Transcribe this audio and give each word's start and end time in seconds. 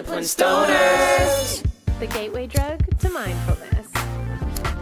Discipline 0.00 0.24
Stoners. 0.24 1.62
The 1.98 2.06
gateway 2.06 2.46
drug 2.46 2.98
to 3.00 3.10
mindfulness. 3.10 3.86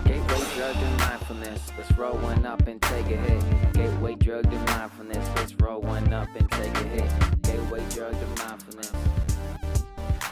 Gateway 0.04 0.44
drug 0.54 0.74
to 0.76 0.90
mindfulness. 0.96 1.72
Let's 1.76 1.98
roll 1.98 2.16
one 2.18 2.46
up 2.46 2.68
and 2.68 2.80
take 2.80 3.06
a 3.06 3.16
hit. 3.16 3.72
Gateway 3.72 4.14
drug 4.14 4.44
to 4.44 4.56
mindfulness. 4.56 5.28
Let's 5.34 5.54
roll 5.56 5.80
one 5.80 6.12
up 6.12 6.28
and 6.36 6.48
take 6.52 6.72
a 6.72 6.84
hit. 6.84 7.42
Gateway 7.42 7.84
drug 7.90 8.12
to 8.12 8.44
mindfulness. 8.44 8.92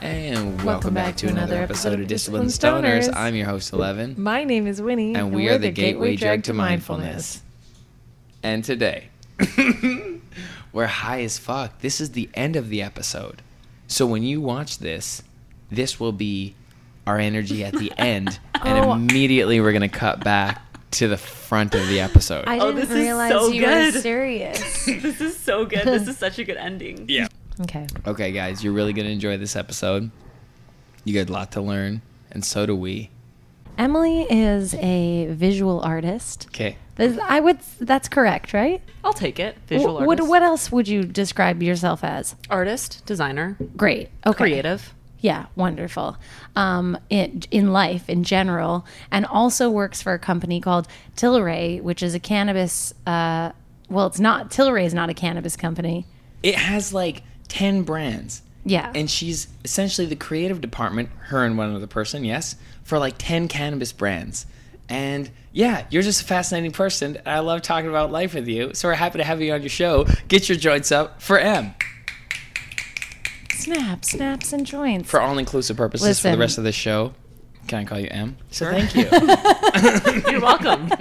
And 0.03 0.63
welcome, 0.63 0.95
back, 0.95 1.17
to 1.17 1.27
another 1.27 1.57
episode 1.57 1.99
of 1.99 2.07
Discipline 2.07 2.47
Stoners. 2.47 3.13
I'm 3.13 3.35
your 3.35 3.47
host, 3.47 3.73
Eleven, 3.73 4.15
My 4.17 4.45
name 4.45 4.69
is 4.69 4.81
Winnie, 4.81 5.17
and 5.17 5.35
we 5.35 5.49
are 5.49 5.59
the 5.59 5.73
gateway 5.73 6.15
drug 6.15 6.45
to 6.45 6.53
mindfulness. 6.53 7.43
And 8.41 8.63
today, 8.63 9.09
we're 10.73 10.87
high 10.87 11.23
as 11.23 11.39
fuck. 11.39 11.81
This 11.81 12.01
is 12.01 12.13
the 12.13 12.31
end 12.35 12.55
of 12.55 12.69
the 12.69 12.83
episode. 12.83 13.43
So 13.89 14.07
when 14.07 14.23
you 14.23 14.41
watch 14.41 14.79
this, 14.79 15.23
this 15.71 15.99
will 16.01 16.13
be 16.13 16.55
our 17.07 17.19
energy 17.19 17.65
at 17.65 17.73
the 17.75 17.93
end, 17.99 18.39
and 18.55 18.85
Oh. 18.85 18.93
immediately 18.93 19.61
we're 19.61 19.73
gonna 19.73 19.89
cut 19.89 20.23
back 20.25 20.63
to 20.93 21.09
the 21.09 21.17
front 21.17 21.75
of 21.75 21.87
the 21.89 22.01
episode. 22.01 22.45
I 22.47 22.59
Oh, 22.59 22.67
didn't 22.73 22.77
this 22.77 22.91
is 22.91 22.97
realize 22.97 23.31
so 23.31 23.49
you 23.49 23.63
were 23.67 23.91
serious. 23.93 24.87
This 25.03 25.21
is 25.21 25.37
so 25.37 25.65
good. 25.67 25.85
This 25.85 26.09
is 26.09 26.17
such 26.17 26.39
a 26.39 26.45
good 26.45 26.57
ending. 26.57 27.07
yeah. 27.09 27.29
okay. 27.63 27.87
Okay, 28.07 28.33
guys, 28.33 28.63
you're 28.65 28.73
really 28.73 28.93
gonna 28.93 29.09
enjoy 29.11 29.37
this 29.37 29.57
episode. 29.57 30.11
You 31.05 31.15
got 31.15 31.29
a 31.31 31.33
lot 31.33 31.53
to 31.53 31.61
learn, 31.61 32.03
and 32.33 32.45
so 32.45 32.67
do 32.67 32.75
we. 32.75 33.11
Emily 33.79 34.23
is 34.31 34.75
a 34.75 35.27
visual 35.31 35.81
artist. 35.81 36.47
Okay. 36.49 36.77
I 36.99 37.41
would. 37.41 37.59
That's 37.79 38.09
correct, 38.09 38.53
right? 38.55 38.81
I'll 39.05 39.13
take 39.13 39.39
it. 39.39 39.57
Visual 39.67 39.97
Wh- 39.99 40.07
what, 40.07 40.19
artist. 40.19 40.29
what 40.29 40.43
else 40.43 40.73
would 40.73 40.89
you 40.89 41.05
describe 41.05 41.63
yourself 41.63 42.03
as? 42.03 42.37
Artist, 42.49 43.05
designer, 43.05 43.57
Great. 43.77 44.09
Okay. 44.27 44.37
creative. 44.37 44.95
Yeah, 45.21 45.47
wonderful. 45.57 46.17
Um, 46.55 46.97
in, 47.11 47.43
in 47.51 47.73
life 47.73 48.09
in 48.09 48.23
general, 48.25 48.87
and 49.11 49.27
also 49.27 49.69
works 49.71 50.01
for 50.01 50.13
a 50.13 50.19
company 50.19 50.61
called 50.61 50.89
Tilray, 51.17 51.83
which 51.83 52.03
is 52.03 52.15
a 52.15 52.21
cannabis. 52.21 52.95
Uh, 53.07 53.53
well, 53.91 54.07
it's 54.07 54.21
not 54.21 54.51
Tilray 54.51 54.85
is 54.85 54.95
not 54.95 55.11
a 55.11 55.15
cannabis 55.15 55.57
company. 55.57 56.07
It 56.43 56.55
has 56.55 56.95
like 56.95 57.23
ten 57.49 57.83
brands. 57.83 58.43
Yeah, 58.65 58.91
and 58.95 59.09
she's 59.11 59.47
essentially 59.65 60.07
the 60.07 60.17
creative 60.17 60.61
department 60.61 61.11
her 61.27 61.45
and 61.45 61.57
one 61.57 61.75
other 61.75 61.87
person 61.87 62.25
yes 62.25 62.57
for 62.87 62.99
like 62.99 63.15
10 63.19 63.49
cannabis 63.49 63.93
brands 63.93 64.47
and 64.89 65.29
yeah 65.53 65.85
you're 65.91 66.03
just 66.03 66.23
a 66.23 66.25
fascinating 66.25 66.71
person 66.71 67.17
and 67.17 67.29
i 67.29 67.41
love 67.41 67.61
talking 67.61 67.91
about 67.91 68.11
life 68.13 68.33
with 68.35 68.47
you 68.47 68.73
so 68.73 68.87
we're 68.89 68.95
happy 68.95 69.19
to 69.19 69.25
have 69.25 69.43
you 69.43 69.53
on 69.53 69.61
your 69.61 69.69
show 69.69 70.07
get 70.29 70.49
your 70.49 70.57
joints 70.57 70.93
up 70.93 71.21
for 71.21 71.39
m 71.39 71.75
snap, 73.53 74.05
snaps, 74.05 74.53
and 74.53 74.65
joints. 74.65 75.11
for 75.11 75.21
all 75.21 75.37
inclusive 75.39 75.77
purposes 75.77 76.21
for 76.21 76.31
the 76.31 76.39
rest 76.39 76.57
of 76.59 76.65
the 76.65 76.71
show 76.73 77.13
can 77.67 77.81
i 77.81 77.85
call 77.85 77.99
you 77.99 78.09
m 78.13 78.37
so 78.51 78.65
Sure. 78.65 78.73
thank 78.81 78.95
you 78.95 79.09
You're 80.31 80.41
welcome. 80.41 80.89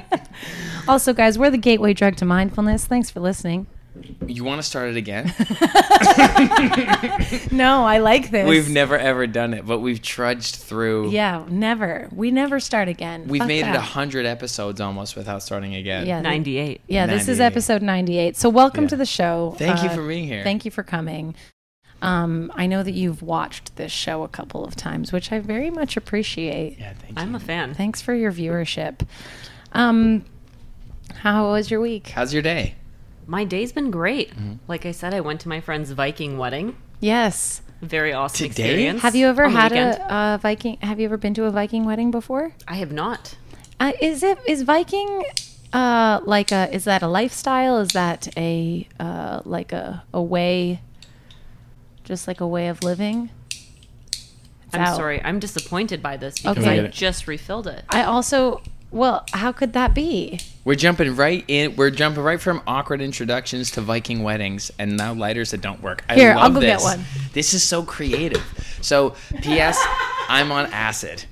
Also, 0.88 1.13
guys, 1.13 1.39
we're 1.39 1.50
the 1.50 1.58
gateway 1.58 1.95
drug 1.95 2.16
to 2.17 2.25
mindfulness. 2.25 2.86
Thanks 2.86 3.09
for 3.09 3.19
listening. 3.19 3.66
You 4.28 4.44
want 4.44 4.62
to 4.62 4.68
start 4.68 4.90
it 4.90 4.98
again 4.98 5.26
No, 7.52 7.86
I 7.86 8.00
like 8.00 8.32
this. 8.32 8.48
we've 8.48 8.70
never 8.70 8.98
ever 8.98 9.28
done 9.28 9.54
it 9.54 9.66
but 9.66 9.80
we've 9.80 10.02
trudged 10.02 10.56
through 10.56 11.10
Yeah, 11.12 11.46
never. 11.50 12.10
We 12.12 12.32
never 12.32 12.60
start 12.60 12.88
again. 12.88 13.28
we've 13.28 13.40
Fuck 13.40 13.48
made 13.48 13.60
it 13.62 13.66
that. 13.66 13.76
a 13.76 13.82
hundred 13.82 14.26
episodes 14.26 14.82
almost 14.82 15.16
without 15.16 15.44
starting 15.44 15.76
again 15.76 16.08
Yeah, 16.08 16.22
98. 16.22 16.82
Yeah, 16.88 17.08
this 17.08 17.28
is 17.28 17.40
episode 17.40 17.82
98. 17.82 18.36
So 18.38 18.50
welcome 18.50 18.86
Yeah. 18.86 18.90
to 18.90 18.96
the 18.98 19.06
show. 19.06 19.52
Uh, 19.56 19.58
Thank 19.58 19.84
you 19.84 19.90
for 19.90 20.06
being 20.08 20.26
here. 20.28 20.44
Thank 20.44 20.66
you 20.66 20.72
for 20.72 20.84
coming. 20.84 21.36
Um, 22.02 22.52
I 22.56 22.68
know 22.68 22.84
that 22.84 22.94
you've 22.94 23.22
watched 23.22 23.78
this 23.78 23.92
show 23.92 24.24
a 24.24 24.28
couple 24.28 24.66
of 24.66 24.76
times, 24.76 25.12
which 25.14 25.32
I 25.32 25.40
very 25.40 25.72
much 25.72 25.96
appreciate. 25.98 26.78
yeah 26.78 26.94
thank 26.94 27.18
you 27.18 27.22
I'm 27.24 27.36
a 27.36 27.40
fan. 27.40 27.74
Thanks 27.74 28.02
for 28.02 28.14
your 28.14 28.32
viewership. 28.32 29.08
Um, 29.72 30.26
how 31.16 31.48
was 31.52 31.72
your 31.72 31.80
week? 31.81 32.08
how's 32.09 32.34
your 32.34 32.44
day 32.44 32.75
My 33.28 33.44
day's 33.44 33.72
been 33.72 33.91
great. 33.91 34.31
Mm-hmm. 34.31 34.53
Like 34.68 34.86
I 34.86 34.91
said, 34.91 35.13
I 35.13 35.22
went 35.22 35.41
to 35.41 35.50
my 35.50 35.59
friend's 35.62 35.91
Viking 35.91 36.38
wedding. 36.38 36.75
Yes. 37.00 37.62
Very 37.81 38.13
awesome 38.13 38.50
Today? 38.50 38.63
experience. 38.69 39.02
Have 39.02 39.16
you 39.16 39.28
ever 39.28 39.50
had 39.50 39.72
a, 39.72 40.13
a 40.36 40.38
Viking? 40.41 40.78
Have 40.78 41.00
you 41.00 41.06
ever 41.06 41.18
been 41.18 41.34
to 41.36 41.46
a 41.46 41.52
Viking 41.52 41.86
wedding 41.86 42.12
before? 42.12 42.53
I 42.68 42.75
have 42.75 42.91
not. 42.91 43.36
Uh, 43.80 43.91
is 44.02 44.24
it 44.24 44.38
is 44.47 44.62
Viking 44.62 45.24
uh, 45.74 46.22
like 46.24 46.52
a 46.52 46.74
is 46.74 46.86
that 46.86 47.02
a 47.02 47.08
lifestyle? 47.08 47.78
Is 47.80 47.90
that 47.90 48.28
a 48.38 48.88
uh, 49.00 49.42
like 49.44 49.74
a 49.74 50.03
a 50.13 50.22
way, 50.22 50.81
just 52.03 52.28
like 52.28 52.40
a 52.40 52.47
way 52.47 52.69
of 52.69 52.81
living? 52.84 53.30
It's 54.22 54.74
I'm 54.74 54.81
out. 54.81 54.96
sorry. 54.96 55.22
I'm 55.24 55.40
disappointed 55.40 56.02
by 56.02 56.16
this 56.18 56.40
because 56.40 56.57
Okay. 56.59 56.80
I 56.80 56.88
just 56.88 57.28
refilled 57.28 57.68
it. 57.68 57.84
I 57.90 58.03
also 58.03 58.62
well, 58.90 59.25
how 59.34 59.52
could 59.52 59.74
that 59.74 59.94
be? 59.94 60.40
We're 60.66 60.74
jumping 60.74 61.16
right 61.16 61.46
in. 61.48 61.76
We're 61.76 61.92
jumping 61.92 62.24
right 62.24 62.42
from 62.42 62.59
awkward 62.66 63.00
introductions 63.00 63.70
to 63.72 63.81
Viking 63.81 64.24
weddings, 64.24 64.72
and 64.80 64.98
now 64.98 65.14
lighters 65.14 65.52
that 65.52 65.62
don't 65.62 65.80
work. 65.80 66.03
I 66.09 66.16
Here, 66.16 66.34
love 66.34 66.44
I'll 66.44 66.50
go 66.50 66.59
this. 66.59 66.81
get 66.81 66.98
one. 66.98 67.06
This 67.34 67.53
is 67.53 67.62
so 67.62 67.84
creative. 67.84 68.44
So, 68.81 69.14
P.S. 69.44 69.80
I'm 70.28 70.52
on 70.52 70.66
acid. 70.74 71.24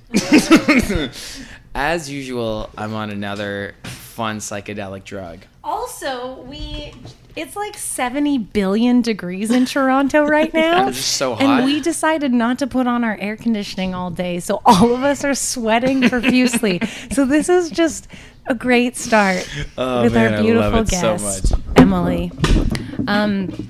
As 1.73 2.11
usual, 2.11 2.69
I'm 2.77 2.93
on 2.93 3.09
another 3.09 3.73
fun 3.83 4.37
psychedelic 4.37 5.03
drug. 5.03 5.39
Also, 5.63 6.39
we 6.43 6.93
it's 7.35 7.55
like 7.55 7.77
70 7.77 8.37
billion 8.37 9.01
degrees 9.01 9.51
in 9.51 9.65
Toronto 9.65 10.25
right 10.27 10.53
now. 10.53 10.87
It's 10.89 10.99
so 10.99 11.35
hot. 11.35 11.41
And 11.43 11.65
we 11.65 11.81
decided 11.81 12.31
not 12.33 12.59
to 12.59 12.67
put 12.67 12.87
on 12.87 13.03
our 13.03 13.17
air 13.19 13.35
conditioning 13.37 13.93
all 13.95 14.11
day. 14.11 14.39
So 14.39 14.61
all 14.65 14.93
of 14.93 15.03
us 15.03 15.23
are 15.23 15.33
sweating 15.35 16.07
profusely. 16.09 16.79
so 17.11 17.25
this 17.25 17.49
is 17.49 17.69
just 17.69 18.07
a 18.47 18.53
great 18.55 18.97
start 18.97 19.47
Oh, 19.77 20.03
with 20.03 20.13
man, 20.13 20.33
our 20.33 20.41
beautiful 20.41 20.85
so 20.85 21.17
guest, 21.17 21.51
much. 21.51 21.61
Emily. 21.77 22.31
Um 23.07 23.69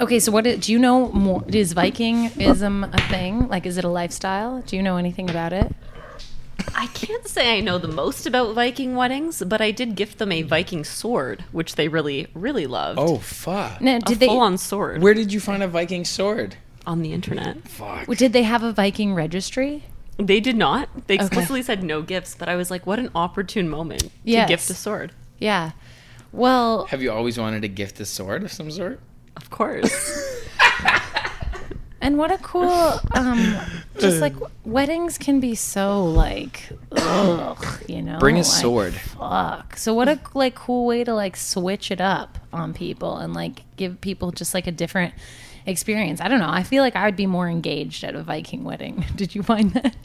Okay, 0.00 0.18
so 0.18 0.32
what 0.32 0.42
do 0.42 0.72
you 0.72 0.78
know 0.78 1.12
more 1.12 1.44
is 1.48 1.72
Vikingism 1.72 2.92
a 2.92 3.00
thing? 3.08 3.46
Like 3.48 3.64
is 3.66 3.78
it 3.78 3.84
a 3.84 3.88
lifestyle? 3.88 4.60
Do 4.62 4.76
you 4.76 4.82
know 4.82 4.96
anything 4.96 5.30
about 5.30 5.52
it? 5.52 5.72
I 6.74 6.86
can't 6.88 7.26
say 7.26 7.56
I 7.56 7.60
know 7.60 7.78
the 7.78 7.88
most 7.88 8.26
about 8.26 8.54
Viking 8.54 8.94
weddings, 8.94 9.42
but 9.46 9.60
I 9.60 9.70
did 9.70 9.94
gift 9.96 10.18
them 10.18 10.32
a 10.32 10.42
Viking 10.42 10.84
sword, 10.84 11.44
which 11.52 11.74
they 11.76 11.88
really, 11.88 12.26
really 12.34 12.66
loved. 12.66 12.98
Oh 12.98 13.18
fuck! 13.18 13.80
No, 13.80 13.96
a 13.96 14.00
did 14.00 14.20
they 14.20 14.26
full-on 14.26 14.58
sword 14.58 15.02
Where 15.02 15.14
did 15.14 15.32
you 15.32 15.40
find 15.40 15.62
a 15.62 15.68
Viking 15.68 16.04
sword? 16.04 16.56
on 16.86 17.00
the 17.00 17.12
internet. 17.14 17.66
Fuck. 17.66 18.06
did 18.16 18.34
they 18.34 18.42
have 18.42 18.62
a 18.62 18.70
Viking 18.70 19.14
registry? 19.14 19.84
They 20.18 20.38
did 20.38 20.54
not. 20.56 20.88
They 21.06 21.14
explicitly 21.14 21.62
said 21.62 21.82
no 21.82 22.02
gifts, 22.02 22.36
but 22.38 22.46
I 22.48 22.56
was 22.56 22.70
like, 22.70 22.86
what 22.86 22.98
an 22.98 23.10
opportune 23.14 23.70
moment 23.70 24.10
Yes. 24.22 24.46
to 24.46 24.52
gift 24.52 24.70
a 24.70 24.74
sword. 24.74 25.12
Yeah. 25.38 25.70
Well, 26.30 26.84
Have 26.86 27.00
you 27.02 27.10
always 27.10 27.38
wanted 27.38 27.62
to 27.62 27.68
gift 27.68 28.00
a 28.00 28.04
sword 28.04 28.44
of 28.44 28.52
some 28.52 28.70
sort? 28.70 29.00
Of 29.36 29.48
course. 29.50 30.43
And 32.04 32.18
what 32.18 32.30
a 32.30 32.36
cool, 32.36 33.00
um, 33.12 33.56
just 33.98 34.20
like 34.20 34.34
weddings 34.66 35.16
can 35.16 35.40
be 35.40 35.54
so 35.54 36.04
like, 36.04 36.68
ugh, 36.92 37.82
you 37.88 38.02
know. 38.02 38.18
Bring 38.18 38.34
a 38.34 38.40
like, 38.40 38.46
sword. 38.46 38.92
Fuck. 38.92 39.78
So 39.78 39.94
what 39.94 40.10
a 40.10 40.20
like 40.34 40.54
cool 40.54 40.84
way 40.84 41.02
to 41.02 41.14
like 41.14 41.34
switch 41.34 41.90
it 41.90 42.02
up 42.02 42.36
on 42.52 42.74
people 42.74 43.16
and 43.16 43.32
like 43.32 43.62
give 43.76 44.02
people 44.02 44.32
just 44.32 44.52
like 44.52 44.66
a 44.66 44.70
different 44.70 45.14
experience. 45.64 46.20
I 46.20 46.28
don't 46.28 46.40
know. 46.40 46.50
I 46.50 46.62
feel 46.62 46.82
like 46.82 46.94
I 46.94 47.06
would 47.06 47.16
be 47.16 47.26
more 47.26 47.48
engaged 47.48 48.04
at 48.04 48.14
a 48.14 48.22
Viking 48.22 48.64
wedding. 48.64 49.06
Did 49.16 49.34
you 49.34 49.42
find 49.42 49.72
that? 49.72 49.96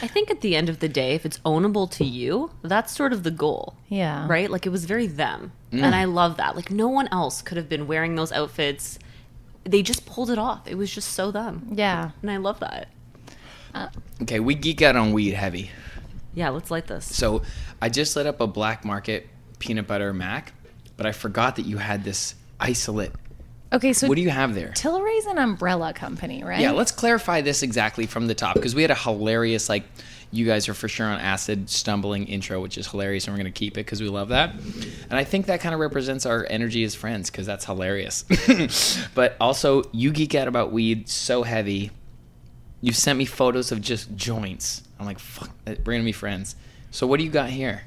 I 0.00 0.06
think 0.06 0.30
at 0.30 0.42
the 0.42 0.54
end 0.54 0.68
of 0.68 0.78
the 0.78 0.88
day, 0.88 1.16
if 1.16 1.26
it's 1.26 1.38
ownable 1.40 1.90
to 1.90 2.04
you, 2.04 2.52
that's 2.62 2.94
sort 2.94 3.12
of 3.12 3.24
the 3.24 3.32
goal. 3.32 3.74
Yeah. 3.88 4.28
Right? 4.28 4.48
Like 4.48 4.64
it 4.64 4.70
was 4.70 4.84
very 4.84 5.08
them. 5.08 5.50
And 5.72 5.94
I 5.94 6.04
love 6.04 6.36
that. 6.36 6.54
Like 6.54 6.70
no 6.70 6.86
one 6.86 7.08
else 7.10 7.42
could 7.42 7.56
have 7.56 7.68
been 7.68 7.88
wearing 7.88 8.14
those 8.14 8.30
outfits. 8.30 9.00
They 9.70 9.82
just 9.82 10.06
pulled 10.06 10.30
it 10.30 10.38
off. 10.38 10.66
It 10.66 10.76
was 10.76 10.92
just 10.92 11.12
so 11.12 11.30
them. 11.30 11.68
Yeah. 11.72 12.10
And 12.22 12.30
I 12.30 12.38
love 12.38 12.60
that. 12.60 12.88
Uh, 13.74 13.88
okay, 14.22 14.40
we 14.40 14.54
geek 14.54 14.80
out 14.82 14.96
on 14.96 15.12
weed 15.12 15.34
heavy. 15.34 15.70
Yeah, 16.34 16.48
let's 16.50 16.70
light 16.70 16.86
this. 16.86 17.04
So 17.14 17.42
I 17.82 17.88
just 17.88 18.16
lit 18.16 18.26
up 18.26 18.40
a 18.40 18.46
black 18.46 18.84
market 18.84 19.28
peanut 19.58 19.86
butter 19.86 20.12
mac, 20.14 20.52
but 20.96 21.06
I 21.06 21.12
forgot 21.12 21.56
that 21.56 21.66
you 21.66 21.76
had 21.78 22.04
this 22.04 22.34
isolate. 22.58 23.12
Okay. 23.72 23.92
So 23.92 24.08
What 24.08 24.16
do 24.16 24.22
you 24.22 24.30
have 24.30 24.54
there? 24.54 24.72
Tilray's 24.74 25.26
an 25.26 25.38
umbrella 25.38 25.92
company, 25.92 26.42
right? 26.42 26.60
Yeah, 26.60 26.72
let's 26.72 26.92
clarify 26.92 27.42
this 27.42 27.62
exactly 27.62 28.06
from 28.06 28.26
the 28.26 28.34
top 28.34 28.54
because 28.54 28.74
we 28.74 28.82
had 28.82 28.90
a 28.90 28.94
hilarious 28.94 29.68
like 29.68 29.84
you 30.30 30.44
guys 30.44 30.68
are 30.68 30.74
for 30.74 30.88
sure 30.88 31.06
on 31.06 31.18
acid 31.20 31.70
stumbling 31.70 32.26
intro, 32.26 32.60
which 32.60 32.76
is 32.76 32.86
hilarious, 32.86 33.26
and 33.26 33.34
we're 33.34 33.38
gonna 33.38 33.50
keep 33.50 33.74
it 33.74 33.86
because 33.86 34.00
we 34.00 34.08
love 34.08 34.28
that. 34.28 34.52
And 34.54 35.14
I 35.14 35.24
think 35.24 35.46
that 35.46 35.60
kind 35.60 35.74
of 35.74 35.80
represents 35.80 36.26
our 36.26 36.46
energy 36.50 36.84
as 36.84 36.94
friends 36.94 37.30
because 37.30 37.46
that's 37.46 37.64
hilarious. 37.64 38.24
but 39.14 39.36
also, 39.40 39.84
you 39.92 40.12
geek 40.12 40.34
out 40.34 40.48
about 40.48 40.72
weed 40.72 41.08
so 41.08 41.42
heavy. 41.42 41.90
You 42.80 42.92
sent 42.92 43.18
me 43.18 43.24
photos 43.24 43.72
of 43.72 43.80
just 43.80 44.14
joints. 44.16 44.82
I'm 45.00 45.06
like, 45.06 45.18
fuck, 45.18 45.50
eh, 45.66 45.76
we're 45.84 45.94
gonna 45.94 46.04
be 46.04 46.12
friends. 46.12 46.56
So 46.90 47.06
what 47.06 47.18
do 47.18 47.24
you 47.24 47.30
got 47.30 47.50
here? 47.50 47.82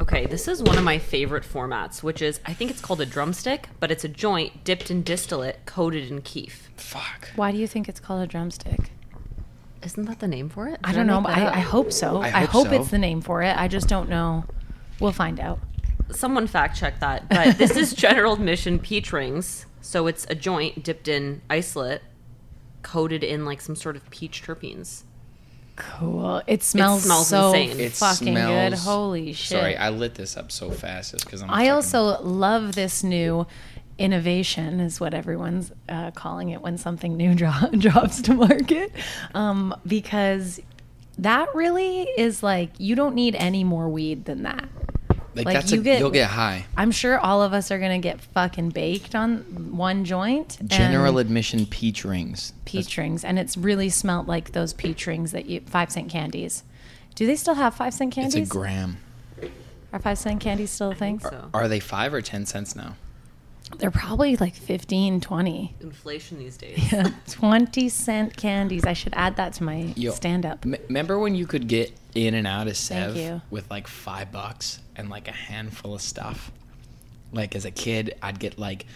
Okay, 0.00 0.24
this 0.24 0.48
is 0.48 0.62
one 0.62 0.78
of 0.78 0.84
my 0.84 0.98
favorite 0.98 1.44
formats, 1.44 2.02
which 2.02 2.22
is 2.22 2.40
I 2.46 2.54
think 2.54 2.70
it's 2.70 2.80
called 2.80 3.02
a 3.02 3.06
drumstick, 3.06 3.68
but 3.80 3.90
it's 3.90 4.02
a 4.02 4.08
joint 4.08 4.64
dipped 4.64 4.90
in 4.90 5.02
distillate 5.02 5.66
coated 5.66 6.10
in 6.10 6.22
kief. 6.22 6.70
Fuck. 6.74 7.30
Why 7.36 7.52
do 7.52 7.58
you 7.58 7.66
think 7.66 7.88
it's 7.88 8.00
called 8.00 8.22
a 8.22 8.26
drumstick? 8.26 8.92
Isn't 9.82 10.04
that 10.06 10.18
the 10.20 10.28
name 10.28 10.48
for 10.48 10.68
it? 10.68 10.78
I 10.84 10.92
don't 10.92 11.06
know. 11.06 11.20
but 11.22 11.30
I. 11.36 11.46
I 11.56 11.60
hope 11.60 11.92
so. 11.92 12.18
I 12.20 12.26
I 12.26 12.30
hope 12.40 12.50
hope, 12.50 12.66
so. 12.68 12.74
it's 12.74 12.90
the 12.90 12.98
name 12.98 13.20
for 13.22 13.42
it. 13.42 13.56
I 13.56 13.66
just 13.68 13.88
don't 13.88 14.08
know. 14.08 14.44
We'll 15.00 15.12
find 15.12 15.40
out. 15.40 15.58
someone 16.10 16.46
fact 16.46 16.76
check 16.76 17.00
that. 17.00 17.28
But 17.28 17.56
this 17.58 17.76
is 17.76 17.94
General 17.94 18.34
Admission 18.34 18.78
peach 18.78 19.12
rings. 19.12 19.64
So 19.80 20.06
it's 20.06 20.26
a 20.28 20.34
joint 20.34 20.82
dipped 20.84 21.08
in 21.08 21.40
isolate, 21.48 22.02
coated 22.82 23.24
in 23.24 23.44
like 23.46 23.60
some 23.62 23.74
sort 23.74 23.96
of 23.96 24.08
peach 24.10 24.42
terpenes. 24.42 25.04
Cool. 25.76 26.42
It 26.46 26.62
smells, 26.62 27.04
smells 27.04 27.28
so 27.28 27.54
insane. 27.54 27.80
It 27.80 27.92
fucking 27.92 28.34
good. 28.34 28.74
Holy 28.74 29.32
shit. 29.32 29.58
Sorry, 29.58 29.76
I 29.76 29.88
lit 29.88 30.14
this 30.14 30.36
up 30.36 30.52
so 30.52 30.70
fast 30.70 31.12
just 31.12 31.24
because 31.24 31.40
I'm. 31.40 31.48
I 31.48 31.54
fucking- 31.54 31.70
also 31.70 32.20
love 32.22 32.74
this 32.74 33.02
new 33.02 33.46
innovation, 34.00 34.80
is 34.80 34.98
what 35.00 35.14
everyone's 35.14 35.70
uh, 35.88 36.10
calling 36.12 36.48
it 36.50 36.60
when 36.62 36.78
something 36.78 37.16
new 37.16 37.34
dro- 37.40 37.70
drops 37.78 38.22
to 38.22 38.34
market, 38.34 38.92
um, 39.34 39.74
because 39.86 40.60
that 41.18 41.54
really 41.54 42.02
is 42.02 42.42
like 42.42 42.70
you 42.78 42.94
don't 42.96 43.14
need 43.14 43.34
any 43.36 43.62
more 43.62 43.88
weed 43.88 44.24
than 44.24 44.42
that. 44.44 44.68
like, 45.34 45.46
like, 45.46 45.54
that's 45.54 45.70
you 45.70 45.80
a, 45.80 45.82
get- 45.84 45.98
you'll 46.00 46.10
get 46.10 46.30
high. 46.30 46.64
I'm 46.76 46.90
sure 46.90 47.18
all 47.18 47.42
of 47.42 47.52
us 47.52 47.70
are 47.70 47.78
gonna 47.78 47.98
get 47.98 48.20
fucking 48.20 48.70
baked 48.70 49.14
on 49.14 49.76
one 49.76 50.04
joint. 50.04 50.58
General 50.66 51.18
admission 51.18 51.66
peach 51.66 52.04
rings. 52.04 52.52
peach 52.64 52.96
rings, 52.96 53.24
and 53.24 53.38
it's 53.38 53.56
really 53.56 53.90
smelt 53.90 54.26
like 54.26 54.52
those 54.52 54.72
peach 54.72 55.06
rings 55.06 55.32
that 55.32 55.46
you 55.46 55.60
five 55.66 55.90
cent 55.92 56.08
candies. 56.10 56.64
Do 57.14 57.26
they 57.26 57.36
still 57.36 57.54
have 57.54 57.74
five 57.74 57.92
cent 57.92 58.16
It's 58.16 58.32
candies? 58.34 58.48
a 58.48 58.50
gram. 58.50 58.96
Are 59.92 59.98
five 59.98 60.18
cent 60.18 60.40
candies 60.40 60.70
still 60.70 60.92
a 60.92 60.94
thing? 60.94 61.18
So 61.18 61.50
Are 61.52 61.66
they 61.68 61.80
five 61.80 62.14
or 62.14 62.22
ten 62.22 62.46
cents 62.46 62.74
now? 62.76 62.94
They're 63.78 63.90
probably 63.90 64.36
like 64.36 64.54
15, 64.54 65.20
20. 65.20 65.74
inflation 65.80 66.38
these 66.38 66.56
days. 66.56 66.92
yeah 66.92 67.10
20 67.28 67.88
cent 67.88 68.36
candies. 68.36 68.84
I 68.84 68.92
should 68.92 69.14
add 69.16 69.36
that 69.36 69.54
to 69.54 69.64
my 69.64 69.92
Yo, 69.96 70.12
stand 70.12 70.44
up. 70.44 70.64
M- 70.66 70.76
remember 70.88 71.18
when 71.18 71.34
you 71.34 71.46
could 71.46 71.66
get 71.68 71.92
in 72.14 72.34
and 72.34 72.46
out 72.46 72.66
of 72.66 72.76
Thank 72.76 73.16
Sev 73.16 73.40
with 73.50 73.70
like 73.70 73.86
five 73.86 74.32
bucks 74.32 74.80
and 74.96 75.08
like 75.08 75.28
a 75.28 75.32
handful 75.32 75.94
of 75.94 76.02
stuff? 76.02 76.50
Like 77.32 77.54
as 77.54 77.64
a 77.64 77.70
kid, 77.70 78.16
I'd 78.22 78.38
get 78.38 78.58
like, 78.58 78.86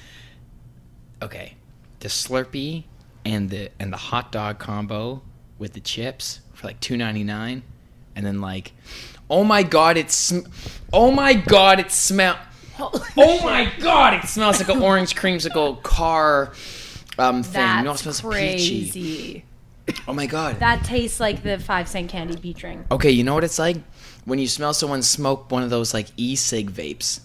okay, 1.22 1.54
the 2.00 2.08
Slurpee 2.08 2.84
and 3.24 3.48
the 3.48 3.70
and 3.78 3.92
the 3.92 3.96
hot 3.96 4.32
dog 4.32 4.58
combo 4.58 5.22
with 5.58 5.72
the 5.72 5.80
chips 5.80 6.40
for 6.52 6.66
like 6.66 6.80
two 6.80 6.96
ninety 6.96 7.24
nine, 7.24 7.62
and 8.16 8.26
then 8.26 8.40
like, 8.40 8.72
oh 9.30 9.44
my 9.44 9.62
god, 9.62 9.96
it's 9.96 10.14
sm- 10.14 10.46
oh 10.92 11.10
my 11.10 11.32
god, 11.32 11.78
it 11.80 11.90
smell. 11.90 12.36
Oh 12.78 13.40
my 13.44 13.70
god, 13.80 14.14
it 14.14 14.28
smells 14.28 14.58
like 14.58 14.68
an 14.68 14.82
orange 14.82 15.14
creamsicle 15.14 15.82
car 15.82 16.52
um 17.18 17.42
thing. 17.42 17.60
you 17.78 17.84
know, 17.84 17.92
it 17.92 17.98
That's 17.98 18.16
smells 18.18 18.20
peachy. 18.22 18.90
crazy. 18.90 19.44
Oh 20.08 20.12
my 20.14 20.26
god. 20.26 20.58
That 20.60 20.82
tastes 20.84 21.20
like 21.20 21.42
the 21.42 21.58
five 21.58 21.88
cent 21.88 22.10
candy 22.10 22.36
peach 22.36 22.62
ring. 22.62 22.84
Okay, 22.90 23.10
you 23.10 23.22
know 23.22 23.34
what 23.34 23.44
it's 23.44 23.58
like 23.58 23.76
when 24.24 24.38
you 24.38 24.48
smell 24.48 24.72
someone 24.74 25.02
smoke 25.02 25.50
one 25.52 25.62
of 25.62 25.70
those 25.70 25.92
like 25.94 26.06
e-cig 26.16 26.70
vapes. 26.70 27.20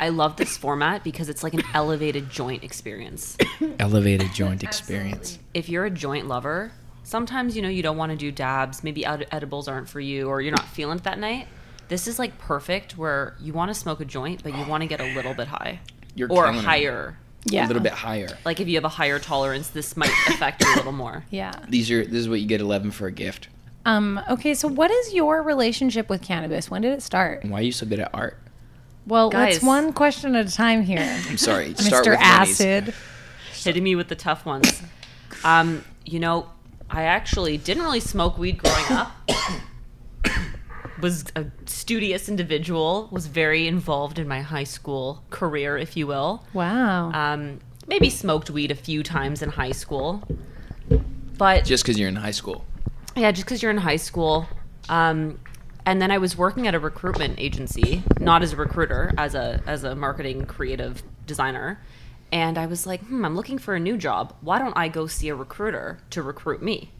I 0.00 0.10
love 0.10 0.36
this 0.36 0.56
format 0.56 1.02
because 1.02 1.28
it's 1.28 1.42
like 1.42 1.54
an 1.54 1.62
elevated 1.74 2.30
joint 2.30 2.62
experience. 2.62 3.36
Elevated 3.80 4.32
joint 4.32 4.62
experience. 4.62 5.40
If 5.54 5.68
you're 5.68 5.86
a 5.86 5.90
joint 5.90 6.28
lover, 6.28 6.70
sometimes 7.02 7.56
you 7.56 7.62
know 7.62 7.68
you 7.68 7.82
don't 7.82 7.96
want 7.96 8.10
to 8.12 8.16
do 8.16 8.30
dabs, 8.30 8.84
maybe 8.84 9.04
ed- 9.04 9.26
edibles 9.32 9.66
aren't 9.66 9.88
for 9.88 9.98
you 9.98 10.28
or 10.28 10.40
you're 10.40 10.54
not 10.54 10.68
feeling 10.68 10.98
it 10.98 11.04
that 11.04 11.18
night. 11.18 11.48
This 11.88 12.06
is 12.06 12.18
like 12.18 12.38
perfect 12.38 12.96
where 12.98 13.34
you 13.40 13.52
want 13.52 13.70
to 13.70 13.74
smoke 13.74 14.00
a 14.00 14.04
joint 14.04 14.42
but 14.42 14.56
you 14.56 14.64
want 14.66 14.82
to 14.82 14.86
get 14.86 15.00
a 15.00 15.14
little 15.14 15.34
bit 15.34 15.48
high 15.48 15.80
You're 16.14 16.28
or 16.30 16.44
killing 16.44 16.58
it. 16.58 16.64
higher. 16.64 17.18
Yeah. 17.44 17.66
A 17.66 17.68
little 17.68 17.82
bit 17.82 17.92
higher. 17.92 18.28
Like 18.44 18.60
if 18.60 18.68
you 18.68 18.74
have 18.74 18.84
a 18.84 18.88
higher 18.90 19.18
tolerance, 19.18 19.68
this 19.68 19.96
might 19.96 20.10
affect 20.28 20.62
you 20.62 20.74
a 20.74 20.76
little 20.76 20.92
more. 20.92 21.24
Yeah. 21.30 21.52
These 21.68 21.90
are 21.90 22.04
this 22.04 22.20
is 22.20 22.28
what 22.28 22.40
you 22.40 22.46
get 22.46 22.60
11 22.60 22.90
for 22.90 23.06
a 23.06 23.12
gift. 23.12 23.48
Um, 23.86 24.20
okay, 24.28 24.52
so 24.54 24.68
what 24.68 24.90
is 24.90 25.14
your 25.14 25.42
relationship 25.42 26.10
with 26.10 26.20
cannabis? 26.20 26.70
When 26.70 26.82
did 26.82 26.92
it 26.92 27.00
start? 27.02 27.44
Why 27.44 27.60
are 27.60 27.62
you 27.62 27.72
so 27.72 27.86
good 27.86 28.00
at 28.00 28.10
art? 28.12 28.36
Well, 29.06 29.30
Guys. 29.30 29.54
let's 29.54 29.64
one 29.64 29.94
question 29.94 30.34
at 30.36 30.46
a 30.46 30.52
time 30.52 30.82
here. 30.82 30.98
I'm 31.28 31.38
sorry. 31.38 31.74
Start 31.76 32.04
Mr. 32.04 32.10
with 32.10 32.20
Lenny's. 32.20 32.60
Acid. 32.60 32.94
hitting 33.54 33.82
me 33.82 33.94
with 33.94 34.08
the 34.08 34.14
tough 34.14 34.44
ones. 34.44 34.82
Um, 35.44 35.82
you 36.04 36.20
know, 36.20 36.50
I 36.90 37.04
actually 37.04 37.56
didn't 37.56 37.84
really 37.84 38.00
smoke 38.00 38.36
weed 38.36 38.58
growing 38.58 38.84
up. 38.90 39.12
Was 41.00 41.24
a 41.36 41.46
studious 41.66 42.28
individual, 42.28 43.08
was 43.10 43.26
very 43.26 43.66
involved 43.66 44.18
in 44.18 44.26
my 44.28 44.40
high 44.40 44.64
school 44.64 45.22
career, 45.30 45.76
if 45.78 45.96
you 45.96 46.06
will. 46.06 46.44
Wow. 46.52 47.12
Um, 47.12 47.60
maybe 47.86 48.10
smoked 48.10 48.50
weed 48.50 48.70
a 48.70 48.74
few 48.74 49.02
times 49.02 49.42
in 49.42 49.50
high 49.50 49.72
school. 49.72 50.22
But 51.36 51.64
Just 51.64 51.84
because 51.84 51.98
you're 51.98 52.08
in 52.08 52.16
high 52.16 52.32
school. 52.32 52.64
yeah, 53.16 53.30
just 53.30 53.44
because 53.46 53.62
you're 53.62 53.70
in 53.70 53.78
high 53.78 53.96
school. 53.96 54.46
Um, 54.88 55.38
and 55.86 56.02
then 56.02 56.10
I 56.10 56.18
was 56.18 56.36
working 56.36 56.66
at 56.66 56.74
a 56.74 56.78
recruitment 56.78 57.38
agency, 57.38 58.02
not 58.18 58.42
as 58.42 58.52
a 58.52 58.56
recruiter, 58.56 59.12
as 59.16 59.34
a 59.34 59.62
as 59.66 59.84
a 59.84 59.94
marketing 59.94 60.44
creative 60.46 61.02
designer. 61.26 61.80
And 62.30 62.58
I 62.58 62.66
was 62.66 62.86
like, 62.86 63.00
hmm, 63.06 63.24
I'm 63.24 63.34
looking 63.36 63.56
for 63.56 63.74
a 63.74 63.80
new 63.80 63.96
job. 63.96 64.34
Why 64.42 64.58
don't 64.58 64.76
I 64.76 64.88
go 64.88 65.06
see 65.06 65.28
a 65.30 65.34
recruiter 65.34 65.98
to 66.10 66.22
recruit 66.22 66.60
me? 66.62 66.90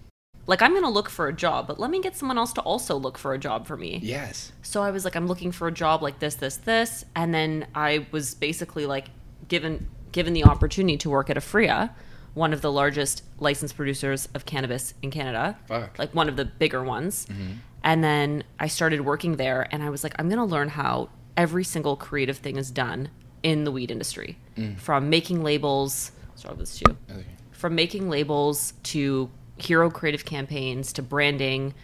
Like 0.48 0.62
I'm 0.62 0.72
gonna 0.72 0.90
look 0.90 1.10
for 1.10 1.28
a 1.28 1.32
job, 1.32 1.66
but 1.66 1.78
let 1.78 1.90
me 1.90 2.00
get 2.00 2.16
someone 2.16 2.38
else 2.38 2.54
to 2.54 2.62
also 2.62 2.96
look 2.96 3.18
for 3.18 3.34
a 3.34 3.38
job 3.38 3.66
for 3.66 3.76
me. 3.76 4.00
Yes. 4.02 4.50
So 4.62 4.82
I 4.82 4.90
was 4.90 5.04
like, 5.04 5.14
I'm 5.14 5.26
looking 5.26 5.52
for 5.52 5.68
a 5.68 5.72
job 5.72 6.02
like 6.02 6.18
this, 6.20 6.36
this, 6.36 6.56
this, 6.56 7.04
and 7.14 7.34
then 7.34 7.66
I 7.74 8.06
was 8.12 8.34
basically 8.34 8.86
like 8.86 9.10
given 9.48 9.88
given 10.10 10.32
the 10.32 10.44
opportunity 10.44 10.96
to 10.96 11.10
work 11.10 11.28
at 11.28 11.36
Aphria, 11.36 11.90
one 12.32 12.54
of 12.54 12.62
the 12.62 12.72
largest 12.72 13.22
licensed 13.38 13.76
producers 13.76 14.26
of 14.34 14.46
cannabis 14.46 14.94
in 15.02 15.10
Canada, 15.10 15.58
Fuck. 15.66 15.98
like 15.98 16.14
one 16.14 16.30
of 16.30 16.36
the 16.36 16.46
bigger 16.46 16.82
ones. 16.82 17.26
Mm-hmm. 17.26 17.52
And 17.84 18.02
then 18.02 18.42
I 18.58 18.68
started 18.68 19.02
working 19.02 19.36
there, 19.36 19.68
and 19.70 19.82
I 19.82 19.90
was 19.90 20.02
like, 20.02 20.14
I'm 20.18 20.30
gonna 20.30 20.46
learn 20.46 20.70
how 20.70 21.10
every 21.36 21.62
single 21.62 21.94
creative 21.94 22.38
thing 22.38 22.56
is 22.56 22.70
done 22.70 23.10
in 23.42 23.64
the 23.64 23.70
weed 23.70 23.90
industry, 23.90 24.38
mm. 24.56 24.78
from 24.78 25.10
making 25.10 25.44
labels. 25.44 26.10
With 26.48 26.58
this 26.58 26.78
too 26.78 26.96
Okay. 27.10 27.24
from 27.50 27.74
making 27.74 28.08
labels 28.08 28.72
to 28.84 29.28
hero 29.60 29.90
creative 29.90 30.25
campaigns 30.25 30.93
to 30.94 31.02
branding 31.02 31.75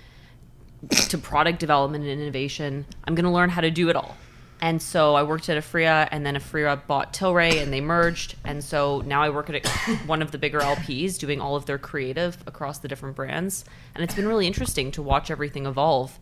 to 0.91 1.19
product 1.19 1.61
development 1.61 2.05
and 2.05 2.21
innovation. 2.21 2.87
I'm 3.05 3.15
going 3.15 3.25
to 3.25 3.31
learn 3.31 3.51
how 3.51 3.61
to 3.61 3.71
do 3.71 3.89
it 3.89 3.97
all. 3.97 4.17
And 4.61 4.81
so 4.81 5.15
I 5.15 5.25
worked 5.25 5.49
at 5.49 5.63
Aphria, 5.63 6.09
and 6.11 6.25
then 6.25 6.37
Aphria 6.37 6.87
bought 6.87 7.13
Tilray, 7.13 7.63
and 7.63 7.73
they 7.73 7.81
merged. 7.81 8.37
And 8.45 8.63
so 8.63 9.03
now 9.05 9.23
I 9.23 9.29
work 9.29 9.51
at 9.51 9.67
one 10.07 10.23
of 10.23 10.31
the 10.31 10.39
bigger 10.39 10.61
LPs, 10.61 11.19
doing 11.19 11.41
all 11.41 11.57
of 11.57 11.67
their 11.67 11.79
creative 11.79 12.39
across 12.47 12.79
the 12.79 12.89
different 12.89 13.17
brands. 13.17 13.65
And 13.95 14.03
it's 14.03 14.15
been 14.15 14.27
really 14.27 14.47
interesting 14.47 14.91
to 14.93 15.03
watch 15.03 15.31
everything 15.31 15.67
evolve. 15.67 16.19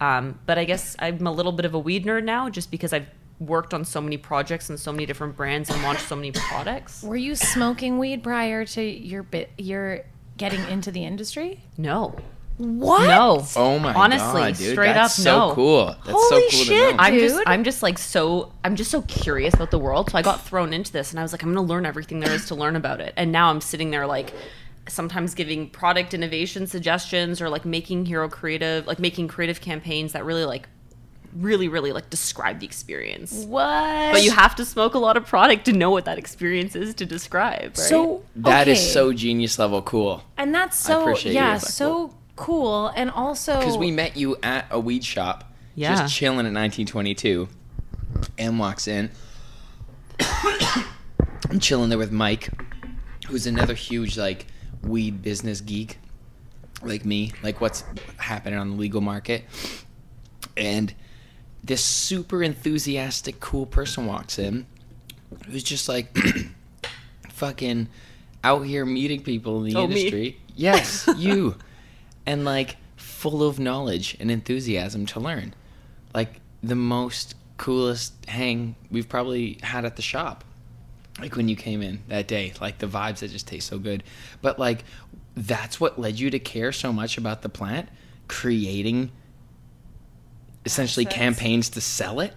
Um, 0.00 0.38
but 0.46 0.56
I 0.56 0.64
guess 0.64 0.94
I'm 0.98 1.26
a 1.26 1.32
little 1.32 1.52
bit 1.52 1.64
of 1.64 1.74
a 1.74 1.78
weed 1.78 2.04
nerd 2.04 2.24
now, 2.24 2.48
just 2.48 2.70
because 2.70 2.92
I've 2.92 3.08
worked 3.40 3.72
on 3.72 3.84
so 3.84 4.00
many 4.00 4.18
projects 4.18 4.68
and 4.68 4.78
so 4.78 4.92
many 4.92 5.06
different 5.06 5.36
brands 5.36 5.70
and 5.70 5.82
launched 5.82 6.06
so 6.06 6.14
many 6.14 6.30
products. 6.30 7.02
Were 7.02 7.16
you 7.16 7.34
smoking 7.34 7.98
weed 7.98 8.22
prior 8.22 8.64
to 8.66 8.82
your 8.82 9.22
bit 9.22 9.50
your 9.56 10.04
getting 10.40 10.66
into 10.68 10.90
the 10.90 11.04
industry? 11.04 11.60
No, 11.78 12.16
What? 12.56 13.06
no. 13.06 13.46
Oh 13.56 13.78
my 13.78 13.92
Honestly, 13.94 14.40
god, 14.42 14.56
dude. 14.56 14.72
straight 14.72 14.92
That's 14.94 15.18
up, 15.18 15.22
so 15.24 15.48
no. 15.48 15.54
cool. 15.54 15.86
That's 15.86 16.10
Holy 16.10 16.28
so 16.28 16.40
cool 16.56 16.64
shit, 16.64 16.90
to 16.90 16.96
know. 16.96 17.02
I'm 17.02 17.14
just 17.18 17.36
Dude. 17.36 17.44
I'm 17.46 17.64
just 17.64 17.82
like 17.82 17.98
so 17.98 18.52
I'm 18.64 18.74
just 18.76 18.90
so 18.90 19.02
curious 19.02 19.54
about 19.54 19.70
the 19.70 19.78
world. 19.78 20.10
So 20.10 20.18
I 20.18 20.22
got 20.22 20.44
thrown 20.44 20.72
into 20.72 20.90
this 20.92 21.10
and 21.12 21.20
I 21.20 21.22
was 21.22 21.32
like, 21.32 21.42
I'm 21.42 21.54
gonna 21.54 21.66
learn 21.66 21.86
everything 21.86 22.20
there 22.20 22.32
is 22.32 22.46
to 22.46 22.54
learn 22.54 22.74
about 22.76 23.00
it. 23.00 23.14
And 23.16 23.30
now 23.32 23.50
I'm 23.50 23.60
sitting 23.60 23.90
there 23.90 24.06
like 24.06 24.32
sometimes 24.88 25.34
giving 25.34 25.68
product 25.70 26.14
innovation 26.14 26.66
suggestions 26.66 27.40
or 27.40 27.48
like 27.48 27.64
making 27.64 28.06
hero 28.06 28.28
creative 28.28 28.86
like 28.86 28.98
making 28.98 29.28
creative 29.28 29.60
campaigns 29.60 30.12
that 30.14 30.24
really 30.24 30.44
like 30.44 30.68
really, 31.36 31.68
really 31.68 31.92
like 31.92 32.10
describe 32.10 32.60
the 32.60 32.66
experience. 32.66 33.32
What? 33.44 34.12
But 34.12 34.22
you 34.22 34.30
have 34.32 34.54
to 34.56 34.64
smoke 34.64 34.94
a 34.94 34.98
lot 34.98 35.16
of 35.16 35.26
product 35.26 35.64
to 35.66 35.72
know 35.72 35.90
what 35.90 36.04
that 36.06 36.18
experience 36.18 36.74
is 36.76 36.94
to 36.94 37.06
describe. 37.06 37.62
Right? 37.62 37.76
So 37.76 38.24
That 38.36 38.68
is 38.68 38.78
okay. 38.78 38.86
so 38.92 39.12
genius 39.12 39.58
level 39.58 39.82
cool. 39.82 40.22
and 40.36 40.54
that's 40.54 40.76
so 40.78 41.02
appreciate 41.02 41.34
yeah, 41.34 41.52
yours. 41.52 41.68
so 41.74 42.14
cool. 42.36 42.88
And 42.96 43.10
also 43.10 43.58
Because 43.58 43.78
we 43.78 43.90
met 43.90 44.16
you 44.16 44.36
at 44.42 44.66
a 44.70 44.80
weed 44.80 45.04
shop, 45.04 45.52
Yeah. 45.74 45.94
just 45.96 46.14
chilling 46.14 46.46
at 46.46 46.52
1922. 46.52 47.48
Em 48.38 48.58
walks 48.58 48.88
in. 48.88 49.10
I'm 51.50 51.58
chilling 51.60 51.88
there 51.88 51.98
with 51.98 52.12
Mike, 52.12 52.48
who's 53.28 53.46
another 53.46 53.74
huge 53.74 54.16
like 54.18 54.46
weed 54.82 55.22
business 55.22 55.60
geek, 55.60 55.98
like 56.82 57.04
me, 57.04 57.32
like 57.42 57.60
what's 57.60 57.84
happening 58.18 58.58
on 58.58 58.70
the 58.70 58.76
legal 58.76 59.00
market. 59.00 59.44
And 60.56 60.92
this 61.62 61.84
super 61.84 62.42
enthusiastic, 62.42 63.40
cool 63.40 63.66
person 63.66 64.06
walks 64.06 64.38
in, 64.38 64.66
who's 65.46 65.62
just 65.62 65.88
like 65.88 66.16
fucking 67.30 67.88
out 68.42 68.62
here 68.62 68.84
meeting 68.86 69.22
people 69.22 69.64
in 69.64 69.72
the 69.72 69.78
Oh, 69.78 69.86
me? 69.86 69.94
industry. 69.96 70.38
Yes, 70.56 71.08
you. 71.16 71.56
And 72.26 72.44
like 72.44 72.76
full 72.96 73.42
of 73.42 73.58
knowledge 73.58 74.16
and 74.20 74.30
enthusiasm 74.30 75.06
to 75.06 75.20
learn. 75.20 75.54
Like 76.14 76.40
the 76.62 76.74
most 76.74 77.34
coolest 77.56 78.14
hang 78.26 78.76
we've 78.90 79.08
probably 79.08 79.58
had 79.62 79.84
at 79.84 79.96
the 79.96 80.02
shop. 80.02 80.44
Like 81.20 81.36
when 81.36 81.48
you 81.48 81.56
came 81.56 81.82
in 81.82 82.02
that 82.08 82.26
day, 82.28 82.54
like 82.60 82.78
the 82.78 82.86
vibes 82.86 83.18
that 83.18 83.30
just 83.30 83.46
taste 83.46 83.68
so 83.68 83.78
good. 83.78 84.02
But 84.40 84.58
like 84.58 84.84
that's 85.36 85.78
what 85.78 85.98
led 85.98 86.18
you 86.18 86.30
to 86.30 86.38
care 86.38 86.72
so 86.72 86.92
much 86.92 87.18
about 87.18 87.42
the 87.42 87.48
plant, 87.48 87.88
creating 88.28 89.10
essentially 90.70 91.06
Assets. 91.06 91.18
campaigns 91.18 91.68
to 91.70 91.80
sell 91.80 92.20
it. 92.20 92.32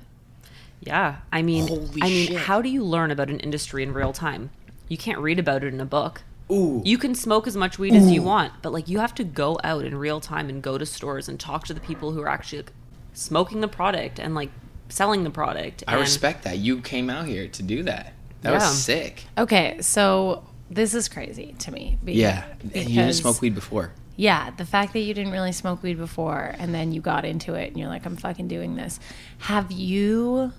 Yeah, 0.82 1.18
I 1.32 1.42
mean, 1.42 1.68
Holy 1.68 2.02
I 2.02 2.08
mean, 2.10 2.28
shit. 2.28 2.38
how 2.38 2.62
do 2.62 2.70
you 2.70 2.84
learn 2.84 3.12
about 3.12 3.30
an 3.30 3.40
industry 3.40 3.84
in 3.84 3.94
real 3.94 4.12
time? 4.12 4.50
You 4.90 4.98
can't 4.98 5.20
read 5.20 5.40
about 5.40 5.64
it 5.64 5.74
in 5.74 5.80
a 5.80 5.86
book. 5.86 6.24
Ooh. 6.52 6.82
You 6.84 6.98
can 6.98 7.16
smoke 7.16 7.48
as 7.48 7.56
much 7.56 7.80
weed 7.80 7.94
as 7.96 8.12
you 8.12 8.22
want, 8.22 8.52
but 8.62 8.74
like 8.74 8.90
you 8.90 9.00
have 9.00 9.16
to 9.16 9.24
go 9.24 9.58
out 9.64 9.86
in 9.86 9.96
real 9.98 10.20
time 10.20 10.50
and 10.50 10.62
go 10.62 10.78
to 10.78 10.86
stores 10.86 11.30
and 11.30 11.40
talk 11.40 11.66
to 11.68 11.74
the 11.74 11.80
people 11.80 12.12
who 12.12 12.22
are 12.22 12.28
actually 12.28 12.60
like, 12.64 12.72
smoking 13.14 13.62
the 13.62 13.68
product 13.68 14.20
and 14.20 14.36
like 14.36 14.50
selling 14.90 15.24
the 15.24 15.30
product. 15.30 15.84
I 15.88 15.94
and- 15.94 16.02
respect 16.02 16.44
that. 16.44 16.58
You 16.58 16.82
came 16.82 17.10
out 17.10 17.28
here 17.28 17.48
to 17.48 17.64
do 17.64 17.84
that. 17.84 18.14
That 18.42 18.50
Yeah. 18.50 18.56
was 18.56 18.78
sick. 18.84 19.24
Okay, 19.38 19.78
so 19.80 20.44
this 20.70 20.94
is 20.94 21.08
crazy 21.08 21.56
to 21.60 21.72
me. 21.72 21.98
be- 22.04 22.14
Yeah. 22.14 22.44
And 22.62 22.64
you 22.74 22.80
didn't 22.82 22.88
because- 22.96 23.18
smoke 23.20 23.42
weed 23.42 23.56
before. 23.56 23.94
Yeah, 24.16 24.52
the 24.52 24.66
fact 24.66 24.94
that 24.94 25.00
you 25.00 25.14
didn't 25.14 25.32
really 25.32 25.52
smoke 25.52 25.82
weed 25.82 25.98
before 25.98 26.54
and 26.60 26.74
then 26.74 26.92
you 26.92 27.02
got 27.02 27.26
into 27.26 27.56
it 27.56 27.70
and 27.70 27.78
you're 27.80 27.88
like, 27.90 28.06
I'm 28.06 28.16
fucking 28.16 28.48
doing 28.48 28.76
this. 28.76 29.00
Have 29.40 29.72
you 29.72 30.52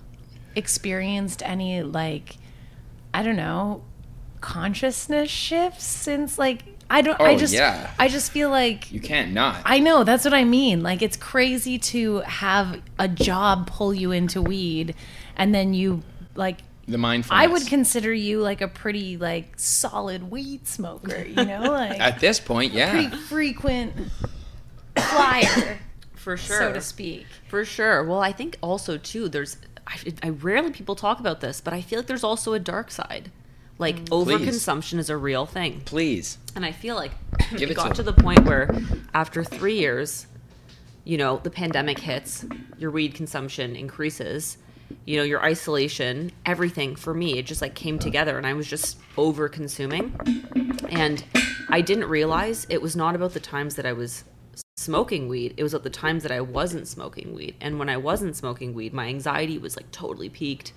experienced 0.56 1.42
any, 1.44 1.82
like, 1.82 2.36
I 3.12 3.22
don't 3.22 3.36
know, 3.36 3.82
consciousness 4.40 5.30
shifts 5.30 5.84
since, 5.84 6.38
like, 6.38 6.62
I 6.90 7.00
don't, 7.00 7.20
I 7.20 7.34
Oh, 7.34 7.38
just, 7.38 7.54
yeah. 7.54 7.90
I 7.98 8.08
just 8.08 8.32
feel 8.32 8.50
like, 8.50 8.90
You 8.92 9.00
can't 9.00 9.32
not. 9.32 9.62
I 9.64 9.78
know, 9.78 10.04
that's 10.04 10.24
what 10.24 10.34
I 10.34 10.44
mean. 10.44 10.82
Like, 10.82 11.00
it's 11.00 11.16
crazy 11.16 11.78
to 11.78 12.18
have 12.20 12.80
a 12.98 13.08
job 13.08 13.68
pull 13.68 13.94
you 13.94 14.10
into 14.10 14.42
weed 14.42 14.94
and 15.36 15.54
then 15.54 15.74
you, 15.74 16.02
like, 16.34 16.58
the 16.86 16.98
mindfulness. 16.98 17.44
I 17.44 17.46
would 17.46 17.66
consider 17.66 18.12
you 18.12 18.40
like 18.40 18.60
a 18.60 18.68
pretty 18.68 19.16
like 19.16 19.58
solid 19.58 20.30
weed 20.30 20.66
smoker, 20.66 21.22
you 21.22 21.44
know, 21.44 21.60
like 21.70 22.00
At 22.00 22.20
this 22.20 22.40
point, 22.40 22.72
yeah. 22.72 22.90
pretty 22.90 23.16
frequent 23.16 23.94
flyer, 24.96 25.78
for 26.14 26.36
sure, 26.36 26.58
so 26.58 26.72
to 26.72 26.80
speak. 26.80 27.26
For 27.48 27.64
sure. 27.64 28.04
Well, 28.04 28.20
I 28.20 28.32
think 28.32 28.58
also 28.60 28.98
too, 28.98 29.28
there's 29.28 29.56
I, 29.86 29.98
I 30.22 30.28
rarely 30.30 30.70
people 30.70 30.94
talk 30.94 31.20
about 31.20 31.40
this, 31.40 31.60
but 31.60 31.74
I 31.74 31.80
feel 31.80 32.00
like 32.00 32.06
there's 32.06 32.24
also 32.24 32.52
a 32.52 32.58
dark 32.58 32.90
side. 32.90 33.30
Like 33.78 34.04
mm. 34.04 34.08
overconsumption 34.08 34.98
is 34.98 35.10
a 35.10 35.16
real 35.16 35.46
thing. 35.46 35.82
Please. 35.84 36.38
And 36.54 36.64
I 36.64 36.72
feel 36.72 36.94
like 36.96 37.12
Give 37.50 37.62
it 37.62 37.72
it 37.72 37.76
got 37.76 37.88
to 37.88 37.94
to 37.96 38.02
the 38.02 38.12
point 38.12 38.44
where 38.44 38.70
after 39.12 39.44
three 39.44 39.78
years, 39.78 40.26
you 41.04 41.18
know, 41.18 41.38
the 41.42 41.50
pandemic 41.50 41.98
hits, 41.98 42.44
your 42.78 42.90
weed 42.90 43.14
consumption 43.14 43.76
increases, 43.76 44.58
you 45.04 45.18
know, 45.18 45.22
your 45.22 45.42
isolation, 45.42 46.32
everything 46.46 46.96
for 46.96 47.12
me, 47.12 47.38
it 47.38 47.46
just 47.46 47.60
like 47.60 47.74
came 47.74 47.98
together 47.98 48.38
and 48.38 48.46
I 48.46 48.54
was 48.54 48.66
just 48.66 48.98
over 49.16 49.48
consuming. 49.48 50.14
And 50.88 51.24
I 51.68 51.80
didn't 51.80 52.08
realize 52.08 52.66
it 52.70 52.80
was 52.80 52.96
not 52.96 53.14
about 53.14 53.34
the 53.34 53.40
times 53.40 53.74
that 53.76 53.86
I 53.86 53.92
was 53.92 54.24
smoking 54.76 55.28
weed, 55.28 55.54
it 55.56 55.62
was 55.62 55.74
at 55.74 55.82
the 55.82 55.90
times 55.90 56.22
that 56.22 56.32
I 56.32 56.40
wasn't 56.40 56.88
smoking 56.88 57.34
weed. 57.34 57.54
And 57.60 57.78
when 57.78 57.88
I 57.88 57.96
wasn't 57.96 58.36
smoking 58.36 58.74
weed, 58.74 58.92
my 58.92 59.06
anxiety 59.06 59.58
was 59.58 59.76
like 59.76 59.90
totally 59.90 60.28
peaked. 60.28 60.72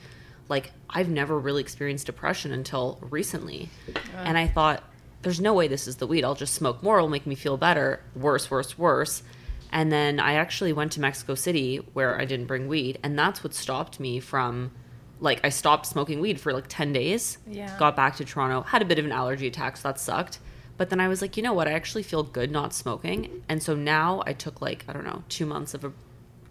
Like 0.49 0.71
I've 0.89 1.09
never 1.09 1.37
really 1.39 1.61
experienced 1.61 2.05
depression 2.05 2.51
until 2.51 2.97
recently. 3.01 3.69
And 4.15 4.37
I 4.37 4.47
thought 4.47 4.83
there's 5.21 5.41
no 5.41 5.53
way 5.53 5.67
this 5.67 5.87
is 5.87 5.97
the 5.97 6.07
weed. 6.07 6.23
I'll 6.23 6.35
just 6.35 6.53
smoke 6.53 6.83
more, 6.83 6.97
it'll 6.97 7.09
make 7.09 7.27
me 7.27 7.35
feel 7.35 7.57
better. 7.57 8.01
Worse, 8.15 8.49
worse, 8.51 8.77
worse. 8.77 9.23
And 9.71 9.91
then 9.91 10.19
I 10.19 10.33
actually 10.33 10.73
went 10.73 10.91
to 10.93 11.01
Mexico 11.01 11.35
City 11.35 11.77
where 11.93 12.19
I 12.19 12.25
didn't 12.25 12.45
bring 12.45 12.67
weed, 12.67 12.99
and 13.03 13.17
that's 13.17 13.43
what 13.43 13.53
stopped 13.53 13.99
me 13.99 14.19
from 14.19 14.71
like 15.19 15.39
I 15.43 15.49
stopped 15.49 15.85
smoking 15.85 16.19
weed 16.19 16.39
for 16.39 16.53
like 16.53 16.65
10 16.67 16.93
days. 16.93 17.37
Yeah. 17.47 17.75
Got 17.77 17.95
back 17.95 18.15
to 18.17 18.25
Toronto, 18.25 18.61
had 18.61 18.81
a 18.81 18.85
bit 18.85 18.99
of 18.99 19.05
an 19.05 19.11
allergy 19.11 19.47
attack, 19.47 19.77
so 19.77 19.89
that 19.89 19.99
sucked. 19.99 20.39
But 20.77 20.89
then 20.89 20.99
I 20.99 21.07
was 21.07 21.21
like, 21.21 21.37
you 21.37 21.43
know 21.43 21.53
what? 21.53 21.67
I 21.67 21.71
actually 21.71 22.03
feel 22.03 22.23
good 22.23 22.51
not 22.51 22.73
smoking. 22.73 23.43
And 23.49 23.63
so 23.63 23.75
now 23.75 24.21
I 24.27 24.33
took 24.33 24.61
like, 24.61 24.85
I 24.87 24.93
don't 24.93 25.05
know, 25.05 25.23
two 25.27 25.47
months 25.47 25.73
of 25.73 25.83
a 25.83 25.91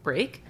break. 0.03 0.43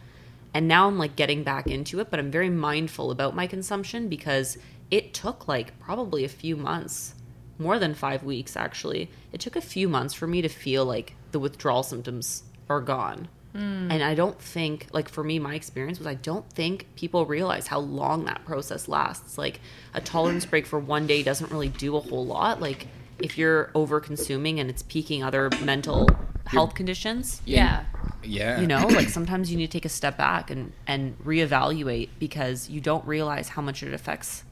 And 0.54 0.66
now 0.66 0.88
I'm 0.88 0.96
like 0.96 1.16
getting 1.16 1.42
back 1.42 1.66
into 1.66 2.00
it, 2.00 2.10
but 2.10 2.18
I'm 2.18 2.30
very 2.30 2.48
mindful 2.48 3.10
about 3.10 3.36
my 3.36 3.46
consumption 3.46 4.08
because 4.08 4.56
it 4.90 5.12
took 5.12 5.46
like 5.46 5.78
probably 5.78 6.24
a 6.24 6.28
few 6.28 6.56
months, 6.56 7.14
more 7.58 7.78
than 7.78 7.94
five 7.94 8.22
weeks 8.22 8.56
actually. 8.56 9.10
It 9.32 9.40
took 9.40 9.56
a 9.56 9.60
few 9.60 9.88
months 9.88 10.14
for 10.14 10.26
me 10.26 10.40
to 10.40 10.48
feel 10.48 10.86
like 10.86 11.14
the 11.32 11.38
withdrawal 11.38 11.82
symptoms 11.82 12.44
are 12.68 12.80
gone. 12.80 13.28
Hmm. 13.52 13.90
And 13.90 14.02
I 14.02 14.14
don't 14.14 14.38
think, 14.40 14.88
like 14.92 15.08
for 15.08 15.24
me, 15.24 15.38
my 15.38 15.54
experience 15.54 15.98
was 15.98 16.06
I 16.06 16.14
don't 16.14 16.48
think 16.52 16.86
people 16.94 17.24
realize 17.24 17.68
how 17.68 17.78
long 17.78 18.24
that 18.26 18.44
process 18.44 18.86
lasts. 18.88 19.38
Like 19.38 19.60
a 19.94 20.00
tolerance 20.00 20.44
break 20.44 20.66
for 20.66 20.78
one 20.78 21.06
day 21.06 21.22
doesn't 21.22 21.50
really 21.50 21.68
do 21.70 21.96
a 21.96 22.00
whole 22.00 22.26
lot. 22.26 22.60
Like 22.60 22.88
if 23.18 23.38
you're 23.38 23.70
over 23.74 23.98
consuming 23.98 24.60
and 24.60 24.68
it's 24.68 24.82
peaking 24.82 25.22
other 25.22 25.48
mental 25.62 26.08
health 26.46 26.74
conditions, 26.74 27.40
Yeah. 27.46 27.84
Yeah. 28.22 28.60
you 28.60 28.66
know 28.66 28.86
like 28.90 29.08
sometimes 29.08 29.50
you 29.50 29.56
need 29.56 29.70
to 29.70 29.78
take 29.78 29.84
a 29.84 29.88
step 29.88 30.18
back 30.18 30.50
and 30.50 30.72
and 30.86 31.16
reevaluate 31.20 32.08
because 32.18 32.68
you 32.68 32.80
don't 32.80 33.04
realize 33.06 33.48
how 33.50 33.62
much 33.62 33.82
it 33.84 33.94
affects 33.94 34.42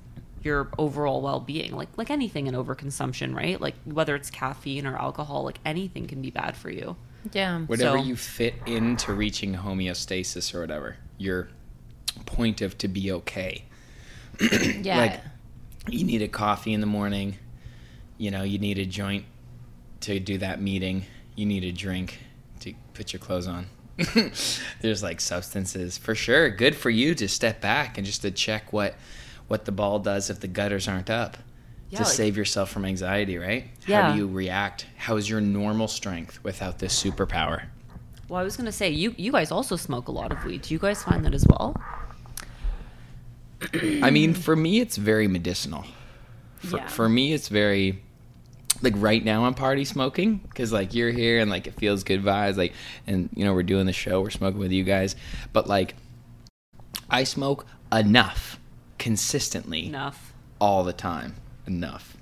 your 0.43 0.69
overall 0.79 1.21
well-being 1.23 1.73
like 1.75 1.89
like 1.97 2.09
anything 2.11 2.47
in 2.47 2.55
overconsumption 2.55 3.35
right 3.35 3.61
like 3.61 3.75
whether 3.85 4.15
it's 4.15 4.31
caffeine 4.31 4.87
or 4.87 4.97
alcohol 4.97 5.43
like 5.45 5.59
anything 5.65 6.07
can 6.07 6.23
be 6.23 6.31
bad 6.31 6.57
for 6.57 6.71
you 6.71 6.95
Yeah. 7.33 7.61
whatever 7.61 7.99
So- 7.99 8.05
you 8.05 8.17
fit 8.17 8.55
into 8.67 9.13
reaching 9.13 9.55
homeostasis 9.55 10.55
or 10.55 10.61
whatever, 10.61 10.97
your 11.19 11.49
point 12.27 12.61
of 12.63 12.77
to 12.79 12.89
be 12.89 13.11
okay. 13.13 13.65
Yeah. 14.83 14.97
Like 14.99 15.21
you 15.89 16.05
need 16.05 16.23
a 16.23 16.29
coffee 16.29 16.73
in 16.73 16.81
the 16.81 16.87
morning, 16.87 17.37
you 18.19 18.31
know, 18.31 18.43
you 18.43 18.59
need 18.59 18.79
a 18.79 18.87
joint 18.87 19.25
to 20.01 20.19
do 20.21 20.39
that 20.39 20.61
meeting, 20.61 21.05
you 21.37 21.47
need 21.47 21.65
a 21.65 21.73
drink 21.73 22.19
to 22.61 22.75
put 22.95 23.13
your 23.13 23.21
clothes 23.21 23.47
on. 23.47 23.67
There's 24.81 25.03
like 25.03 25.21
substances 25.21 25.97
for 25.99 26.15
sure. 26.15 26.51
Good 26.51 26.75
for 26.75 26.91
you 26.91 27.15
to 27.15 27.29
step 27.29 27.61
back 27.61 27.97
and 27.97 28.07
just 28.07 28.23
to 28.23 28.31
check 28.31 28.73
what 28.73 28.95
what 29.47 29.67
the 29.67 29.73
ball 29.73 29.99
does 29.99 30.31
if 30.31 30.41
the 30.41 30.49
gutters 30.49 30.89
aren't 30.89 31.11
up. 31.11 31.37
Yeah, 31.91 31.99
to 31.99 32.05
like- 32.05 32.13
save 32.13 32.37
yourself 32.37 32.71
from 32.71 32.85
anxiety, 32.85 33.39
right? 33.39 33.69
How 33.87 34.13
do 34.13 34.19
you 34.19 34.27
react? 34.27 34.87
How 34.97 35.17
is 35.17 35.29
your 35.29 35.41
normal 35.41 35.87
strength 35.89 36.43
without 36.43 36.79
this 36.79 37.01
superpower? 37.03 37.65
well 38.27 38.41
i 38.41 38.43
was 38.43 38.57
going 38.57 38.65
to 38.65 38.73
say 38.73 38.89
you 38.89 39.15
you 39.19 39.31
guys 39.31 39.51
also 39.51 39.77
smoke 39.77 40.09
a 40.09 40.11
lot 40.11 40.33
of 40.33 40.43
weed 40.47 40.63
do 40.63 40.73
you 40.73 40.79
guys 40.81 41.03
find 41.03 41.23
that 41.27 41.35
as 41.35 41.47
well 41.47 41.77
I 44.03 44.11
mean, 44.11 44.35
for 44.35 44.57
me, 44.57 44.81
it's 44.81 44.97
very 44.97 45.27
medicinal. 45.29 45.85
For, 46.59 46.79
Yeah. 46.79 46.87
for 46.89 47.09
me, 47.09 47.33
it's 47.33 47.49
very 47.49 48.03
like 48.83 48.95
right 48.97 49.25
now 49.25 49.45
I'm 49.45 49.55
party 49.55 49.85
smoking 49.85 50.37
because 50.39 50.73
like 50.73 50.95
you're 50.95 51.11
here 51.13 51.39
and 51.41 51.51
like 51.51 51.67
it 51.67 51.75
feels 51.75 52.03
good 52.05 52.23
vibes. 52.23 52.57
Like, 52.57 52.73
and 53.07 53.29
you 53.35 53.45
know 53.45 53.55
we're 53.55 53.63
doing 53.63 53.87
the 53.87 53.93
show, 53.93 54.21
we're 54.21 54.31
smoking 54.31 54.59
with 54.61 54.73
you 54.73 54.85
guys, 54.85 55.17
but 55.53 55.67
like 55.67 55.95
I 57.09 57.25
smoke 57.25 57.67
enough, 57.93 58.59
consistently, 58.99 59.87
enough 59.87 60.33
all 60.61 60.85
the 60.85 60.93
time, 60.93 61.35
enough. 61.67 62.17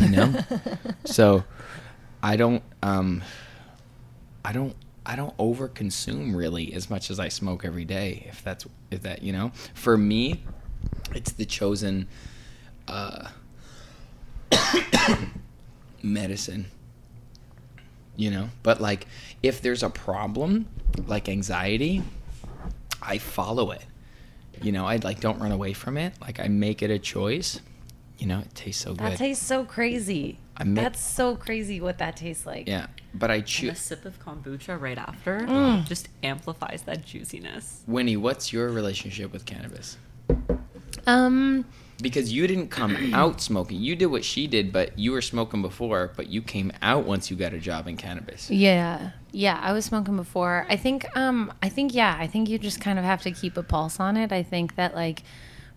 You 0.00 0.08
know, 0.08 0.34
so 1.04 1.44
I 2.22 2.36
don't, 2.36 2.62
um, 2.82 3.22
I 4.44 4.52
don't. 4.52 4.74
I 5.06 5.16
don't 5.16 5.34
overconsume 5.38 6.36
really 6.36 6.74
as 6.74 6.90
much 6.90 7.10
as 7.10 7.18
I 7.18 7.28
smoke 7.28 7.64
every 7.64 7.86
day. 7.86 8.26
If 8.28 8.44
that's 8.44 8.66
if 8.90 9.00
that 9.02 9.22
you 9.22 9.32
know, 9.32 9.52
for 9.72 9.96
me, 9.96 10.42
it's 11.14 11.32
the 11.32 11.46
chosen 11.46 12.08
uh, 12.86 13.28
medicine. 16.02 16.66
You 18.16 18.30
know, 18.32 18.50
but 18.62 18.80
like 18.82 19.06
if 19.42 19.62
there's 19.62 19.82
a 19.82 19.88
problem, 19.88 20.66
like 21.06 21.28
anxiety, 21.28 22.02
I 23.00 23.18
follow 23.18 23.70
it. 23.70 23.84
You 24.60 24.72
know, 24.72 24.86
I 24.86 24.96
like 24.96 25.20
don't 25.20 25.38
run 25.38 25.52
away 25.52 25.72
from 25.72 25.96
it. 25.96 26.14
Like 26.20 26.40
I 26.40 26.48
make 26.48 26.82
it 26.82 26.90
a 26.90 26.98
choice. 26.98 27.60
You 28.18 28.26
know, 28.26 28.40
it 28.40 28.54
tastes 28.54 28.82
so 28.82 28.90
good. 28.94 29.12
that 29.12 29.18
tastes 29.18 29.46
so 29.46 29.64
crazy. 29.64 30.38
I 30.56 30.64
ma- 30.64 30.82
That's 30.82 31.00
so 31.00 31.36
crazy 31.36 31.80
what 31.80 31.98
that 31.98 32.16
tastes 32.16 32.44
like. 32.44 32.66
yeah, 32.66 32.88
but 33.14 33.30
I 33.30 33.36
and 33.36 33.44
a 33.70 33.74
sip 33.76 34.04
of 34.04 34.18
kombucha 34.24 34.80
right 34.80 34.98
after 34.98 35.46
just 35.86 36.08
amplifies 36.24 36.82
that 36.82 37.04
juiciness 37.04 37.82
Winnie, 37.86 38.16
what's 38.16 38.52
your 38.52 38.68
relationship 38.70 39.32
with 39.32 39.46
cannabis? 39.46 39.98
Um 41.06 41.64
Because 42.02 42.32
you 42.32 42.46
didn't 42.46 42.68
come 42.68 42.96
out 43.14 43.40
smoking. 43.40 43.80
You 43.80 43.94
did 43.96 44.06
what 44.06 44.24
she 44.24 44.46
did, 44.46 44.72
but 44.72 44.98
you 44.98 45.12
were 45.12 45.22
smoking 45.22 45.62
before, 45.62 46.12
but 46.16 46.28
you 46.28 46.42
came 46.42 46.72
out 46.82 47.04
once 47.04 47.30
you 47.30 47.36
got 47.36 47.52
a 47.52 47.58
job 47.58 47.86
in 47.86 47.96
cannabis. 47.96 48.50
Yeah. 48.50 49.10
Yeah, 49.30 49.58
I 49.62 49.72
was 49.72 49.84
smoking 49.84 50.16
before. 50.16 50.66
I 50.68 50.76
think 50.76 51.06
um 51.16 51.52
I 51.62 51.68
think 51.68 51.94
yeah, 51.94 52.16
I 52.18 52.26
think 52.26 52.48
you 52.48 52.58
just 52.58 52.80
kind 52.80 52.98
of 52.98 53.04
have 53.04 53.22
to 53.22 53.30
keep 53.30 53.56
a 53.56 53.62
pulse 53.62 54.00
on 54.00 54.16
it. 54.16 54.32
I 54.32 54.42
think 54.42 54.74
that 54.74 54.94
like 54.94 55.22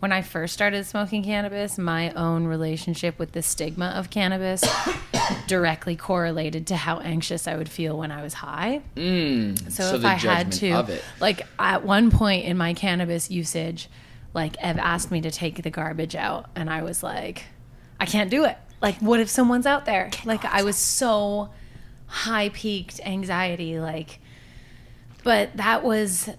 when 0.01 0.11
I 0.11 0.21
first 0.23 0.53
started 0.53 0.85
smoking 0.85 1.23
cannabis, 1.23 1.77
my 1.77 2.11
own 2.13 2.45
relationship 2.45 3.17
with 3.19 3.31
the 3.33 3.41
stigma 3.41 3.93
of 3.95 4.09
cannabis 4.09 4.63
directly 5.47 5.95
correlated 5.95 6.67
to 6.67 6.75
how 6.75 6.97
anxious 6.99 7.47
I 7.47 7.55
would 7.55 7.69
feel 7.69 7.97
when 7.97 8.11
I 8.11 8.23
was 8.23 8.33
high. 8.33 8.81
Mm, 8.95 9.71
So, 9.71 9.95
if 9.95 10.03
I 10.03 10.15
had 10.15 10.51
to, 10.53 10.69
like 11.19 11.43
at 11.59 11.85
one 11.85 12.09
point 12.09 12.45
in 12.45 12.57
my 12.57 12.73
cannabis 12.73 13.29
usage, 13.29 13.89
like 14.33 14.55
Ev 14.59 14.77
asked 14.79 15.11
me 15.11 15.21
to 15.21 15.29
take 15.31 15.61
the 15.61 15.69
garbage 15.69 16.15
out, 16.15 16.49
and 16.55 16.69
I 16.69 16.81
was 16.83 17.03
like, 17.03 17.43
I 17.99 18.05
can't 18.05 18.29
do 18.31 18.43
it. 18.45 18.57
like 18.81 18.97
what 18.97 19.19
if 19.19 19.29
someone's 19.29 19.67
out 19.67 19.85
there? 19.85 20.09
Like 20.25 20.43
I 20.45 20.63
was 20.63 20.77
so 20.77 21.49
high 22.07 22.49
peaked 22.49 22.99
anxiety 23.05 23.79
like 23.79 24.19
but 25.23 25.55
that 25.55 25.81
was 25.83 26.29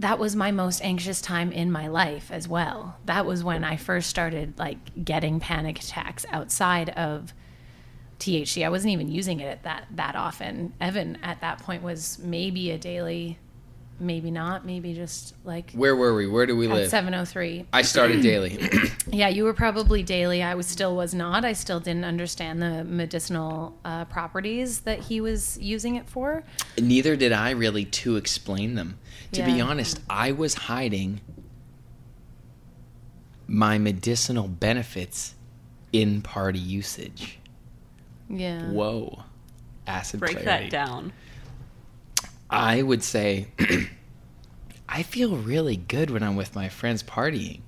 that 0.00 0.18
was 0.18 0.34
my 0.34 0.50
most 0.50 0.82
anxious 0.82 1.20
time 1.20 1.52
in 1.52 1.70
my 1.70 1.86
life 1.86 2.30
as 2.32 2.48
well. 2.48 2.96
That 3.04 3.26
was 3.26 3.44
when 3.44 3.64
I 3.64 3.76
first 3.76 4.08
started 4.08 4.58
like 4.58 5.04
getting 5.04 5.40
panic 5.40 5.78
attacks 5.78 6.24
outside 6.32 6.88
of 6.90 7.34
THC. 8.18 8.64
I 8.64 8.70
wasn't 8.70 8.92
even 8.92 9.08
using 9.08 9.40
it 9.40 9.62
that 9.62 9.86
that 9.92 10.16
often. 10.16 10.72
Evan 10.80 11.18
at 11.22 11.42
that 11.42 11.58
point 11.58 11.82
was 11.82 12.18
maybe 12.18 12.70
a 12.70 12.78
daily, 12.78 13.38
maybe 13.98 14.30
not, 14.30 14.64
maybe 14.64 14.94
just 14.94 15.34
like 15.44 15.72
Where 15.72 15.94
were 15.94 16.14
we? 16.14 16.26
Where 16.26 16.46
do 16.46 16.56
we 16.56 16.66
live? 16.66 16.88
703. 16.88 17.66
I 17.70 17.82
started 17.82 18.22
daily. 18.22 18.58
Yeah, 19.12 19.28
you 19.28 19.44
were 19.44 19.54
probably 19.54 20.02
daily. 20.02 20.40
I 20.42 20.54
was 20.54 20.66
still 20.66 20.96
was 20.96 21.12
not. 21.12 21.44
I 21.44 21.52
still 21.52 21.80
didn't 21.80 22.04
understand 22.04 22.62
the 22.62 22.84
medicinal 22.84 23.76
uh, 23.84 24.04
properties 24.06 24.80
that 24.82 25.00
he 25.00 25.20
was 25.20 25.58
using 25.60 25.96
it 25.96 26.08
for. 26.08 26.44
Neither 26.80 27.16
did 27.16 27.32
I 27.32 27.50
really 27.50 27.84
to 27.86 28.16
explain 28.16 28.76
them. 28.76 28.98
To 29.32 29.44
be 29.44 29.60
honest, 29.60 30.00
I 30.08 30.32
was 30.32 30.54
hiding 30.54 31.20
my 33.46 33.78
medicinal 33.78 34.48
benefits 34.48 35.34
in 35.92 36.22
party 36.22 36.58
usage. 36.58 37.38
Yeah. 38.28 38.70
Whoa. 38.70 39.24
Acid 39.86 40.20
Break 40.20 40.40
clarity. 40.40 40.70
that 40.70 40.70
down. 40.70 41.12
I 42.48 42.82
would 42.82 43.02
say 43.02 43.48
I 44.88 45.02
feel 45.02 45.36
really 45.36 45.76
good 45.76 46.10
when 46.10 46.22
I'm 46.22 46.36
with 46.36 46.54
my 46.54 46.68
friends 46.68 47.02
partying, 47.02 47.60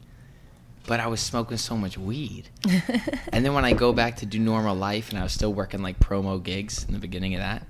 but 0.86 0.98
I 1.00 1.06
was 1.06 1.20
smoking 1.20 1.56
so 1.56 1.76
much 1.76 1.96
weed. 1.96 2.48
and 3.32 3.44
then 3.44 3.54
when 3.54 3.64
I 3.64 3.72
go 3.72 3.92
back 3.92 4.16
to 4.16 4.26
do 4.26 4.38
normal 4.38 4.74
life, 4.74 5.10
and 5.10 5.18
I 5.18 5.22
was 5.22 5.32
still 5.32 5.52
working 5.52 5.82
like 5.82 6.00
promo 6.00 6.42
gigs 6.42 6.84
in 6.84 6.92
the 6.92 6.98
beginning 6.98 7.34
of 7.34 7.40
that, 7.40 7.66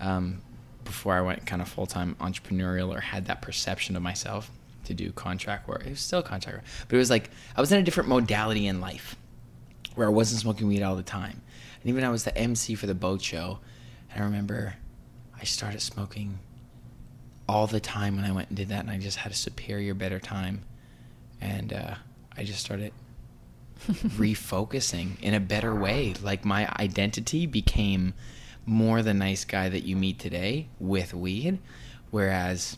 um, 0.00 0.42
before 0.88 1.14
I 1.14 1.20
went 1.20 1.46
kind 1.46 1.62
of 1.62 1.68
full 1.68 1.86
time 1.86 2.16
entrepreneurial 2.18 2.88
or 2.94 3.00
had 3.00 3.26
that 3.26 3.42
perception 3.42 3.94
of 3.94 4.02
myself 4.02 4.50
to 4.86 4.94
do 4.94 5.12
contract 5.12 5.68
work. 5.68 5.82
It 5.84 5.90
was 5.90 6.00
still 6.00 6.22
contract 6.22 6.58
work, 6.58 6.64
but 6.88 6.96
it 6.96 6.98
was 6.98 7.10
like 7.10 7.30
I 7.54 7.60
was 7.60 7.70
in 7.70 7.78
a 7.78 7.82
different 7.82 8.08
modality 8.08 8.66
in 8.66 8.80
life 8.80 9.14
where 9.94 10.08
I 10.08 10.10
wasn't 10.10 10.40
smoking 10.40 10.66
weed 10.66 10.82
all 10.82 10.96
the 10.96 11.02
time. 11.02 11.42
And 11.80 11.90
even 11.90 12.04
I 12.04 12.08
was 12.08 12.24
the 12.24 12.36
MC 12.36 12.74
for 12.74 12.86
the 12.86 12.94
boat 12.94 13.22
show, 13.22 13.58
and 14.10 14.22
I 14.22 14.24
remember 14.24 14.74
I 15.38 15.44
started 15.44 15.80
smoking 15.82 16.38
all 17.48 17.66
the 17.66 17.80
time 17.80 18.16
when 18.16 18.24
I 18.24 18.32
went 18.32 18.48
and 18.48 18.56
did 18.56 18.68
that, 18.68 18.80
and 18.80 18.90
I 18.90 18.98
just 18.98 19.18
had 19.18 19.30
a 19.30 19.36
superior, 19.36 19.94
better 19.94 20.18
time, 20.18 20.62
and 21.40 21.72
uh, 21.72 21.94
I 22.36 22.44
just 22.44 22.60
started 22.60 22.92
refocusing 23.88 25.20
in 25.20 25.34
a 25.34 25.40
better 25.40 25.74
way. 25.74 26.14
Like 26.22 26.44
my 26.44 26.68
identity 26.78 27.46
became 27.46 28.14
more 28.68 29.02
the 29.02 29.14
nice 29.14 29.44
guy 29.44 29.68
that 29.68 29.84
you 29.84 29.96
meet 29.96 30.18
today 30.18 30.68
with 30.78 31.14
weed, 31.14 31.58
whereas 32.10 32.76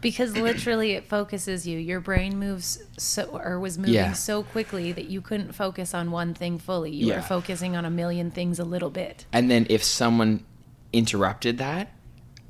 Because 0.00 0.36
literally 0.36 0.92
it 0.92 1.08
focuses 1.08 1.66
you. 1.66 1.78
Your 1.78 2.00
brain 2.00 2.38
moves 2.38 2.78
so 2.96 3.24
or 3.24 3.58
was 3.58 3.76
moving 3.76 3.94
Yeah. 3.94 4.12
so 4.12 4.42
quickly 4.44 4.92
that 4.92 5.06
you 5.06 5.20
couldn't 5.20 5.52
focus 5.52 5.94
on 5.94 6.10
one 6.12 6.32
thing 6.32 6.58
fully. 6.58 6.92
You 6.92 7.08
Yeah. 7.08 7.16
were 7.16 7.22
focusing 7.22 7.76
on 7.76 7.84
a 7.84 7.90
million 7.90 8.30
things 8.30 8.58
a 8.58 8.64
little 8.64 8.90
bit. 8.90 9.26
and 9.32 9.50
then 9.50 9.66
if 9.68 9.82
someone 9.82 10.44
interrupted 10.92 11.58
that, 11.58 11.90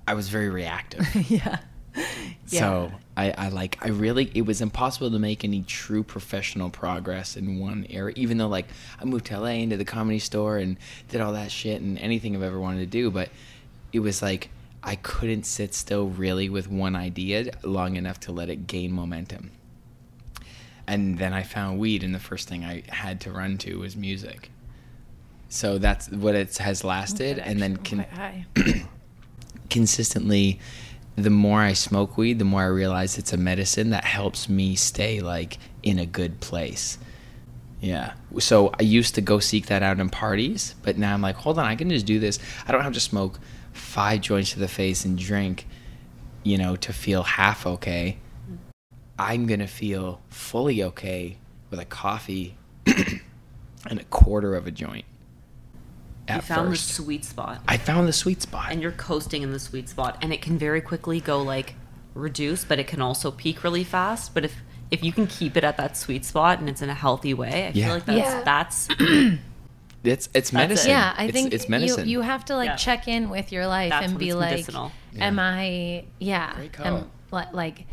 I 0.07 0.15
was 0.15 0.29
very 0.29 0.51
reactive. 0.51 1.07
yeah. 1.31 1.59
So 2.47 2.93
I, 3.17 3.33
I 3.33 3.49
like 3.49 3.77
I 3.85 3.89
really 3.89 4.31
it 4.33 4.43
was 4.43 4.61
impossible 4.61 5.11
to 5.11 5.19
make 5.19 5.43
any 5.45 5.63
true 5.63 6.05
professional 6.05 6.71
progress 6.71 7.37
in 7.37 7.59
one 7.59 7.87
area. 7.91 8.15
Even 8.17 8.39
though 8.39 8.47
like 8.47 8.67
I 9.01 9.05
moved 9.05 9.27
to 9.27 9.41
LA 9.41 9.49
into 9.49 9.77
the 9.77 9.85
comedy 9.85 10.21
store 10.21 10.59
and 10.59 10.77
did 11.09 11.21
all 11.21 11.33
that 11.33 11.51
shit 11.51 11.81
and 11.81 11.99
anything 11.99 12.37
I've 12.37 12.43
ever 12.43 12.61
wanted 12.61 12.81
to 12.81 12.87
do, 12.87 13.11
but 13.11 13.31
it 13.93 13.99
was 13.99 14.23
like 14.23 14.51
I 14.83 14.95
couldn't 14.95 15.45
sit 15.45 15.75
still 15.75 16.07
really 16.09 16.49
with 16.49 16.71
one 16.71 16.95
idea 16.95 17.51
long 17.65 17.97
enough 17.97 18.21
to 18.21 18.33
let 18.33 18.49
it 18.49 18.69
gain 18.69 18.93
momentum. 18.93 19.51
And 20.87 21.19
then 21.19 21.33
I 21.33 21.43
found 21.43 21.81
weed, 21.81 22.05
and 22.05 22.15
the 22.15 22.21
first 22.21 22.49
thing 22.49 22.65
I 22.65 22.85
had 22.89 23.21
to 23.23 23.33
run 23.33 23.59
to 23.59 23.81
was 23.81 23.97
music. 23.97 24.51
So 25.49 25.79
that's 25.79 26.09
what 26.11 26.37
it 26.37 26.57
has 26.59 26.85
lasted, 26.85 27.41
and 27.41 27.61
then 27.61 27.73
Actually, 27.73 28.05
can 28.05 28.05
quite 28.05 28.11
high. 28.17 28.87
consistently 29.71 30.61
the 31.17 31.31
more 31.31 31.61
I 31.61 31.73
smoke 31.73 32.17
weed, 32.19 32.39
the 32.39 32.45
more 32.45 32.63
I 32.63 32.67
realize 32.67 33.17
it's 33.17 33.33
a 33.33 33.39
medicine 33.39 33.91
that 33.91 34.05
helps 34.05 34.49
me 34.49 34.77
stay 34.77 35.21
like 35.21 35.59
in 35.83 35.99
a 35.99 36.07
good 36.07 36.41
place. 36.41 36.99
Yeah. 37.81 38.13
So 38.39 38.73
I 38.79 38.83
used 38.83 39.15
to 39.15 39.21
go 39.21 39.39
seek 39.39 39.67
that 39.67 39.83
out 39.83 39.99
in 39.99 40.11
parties, 40.11 40.75
but 40.83 40.99
now 40.99 41.15
I'm 41.15 41.23
like, 41.23 41.37
hold 41.37 41.59
on, 41.59 41.65
I 41.65 41.75
can 41.75 41.89
just 41.89 42.07
do 42.07 42.19
this. 42.19 42.39
I 42.69 42.73
don't 42.73 42.83
have 42.83 42.93
to 42.95 43.01
smoke 43.01 43.39
five 43.73 44.21
joints 44.21 44.53
to 44.53 44.59
the 44.59 44.69
face 44.69 45.05
and 45.05 45.19
drink, 45.19 45.67
you 46.43 46.59
know, 46.59 46.77
to 46.77 46.93
feel 46.93 47.23
half 47.23 47.67
okay. 47.67 48.19
I'm 49.19 49.47
going 49.47 49.61
to 49.61 49.67
feel 49.67 50.21
fully 50.29 50.83
okay 50.83 51.39
with 51.71 51.81
a 51.81 51.87
coffee 51.87 52.57
and 52.87 54.01
a 54.01 54.05
quarter 54.05 54.55
of 54.55 54.67
a 54.67 54.71
joint. 54.71 55.07
At 56.29 56.37
You 56.37 56.43
found 56.43 56.69
first. 56.71 56.89
the 56.89 56.95
sweet 57.03 57.25
spot. 57.25 57.61
I 57.69 57.77
found 57.77 58.09
the 58.09 58.13
sweet 58.13 58.43
spot. 58.43 58.67
and 58.71 58.83
you're 58.83 58.93
coasting 58.93 59.43
in 59.43 59.53
the 59.53 59.61
sweet 59.61 59.89
spot 59.89 60.19
and 60.23 60.33
it 60.33 60.43
can 60.43 60.59
very 60.59 60.81
quickly 60.81 61.21
go 61.21 61.41
like 61.43 61.75
reduce 62.15 62.65
but 62.65 62.79
it 62.79 62.87
can 62.87 63.01
also 63.03 63.31
peak 63.31 63.63
really 63.63 63.85
fast 63.85 64.33
but 64.35 64.45
if 64.45 64.55
if 64.91 65.05
you 65.05 65.13
can 65.13 65.27
keep 65.27 65.57
it 65.57 65.65
at 65.65 65.77
that 65.77 65.97
sweet 65.97 66.25
spot 66.25 66.59
and 66.61 66.69
it's 66.69 66.81
in 66.81 66.89
a 66.89 66.95
healthy 66.95 67.35
way 67.35 67.67
i 67.67 67.71
Yeah. 67.75 67.85
feel 67.87 67.95
like 67.95 68.07
that's 68.07 68.31
Yeah. 68.31 68.43
that's 68.45 68.89
It's 70.05 70.27
it's 70.27 70.31
That's 70.33 70.51
it. 70.51 70.55
medicine. 70.55 70.91
Yeah, 70.91 71.15
I 71.17 71.25
It's- 71.25 71.33
think 71.43 71.53
it's 71.55 71.69
medicine. 71.69 72.09
You, 72.09 72.19
you 72.19 72.21
have 72.23 72.45
to 72.47 72.55
like 72.57 72.69
Yeah. 72.69 72.77
check 72.77 73.09
in 73.09 73.29
with 73.29 73.51
your 73.53 73.67
life 73.67 73.91
That's 73.91 74.07
and 74.09 74.19
be 74.19 74.33
like, 74.35 74.51
medicinal. 74.51 74.93
am 75.19 75.37
Yeah. 75.37 75.43
I? 75.45 76.05
Yeah, 76.21 76.57
am, 76.85 77.11
like 77.53 77.87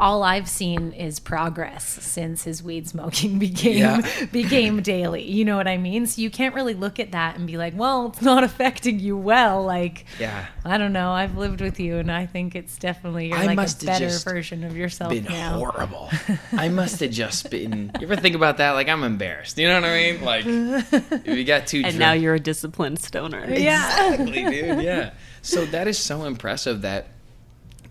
all 0.00 0.22
I've 0.22 0.48
seen 0.48 0.92
is 0.92 1.18
progress 1.18 1.84
since 1.84 2.44
his 2.44 2.62
weed 2.62 2.88
smoking 2.88 3.38
became 3.40 3.78
Yeah. 3.78 4.26
became 4.32 4.80
daily. 4.82 5.24
You 5.24 5.44
know 5.44 5.56
what 5.56 5.66
I 5.66 5.76
mean? 5.76 6.06
So 6.06 6.22
you 6.22 6.30
can't 6.30 6.54
really 6.54 6.74
look 6.74 7.00
at 7.00 7.12
that 7.12 7.36
and 7.36 7.46
be 7.46 7.56
like, 7.56 7.74
well, 7.76 8.06
it's 8.08 8.22
not 8.22 8.44
affecting 8.48 9.00
you 9.00 9.16
well. 9.16 9.64
Like, 9.64 10.04
Yeah. 10.20 10.46
I 10.64 10.78
don't 10.78 10.92
know. 10.92 11.10
I've 11.10 11.36
lived 11.36 11.60
with 11.60 11.80
you, 11.80 11.96
and 11.96 12.12
I 12.12 12.26
think 12.26 12.54
it's 12.54 12.76
definitely 12.78 13.28
you're 13.28 13.38
I 13.38 13.46
like 13.46 13.56
must 13.56 13.82
a 13.82 13.86
better 13.86 14.08
version 14.24 14.64
of 14.64 14.76
yourself 14.76 15.12
been 15.12 15.24
now. 15.24 15.58
horrible. 15.58 16.10
I 16.52 16.68
must 16.68 17.00
have 17.00 17.10
just 17.10 17.50
been. 17.50 17.90
You 17.98 18.06
ever 18.06 18.16
think 18.16 18.34
about 18.36 18.58
that? 18.58 18.72
Like 18.72 18.88
I'm 18.88 19.02
embarrassed. 19.02 19.58
You 19.58 19.68
know 19.68 19.74
what 19.80 19.84
I 19.84 19.96
mean? 19.96 20.22
Like 20.22 20.44
if 20.46 21.26
you 21.36 21.44
got 21.44 21.66
too. 21.66 21.78
and 21.78 21.84
drunk- 21.86 21.98
now 21.98 22.12
you're 22.12 22.34
a 22.34 22.40
disciplined 22.40 22.98
stoner 23.00 23.44
Yeah. 23.48 24.12
exactly, 24.12 24.44
dude. 24.44 24.82
Yeah. 24.82 25.10
So 25.42 25.64
that 25.66 25.88
is 25.88 25.98
so 25.98 26.24
impressive 26.24 26.82
that 26.82 27.08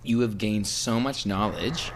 you 0.07 0.21
have 0.21 0.37
gained 0.37 0.67
so 0.67 0.99
much 0.99 1.25
knowledge 1.25 1.91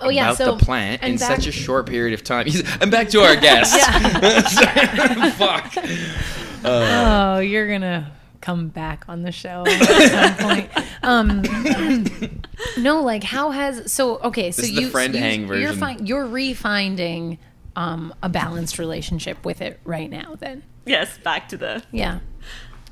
Oh 0.00 0.10
yeah. 0.10 0.26
about 0.26 0.36
So 0.36 0.54
the 0.56 0.64
plant 0.64 1.02
in 1.02 1.16
back- 1.16 1.36
such 1.36 1.46
a 1.48 1.52
short 1.52 1.86
period 1.86 2.14
of 2.14 2.22
time. 2.22 2.46
And 2.80 2.88
back 2.90 3.08
to 3.10 3.20
our 3.20 3.34
guest. 3.40 3.74
Fuck. 5.36 5.74
Oh, 6.64 7.38
you're 7.40 7.68
gonna 7.68 8.12
come 8.40 8.68
back 8.68 9.04
on 9.08 9.22
the 9.22 9.32
show 9.32 9.64
at 9.66 10.36
some 10.38 10.48
point. 10.48 10.70
Um, 11.02 11.42
no, 12.78 13.02
like 13.02 13.24
how 13.24 13.50
has 13.50 13.90
so 13.92 14.18
okay? 14.18 14.52
So 14.52 14.62
This 14.62 14.70
is 14.70 14.76
the 14.76 14.82
you 14.82 14.88
friend 14.90 15.14
you, 15.14 15.20
hang 15.20 15.40
You're, 15.48 15.72
version. 15.72 15.78
fin- 15.96 16.06
you're 16.06 16.26
refinding 16.26 17.38
um, 17.74 18.14
a 18.22 18.28
balanced 18.28 18.78
relationship 18.78 19.44
with 19.44 19.60
it 19.60 19.80
right 19.84 20.08
now. 20.10 20.36
Then 20.38 20.62
yes 20.86 21.18
back 21.18 21.48
to 21.48 21.56
the 21.56 21.82
yeah, 21.90 22.20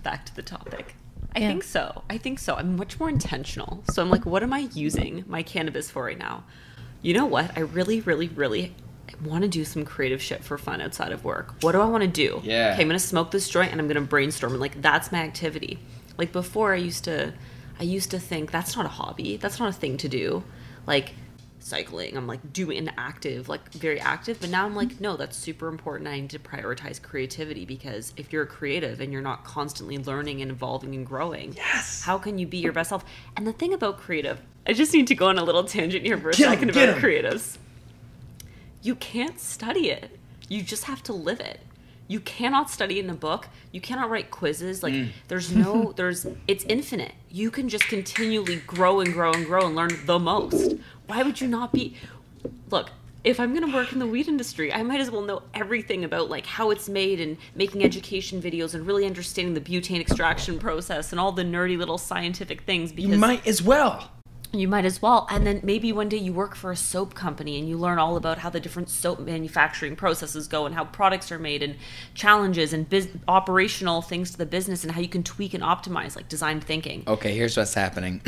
back 0.02 0.26
to 0.26 0.34
the 0.34 0.42
topic 0.42 0.95
i 1.36 1.40
Yeah. 1.40 1.48
think 1.48 1.62
so. 1.64 2.02
I 2.10 2.16
think 2.18 2.38
so. 2.38 2.54
I'm 2.54 2.76
much 2.76 2.98
more 2.98 3.08
intentional. 3.08 3.84
So 3.92 4.02
i'm 4.02 4.10
like 4.10 4.24
what 4.26 4.42
am 4.42 4.52
i 4.52 4.68
using 4.72 5.24
my 5.26 5.42
cannabis 5.42 5.90
for 5.90 6.04
right 6.04 6.18
now? 6.18 6.44
You 7.02 7.14
know 7.14 7.26
what? 7.26 7.50
I 7.56 7.60
really 7.60 8.00
really 8.00 8.28
really 8.28 8.74
want 9.24 9.42
to 9.42 9.48
do 9.48 9.64
some 9.64 9.84
creative 9.84 10.20
shit 10.20 10.42
for 10.42 10.58
fun 10.58 10.80
outside 10.80 11.12
of 11.12 11.24
work. 11.24 11.54
What 11.60 11.72
do 11.72 11.80
i 11.80 11.84
want 11.86 12.02
to 12.02 12.08
do? 12.08 12.40
Yeah. 12.42 12.72
okay 12.72 12.82
i'm 12.82 12.88
gonna 12.88 12.98
smoke 12.98 13.30
this 13.30 13.48
joint 13.48 13.70
and 13.72 13.80
i'm 13.80 13.86
gonna 13.88 14.00
brainstorm. 14.00 14.52
And 14.52 14.60
like 14.60 14.80
that's 14.82 15.12
my 15.12 15.18
activity. 15.18 15.78
Like 16.18 16.32
before 16.32 16.72
i 16.72 16.76
used 16.76 17.04
to 17.04 17.32
i 17.78 17.82
used 17.82 18.10
to 18.12 18.18
think 18.18 18.50
that's 18.50 18.74
not 18.76 18.86
a 18.86 18.94
hobby. 19.00 19.36
That's 19.36 19.58
not 19.60 19.68
a 19.68 19.72
thing 19.72 19.96
to 19.98 20.08
do. 20.08 20.42
Like 20.86 21.14
cycling. 21.66 22.16
I'm 22.16 22.26
like 22.26 22.52
doing 22.52 22.78
an 22.78 22.92
active 22.96 23.48
like 23.48 23.72
very 23.72 24.00
active. 24.00 24.40
But 24.40 24.50
now 24.50 24.64
i'm 24.64 24.74
like 24.76 25.00
no 25.00 25.16
that's 25.16 25.36
super 25.36 25.68
important. 25.68 26.08
I 26.08 26.20
need 26.20 26.30
to 26.30 26.38
prioritize 26.38 27.00
creativity 27.02 27.64
because 27.64 28.12
if 28.16 28.32
you're 28.32 28.44
a 28.44 28.46
creative 28.46 29.00
and 29.00 29.12
you're 29.12 29.22
not 29.22 29.44
constantly 29.44 29.98
learning 29.98 30.42
and 30.42 30.50
evolving 30.50 30.94
and 30.94 31.04
growing 31.04 31.54
Yes. 31.56 32.02
how 32.02 32.18
can 32.18 32.38
you 32.38 32.46
be 32.46 32.58
your 32.58 32.72
best 32.72 32.90
self? 32.90 33.04
And 33.36 33.46
the 33.46 33.52
thing 33.52 33.74
about 33.74 33.98
creative 33.98 34.40
i 34.66 34.72
just 34.72 34.92
need 34.94 35.06
to 35.08 35.14
go 35.14 35.26
on 35.28 35.38
a 35.38 35.44
little 35.44 35.64
tangent 35.64 36.04
here 36.04 36.18
for 36.18 36.30
a 36.30 36.32
Get 36.32 36.48
second 36.50 36.72
get 36.72 36.88
about 36.88 37.02
creatives. 37.02 37.58
You 38.82 38.94
can't 38.94 39.40
study 39.40 39.90
it. 39.90 40.18
You 40.48 40.62
just 40.62 40.84
have 40.84 41.02
to 41.04 41.12
live 41.12 41.40
it. 41.40 41.60
You 42.08 42.20
cannot 42.20 42.70
study 42.70 43.00
in 43.00 43.10
a 43.10 43.14
book. 43.14 43.48
You 43.72 43.80
cannot 43.80 44.10
write 44.10 44.30
quizzes. 44.30 44.80
Like 44.82 44.94
Mm. 44.94 45.08
there's 45.26 45.50
no 45.52 45.92
there's 45.96 46.24
it's 46.46 46.64
infinite. 46.64 47.12
You 47.30 47.50
can 47.50 47.68
just 47.68 47.88
continually 47.88 48.56
grow 48.74 49.00
and 49.00 49.12
grow 49.12 49.32
and 49.32 49.44
grow 49.44 49.66
and 49.66 49.74
learn 49.74 49.90
the 50.04 50.18
most 50.20 50.76
why 51.06 51.22
would 51.22 51.40
you 51.40 51.48
not 51.48 51.72
be 51.72 51.96
look 52.70 52.90
if 53.26 53.40
I'm 53.40 53.52
gonna 53.52 53.74
work 53.74 53.92
in 53.92 53.98
the 53.98 54.06
weed 54.06 54.28
industry, 54.28 54.72
I 54.72 54.84
might 54.84 55.00
as 55.00 55.10
well 55.10 55.20
know 55.20 55.42
everything 55.52 56.04
about 56.04 56.30
like 56.30 56.46
how 56.46 56.70
it's 56.70 56.88
made 56.88 57.20
and 57.20 57.36
making 57.56 57.82
education 57.82 58.40
videos 58.40 58.72
and 58.72 58.86
really 58.86 59.04
understanding 59.04 59.52
the 59.52 59.60
butane 59.60 60.00
extraction 60.00 60.60
process 60.60 61.10
and 61.10 61.18
all 61.18 61.32
the 61.32 61.42
nerdy 61.42 61.76
little 61.76 61.98
scientific 61.98 62.60
things 62.60 62.92
because 62.92 63.10
You 63.10 63.18
might 63.18 63.44
as 63.44 63.60
well. 63.60 64.12
You 64.60 64.68
might 64.68 64.84
as 64.84 65.00
well. 65.00 65.26
And 65.30 65.46
then 65.46 65.60
maybe 65.62 65.92
one 65.92 66.08
day 66.08 66.16
you 66.16 66.32
work 66.32 66.54
for 66.54 66.70
a 66.70 66.76
soap 66.76 67.14
company 67.14 67.58
and 67.58 67.68
you 67.68 67.76
learn 67.76 67.98
all 67.98 68.16
about 68.16 68.38
how 68.38 68.50
the 68.50 68.60
different 68.60 68.88
soap 68.90 69.20
manufacturing 69.20 69.96
processes 69.96 70.48
go 70.48 70.66
and 70.66 70.74
how 70.74 70.84
products 70.84 71.30
are 71.30 71.38
made 71.38 71.62
and 71.62 71.76
challenges 72.14 72.72
and 72.72 72.88
biz- 72.88 73.08
operational 73.28 74.02
things 74.02 74.30
to 74.32 74.38
the 74.38 74.46
business 74.46 74.82
and 74.82 74.92
how 74.92 75.00
you 75.00 75.08
can 75.08 75.22
tweak 75.22 75.54
and 75.54 75.62
optimize 75.62 76.16
like 76.16 76.28
design 76.28 76.60
thinking. 76.60 77.04
Okay, 77.06 77.34
here's 77.34 77.56
what's 77.56 77.74
happening. 77.74 78.20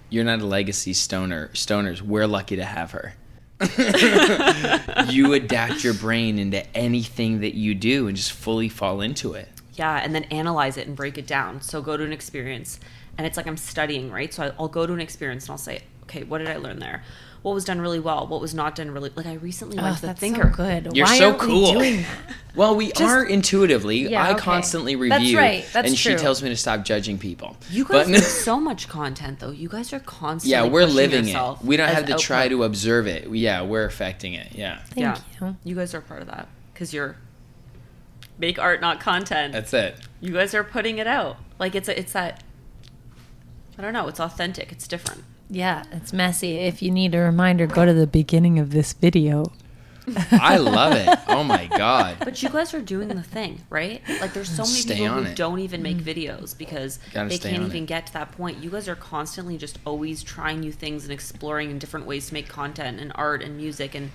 You're 0.10 0.24
not 0.24 0.40
a 0.40 0.46
legacy 0.46 0.92
stoner. 0.92 1.48
Stoners, 1.48 2.02
we're 2.02 2.26
lucky 2.26 2.56
to 2.56 2.64
have 2.64 2.92
her. 2.92 3.14
you 5.08 5.32
adapt 5.32 5.82
your 5.82 5.94
brain 5.94 6.38
into 6.38 6.66
anything 6.76 7.40
that 7.40 7.54
you 7.54 7.74
do 7.74 8.06
and 8.06 8.16
just 8.16 8.32
fully 8.32 8.68
fall 8.68 9.00
into 9.00 9.32
it. 9.32 9.48
Yeah, 9.74 10.00
and 10.02 10.14
then 10.14 10.24
analyze 10.24 10.76
it 10.76 10.86
and 10.86 10.96
break 10.96 11.18
it 11.18 11.26
down. 11.26 11.60
So 11.60 11.80
go 11.82 11.96
to 11.96 12.04
an 12.04 12.12
experience, 12.12 12.80
and 13.18 13.26
it's 13.26 13.36
like 13.36 13.46
I'm 13.46 13.56
studying, 13.56 14.10
right? 14.10 14.32
So 14.32 14.44
I- 14.44 14.52
I'll 14.58 14.68
go 14.68 14.86
to 14.86 14.92
an 14.92 15.00
experience 15.00 15.44
and 15.44 15.50
I'll 15.52 15.58
say, 15.58 15.82
okay, 16.04 16.22
what 16.24 16.38
did 16.38 16.48
I 16.48 16.56
learn 16.56 16.78
there? 16.78 17.02
What 17.42 17.54
was 17.54 17.64
done 17.64 17.80
really 17.80 18.00
well? 18.00 18.26
What 18.26 18.40
was 18.40 18.54
not 18.54 18.74
done 18.74 18.90
really? 18.90 19.10
Like 19.14 19.26
I 19.26 19.34
recently 19.34 19.76
went 19.76 19.88
Oh, 19.88 19.94
to 19.94 20.00
the 20.00 20.06
that's 20.08 20.18
Thinker. 20.20 20.50
so 20.50 20.56
good. 20.56 20.96
You're 20.96 21.06
Why 21.06 21.18
so 21.18 21.30
aren't 21.30 21.42
we 21.42 21.72
doing 21.72 21.96
that? 22.02 22.34
Well, 22.56 22.74
we 22.74 22.90
are 22.94 23.22
intuitively. 23.24 23.98
Yeah, 24.08 24.24
I 24.24 24.30
okay. 24.32 24.40
constantly 24.40 24.94
That's 24.96 25.20
review, 25.20 25.38
right, 25.38 25.64
that's 25.72 25.88
and 25.88 25.96
she 25.96 26.16
tells 26.16 26.42
me 26.42 26.48
to 26.48 26.56
stop 26.56 26.84
judging 26.84 27.18
people. 27.18 27.56
You 27.70 27.84
guys 27.84 28.06
But- 28.06 28.08
make 28.12 28.22
so 28.22 28.58
much 28.58 28.88
content, 28.88 29.38
though. 29.38 29.50
You 29.52 29.68
guys 29.68 29.92
are 29.92 30.00
constantly 30.00 30.52
yeah, 30.52 30.64
we're 30.72 30.86
living 30.86 31.28
it. 31.28 31.56
We 31.62 31.76
don't 31.76 31.88
have 31.88 32.06
to 32.06 32.14
try 32.16 32.48
to 32.48 32.64
observe 32.64 33.06
it. 33.06 33.28
Yeah, 33.30 33.62
we're 33.62 33.84
affecting 33.84 34.32
it. 34.34 34.52
Yeah, 34.54 34.78
Thank 34.86 34.96
yeah, 34.96 35.18
you. 35.40 35.56
you 35.64 35.74
guys 35.76 35.94
are 35.94 36.00
part 36.00 36.22
of 36.22 36.28
that 36.28 36.48
because 36.72 36.92
you're 36.92 37.16
make 38.38 38.58
art, 38.58 38.80
not 38.80 39.00
content. 39.00 39.52
that's 39.52 39.72
it. 39.72 39.96
you 40.20 40.32
guys 40.32 40.54
are 40.54 40.64
putting 40.64 40.98
it 40.98 41.06
out. 41.06 41.36
Like 41.58 41.74
it's 41.74 41.88
a, 41.88 41.98
it's 41.98 42.12
that. 42.12 42.42
I 43.78 43.82
don't 43.82 43.92
know. 43.92 44.08
It's 44.08 44.20
authentic. 44.20 44.72
It's 44.72 44.88
different. 44.88 45.24
Yeah, 45.48 45.84
it's 45.92 46.12
messy. 46.12 46.56
If 46.58 46.82
you 46.82 46.90
need 46.90 47.14
a 47.14 47.20
reminder, 47.20 47.66
go 47.66 47.84
to 47.84 47.92
the 47.92 48.06
beginning 48.06 48.58
of 48.58 48.70
this 48.70 48.92
video. 48.92 49.52
I 50.30 50.56
love 50.58 50.92
it. 50.92 51.18
Oh 51.28 51.42
my 51.42 51.66
god. 51.66 52.16
But 52.26 52.42
you 52.42 52.48
guys 52.48 52.72
are 52.74 52.80
doing 52.80 53.08
the 53.08 53.22
thing, 53.22 53.60
right? 53.70 54.02
Like 54.20 54.32
there's 54.32 54.48
so 54.48 54.62
many 54.62 54.74
Stay 54.74 54.96
people 54.96 55.14
who 55.16 55.22
it. 55.30 55.36
don't 55.36 55.58
even 55.58 55.82
make 55.82 55.98
mm-hmm. 55.98 56.08
videos 56.08 56.56
because 56.56 56.98
Gotta 57.12 57.28
they 57.28 57.38
can't 57.38 57.62
even 57.64 57.82
it. 57.84 57.86
get 57.86 58.06
to 58.08 58.12
that 58.14 58.32
point. 58.32 58.62
You 58.62 58.70
guys 58.70 58.88
are 58.88 58.94
constantly 58.94 59.58
just 59.58 59.78
always 59.84 60.22
trying 60.22 60.60
new 60.60 60.70
things 60.72 61.04
and 61.04 61.12
exploring 61.12 61.70
in 61.70 61.78
different 61.78 62.06
ways 62.06 62.28
to 62.28 62.34
make 62.34 62.48
content 62.48 63.00
and 63.00 63.10
art 63.16 63.42
and 63.42 63.56
music 63.56 63.94
and 63.94 64.10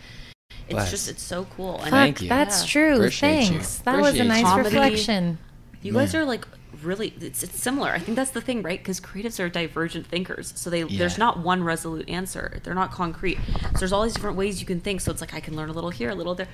it's 0.67 0.73
Bless. 0.73 0.91
just 0.91 1.09
it's 1.09 1.23
so 1.23 1.45
cool. 1.57 1.79
And 1.81 1.89
Thank 1.89 2.21
you. 2.21 2.29
that's 2.29 2.61
Yeah. 2.63 2.67
true. 2.69 2.95
Appreciate 2.95 3.41
you. 3.41 3.47
Thanks. 3.49 3.77
That 3.79 3.99
was 3.99 4.17
a 4.17 4.23
nice 4.23 4.45
you. 4.45 4.63
Reflection. 4.63 5.37
you 5.81 5.91
guys 5.93 6.13
Yeah. 6.13 6.21
are 6.21 6.25
like 6.25 6.47
really 6.83 7.13
it's, 7.19 7.43
it's 7.43 7.59
similar. 7.59 7.89
I 7.91 7.99
think 7.99 8.15
that's 8.15 8.31
the 8.31 8.41
thing, 8.41 8.61
right? 8.61 8.79
Because 8.79 8.99
creatives 8.99 9.39
are 9.39 9.49
divergent 9.49 10.07
thinkers. 10.07 10.53
So 10.55 10.69
they 10.69 10.83
there's 10.83 11.17
not 11.17 11.39
one 11.39 11.63
resolute 11.63 12.09
answer. 12.09 12.59
They're 12.63 12.73
not 12.75 12.91
concrete. 12.91 13.37
So 13.73 13.79
there's 13.79 13.93
all 13.93 14.03
these 14.03 14.13
different 14.13 14.37
ways 14.37 14.59
you 14.59 14.65
can 14.67 14.79
think. 14.79 15.01
So 15.01 15.11
it's 15.11 15.21
like 15.21 15.33
I 15.33 15.39
can 15.39 15.55
learn 15.55 15.69
a 15.69 15.73
little 15.73 15.89
here, 15.89 16.09
a 16.09 16.15
little 16.15 16.35
there. 16.35 16.47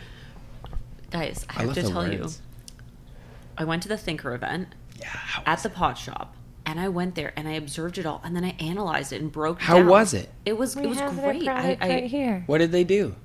Guys, 1.11 1.45
I 1.49 1.53
I 1.53 1.57
have 1.59 1.65
love 1.67 1.75
to 1.75 1.81
the 1.83 1.89
tell 1.89 2.11
you. 2.11 2.27
I 3.57 3.63
went 3.63 3.81
to 3.83 3.89
the 3.89 3.97
Thinker 3.97 4.33
event 4.35 4.69
Yeah. 4.99 5.07
At 5.45 5.63
the 5.63 5.69
pot 5.69 5.97
shop 5.97 6.35
and 6.65 6.79
I 6.79 6.89
went 6.89 7.15
there 7.15 7.33
and 7.35 7.47
I 7.47 7.53
observed 7.53 7.97
it 7.97 8.05
all 8.05 8.21
and 8.23 8.35
then 8.35 8.43
I 8.43 8.55
analyzed 8.59 9.13
it 9.13 9.21
and 9.21 9.31
broke 9.31 9.61
How 9.61 9.77
down. 9.77 9.87
was 9.87 10.13
it? 10.13 10.29
It 10.45 10.57
was 10.57 10.75
We 10.75 10.83
it 10.83 10.87
was 10.89 10.99
have 10.99 11.13
great. 11.19 11.43
their 11.45 11.53
I, 11.55 11.61
product 11.61 11.83
I 11.83 11.89
right 11.89 12.03
here. 12.05 12.43
what 12.47 12.57
did 12.59 12.71
they 12.71 12.83
do? 12.83 13.15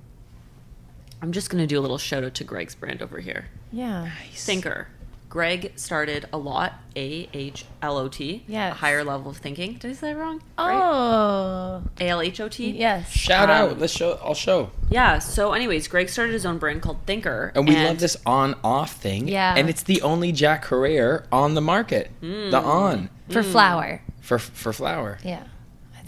I'm 1.21 1.33
just 1.33 1.51
gonna 1.51 1.67
do 1.67 1.79
a 1.79 1.83
little 1.83 1.99
shout 1.99 2.25
out 2.25 2.35
to 2.35 2.45
Greg's 2.45 2.75
brand 2.75 3.03
over 3.03 3.21
here. 3.21 3.47
Yeah. 3.73 4.11
Thinker. 4.35 4.89
Greg 5.33 5.73
started 5.77 6.27
a 6.31 6.37
lot, 6.37 6.75
A 6.95 7.27
H 7.33 7.65
L 7.81 7.97
O 7.97 8.07
T. 8.07 8.45
Yes. 8.47 8.73
A 8.73 8.75
higher 8.75 9.03
level 9.03 9.31
of 9.31 9.39
thinking. 9.39 9.77
Did 9.79 9.93
I 9.93 9.95
say 9.95 10.13
that 10.13 10.19
wrong? 10.19 10.43
Oh, 10.59 11.83
A 11.99 12.09
L 12.11 12.21
H 12.21 12.39
O 12.39 12.49
T? 12.51 12.71
yes. 12.73 13.11
Shout 13.11 13.49
Um, 13.49 13.57
out. 13.71 13.79
Let's 13.79 13.95
show. 13.95 14.19
I'll 14.23 14.35
show. 14.35 14.71
Yeah. 14.91 15.21
So, 15.21 15.55
anyways, 15.55 15.89
Greg 15.89 16.11
started 16.11 16.35
his 16.35 16.45
own 16.45 16.59
brand 16.59 16.83
called 16.83 16.99
Thinker. 17.07 17.51
And 17.55 17.67
we 17.67 17.75
love 17.83 17.99
this 17.99 18.15
on-off 18.27 18.93
thing. 18.97 19.27
Yeah. 19.27 19.55
And 19.57 19.71
it's 19.71 19.83
the 19.85 20.03
only 20.03 20.33
Jack 20.33 20.67
Herer 20.69 21.25
on 21.33 21.55
the 21.55 21.63
market. 21.63 22.11
Mm. 22.21 22.51
The 22.51 22.59
on 22.61 23.09
For 23.31 23.43
flour. 23.43 24.03
for 24.21 24.39
for 24.39 24.75
flour. 24.75 25.17
Yeah. 25.25 25.45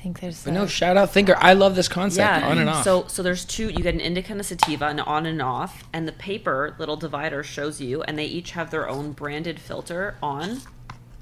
I 0.05 0.07
think 0.07 0.21
there's. 0.21 0.45
But 0.45 0.53
no, 0.53 0.67
shout 0.67 0.99
out 0.99 1.13
Thinker. 1.13 1.35
I 1.39 1.55
love 1.55 1.77
this 1.77 1.89
concept. 1.89 2.19
Yeah. 2.19 2.47
On 2.47 2.59
and 2.59 2.69
off. 2.69 2.85
So, 2.85 3.07
so 3.07 3.23
there's 3.23 3.47
two. 3.47 3.71
You 3.71 3.79
get 3.79 3.95
an 3.95 4.01
indica 4.01 4.33
and 4.33 4.41
a 4.43 4.45
sativa, 4.45 4.85
and 4.85 5.01
on 5.01 5.25
and 5.25 5.41
off. 5.41 5.85
And 5.95 6.07
the 6.07 6.13
paper 6.13 6.77
little 6.79 6.97
divider 6.97 7.43
shows 7.43 7.81
you, 7.81 8.03
and 8.03 8.19
they 8.19 8.27
each 8.27 8.51
have 8.51 8.71
their 8.71 8.87
own 8.87 9.13
branded 9.13 9.59
filter 9.59 10.19
on, 10.23 10.61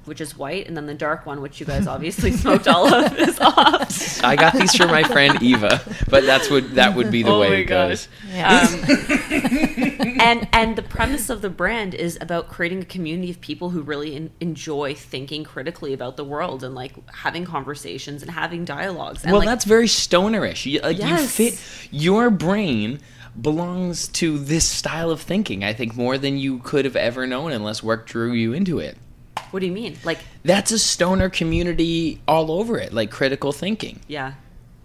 which 0.05 0.21
is 0.21 0.37
white, 0.37 0.67
and 0.67 0.75
then 0.75 0.85
the 0.85 0.93
dark 0.93 1.25
one, 1.25 1.41
which 1.41 1.59
you 1.59 1.65
guys 1.65 1.87
obviously 1.87 2.31
smoked 2.43 2.67
all 2.67 2.93
of, 2.93 3.17
is 3.17 3.39
off. 3.39 4.23
I 4.23 4.35
got 4.35 4.53
these 4.53 4.75
from 4.75 4.89
my 4.89 5.03
friend 5.03 5.41
Eva, 5.41 5.81
but 6.09 6.25
that's 6.25 6.49
what 6.49 6.75
that 6.75 6.95
would 6.95 7.11
be 7.11 7.23
the 7.23 7.31
Oh 7.31 7.39
way 7.39 7.49
my 7.49 7.55
it 7.57 7.63
goes. 7.65 8.07
Yeah. 8.31 8.59
Um, 8.67 8.83
and 10.19 10.47
and 10.53 10.75
the 10.75 10.83
premise 10.83 11.29
of 11.29 11.41
the 11.41 11.49
brand 11.49 11.93
is 11.93 12.17
about 12.21 12.49
creating 12.49 12.81
a 12.81 12.85
community 12.85 13.29
of 13.31 13.41
people 13.41 13.69
who 13.71 13.81
really 13.81 14.15
en- 14.15 14.31
enjoy 14.39 14.93
thinking 14.95 15.43
critically 15.43 15.93
about 15.93 16.17
the 16.17 16.23
world 16.23 16.63
and 16.63 16.75
like 16.75 16.93
having 17.09 17.45
conversations 17.45 18.21
and 18.21 18.31
having 18.31 18.65
dialogues. 18.65 19.23
And 19.23 19.31
well, 19.31 19.39
like, 19.39 19.47
that's 19.47 19.65
very 19.65 19.87
stonerish. 19.87 20.65
You, 20.65 20.79
like 20.81 20.97
you 20.97 21.03
Yes. 21.07 21.35
fit 21.35 21.61
your 21.91 22.29
brain 22.29 22.99
belongs 23.39 24.07
to 24.09 24.37
this 24.37 24.65
style 24.65 25.09
of 25.09 25.21
thinking. 25.21 25.63
I 25.63 25.73
think 25.73 25.95
more 25.95 26.17
than 26.17 26.37
you 26.37 26.59
could 26.59 26.85
have 26.85 26.95
ever 26.95 27.25
known 27.25 27.51
unless 27.51 27.81
work 27.81 28.05
drew 28.07 28.31
you 28.31 28.53
into 28.53 28.79
it. 28.79 28.97
What 29.53 29.59
do 29.59 29.67
you 29.67 29.71
mean? 29.71 29.97
Like, 30.03 30.17
That's 30.43 30.71
a 30.71 30.79
stoner 30.79 31.29
community 31.29 32.19
all 32.27 32.51
over 32.51 32.77
it, 32.79 32.91
like 32.91 33.11
critical 33.11 33.51
thinking. 33.51 33.99
yeah, 34.07 34.33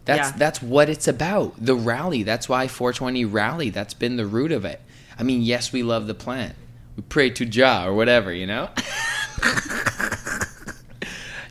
That's 0.05 0.31
Yeah. 0.31 0.37
that's 0.37 0.63
what 0.63 0.89
it's 0.91 1.09
about. 1.09 1.55
The 1.59 1.75
rally. 1.75 2.23
That's 2.23 2.49
why 2.49 2.69
420 2.69 3.25
rally. 3.25 3.71
That's 3.71 3.95
been 3.95 4.17
the 4.17 4.27
root 4.27 4.53
of 4.53 4.65
it. 4.67 4.81
I 5.19 5.23
mean, 5.23 5.43
yes, 5.43 5.73
we 5.73 5.83
love 5.83 6.07
the 6.07 6.15
plant. 6.15 6.55
We 6.97 7.03
pray 7.09 7.31
to 7.31 7.45
Jah 7.47 7.85
or 7.87 7.95
whatever, 7.95 8.33
you 8.33 8.47
know. 8.47 8.69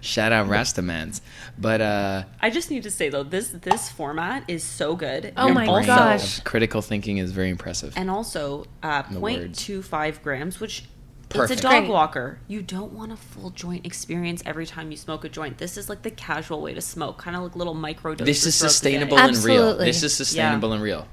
Shout 0.01 0.31
out 0.31 0.47
Rastamans, 0.47 1.19
but 1.57 1.81
uh, 1.81 2.23
I 2.41 2.49
just 2.49 2.69
need 2.71 2.83
to 2.83 2.91
say 2.91 3.09
though, 3.09 3.23
this 3.23 3.49
this 3.49 3.89
format 3.89 4.43
is 4.47 4.63
so 4.63 4.95
good. 4.95 5.33
Oh 5.35 5.51
my 5.51 5.65
brain 5.65 5.85
gosh. 5.85 6.39
critical 6.41 6.81
thinking 6.81 7.17
is 7.17 7.31
very 7.31 7.49
impressive. 7.49 7.93
and 7.97 8.09
also 8.09 8.65
uh, 8.83 9.01
the 9.11 9.19
words. 9.19 9.59
0.25 9.67 10.21
grams, 10.23 10.59
which 10.61 10.85
Perfect. 11.29 11.51
it's 11.51 11.59
a 11.59 11.63
dog 11.63 11.81
Great. 11.81 11.89
walker. 11.89 12.39
You 12.47 12.61
don't 12.61 12.93
want 12.93 13.11
a 13.11 13.17
full 13.17 13.49
joint 13.49 13.85
experience 13.85 14.41
every 14.45 14.65
time 14.65 14.91
you 14.91 14.97
smoke 14.97 15.25
a 15.25 15.29
joint. 15.29 15.57
This 15.57 15.77
is 15.77 15.89
like 15.89 16.01
the 16.03 16.11
casual 16.11 16.61
way 16.61 16.73
to 16.73 16.81
smoke, 16.81 17.17
kind 17.17 17.35
of 17.35 17.43
like 17.43 17.55
little 17.55 17.73
micro 17.73 18.15
doses. 18.15 18.43
this 18.43 18.45
is 18.45 18.57
throughout 18.59 18.67
the 18.69 18.69
day. 18.69 18.69
sustainable 18.73 19.17
and 19.19 19.27
real. 19.37 19.53
Absolutely. 19.63 19.85
This 19.85 20.03
is 20.03 20.15
sustainable 20.15 20.73
and 20.73 20.81
real. 20.81 21.07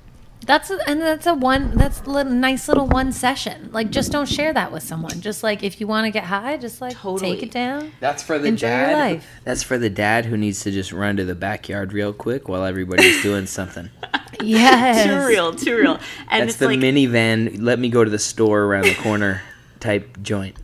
That's 0.47 0.71
a, 0.71 0.79
and 0.87 1.01
that's 1.01 1.27
a 1.27 1.33
one. 1.35 1.75
That's 1.75 2.03
a 2.03 2.11
little, 2.11 2.31
nice 2.33 2.69
little 2.69 2.87
one 2.87 3.13
session. 3.13 3.71
Like, 3.73 3.91
just 3.91 4.13
don't 4.13 4.29
share 4.29 4.53
that 4.53 4.71
with 4.73 4.83
someone. 4.83 5.21
Just 5.23 5.43
like 5.43 5.63
if 5.63 5.81
you 5.81 5.87
want 5.87 6.05
to 6.05 6.11
get 6.11 6.25
high, 6.25 6.59
just 6.59 6.83
like 6.83 6.95
Totally. 6.95 7.33
take 7.33 7.43
it 7.45 7.51
down. 7.51 7.93
That's 7.99 8.23
for 8.23 8.39
the 8.39 8.49
Enjoy 8.49 8.67
your 8.69 8.77
dad. 8.77 8.99
life. 8.99 9.27
That's 9.45 9.63
for 9.63 9.79
the 9.79 9.89
dad 9.89 10.27
who 10.27 10.37
needs 10.37 10.61
to 10.65 10.71
just 10.71 10.93
run 10.93 11.17
to 11.17 11.25
the 11.25 11.35
backyard 11.35 11.95
real 11.95 12.13
quick 12.13 12.47
while 12.47 12.65
everybody's 12.65 13.23
doing 13.23 13.47
something. 13.47 13.91
Yes. 14.43 15.07
Too 15.07 15.27
real, 15.27 15.55
too 15.55 15.77
real. 15.77 15.93
And 16.29 16.43
That's 16.43 16.51
it's 16.51 16.57
the 16.59 16.67
like 16.67 16.81
minivan. 16.81 17.63
Let 17.63 17.79
me 17.79 17.89
go 17.89 18.03
to 18.05 18.11
the 18.11 18.19
store 18.19 18.65
around 18.65 18.83
the 18.85 18.95
corner 18.97 19.41
type 19.85 20.23
joint. 20.23 20.57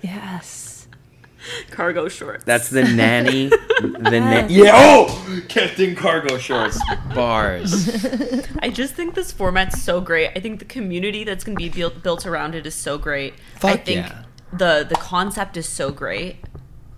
Yes. 0.00 0.88
cargo 1.70 2.08
shorts. 2.08 2.44
That's 2.44 2.70
the 2.70 2.82
nanny. 2.84 3.50
The 3.80 4.20
na- 4.20 4.46
yeah. 4.48 4.70
Oh, 4.74 5.42
kept 5.48 5.80
in 5.80 5.96
cargo 5.96 6.38
shorts. 6.38 6.80
Bars. 7.12 7.72
I 8.60 8.70
just 8.70 8.94
think 8.94 9.14
this 9.14 9.32
format's 9.32 9.82
so 9.82 10.00
great. 10.00 10.30
I 10.36 10.40
think 10.40 10.60
the 10.60 10.64
community 10.64 11.24
that's 11.24 11.42
going 11.42 11.56
to 11.58 11.62
be 11.62 11.68
built 11.68 12.02
built 12.02 12.24
around 12.24 12.54
it 12.54 12.64
is 12.66 12.74
so 12.74 12.96
great. 12.96 13.34
I 13.56 13.58
Fuck 13.58 13.84
think 13.84 14.06
yeah. 14.06 14.22
the 14.52 14.86
the 14.88 14.94
concept 14.94 15.56
is 15.56 15.68
so 15.68 15.90
great, 15.90 16.36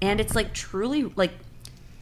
and 0.02 0.20
it's 0.20 0.34
like 0.34 0.52
truly 0.52 1.04
like. 1.16 1.32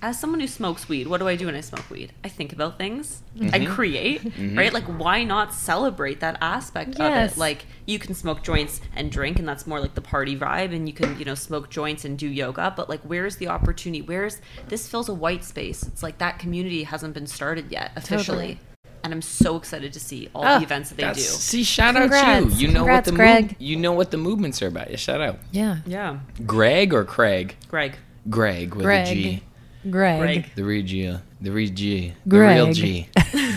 As 0.06 0.20
someone 0.20 0.38
who 0.38 0.46
smokes 0.46 0.86
weed, 0.86 1.06
what 1.06 1.16
do 1.18 1.28
I 1.28 1.34
do 1.34 1.46
when 1.46 1.54
I 1.54 1.62
smoke 1.62 1.88
weed? 1.88 2.12
I 2.22 2.28
think 2.28 2.52
about 2.52 2.76
things. 2.76 3.22
Mm-hmm. 3.38 3.54
I 3.54 3.64
create, 3.64 4.20
right? 4.54 4.70
Like, 4.70 4.84
why 4.84 5.24
not 5.24 5.54
celebrate 5.54 6.20
that 6.20 6.36
aspect 6.42 6.96
Yes. 6.98 7.30
of 7.30 7.36
it? 7.38 7.40
Like, 7.40 7.64
you 7.86 7.98
can 7.98 8.12
smoke 8.12 8.42
joints 8.42 8.82
and 8.94 9.10
drink, 9.10 9.38
and 9.38 9.48
that's 9.48 9.66
more 9.66 9.80
like 9.80 9.94
the 9.94 10.02
party 10.02 10.36
vibe, 10.36 10.74
and 10.76 10.86
you 10.86 10.92
can, 10.92 11.18
you 11.18 11.24
know, 11.24 11.34
smoke 11.34 11.70
joints 11.70 12.04
and 12.04 12.18
do 12.18 12.28
yoga. 12.28 12.70
But 12.76 12.90
like, 12.90 13.00
where's 13.00 13.36
the 13.36 13.48
opportunity? 13.48 14.02
Where's 14.02 14.42
this 14.68 14.86
fills 14.86 15.08
a 15.08 15.14
white 15.14 15.42
space? 15.42 15.82
It's 15.84 16.02
like 16.02 16.18
that 16.18 16.38
community 16.38 16.82
hasn't 16.82 17.14
been 17.14 17.26
started 17.26 17.72
yet 17.72 17.92
officially. 17.96 18.58
Totally. 18.58 18.58
And 19.04 19.14
I'm 19.14 19.22
so 19.22 19.56
excited 19.56 19.94
to 19.94 20.00
see 20.00 20.28
all 20.34 20.44
Oh, 20.46 20.58
the 20.58 20.64
events 20.66 20.90
that 20.90 20.96
they 20.98 21.10
do. 21.14 21.20
see, 21.20 21.64
shout 21.64 21.96
out 21.96 22.10
Congrats. 22.10 22.60
you. 22.60 22.68
You 22.68 22.74
know 22.74 22.80
Congrats, 22.80 23.06
what 23.06 23.12
the 23.12 23.16
Greg. 23.16 23.44
move, 23.52 23.54
you 23.58 23.76
know 23.76 23.92
what 23.92 24.10
the 24.10 24.18
movements 24.18 24.60
are 24.60 24.66
about. 24.66 24.90
Yeah, 24.90 24.96
shout 24.98 25.22
out. 25.22 25.38
Yeah. 25.50 25.78
Yeah, 25.86 26.18
Greg 26.44 26.92
or 26.92 27.04
Craig? 27.06 27.56
Greg. 27.68 27.96
Greg 28.28 28.74
with 28.74 28.84
Greg. 28.84 29.06
a 29.08 29.14
G. 29.14 29.42
Greg. 29.90 30.18
Greg. 30.20 30.50
The 30.54 30.64
real 30.64 30.84
G. 30.84 31.16
The 31.40 31.50
real 31.52 31.70
G. 31.72 32.12
The 32.26 32.38
real 32.38 32.64
Greg. 32.66 32.74
G. 32.74 33.08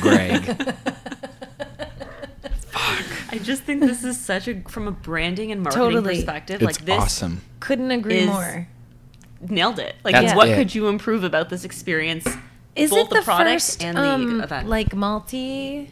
Greg. 0.01 0.75
Fuck. 2.67 3.05
I 3.33 3.37
just 3.39 3.63
think 3.63 3.81
this 3.81 4.03
is 4.03 4.19
such 4.19 4.47
a 4.47 4.61
from 4.67 4.87
a 4.87 4.91
branding 4.91 5.51
and 5.51 5.61
marketing 5.61 5.85
Totally. 5.91 6.15
perspective. 6.17 6.61
It's 6.61 6.77
like 6.79 6.85
this 6.85 6.99
awesome. 7.03 7.41
Couldn't 7.59 7.91
agree 7.91 8.19
is- 8.19 8.27
more. 8.27 8.67
nailed 9.41 9.79
it. 9.79 9.95
Like, 10.03 10.13
That's 10.13 10.35
what 10.35 10.49
it. 10.49 10.55
could 10.55 10.73
you 10.75 10.87
improve 10.87 11.23
about 11.23 11.49
this 11.49 11.63
experience? 11.63 12.27
Is 12.75 12.91
both 12.91 13.11
it 13.11 13.15
the, 13.15 13.21
product 13.23 13.49
first 13.53 13.83
and 13.83 13.97
the 13.97 14.01
um, 14.03 14.41
event. 14.41 14.67
like 14.69 14.93
multi, 14.95 15.89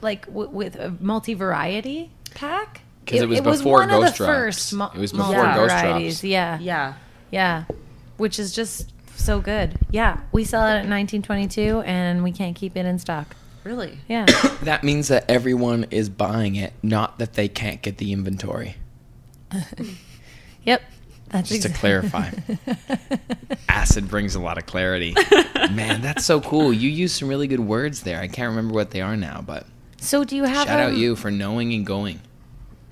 like 0.00 0.26
w- 0.26 0.50
with 0.50 0.74
a 0.74 0.92
multi 1.00 1.34
variety 1.34 2.10
pack. 2.34 2.80
Because 3.04 3.22
it 3.22 3.28
was 3.28 3.40
before 3.58 3.78
one 3.78 3.90
of 3.90 4.00
Ghost 4.02 4.18
the 4.18 4.24
Drops. 4.24 4.32
first 4.38 4.74
mu- 4.74 4.84
It 4.94 4.98
was 4.98 5.12
before 5.12 5.32
multi 5.34 5.54
Ghost 5.54 5.72
varieties. 5.74 6.14
Drops. 6.20 6.24
Yeah, 6.24 6.58
yeah, 6.60 6.94
yeah, 7.30 7.64
which 8.16 8.38
is 8.40 8.52
just 8.52 8.92
so 9.22 9.40
good. 9.40 9.78
Yeah, 9.90 10.20
we 10.32 10.44
sell 10.44 10.62
it 10.64 10.70
at 10.70 10.88
1922, 10.88 11.80
and 11.80 12.22
we 12.22 12.32
can't 12.32 12.56
keep 12.56 12.76
it 12.76 12.86
in 12.86 12.98
stock. 12.98 13.36
really. 13.64 13.98
Yeah, 14.08 14.26
That 14.62 14.82
means 14.84 15.08
that 15.08 15.24
everyone 15.30 15.86
is 15.90 16.08
buying 16.08 16.56
it, 16.56 16.72
not 16.82 17.18
that 17.18 17.34
they 17.34 17.48
can't 17.48 17.82
get 17.82 17.98
the 17.98 18.12
inventory. 18.12 18.76
yep. 20.64 20.82
That's 21.28 21.48
Just 21.48 21.62
to 21.62 21.68
clarify. 21.68 22.32
Acid 23.68 24.08
brings 24.08 24.34
a 24.34 24.40
lot 24.40 24.58
of 24.58 24.66
clarity. 24.66 25.14
Man, 25.70 26.00
that's 26.00 26.24
so 26.24 26.40
cool. 26.40 26.72
You 26.72 26.90
used 26.90 27.16
some 27.16 27.28
really 27.28 27.46
good 27.46 27.60
words 27.60 28.02
there. 28.02 28.20
I 28.20 28.26
can't 28.26 28.50
remember 28.50 28.74
what 28.74 28.90
they 28.90 29.00
are 29.00 29.16
now, 29.16 29.40
but 29.40 29.64
so, 29.98 30.24
do 30.24 30.34
you 30.34 30.44
have 30.44 30.66
shout 30.66 30.80
out 30.80 30.90
um, 30.92 30.96
you 30.96 31.14
for 31.14 31.30
knowing 31.30 31.72
and 31.72 31.86
going 31.86 32.20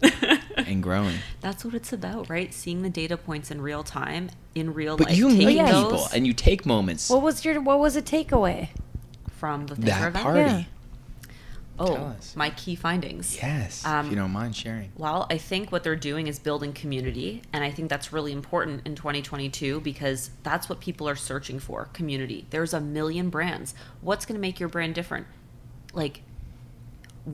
and 0.57 0.83
growing. 0.83 1.17
That's 1.41 1.65
what 1.65 1.75
it's 1.75 1.93
about, 1.93 2.29
right? 2.29 2.53
Seeing 2.53 2.83
the 2.83 2.91
data 2.91 3.17
points 3.17 3.51
in 3.51 3.61
real 3.61 3.83
time, 3.83 4.31
in 4.55 4.75
real 4.75 4.97
But 4.97 5.09
life. 5.09 5.17
you 5.17 5.29
meet 5.31 5.57
yeah. 5.57 5.67
people 5.83 6.09
and 6.15 6.27
you 6.27 6.33
take 6.33 6.65
moments. 6.67 7.09
What 7.11 7.23
was 7.23 7.45
your 7.45 7.61
What 7.61 7.79
was 7.79 7.97
a 7.97 8.03
takeaway? 8.03 8.69
from 9.33 9.67
the 9.69 9.77
Thinker 9.77 9.91
that 9.91 10.09
event. 10.09 10.23
party. 10.25 10.41
Yeah. 10.41 10.65
Oh, 11.81 12.17
my 12.35 12.51
key 12.51 12.75
findings. 12.75 13.37
Yes, 13.41 13.83
if 13.83 13.87
Um, 13.87 14.11
you 14.11 14.17
don't 14.17 14.33
mind 14.33 14.57
sharing. 14.57 14.91
Well, 14.97 15.29
I 15.31 15.39
think 15.39 15.71
what 15.71 15.85
they're 15.85 15.95
doing 15.95 16.27
is 16.27 16.41
building 16.41 16.73
community, 16.73 17.43
and 17.53 17.63
I 17.63 17.71
think 17.71 17.89
that's 17.89 18.13
really 18.13 18.33
important 18.33 18.85
in 18.85 18.97
2022 18.97 19.79
because 19.81 20.31
that's 20.43 20.69
what 20.69 20.81
people 20.81 21.09
are 21.09 21.15
searching 21.15 21.61
for 21.61 21.85
community. 21.93 22.47
There's 22.51 22.75
a 22.75 22.81
million 22.81 23.31
brands. 23.31 23.75
What's 24.01 24.27
going 24.27 24.35
to 24.35 24.41
make 24.41 24.59
your 24.59 24.69
brand 24.69 24.97
different? 24.97 25.29
Like, 25.93 26.23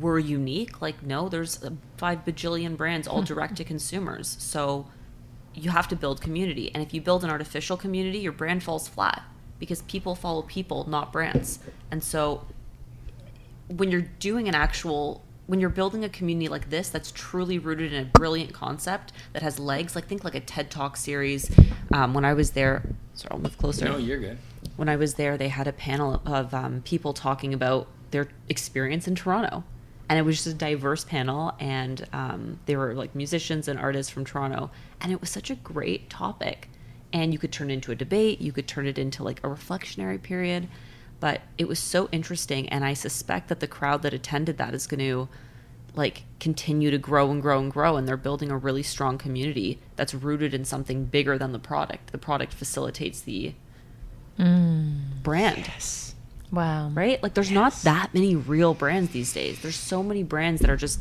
we're 0.01 0.19
unique? 0.19 0.81
Like, 0.83 1.03
no, 1.03 1.29
there's 1.29 1.65
five 1.97 2.25
bajillion 2.25 2.77
brands 2.77 3.07
all 3.07 3.23
direct 3.23 3.57
to 3.57 3.65
consumers. 3.65 4.37
So 4.41 4.87
you 5.55 5.71
have 5.71 5.89
to 5.89 5.97
build 5.97 6.21
community. 6.21 6.71
And 6.75 6.83
if 6.83 6.93
you 6.93 7.01
build 7.01 7.25
an 7.25 7.31
artificial 7.31 7.77
community, 7.77 8.19
your 8.19 8.33
brand 8.33 8.63
falls 8.63 8.89
flat 8.89 9.23
because 9.59 9.83
people 9.83 10.15
follow 10.15 10.43
people, 10.43 10.89
not 10.89 11.13
brands. 11.13 11.61
And 11.91 12.03
so 12.03 12.47
when 13.69 13.91
you're 13.91 14.09
doing 14.19 14.49
an 14.49 14.55
actual 14.55 15.23
when 15.47 15.61
you're 15.61 15.69
building 15.71 16.05
a 16.05 16.09
community 16.09 16.49
like 16.49 16.71
this 16.71 16.89
that's 16.89 17.13
truly 17.13 17.59
rooted 17.59 17.93
in 17.93 18.03
a 18.03 18.05
brilliant 18.07 18.53
concept 18.55 19.13
that 19.35 19.43
has 19.43 19.59
legs 19.59 19.95
like 19.95 20.07
think 20.07 20.25
like 20.25 20.35
a 20.35 20.41
ted 20.41 20.71
talk 20.71 20.97
series 20.97 21.51
um, 21.93 22.15
when 22.15 22.25
i 22.25 22.33
was 22.33 22.53
there 22.53 22.83
sorry 23.15 23.31
i'll 23.33 23.39
move 23.39 23.57
closer 23.59 23.85
No, 23.85 23.97
you're 23.99 24.19
good. 24.19 24.39
when 24.77 24.89
i 24.89 24.97
was 24.97 25.15
there 25.15 25.37
they 25.37 25.49
had 25.49 25.67
a 25.67 25.73
panel 25.73 26.23
of 26.25 26.55
um, 26.55 26.81
people 26.83 27.13
talking 27.13 27.53
about 27.53 27.87
their 28.11 28.29
experience 28.49 29.07
in 29.07 29.15
toronto 29.15 29.65
and 30.09 30.19
it 30.19 30.23
was 30.23 30.37
just 30.37 30.47
a 30.49 30.59
diverse 30.59 31.05
panel 31.05 31.55
and 31.59 32.07
um, 32.13 32.59
they 32.67 32.77
were 32.77 32.95
like 32.95 33.15
musicians 33.15 33.69
and 33.69 33.79
artists 33.79 34.13
from 34.13 34.25
toronto 34.25 34.71
and 35.01 35.13
it 35.13 35.21
was 35.21 35.31
such 35.31 35.51
a 35.51 35.55
great 35.57 36.11
topic. 36.11 36.69
And 37.13 37.33
you 37.33 37.39
could 37.39 37.53
turn 37.53 37.71
it 37.71 37.75
into 37.75 37.93
a 37.93 37.95
debate 37.95 38.41
you 38.41 38.51
could 38.51 38.67
turn 38.67 38.87
it 38.87 38.99
into 38.99 39.23
like 39.23 39.39
a 39.45 39.49
reflectionary 39.49 40.21
period 40.21 40.67
but 41.21 41.43
it 41.57 41.69
was 41.69 41.79
so 41.79 42.09
interesting 42.11 42.69
and 42.71 42.85
i 42.85 42.93
suspect 42.93 43.49
that 43.49 43.61
the 43.61 43.69
crowd 43.69 44.03
that 44.03 44.13
attended 44.13 44.59
that 44.59 44.75
is 44.75 44.89
going 44.89 44.99
to 44.99 45.29
like 45.97 46.25
continue 46.41 46.91
to 46.91 46.99
grow 46.99 47.31
and 47.31 47.41
grow 47.41 47.61
and 47.61 47.71
grow 47.71 47.97
and 47.97 48.09
they're 48.09 48.17
building 48.17 48.51
a 48.51 48.57
really 48.57 48.83
strong 48.83 49.17
community 49.19 49.79
that's 49.97 50.15
rooted 50.15 50.53
in 50.53 50.65
something 50.65 51.05
bigger 51.05 51.39
than 51.39 51.53
the 51.53 51.59
product. 51.59 52.13
The 52.13 52.19
product 52.19 52.53
facilitates 52.53 53.21
the 53.21 53.55
brand. 55.23 55.59
Yes. 55.59 56.14
Wow. 56.55 56.91
right? 56.91 57.23
Like 57.23 57.35
there's 57.35 57.51
not 57.51 57.73
that 57.83 58.15
many 58.15 58.37
real 58.37 58.75
brands 58.75 59.11
these 59.11 59.33
days. 59.33 59.61
There's 59.61 59.77
so 59.77 60.03
many 60.03 60.23
brands 60.23 60.61
that 60.61 60.71
are 60.71 60.77
just 60.77 61.01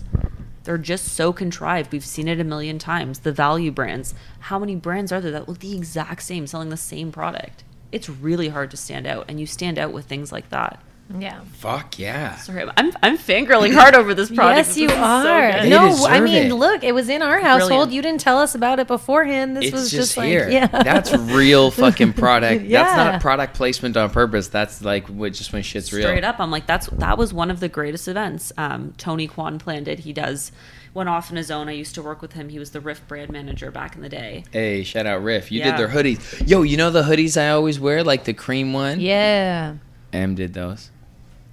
they're 0.64 0.78
just 0.78 1.10
so 1.10 1.34
contrived. 1.34 1.92
We've 1.92 2.06
seen 2.06 2.28
it 2.28 2.40
a 2.40 2.44
million 2.46 2.80
times. 2.80 3.20
The 3.20 3.34
value 3.34 3.72
brands. 3.72 4.14
How 4.40 4.58
many 4.58 4.76
brands 4.76 5.12
are 5.12 5.20
there 5.20 5.32
that 5.32 5.50
look 5.50 5.60
the 5.60 5.76
exact 5.76 6.24
same 6.24 6.48
selling 6.48 6.70
the 6.70 6.78
same 6.78 7.12
product? 7.12 7.64
It's 7.92 8.10
really 8.10 8.50
hard 8.50 8.72
to 8.72 8.78
stand 8.78 9.06
out 9.06 9.26
and 9.28 9.40
you 9.40 9.46
stand 9.46 9.78
out 9.78 9.92
with 9.92 10.06
things 10.06 10.32
like 10.32 10.50
that 10.50 10.82
Yeah. 11.20 11.42
Fuck 11.54 12.00
yeah. 12.00 12.38
sorry 12.38 12.68
i'm 12.78 12.92
i'm 13.04 13.18
fangirling 13.18 13.74
hard 13.74 13.94
over 13.94 14.14
this 14.16 14.32
product 14.32 14.58
Yes, 14.58 14.68
This 14.70 14.78
you 14.78 14.88
is 14.88 14.94
so 14.94 15.00
are. 15.00 15.66
no, 15.68 16.06
I 16.08 16.20
mean, 16.22 16.48
it. 16.52 16.54
look, 16.56 16.84
it 16.84 16.94
was 16.94 17.08
in 17.10 17.22
our 17.22 17.40
household. 17.40 17.70
Brilliant. 17.70 17.92
You 17.94 18.02
didn't 18.02 18.22
tell 18.22 18.40
us 18.40 18.56
about 18.56 18.80
it 18.80 18.88
beforehand. 18.88 19.56
This 19.58 19.66
it's 19.66 19.74
was 19.74 19.92
just, 19.92 20.16
just, 20.16 20.26
here. 20.26 20.46
like, 20.46 20.54
yeah, 20.54 20.68
That's 20.84 21.14
real 21.14 21.70
fucking 21.72 22.14
product. 22.14 22.62
That's 22.70 22.70
Yeah. 22.70 22.96
not 23.12 23.22
product 23.22 23.54
placement 23.56 23.96
on 23.98 24.10
purpose. 24.12 24.48
That's 24.48 24.82
like 24.82 25.08
what 25.08 25.34
just 25.34 25.52
when 25.54 25.62
shit's 25.62 25.92
real. 25.94 26.08
straight 26.08 26.24
up 26.24 26.40
i'm 26.40 26.50
like 26.52 26.66
that's 26.68 26.88
that 26.88 27.18
was 27.18 27.34
one 27.34 27.52
of 27.52 27.60
the 27.60 27.70
greatest 27.70 28.08
events 28.08 28.52
um, 28.58 28.94
tony 28.98 29.28
kwan 29.28 29.60
planned 29.60 29.88
it 29.88 30.00
he 30.00 30.14
does 30.14 30.52
went 30.94 31.10
off 31.10 31.30
on 31.32 31.38
his 31.38 31.52
own 31.52 31.68
i 31.70 31.72
used 31.74 31.96
to 31.96 32.02
work 32.02 32.22
with 32.22 32.34
him 32.34 32.50
he 32.50 32.60
was 32.60 32.72
the 32.72 32.80
riff 32.82 33.06
brand 33.08 33.30
manager 33.32 33.70
back 33.72 33.96
in 33.96 34.02
the 34.02 34.10
day 34.10 34.44
Hey, 34.52 34.84
shout 34.84 35.06
out 35.06 35.22
Riff. 35.24 35.52
You 35.52 35.60
Yeah. 35.60 35.76
did 35.76 35.80
their 35.80 35.90
hoodies. 35.96 36.48
Yo, 36.50 36.62
you 36.64 36.78
know 36.78 36.90
the 36.92 37.04
hoodies 37.04 37.40
I 37.40 37.50
always 37.50 37.80
wear, 37.80 38.04
like 38.04 38.24
the 38.24 38.34
cream 38.34 38.74
one. 38.74 39.00
yeah. 39.00 39.76
M 40.12 40.36
did 40.36 40.54
those. 40.54 40.92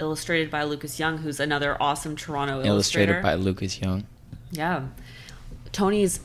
Illustrated 0.00 0.50
by 0.50 0.64
lucas 0.64 0.98
young 0.98 1.18
who's 1.18 1.38
another 1.40 1.76
awesome 1.80 2.16
toronto 2.16 2.62
illustrator. 2.64 3.12
Illustrated 3.14 3.22
by 3.22 3.34
Lucas 3.34 3.80
Young. 3.80 4.04
yeah 4.50 4.86
tony's 5.72 6.20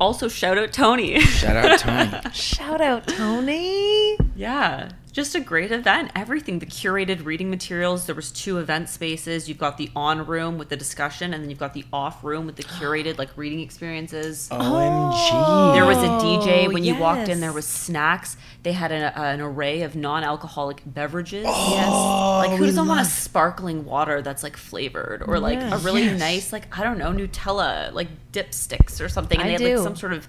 also 0.00 0.28
shout 0.28 0.56
out 0.58 0.72
tony 0.72 1.20
Shout 1.20 1.56
out 1.56 1.78
Tony. 1.80 2.30
Shout 2.32 2.80
out, 2.80 3.06
Tony. 3.08 4.16
Yeah, 4.36 4.90
just 5.10 5.34
a 5.34 5.40
great 5.40 5.72
event. 5.72 6.10
Everything, 6.14 6.58
the 6.58 6.66
curated 6.66 7.24
reading 7.24 7.50
materials. 7.50 8.06
There 8.06 8.14
was 8.14 8.30
two 8.30 8.58
event 8.58 8.88
spaces. 8.88 9.48
You've 9.48 9.58
got 9.58 9.76
the 9.76 9.90
on 9.96 10.26
room 10.26 10.58
with 10.58 10.68
the 10.68 10.76
discussion, 10.76 11.34
and 11.34 11.42
then 11.42 11.50
you've 11.50 11.58
got 11.58 11.74
the 11.74 11.84
off 11.92 12.22
room 12.24 12.46
with 12.46 12.56
the 12.56 12.62
curated 12.62 13.18
like 13.18 13.36
reading 13.36 13.60
experiences. 13.60 14.48
OMG. 14.50 15.74
There 15.74 15.86
was 15.86 15.98
a 15.98 16.08
DJ 16.24 16.66
oh, 16.66 16.72
when 16.72 16.84
you 16.84 16.94
walked 16.96 17.28
in. 17.28 17.40
There 17.40 17.52
was 17.52 17.66
snacks. 17.66 18.36
They 18.62 18.72
had 18.72 18.92
an, 18.92 19.02
an 19.14 19.40
array 19.40 19.82
of 19.82 19.96
non-alcoholic 19.96 20.82
beverages. 20.86 21.46
Oh, 21.48 22.42
like 22.46 22.58
who 22.58 22.66
doesn't 22.66 22.86
want 22.86 23.00
a 23.00 23.04
sparkling 23.10 23.84
water 23.84 24.22
that's 24.22 24.42
like 24.42 24.56
flavored 24.56 25.22
or 25.26 25.38
like 25.38 25.58
a 25.60 25.78
really 25.78 26.00
Yes. 26.04 26.18
nice 26.18 26.52
like 26.52 26.76
I 26.78 26.82
don't 26.82 26.98
know 26.98 27.12
Nutella 27.12 27.92
like 27.92 28.08
dipsticks 28.32 29.04
or 29.04 29.08
something. 29.08 29.38
And 29.38 29.44
I 29.50 29.56
they 29.56 29.64
had 29.64 29.68
do. 29.70 29.76
like 29.76 29.84
some 29.84 29.96
sort 29.96 30.12
of 30.12 30.28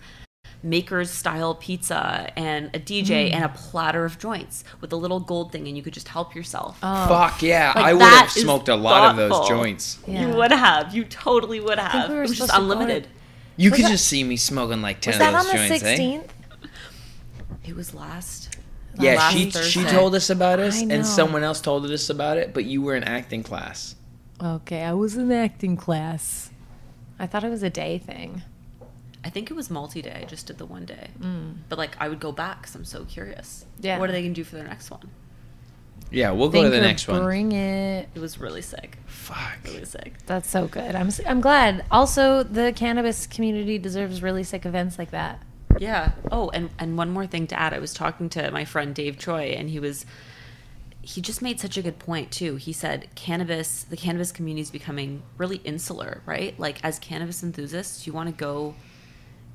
maker's 0.64 1.10
style 1.10 1.56
pizza 1.56 2.32
and 2.36 2.68
a 2.76 2.80
DJ 2.80 3.30
Mm. 3.30 3.34
and 3.34 3.44
a 3.46 3.50
platter 3.50 4.06
of 4.06 4.20
joints 4.20 4.64
with 4.80 4.94
a 4.94 4.96
little 4.96 5.20
gold 5.20 5.52
thing, 5.52 5.68
and 5.68 5.76
you 5.76 5.82
could 5.84 5.94
just 5.94 6.08
help 6.10 6.36
yourself. 6.36 6.78
Oh, 6.84 7.08
Fuck 7.08 7.42
yeah. 7.42 7.74
Like, 7.76 7.86
I 7.86 7.94
would 7.94 8.04
have 8.04 8.32
smoked 8.32 8.70
a 8.70 8.76
lot 8.76 9.12
of 9.12 9.18
those 9.18 9.48
joints. 9.48 9.98
Yeah. 10.08 10.28
You 10.28 10.36
would 10.36 10.52
have. 10.52 10.94
You 10.94 11.04
totally 11.06 11.60
would 11.60 11.78
think 11.78 11.90
have. 11.90 12.10
we 12.10 12.16
were 12.16 12.24
it 12.24 12.30
was 12.30 12.38
just 12.38 12.52
supposed 12.52 12.54
to 12.54 12.60
go 12.60 12.68
to- 12.68 12.74
unlimited. 12.82 13.08
You 13.58 13.70
Was 13.72 13.78
could 13.78 13.86
that- 13.88 13.92
just 13.92 14.06
see 14.08 14.24
me 14.24 14.38
smoking 14.38 14.82
like 14.82 15.02
10 15.02 15.12
Was 15.14 15.20
that 15.20 15.34
of 15.34 15.40
on 15.42 15.46
the 15.48 15.54
joints, 15.54 15.84
eh? 15.84 15.98
16th? 15.98 16.30
It 17.66 17.76
was 17.76 17.94
last. 17.94 18.58
Yeah, 19.00 19.16
last 19.16 19.34
she 19.34 19.52
she 19.52 19.84
told 19.86 20.16
us 20.16 20.30
about 20.30 20.60
us, 20.60 20.82
and 20.82 21.06
someone 21.06 21.44
else 21.44 21.62
told 21.62 21.86
us 21.90 22.10
about 22.10 22.38
it. 22.38 22.54
But 22.54 22.66
you 22.66 22.82
were 22.82 22.96
in 22.96 23.04
acting 23.04 23.42
class. 23.44 23.96
Okay, 24.44 24.84
I 24.84 24.94
was 24.94 25.16
in 25.16 25.32
acting 25.32 25.78
class. 25.78 26.50
I 27.20 27.28
thought 27.28 27.44
it 27.44 27.50
was 27.50 27.64
a 27.64 27.70
day 27.70 27.98
thing. 28.00 28.42
I 29.24 29.30
think 29.30 29.52
it 29.52 29.54
was 29.54 29.70
multi-day. 29.70 30.22
I 30.24 30.26
just 30.26 30.48
did 30.48 30.58
the 30.58 30.66
one 30.66 30.86
day, 30.86 31.10
but 31.70 31.78
like 31.78 31.96
I 32.00 32.10
would 32.10 32.20
go 32.20 32.32
back 32.32 32.62
because 32.62 32.76
I'm 32.76 32.86
so 32.86 33.06
curious. 33.06 33.66
Mm. 33.80 33.84
Yeah. 33.86 34.00
What 34.00 34.10
are 34.10 34.14
they 34.14 34.22
gonna 34.24 34.34
do 34.34 34.44
for 34.44 34.56
their 34.56 34.68
next 34.68 34.90
one? 34.90 35.10
Yeah, 36.10 36.32
we'll 36.32 36.50
go 36.50 36.64
to 36.64 36.70
the 36.70 36.76
Thinker, 36.76 36.88
next 36.88 37.08
one. 37.08 37.24
Bring 37.24 37.52
it. 37.54 38.10
It 38.14 38.20
was 38.20 38.38
really 38.40 38.62
sick. 38.62 38.98
Fuck. 39.06 39.60
Really 39.64 39.86
sick. 39.86 40.14
That's 40.26 40.50
so 40.50 40.68
good. 40.68 40.94
I'm 40.96 41.08
s- 41.08 41.22
I'm 41.26 41.40
glad. 41.40 41.86
Also, 41.90 42.44
the 42.44 42.74
cannabis 42.74 43.28
community 43.28 43.78
deserves 43.78 44.22
really 44.22 44.44
sick 44.44 44.66
events 44.66 44.98
like 45.00 45.12
that. 45.12 45.42
Yeah. 45.80 46.12
Oh, 46.30 46.50
and 46.50 46.70
and 46.80 46.98
one 46.98 47.12
more 47.12 47.26
thing 47.28 47.48
to 47.48 47.58
add. 47.60 47.74
I 47.74 47.80
was 47.80 47.94
talking 47.94 48.28
to 48.30 48.52
my 48.52 48.66
friend 48.66 48.94
Dave 48.94 49.18
Choi, 49.20 49.54
and 49.58 49.70
he 49.70 49.80
was 49.80 50.06
he 51.04 51.22
just 51.22 51.42
made 51.42 51.60
such 51.62 51.78
a 51.78 51.82
good 51.82 51.98
point 51.98 52.30
too. 52.32 52.56
He 52.58 52.74
said 52.74 53.08
cannabis, 53.16 53.84
the 53.84 53.98
cannabis 53.98 54.32
community 54.32 54.62
is 54.62 54.70
becoming 54.72 55.24
really 55.38 55.58
insular, 55.64 56.22
right? 56.26 56.60
Like 56.60 56.84
as 56.84 57.00
cannabis 57.00 57.42
enthusiasts, 57.42 58.06
you 58.06 58.12
want 58.14 58.28
to 58.30 58.36
go, 58.36 58.76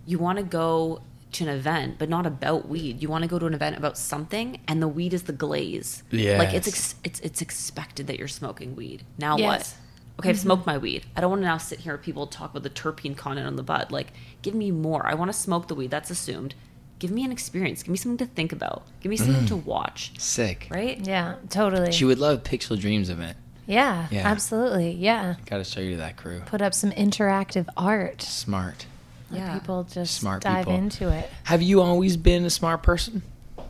you 0.07 0.19
want 0.19 0.39
to 0.39 0.45
go 0.45 1.03
to 1.33 1.45
an 1.45 1.51
event, 1.51 1.97
but 1.99 2.09
not 2.09 2.27
about 2.27 2.69
weed. 2.69 3.03
You 3.03 3.09
want 3.09 3.23
to 3.23 3.29
go 3.29 3.39
to 3.39 3.47
an 3.47 3.55
event 3.55 3.77
about 3.77 3.99
something, 3.99 4.61
and 4.67 4.81
the 4.81 4.89
weed 4.89 5.13
is 5.13 5.25
the 5.25 5.33
glaze. 5.33 6.03
Yeah, 6.11 6.39
like 6.39 6.55
it's 6.55 6.69
ex- 6.69 6.95
it's 7.05 7.21
it's 7.21 7.43
expected 7.43 8.07
that 8.07 8.19
you're 8.19 8.29
smoking 8.29 8.75
weed. 8.77 9.03
Now 9.19 9.37
Yes. 9.37 9.47
what? 9.47 9.75
Okay, 10.19 10.31
I've 10.31 10.37
mm-hmm. 10.37 10.43
smoked 10.43 10.67
my 10.67 10.79
weed. 10.79 11.05
I 11.15 11.21
don't 11.21 11.31
want 11.31 11.43
to 11.43 11.47
now 11.47 11.59
sit 11.59 11.81
here 11.81 11.95
and 11.95 12.03
people 12.03 12.27
talk 12.27 12.51
about 12.51 12.63
the 12.63 12.71
terpene 12.71 13.17
content 13.17 13.47
on 13.47 13.57
the 13.57 13.63
bud. 13.63 13.93
Like, 13.93 14.13
give 14.41 14.55
me 14.55 14.71
more. 14.71 15.07
I 15.07 15.13
want 15.13 15.31
to 15.31 15.37
smoke 15.37 15.69
the 15.69 15.75
weed. 15.75 15.91
That's 15.91 16.11
assumed. 16.11 16.55
Give 16.99 17.11
me 17.11 17.23
an 17.23 17.33
experience. 17.33 17.83
Give 17.83 17.91
me 17.91 17.99
something 17.99 18.27
to 18.27 18.33
think 18.33 18.51
about. 18.51 18.87
Give 19.01 19.11
me 19.11 19.19
something 19.19 19.45
mm. 19.45 19.49
to 19.49 19.57
watch. 19.57 20.19
Sick. 20.19 20.69
Right? 20.71 20.99
Yeah, 21.07 21.35
totally. 21.51 21.93
She 21.93 22.07
would 22.07 22.19
love 22.19 22.43
Pixel 22.45 22.81
Dreams 22.81 23.11
event. 23.11 23.37
Yeah, 23.67 24.07
Yeah. 24.11 24.27
absolutely. 24.27 24.93
Yeah. 24.93 25.35
Got 25.45 25.59
to 25.59 25.65
show 25.65 25.81
you 25.81 25.99
that 25.99 26.17
crew. 26.17 26.41
Put 26.47 26.63
up 26.63 26.73
some 26.73 26.93
interactive 26.93 27.69
art. 27.77 28.23
Smart. 28.23 28.87
Let 29.31 29.41
Yeah. 29.41 29.55
people 29.59 29.85
just 29.85 30.15
Smart 30.15 30.43
dive 30.43 30.67
people. 30.67 30.75
into 30.79 31.09
it. 31.11 31.31
Have 31.45 31.63
you 31.63 31.81
always 31.83 32.17
been 32.17 32.45
a 32.45 32.51
smart 32.51 32.83
person? 32.83 33.23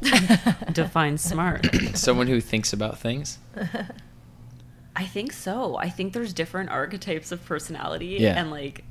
Define 0.73 1.17
smart. 1.19 1.67
Someone 1.95 2.27
who 2.27 2.41
thinks 2.41 2.73
about 2.73 2.99
things? 2.99 3.39
I 4.97 5.05
think 5.05 5.33
so. 5.33 5.77
I 5.77 5.89
think 5.91 6.13
there's 6.15 6.33
different 6.33 6.71
archetypes 6.71 7.31
of 7.33 7.45
personality, 7.45 8.17
Yeah. 8.21 8.39
and 8.39 8.51
like 8.51 8.85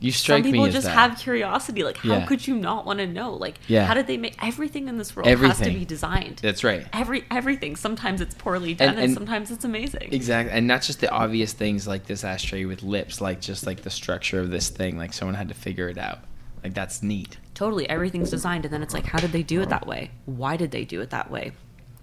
You 0.00 0.12
some 0.12 0.18
strike 0.18 0.44
me 0.44 0.52
people 0.52 0.66
as 0.66 0.74
just 0.74 0.86
that. 0.86 0.92
have 0.92 1.18
curiosity. 1.18 1.82
Like, 1.82 1.96
how 1.96 2.18
Yeah. 2.18 2.26
could 2.26 2.46
you 2.46 2.54
not 2.54 2.84
want 2.84 2.98
to 2.98 3.06
know? 3.06 3.32
Like, 3.32 3.58
Yeah. 3.66 3.86
how 3.86 3.94
did 3.94 4.06
they 4.06 4.18
make 4.18 4.36
everything 4.44 4.88
in 4.88 4.98
this 4.98 5.16
world 5.16 5.26
everything. 5.26 5.56
has 5.56 5.66
to 5.66 5.72
be 5.78 5.84
designed? 5.86 6.40
That's 6.42 6.62
right. 6.62 6.86
Every 6.92 7.24
everything. 7.30 7.76
Sometimes 7.76 8.20
it's 8.20 8.34
poorly 8.34 8.74
done, 8.74 8.90
and, 8.90 8.98
and- 8.98 9.14
sometimes 9.14 9.50
it's 9.50 9.64
amazing. 9.64 10.08
Exactly, 10.12 10.52
and 10.52 10.66
not 10.66 10.82
just 10.82 11.00
the 11.00 11.10
obvious 11.10 11.52
things 11.54 11.86
like 11.88 12.04
this 12.06 12.24
ashtray 12.24 12.64
with 12.66 12.82
lips, 12.82 13.20
like 13.20 13.40
just 13.40 13.66
like 13.66 13.82
the 13.82 13.90
structure 13.90 14.38
of 14.40 14.50
this 14.50 14.68
thing. 14.68 14.98
Like 14.98 15.12
someone 15.14 15.34
had 15.34 15.48
to 15.48 15.54
figure 15.54 15.88
it 15.88 15.98
out. 15.98 16.18
Like 16.62 16.74
that's 16.74 17.02
neat. 17.02 17.38
Totally, 17.54 17.88
everything's 17.88 18.30
designed, 18.30 18.64
and 18.66 18.74
then 18.74 18.82
it's 18.82 18.92
like, 18.92 19.06
how 19.06 19.18
did 19.18 19.32
they 19.32 19.42
do 19.42 19.62
it 19.62 19.70
that 19.70 19.86
way? 19.86 20.10
Why 20.26 20.56
did 20.58 20.72
they 20.72 20.84
do 20.84 21.00
it 21.00 21.08
that 21.10 21.30
way? 21.30 21.52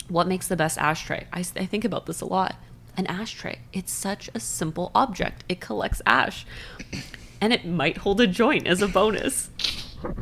What 0.08 0.27
makes 0.27 0.47
the 0.47 0.56
best 0.56 0.77
ashtray? 0.79 1.27
I 1.32 1.43
think 1.43 1.86
about 1.86 2.08
this 2.08 2.21
a 2.21 2.25
lot. 2.25 2.56
An 2.97 3.06
ashtray. 3.08 3.60
It's 3.71 3.91
such 3.91 4.29
a 4.34 4.39
simple 4.39 4.91
object. 4.95 5.43
It 5.49 5.60
collects 5.60 6.01
ash, 6.06 6.45
and 7.43 7.51
it 7.51 7.65
might 7.65 7.97
hold 7.97 8.21
a 8.21 8.27
joint 8.27 8.65
as 8.67 8.82
a 8.82 8.88
bonus. 8.88 9.49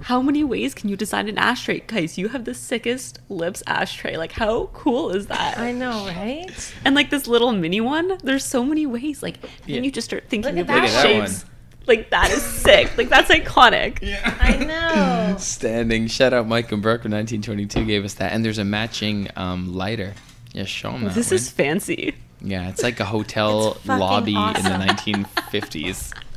How 0.04 0.22
many 0.22 0.44
ways 0.44 0.74
can 0.74 0.90
you 0.90 0.96
design 0.96 1.28
an 1.30 1.38
ashtray, 1.38 1.82
guys? 1.82 2.18
You 2.18 2.30
have 2.30 2.46
the 2.46 2.54
sickest 2.56 3.20
lips 3.30 3.62
ashtray. 3.68 4.18
Like, 4.18 4.32
how 4.32 4.68
cool 4.74 5.12
is 5.12 5.28
that? 5.28 5.58
I 5.60 5.72
know, 5.72 6.06
right? 6.08 6.50
And 6.86 6.96
like 6.96 7.10
this 7.12 7.28
little 7.28 7.52
mini 7.52 7.80
one, 7.82 8.18
there's 8.24 8.44
so 8.46 8.64
many 8.64 8.86
ways. 8.88 9.22
Like, 9.22 9.38
Yeah. 9.66 9.76
then 9.76 9.84
you 9.84 9.92
just 9.92 10.06
start 10.06 10.24
thinking 10.30 10.56
Look 10.56 10.70
at 10.70 10.76
about 10.76 10.88
that 10.88 11.04
Look 11.06 11.18
one. 11.22 11.28
shapes. 11.30 11.46
Like 11.88 12.10
that 12.12 12.30
is 12.32 12.42
sick. 12.44 12.96
Like 12.98 13.10
that's 13.10 13.30
iconic. 13.32 14.00
Yeah. 14.02 14.38
I 14.40 14.56
know. 14.58 15.38
Standing. 15.40 16.08
Shout 16.08 16.34
out 16.34 16.48
Mike 16.48 16.72
and 16.72 16.82
Burke 16.82 17.04
from 17.04 17.12
1922 17.12 17.86
gave 17.86 18.04
us 18.06 18.16
that, 18.16 18.32
and 18.34 18.44
there's 18.46 18.60
a 18.60 18.64
matching 18.66 19.30
um, 19.36 19.74
lighter. 19.76 20.14
Yeah, 20.54 20.66
show 20.66 20.92
'em 20.92 21.06
that. 21.06 21.16
This 21.16 21.32
one. 21.32 21.36
is 21.38 21.50
fancy. 21.50 22.14
Yeah, 22.44 22.70
it's 22.70 22.84
like 22.84 23.00
a 23.00 23.06
hotel 23.06 23.72
It's 23.74 23.80
fucking 23.86 24.00
lobby 24.00 24.36
in 24.36 24.64
the 24.64 24.78
1950s. 24.86 26.14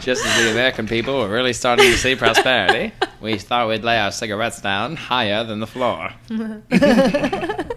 Just 0.00 0.24
as 0.24 0.44
the 0.44 0.50
American 0.50 0.86
people 0.88 1.18
were 1.20 1.28
really 1.28 1.52
starting 1.52 1.86
to 1.86 1.96
see 1.96 2.16
prosperity, 2.16 2.92
we 3.20 3.38
thought 3.38 3.68
we'd 3.68 3.84
lay 3.84 3.98
our 3.98 4.10
cigarettes 4.10 4.60
down 4.60 4.96
higher 4.96 5.44
than 5.44 5.60
the 5.60 5.66
floor. 5.66 6.10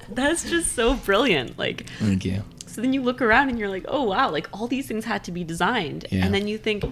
That's 0.10 0.50
just 0.50 0.74
so 0.74 0.96
brilliant. 0.96 1.58
Like 1.60 1.88
Thank 2.00 2.26
you. 2.26 2.44
so 2.66 2.82
then 2.82 2.94
you 2.94 3.02
look 3.02 3.22
around 3.22 3.50
and 3.50 3.60
you're 3.60 3.70
like, 3.70 3.86
"Oh 3.88 4.04
wow, 4.04 4.32
like 4.32 4.48
all 4.54 4.68
these 4.68 4.88
things 4.88 5.06
had 5.06 5.24
to 5.26 5.32
be 5.32 5.44
designed." 5.44 6.08
Yeah. 6.10 6.26
And 6.26 6.34
then 6.34 6.48
you 6.48 6.58
think 6.58 6.84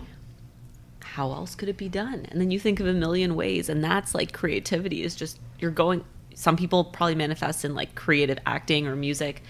how 1.02 1.32
else 1.32 1.56
could 1.56 1.68
it 1.70 1.78
be 1.78 1.90
done? 1.90 2.26
And 2.30 2.40
then 2.40 2.52
you 2.52 2.60
think 2.60 2.80
of 2.80 2.88
a 2.88 2.94
million 2.94 3.36
ways 3.36 3.70
and 3.70 3.84
that's 3.84 4.14
like 4.16 4.32
creativity 4.34 5.04
is 5.04 5.16
just 5.16 5.40
you're 5.60 5.72
going 5.72 6.04
some 6.36 6.56
people 6.56 6.86
probably 6.86 7.16
manifest 7.16 7.66
in 7.66 7.76
like 7.76 7.96
creative 7.96 8.38
acting 8.46 8.88
or 8.88 8.96
music. 8.96 9.44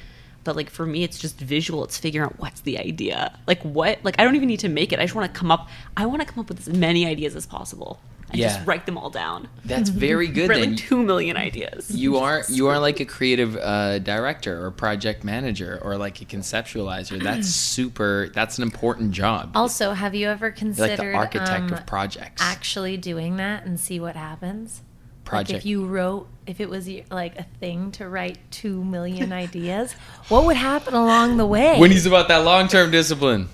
But 0.44 0.56
like 0.56 0.70
for 0.70 0.86
me 0.86 1.04
it's 1.04 1.20
just 1.20 1.40
visual. 1.40 1.84
It's 1.84 1.98
figuring 1.98 2.26
out 2.26 2.40
what's 2.40 2.62
the 2.62 2.78
idea. 2.80 3.38
Like 3.48 3.62
what 3.64 4.00
like 4.04 4.16
I 4.20 4.24
don't 4.24 4.36
even 4.36 4.48
need 4.48 4.62
to 4.62 4.70
make 4.70 4.92
it. 4.94 5.00
I 5.00 5.04
just 5.04 5.16
want 5.16 5.32
to 5.34 5.40
come 5.40 5.52
up 5.52 5.70
I 5.98 6.06
want 6.06 6.22
to 6.22 6.28
come 6.28 6.40
up 6.40 6.50
with 6.50 6.60
as 6.68 6.70
many 6.76 7.06
ideas 7.06 7.36
as 7.36 7.46
possible. 7.46 8.00
And 8.30 8.40
Yeah. 8.40 8.48
just 8.48 8.66
write 8.66 8.86
them 8.86 8.98
all 8.98 9.10
down. 9.10 9.50
That's 9.66 9.90
very 9.90 10.28
good. 10.38 10.50
Write 10.50 10.60
then 10.62 10.70
like 10.72 10.80
two 10.80 11.04
million 11.04 11.36
ideas. 11.36 11.92
you 11.92 12.18
are 12.18 12.44
you 12.50 12.68
are 12.68 12.80
like 12.80 13.00
a 13.02 13.06
creative 13.06 13.58
uh, 13.58 14.00
director 14.00 14.66
or 14.66 14.72
project 14.72 15.24
manager 15.26 15.80
or 15.84 15.98
like 15.98 16.22
a 16.22 16.26
conceptualizer. 16.26 17.22
That's 17.30 17.50
super. 17.50 18.30
That's 18.34 18.58
an 18.58 18.64
important 18.64 19.12
job. 19.12 19.52
Also, 19.54 19.92
have 19.92 20.16
you 20.16 20.28
ever 20.30 20.48
You're 20.48 20.52
considered 20.54 21.14
like 21.14 21.34
the 21.34 21.40
architect 21.40 21.72
um, 21.72 21.74
of 21.74 21.86
projects. 21.86 22.42
actually 22.42 22.96
doing 22.98 23.36
that 23.38 23.66
and 23.66 23.78
see 23.80 24.00
what 24.00 24.16
happens? 24.16 24.82
Like 25.24 25.46
Project. 25.48 25.60
if 25.60 25.66
you 25.66 25.86
wrote, 25.86 26.28
if 26.46 26.60
it 26.60 26.70
was 26.70 26.90
like 27.10 27.38
a 27.40 27.44
thing 27.60 27.92
to 27.94 28.10
write 28.10 28.38
two 28.52 28.84
million 28.84 29.32
ideas, 29.46 29.94
what 30.28 30.46
would 30.46 30.58
happen 30.58 30.94
along 30.94 31.38
the 31.38 31.46
way? 31.46 31.80
when 31.80 31.92
he's 31.92 32.06
about 32.06 32.28
that 32.28 32.44
long 32.44 32.68
term 32.68 32.92
discipline. 32.92 33.48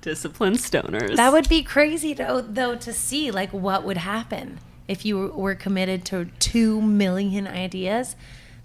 Discipline 0.00 0.54
stoners. 0.54 1.16
that 1.16 1.32
would 1.32 1.48
be 1.48 1.62
crazy 1.62 2.12
though, 2.12 2.40
though 2.42 2.74
to 2.76 2.92
see 2.92 3.30
like 3.30 3.50
what 3.52 3.84
would 3.84 3.96
happen 3.96 4.58
if 4.86 5.04
you 5.06 5.28
were 5.28 5.54
committed 5.54 6.04
to 6.06 6.26
two 6.40 6.82
million 6.82 7.46
ideas. 7.46 8.16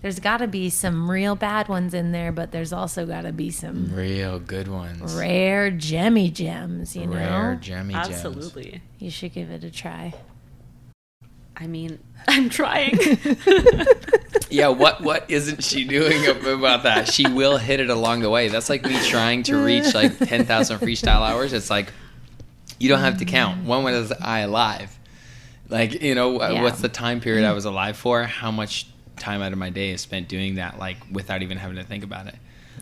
There's 0.01 0.19
got 0.19 0.37
to 0.37 0.47
be 0.47 0.69
some 0.69 1.11
real 1.11 1.35
bad 1.35 1.67
ones 1.67 1.93
in 1.93 2.13
there, 2.13 2.31
but 2.31 2.51
there's 2.53 2.71
also 2.71 3.05
got 3.05 3.21
to 3.23 3.33
be 3.33 3.51
some 3.51 3.93
Real 3.93 4.39
good 4.39 4.69
ones. 4.69 5.13
rare 5.13 5.69
gemmy 5.71 6.31
gems. 6.31 6.95
You 6.95 7.05
know, 7.05 7.15
Rare 7.17 7.59
gemmy 7.61 7.91
gems. 7.91 8.09
Absolutely. 8.09 8.81
you 8.97 9.11
should 9.11 9.33
give 9.33 9.51
it 9.51 9.63
a 9.65 9.69
try. 9.69 10.13
I 11.59 11.67
mean, 11.67 11.99
I'm 12.27 12.49
trying. 12.49 12.97
Yeah, 14.51 14.69
what 14.69 15.01
what 15.01 15.29
isn't 15.29 15.63
she 15.63 15.83
doing 15.85 16.25
about 16.25 16.83
that? 16.83 17.07
She 17.07 17.27
will 17.27 17.57
hit 17.57 17.79
it 17.79 17.89
along 17.89 18.21
the 18.21 18.29
way. 18.31 18.47
That's 18.47 18.67
like 18.69 18.83
me 18.83 18.99
trying 19.07 19.43
to 19.43 19.57
reach 19.57 19.93
like 19.93 20.17
ten 20.27 20.45
thousand 20.45 20.79
freestyle 20.79 21.21
hours. 21.21 21.53
It's 21.53 21.69
like 21.69 21.93
you 22.79 22.89
don't 22.89 22.99
have 23.01 23.19
to 23.19 23.25
count. 23.25 23.63
Mm. 23.63 23.67
When 23.67 23.83
was 23.83 24.11
I 24.11 24.39
alive? 24.39 24.97
Like 25.69 26.01
you 26.01 26.15
know, 26.15 26.41
Yeah. 26.41 26.63
what's 26.63 26.81
the 26.81 26.89
time 26.89 27.21
period 27.21 27.45
I 27.45 27.51
mm. 27.51 27.55
was 27.55 27.65
alive 27.65 27.95
for? 27.95 28.23
How 28.23 28.49
much 28.49 28.87
time 29.17 29.41
out 29.43 29.51
of 29.51 29.59
my 29.59 29.69
day 29.69 29.91
is 29.91 30.01
spent 30.01 30.27
doing 30.27 30.55
that? 30.55 30.79
Like 30.79 30.97
without 31.11 31.43
even 31.43 31.57
having 31.57 31.77
to 31.77 31.83
think 31.83 32.03
about 32.03 32.25
it. 32.25 32.35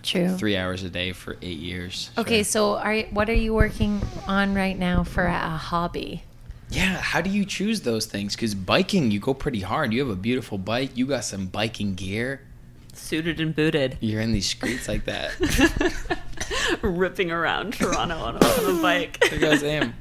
True. 0.04 0.38
Three 0.38 0.56
hours 0.56 0.84
a 0.84 0.90
day 0.90 1.12
for 1.12 1.36
eight 1.42 1.58
years. 1.60 2.12
Okay, 2.18 2.44
Sure. 2.44 2.44
so 2.46 2.76
are 2.78 3.00
what 3.12 3.30
are 3.30 3.34
you 3.34 3.54
working 3.54 4.02
on 4.26 4.54
right 4.54 4.78
now 4.78 5.04
for 5.04 5.26
a 5.26 5.50
hobby? 5.50 6.24
Yeah, 6.70 6.98
how 6.98 7.22
do 7.22 7.30
you 7.30 7.46
choose 7.46 7.82
those 7.82 8.06
things? 8.06 8.36
Because 8.36 8.54
biking, 8.56 9.12
you 9.12 9.20
go 9.20 9.34
pretty 9.34 9.62
hard. 9.62 9.94
You 9.94 10.00
have 10.02 10.10
a 10.10 10.16
beautiful 10.16 10.58
bike. 10.58 10.96
You 10.96 11.06
got 11.06 11.24
some 11.24 11.48
biking 11.48 11.94
gear. 11.96 12.42
Suited 12.94 13.40
and 13.40 13.56
booted. 13.56 13.98
You're 14.02 14.22
in 14.22 14.32
these 14.32 14.48
streets 14.48 14.88
like 14.88 15.06
that. 15.06 15.32
Ripping 16.82 17.32
around 17.32 17.74
Toronto 17.74 18.16
on 18.18 18.36
a, 18.38 18.46
on 18.46 18.80
a 18.80 18.82
bike. 18.82 19.18
There 19.30 19.40
goes 19.40 19.62
him. 19.62 19.94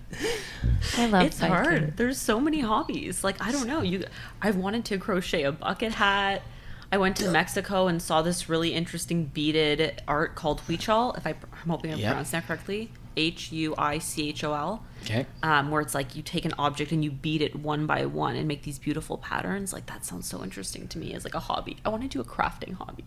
I 0.96 1.06
love 1.06 1.26
It's 1.26 1.38
biking. 1.40 1.54
hard. 1.54 1.96
There's 1.96 2.18
so 2.18 2.40
many 2.40 2.60
hobbies. 2.60 3.22
Like 3.22 3.40
I 3.44 3.52
don't 3.52 3.66
know. 3.66 3.82
You, 3.82 4.04
I've 4.40 4.56
wanted 4.56 4.84
to 4.86 4.98
crochet 4.98 5.42
a 5.42 5.52
bucket 5.52 5.92
hat. 5.92 6.42
I 6.90 6.98
went 6.98 7.16
to 7.16 7.30
Mexico 7.30 7.88
and 7.88 8.00
saw 8.00 8.22
this 8.22 8.48
really 8.48 8.72
interesting 8.72 9.24
beaded 9.26 10.00
art 10.06 10.34
called 10.36 10.60
huichol. 10.62 11.16
If 11.18 11.26
I, 11.26 11.30
I'm 11.62 11.68
hoping 11.68 11.92
I'm 11.92 11.98
Yep. 11.98 12.08
pronouncing 12.08 12.40
that 12.40 12.46
correctly. 12.46 12.90
H 13.16 13.52
U 13.52 13.74
I 13.78 13.98
C 13.98 14.28
H 14.28 14.44
O 14.44 14.52
L. 14.54 14.84
Okay. 15.04 15.26
Um, 15.42 15.70
where 15.70 15.80
it's 15.80 15.94
like 15.94 16.16
you 16.16 16.22
take 16.22 16.44
an 16.44 16.54
object 16.58 16.92
and 16.92 17.04
you 17.04 17.10
beat 17.10 17.40
it 17.42 17.54
one 17.56 17.86
by 17.86 18.04
one 18.06 18.36
and 18.36 18.46
make 18.48 18.62
these 18.62 18.78
beautiful 18.78 19.18
patterns. 19.18 19.72
Like 19.72 19.86
that 19.86 20.04
sounds 20.04 20.28
so 20.28 20.42
interesting 20.42 20.88
to 20.88 20.98
me 20.98 21.14
as 21.14 21.24
like 21.24 21.34
a 21.34 21.40
hobby. 21.40 21.76
I 21.84 21.88
want 21.90 22.02
to 22.02 22.08
do 22.08 22.20
a 22.20 22.24
crafting 22.24 22.74
hobby. 22.74 23.04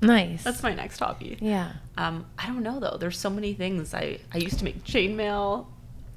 Nice. 0.00 0.44
That's 0.44 0.62
my 0.62 0.74
next 0.74 0.98
hobby. 0.98 1.38
yeah. 1.40 1.72
Um, 1.96 2.26
I 2.38 2.46
don't 2.46 2.62
know 2.62 2.78
though. 2.78 2.96
There's 2.98 3.18
so 3.18 3.30
many 3.30 3.54
things. 3.54 3.94
I 3.94 4.18
I 4.32 4.38
used 4.38 4.58
to 4.58 4.64
make 4.64 4.84
chainmail. 4.84 5.66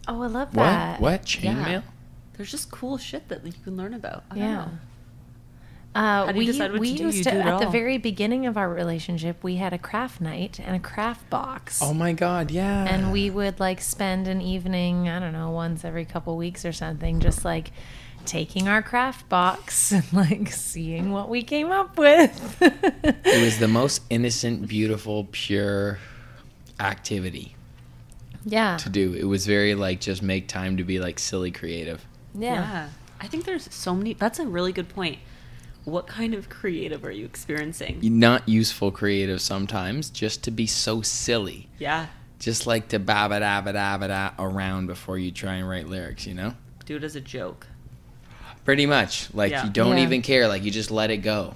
Oh, 0.10 0.22
I 0.22 0.28
love 0.28 0.52
that. 0.54 1.00
What? 1.00 1.12
What 1.13 1.22
chainmail? 1.24 1.84
There's 2.36 2.52
just 2.52 2.70
cool 2.72 2.98
shit 2.98 3.30
that 3.30 3.46
you 3.46 3.54
can 3.63 3.76
learn 3.78 3.94
about. 3.94 4.24
I 4.32 4.36
don't 4.36 4.44
Yeah. 4.44 4.68
Know. 5.97 6.07
Uh, 6.07 6.25
How 6.25 6.31
do 6.31 6.33
you 6.33 6.39
we 6.39 6.45
decide 6.45 6.71
what 6.71 6.81
we 6.81 6.91
to 6.91 6.97
do? 6.97 7.03
used 7.05 7.17
You 7.17 7.23
to 7.25 7.31
do 7.31 7.38
it 7.38 7.45
at 7.45 7.60
the 7.60 7.69
very 7.69 7.97
beginning 7.97 8.45
of 8.45 8.57
our 8.57 8.69
relationship, 8.69 9.43
we 9.43 9.55
had 9.55 9.73
a 9.73 9.77
craft 9.77 10.21
night 10.21 10.60
and 10.60 10.75
a 10.75 10.79
craft 10.79 11.29
box. 11.29 11.79
Oh 11.81 11.93
my 11.93 12.13
god, 12.13 12.51
yeah. 12.51 12.86
and 12.86 13.12
we 13.12 13.29
would 13.29 13.60
like 13.60 13.81
spend 13.81 14.27
an 14.27 14.41
evening, 14.41 15.10
I 15.10 15.19
don't 15.19 15.33
know, 15.33 15.51
once 15.51 15.83
every 15.83 16.05
couple 16.05 16.38
weeks 16.38 16.65
or 16.65 16.73
something, 16.73 17.19
just 17.19 17.43
like 17.43 17.71
taking 18.25 18.67
our 18.67 18.81
craft 18.81 19.27
box 19.29 19.91
and 19.91 20.05
like 20.13 20.51
seeing 20.51 21.12
what 21.12 21.29
we 21.29 21.43
came 21.43 21.71
up 21.71 21.97
with. 21.97 22.57
it 22.62 23.43
was 23.43 23.57
the 23.60 23.67
most 23.67 24.01
innocent, 24.10 24.67
beautiful, 24.67 25.27
pure 25.31 25.99
activity 26.79 27.56
yeah. 28.45 28.77
to 28.77 28.89
do. 28.89 29.13
It 29.13 29.25
was 29.25 29.45
very 29.45 29.75
like 29.75 30.00
just 30.00 30.21
make 30.21 30.48
time 30.48 30.77
to 30.77 30.83
be 30.83 31.00
like 31.00 31.19
silly 31.19 31.52
creative. 31.52 32.06
Yeah. 32.33 32.89
I 33.19 33.27
think 33.27 33.45
there's 33.45 33.73
so 33.73 33.95
many. 33.95 34.13
That's 34.13 34.39
a 34.39 34.45
really 34.45 34.71
good 34.71 34.89
point. 34.89 35.17
What 35.88 36.06
kind 36.06 36.33
of 36.33 36.50
creative 36.50 37.06
are 37.06 37.12
you 37.12 37.23
experiencing? 37.23 38.00
Not 38.02 38.50
useful 38.50 38.92
creative 38.92 39.40
sometimes, 39.40 40.10
just 40.10 40.44
to 40.44 40.52
be 40.52 40.67
so 40.67 41.02
silly. 41.02 41.69
Yeah. 41.79 42.08
Just 42.40 42.67
like 42.67 42.90
to 42.90 43.00
ba 43.00 43.27
ba 43.29 43.40
da 43.40 43.62
ba 43.62 43.71
da 43.71 43.98
ba 43.98 44.10
da 44.10 44.31
around 44.38 44.88
before 44.88 45.17
you 45.17 45.31
try 45.31 45.54
and 45.54 45.69
write 45.69 45.88
lyrics, 45.88 46.27
you 46.27 46.33
know? 46.33 46.56
Do 46.85 46.98
it 46.98 47.06
as 47.06 47.15
a 47.15 47.21
joke. 47.21 47.67
Pretty 48.65 48.85
much. 48.85 49.33
Like 49.33 49.52
Yeah. 49.52 49.63
you 49.63 49.69
don't 49.69 49.96
Yeah. 49.96 50.04
even 50.04 50.21
care, 50.21 50.50
like 50.50 50.65
you 50.65 50.71
just 50.71 50.92
let 50.92 51.10
it 51.10 51.19
go. 51.19 51.54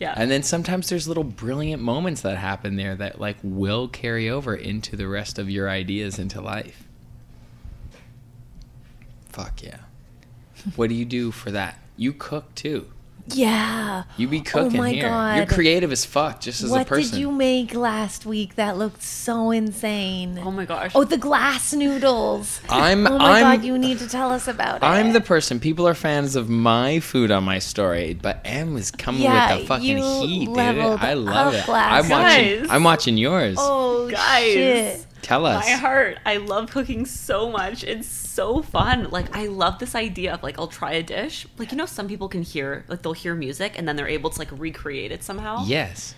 Yeah. 0.00 0.12
And 0.16 0.28
then 0.28 0.42
sometimes 0.42 0.88
there's 0.88 1.06
little 1.06 1.22
brilliant 1.22 1.80
moments 1.80 2.22
that 2.22 2.36
happen 2.36 2.74
there 2.74 2.96
that 2.96 3.20
like 3.20 3.36
will 3.44 3.86
carry 3.86 4.28
over 4.28 4.56
into 4.56 4.96
the 4.96 5.06
rest 5.06 5.38
of 5.38 5.48
your 5.48 5.70
ideas 5.70 6.18
into 6.18 6.40
life. 6.40 6.82
Fuck 9.28 9.62
yeah. 9.62 9.78
what 10.74 10.88
do 10.88 10.96
you 10.96 11.04
do 11.04 11.30
for 11.30 11.52
that? 11.52 11.78
You 11.96 12.12
cook 12.12 12.52
too. 12.56 12.88
Yeah. 13.34 14.04
You 14.16 14.28
be 14.28 14.38
oh 14.38 14.42
cooking 14.42 14.78
oh 14.80 14.82
my 14.82 14.90
here. 14.90 15.08
god. 15.08 15.36
You're 15.36 15.46
creative 15.46 15.92
as 15.92 16.04
fuck, 16.04 16.40
just 16.40 16.62
as 16.62 16.70
what 16.70 16.82
a 16.82 16.84
person. 16.84 17.10
What 17.10 17.12
did 17.12 17.20
you 17.20 17.30
make 17.32 17.74
last 17.74 18.24
week 18.26 18.54
that 18.56 18.76
looked 18.78 19.02
so 19.02 19.50
insane? 19.50 20.40
Oh 20.44 20.50
my 20.50 20.64
gosh. 20.64 20.92
Oh, 20.94 21.04
the 21.04 21.16
glass 21.18 21.72
noodles. 21.72 22.60
I'm- 22.68 23.06
Oh 23.06 23.18
my 23.18 23.40
I'm- 23.40 23.56
god, 23.58 23.64
you 23.64 23.78
need 23.78 23.98
to 23.98 24.08
tell 24.08 24.30
us 24.30 24.48
about 24.48 24.76
it. 24.76 24.82
I'm 24.84 25.12
the 25.12 25.20
person. 25.20 25.60
People 25.60 25.86
are 25.88 25.94
fans 25.94 26.36
of 26.36 26.48
my 26.48 27.00
food 27.00 27.30
on 27.30 27.44
my 27.44 27.58
story, 27.58 28.14
but 28.20 28.40
Em 28.44 28.74
was 28.74 28.90
coming 28.90 29.22
Yeah, 29.22 29.52
with 29.52 29.60
the 29.62 29.66
fucking 29.66 29.98
you 29.98 30.04
heat, 30.26 30.46
dude. 30.46 30.58
I 30.58 31.14
love 31.14 31.54
it. 31.54 31.68
last 31.68 32.04
I'm 32.04 32.10
watching. 32.10 32.58
Guys. 32.60 32.66
I'm 32.70 32.84
watching 32.84 33.16
yours. 33.16 33.56
Oh 33.58 34.08
Guys. 34.10 34.52
shit. 34.52 35.06
Tell 35.22 35.46
us. 35.46 35.64
My 35.64 35.72
heart. 35.72 36.18
I 36.24 36.36
love 36.36 36.70
cooking 36.70 37.04
so 37.04 37.50
much. 37.50 37.84
It's 37.84 38.08
so 38.08 38.62
fun. 38.62 39.10
Like 39.10 39.34
I 39.36 39.46
love 39.46 39.78
this 39.78 39.94
idea 39.94 40.34
of 40.34 40.42
like 40.42 40.58
I'll 40.58 40.68
try 40.68 40.92
a 40.92 41.02
dish. 41.02 41.46
Like 41.58 41.72
you 41.72 41.78
know 41.78 41.86
some 41.86 42.08
people 42.08 42.28
can 42.28 42.42
hear 42.42 42.84
like 42.88 43.02
they'll 43.02 43.12
hear 43.12 43.34
music 43.34 43.74
and 43.76 43.86
then 43.88 43.96
they're 43.96 44.08
able 44.08 44.30
to 44.30 44.38
like 44.38 44.48
recreate 44.52 45.12
it 45.12 45.22
somehow. 45.22 45.64
Yes. 45.66 46.14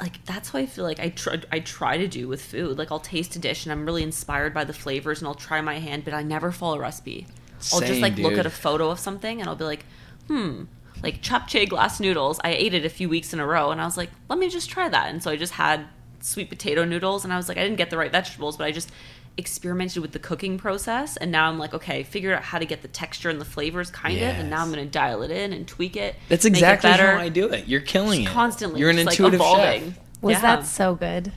Like 0.00 0.24
that's 0.24 0.52
what 0.52 0.62
I 0.62 0.66
feel 0.66 0.84
like 0.84 1.00
I 1.00 1.10
try 1.10 1.40
I 1.52 1.60
try 1.60 1.98
to 1.98 2.08
do 2.08 2.28
with 2.28 2.42
food. 2.42 2.78
Like 2.78 2.90
I'll 2.90 3.00
taste 3.00 3.36
a 3.36 3.38
dish 3.38 3.64
and 3.66 3.72
I'm 3.72 3.84
really 3.84 4.02
inspired 4.02 4.54
by 4.54 4.64
the 4.64 4.72
flavors 4.72 5.20
and 5.20 5.28
I'll 5.28 5.34
try 5.34 5.60
my 5.60 5.78
hand, 5.78 6.04
but 6.04 6.14
I 6.14 6.22
never 6.22 6.52
follow 6.52 6.76
a 6.76 6.80
recipe. 6.80 7.26
I'll 7.72 7.80
just 7.80 8.00
like 8.00 8.16
look 8.16 8.38
at 8.38 8.46
a 8.46 8.50
photo 8.50 8.90
of 8.90 8.98
something 8.98 9.40
and 9.40 9.48
I'll 9.48 9.56
be 9.56 9.64
like, 9.64 9.84
hmm, 10.28 10.64
like 11.02 11.20
japchae 11.22 11.68
glass 11.68 12.00
noodles. 12.00 12.40
I 12.42 12.52
ate 12.52 12.72
it 12.72 12.86
a 12.86 12.88
few 12.88 13.08
weeks 13.08 13.34
in 13.34 13.40
a 13.40 13.46
row 13.46 13.70
and 13.70 13.80
I 13.80 13.84
was 13.84 13.96
like, 13.98 14.10
let 14.30 14.38
me 14.38 14.48
just 14.48 14.70
try 14.70 14.88
that. 14.88 15.08
And 15.10 15.22
so 15.22 15.30
I 15.30 15.36
just 15.36 15.54
had 15.54 15.86
sweet 16.20 16.48
potato 16.48 16.84
noodles 16.84 17.24
and 17.24 17.32
I 17.32 17.36
was 17.36 17.48
like, 17.48 17.56
I 17.58 17.62
didn't 17.62 17.76
get 17.76 17.90
the 17.90 17.96
right 17.98 18.12
vegetables, 18.12 18.56
but 18.56 18.64
I 18.64 18.72
just 18.72 18.90
experimented 19.36 20.02
with 20.02 20.12
the 20.12 20.18
cooking 20.18 20.58
process 20.58 21.16
and 21.16 21.30
now 21.32 21.48
I'm 21.48 21.58
like, 21.58 21.72
okay, 21.72 22.02
figured 22.02 22.34
out 22.34 22.42
how 22.42 22.58
to 22.58 22.64
get 22.66 22.82
the 22.82 22.88
texture 22.88 23.30
and 23.30 23.40
the 23.40 23.44
flavors 23.44 23.90
kind 23.90 24.16
of, 24.18 24.22
and 24.22 24.50
now 24.50 24.62
I'm 24.62 24.70
gonna 24.70 24.84
dial 24.86 25.22
it 25.22 25.30
in 25.30 25.52
and 25.52 25.66
tweak 25.66 25.96
it. 25.96 26.16
That's 26.28 26.44
make 26.44 26.54
it 26.54 26.56
exactly 26.56 26.90
how 26.90 27.16
I 27.18 27.28
do 27.28 27.48
it. 27.48 27.66
You're 27.68 27.80
killing 27.80 28.20
Just 28.22 28.30
it. 28.32 28.34
constantly. 28.34 28.80
You're 28.80 28.90
an 28.90 28.96
just, 28.96 29.06
like, 29.06 29.12
intuitive 29.14 29.40
evolving. 29.40 29.84
chef. 29.92 30.00
Was 30.20 30.32
Yeah. 30.34 30.40
that 30.42 30.66
so 30.66 30.94
good? 30.94 31.32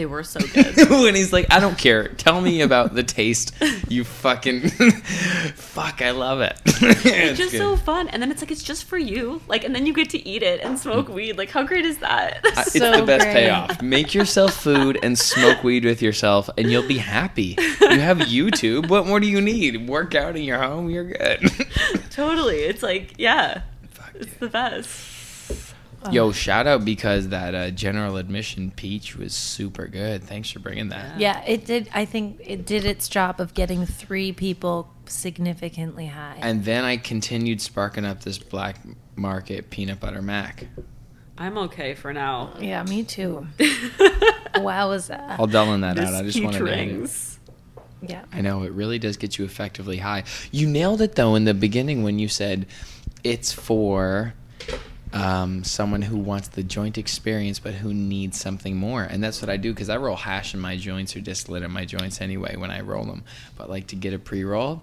They 0.00 0.06
were 0.06 0.24
so 0.24 0.40
good. 0.54 0.88
when 0.88 1.14
he's 1.14 1.30
like, 1.30 1.52
I 1.52 1.60
don't 1.60 1.76
care. 1.76 2.08
Tell 2.08 2.40
me 2.40 2.62
about 2.62 2.94
the 2.94 3.02
taste. 3.02 3.52
You 3.86 4.04
fucking 4.04 4.70
fuck. 5.56 6.00
I 6.00 6.12
love 6.12 6.40
it. 6.40 6.58
it's 6.64 7.04
it's 7.04 7.38
just 7.38 7.52
good. 7.52 7.58
so 7.58 7.76
fun. 7.76 8.08
And 8.08 8.22
then 8.22 8.30
it's 8.30 8.40
like 8.40 8.50
it's 8.50 8.62
just 8.62 8.84
for 8.84 8.96
you. 8.96 9.42
Like 9.46 9.62
and 9.62 9.74
then 9.74 9.84
you 9.84 9.92
get 9.92 10.08
to 10.10 10.26
eat 10.26 10.42
it 10.42 10.62
and 10.62 10.78
smoke 10.78 11.08
mm. 11.08 11.14
weed. 11.16 11.36
Like 11.36 11.50
how 11.50 11.64
great 11.64 11.84
is 11.84 11.98
that? 11.98 12.40
I- 12.42 12.62
it's 12.62 12.72
so 12.72 12.98
the 12.98 13.04
best 13.04 13.24
great. 13.26 13.34
payoff. 13.34 13.82
Make 13.82 14.14
yourself 14.14 14.54
food 14.54 14.98
and 15.02 15.18
smoke 15.18 15.62
weed 15.62 15.84
with 15.84 16.00
yourself, 16.00 16.48
and 16.56 16.70
you'll 16.70 16.88
be 16.88 16.96
happy. 16.96 17.56
You 17.82 18.00
have 18.00 18.20
YouTube. 18.20 18.88
What 18.88 19.06
more 19.06 19.20
do 19.20 19.26
you 19.26 19.42
need? 19.42 19.86
Work 19.86 20.14
out 20.14 20.34
in 20.34 20.44
your 20.44 20.60
home. 20.62 20.88
You're 20.88 21.12
good. 21.12 21.46
totally. 22.10 22.60
It's 22.60 22.82
like, 22.82 23.16
yeah. 23.18 23.64
Fuck, 23.90 24.12
It's 24.14 24.30
dude. 24.30 24.40
the 24.40 24.48
best. 24.48 24.88
Yo, 26.10 26.32
shout 26.32 26.66
out 26.66 26.84
because 26.84 27.28
that 27.28 27.54
uh, 27.54 27.70
general 27.70 28.16
admission 28.16 28.70
peach 28.70 29.16
was 29.16 29.34
super 29.34 29.86
good. 29.86 30.22
Thanks 30.24 30.50
for 30.50 30.58
bringing 30.58 30.88
that. 30.88 31.20
Yeah, 31.20 31.42
it 31.46 31.66
did. 31.66 31.90
I 31.92 32.04
think 32.06 32.40
it 32.44 32.64
did 32.64 32.84
its 32.86 33.08
job 33.08 33.38
of 33.40 33.52
getting 33.54 33.84
three 33.84 34.32
people 34.32 34.90
significantly 35.06 36.06
high. 36.06 36.38
And 36.40 36.64
then 36.64 36.84
I 36.84 36.96
continued 36.96 37.60
sparking 37.60 38.04
up 38.06 38.22
this 38.22 38.38
black 38.38 38.76
market 39.14 39.68
peanut 39.70 40.00
butter 40.00 40.22
mac. 40.22 40.66
I'm 41.36 41.56
okay 41.58 41.94
for 41.94 42.12
now. 42.12 42.54
yeah, 42.60 42.82
me 42.82 43.02
too. 43.04 43.46
wow, 44.56 44.88
was 44.90 45.08
that? 45.08 45.38
I'll 45.40 45.46
dulling 45.46 45.80
that 45.82 45.96
This 45.96 46.06
out. 46.08 46.14
I 46.14 46.22
just 46.22 46.42
want 46.42 46.56
to 46.56 46.64
hit 46.66 46.78
it. 46.78 46.92
rings. 46.92 47.38
Yeah. 48.02 48.24
I 48.32 48.40
know 48.40 48.62
it 48.62 48.72
really 48.72 48.98
does 48.98 49.16
get 49.18 49.38
you 49.38 49.44
effectively 49.44 49.98
high. 49.98 50.24
You 50.50 50.66
nailed 50.66 51.02
it 51.02 51.14
though 51.14 51.34
in 51.34 51.44
the 51.44 51.54
beginning 51.54 52.02
when 52.02 52.18
you 52.18 52.28
said 52.28 52.66
it's 53.22 53.52
for 53.52 54.34
um, 55.12 55.64
someone 55.64 56.02
who 56.02 56.16
wants 56.16 56.48
the 56.48 56.62
joint 56.62 56.96
experience 56.96 57.58
but 57.58 57.74
who 57.74 57.92
needs 57.92 58.38
something 58.40 58.76
more. 58.76 59.02
And 59.02 59.22
that's 59.22 59.40
what 59.42 59.50
I 59.50 59.56
do 59.56 59.72
because 59.72 59.88
I 59.88 59.96
roll 59.96 60.16
hash 60.16 60.54
in 60.54 60.60
my 60.60 60.76
joints 60.76 61.16
or 61.16 61.20
distillate 61.20 61.62
in 61.62 61.70
my 61.70 61.84
joints 61.84 62.20
anyway 62.20 62.56
when 62.56 62.70
I 62.70 62.80
roll 62.80 63.04
them. 63.04 63.24
But 63.56 63.68
like 63.68 63.88
to 63.88 63.96
get 63.96 64.14
a 64.14 64.18
pre 64.18 64.44
roll, 64.44 64.82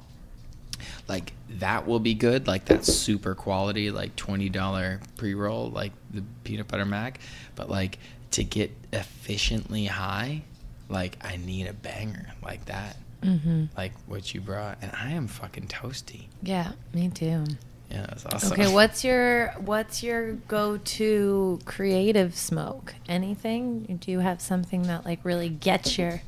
like 1.07 1.31
that 1.59 1.87
will 1.87 1.99
be 1.99 2.13
good. 2.13 2.45
Like 2.47 2.65
that 2.65 2.85
super 2.85 3.35
quality, 3.35 3.89
like 3.91 4.15
twenty 4.15 4.49
dollar 4.49 4.99
pre 5.15 5.33
roll, 5.33 5.69
like 5.69 5.93
the 6.11 6.23
peanut 6.43 6.67
butter 6.67 6.85
mac. 6.85 7.19
But 7.55 7.69
like 7.69 7.97
to 8.31 8.43
get 8.43 8.71
efficiently 8.91 9.85
high, 9.85 10.43
like 10.89 11.17
I 11.23 11.37
need 11.37 11.67
a 11.67 11.73
banger 11.73 12.27
like 12.43 12.65
that 12.65 12.97
Mm-hmm. 13.23 13.65
like 13.75 13.93
what 14.05 14.31
you 14.35 14.41
brought, 14.41 14.77
and 14.79 14.91
I 14.93 15.09
am 15.13 15.27
fucking 15.27 15.65
toasty. 15.67 16.25
Yeah, 16.43 16.73
me 16.93 17.09
too. 17.09 17.45
Yeah, 17.89 18.05
that's 18.07 18.25
awesome. 18.25 18.53
Okay, 18.53 18.71
what's 18.71 19.03
your 19.03 19.53
what's 19.59 20.03
your 20.03 20.33
go-to 20.33 21.59
creative 21.65 22.35
smoke? 22.35 22.95
Anything? 23.07 23.97
Do 24.01 24.11
you 24.11 24.19
have 24.19 24.41
something 24.41 24.83
that 24.83 25.05
like 25.05 25.23
really 25.23 25.49
gets 25.49 25.97
your 25.97 26.21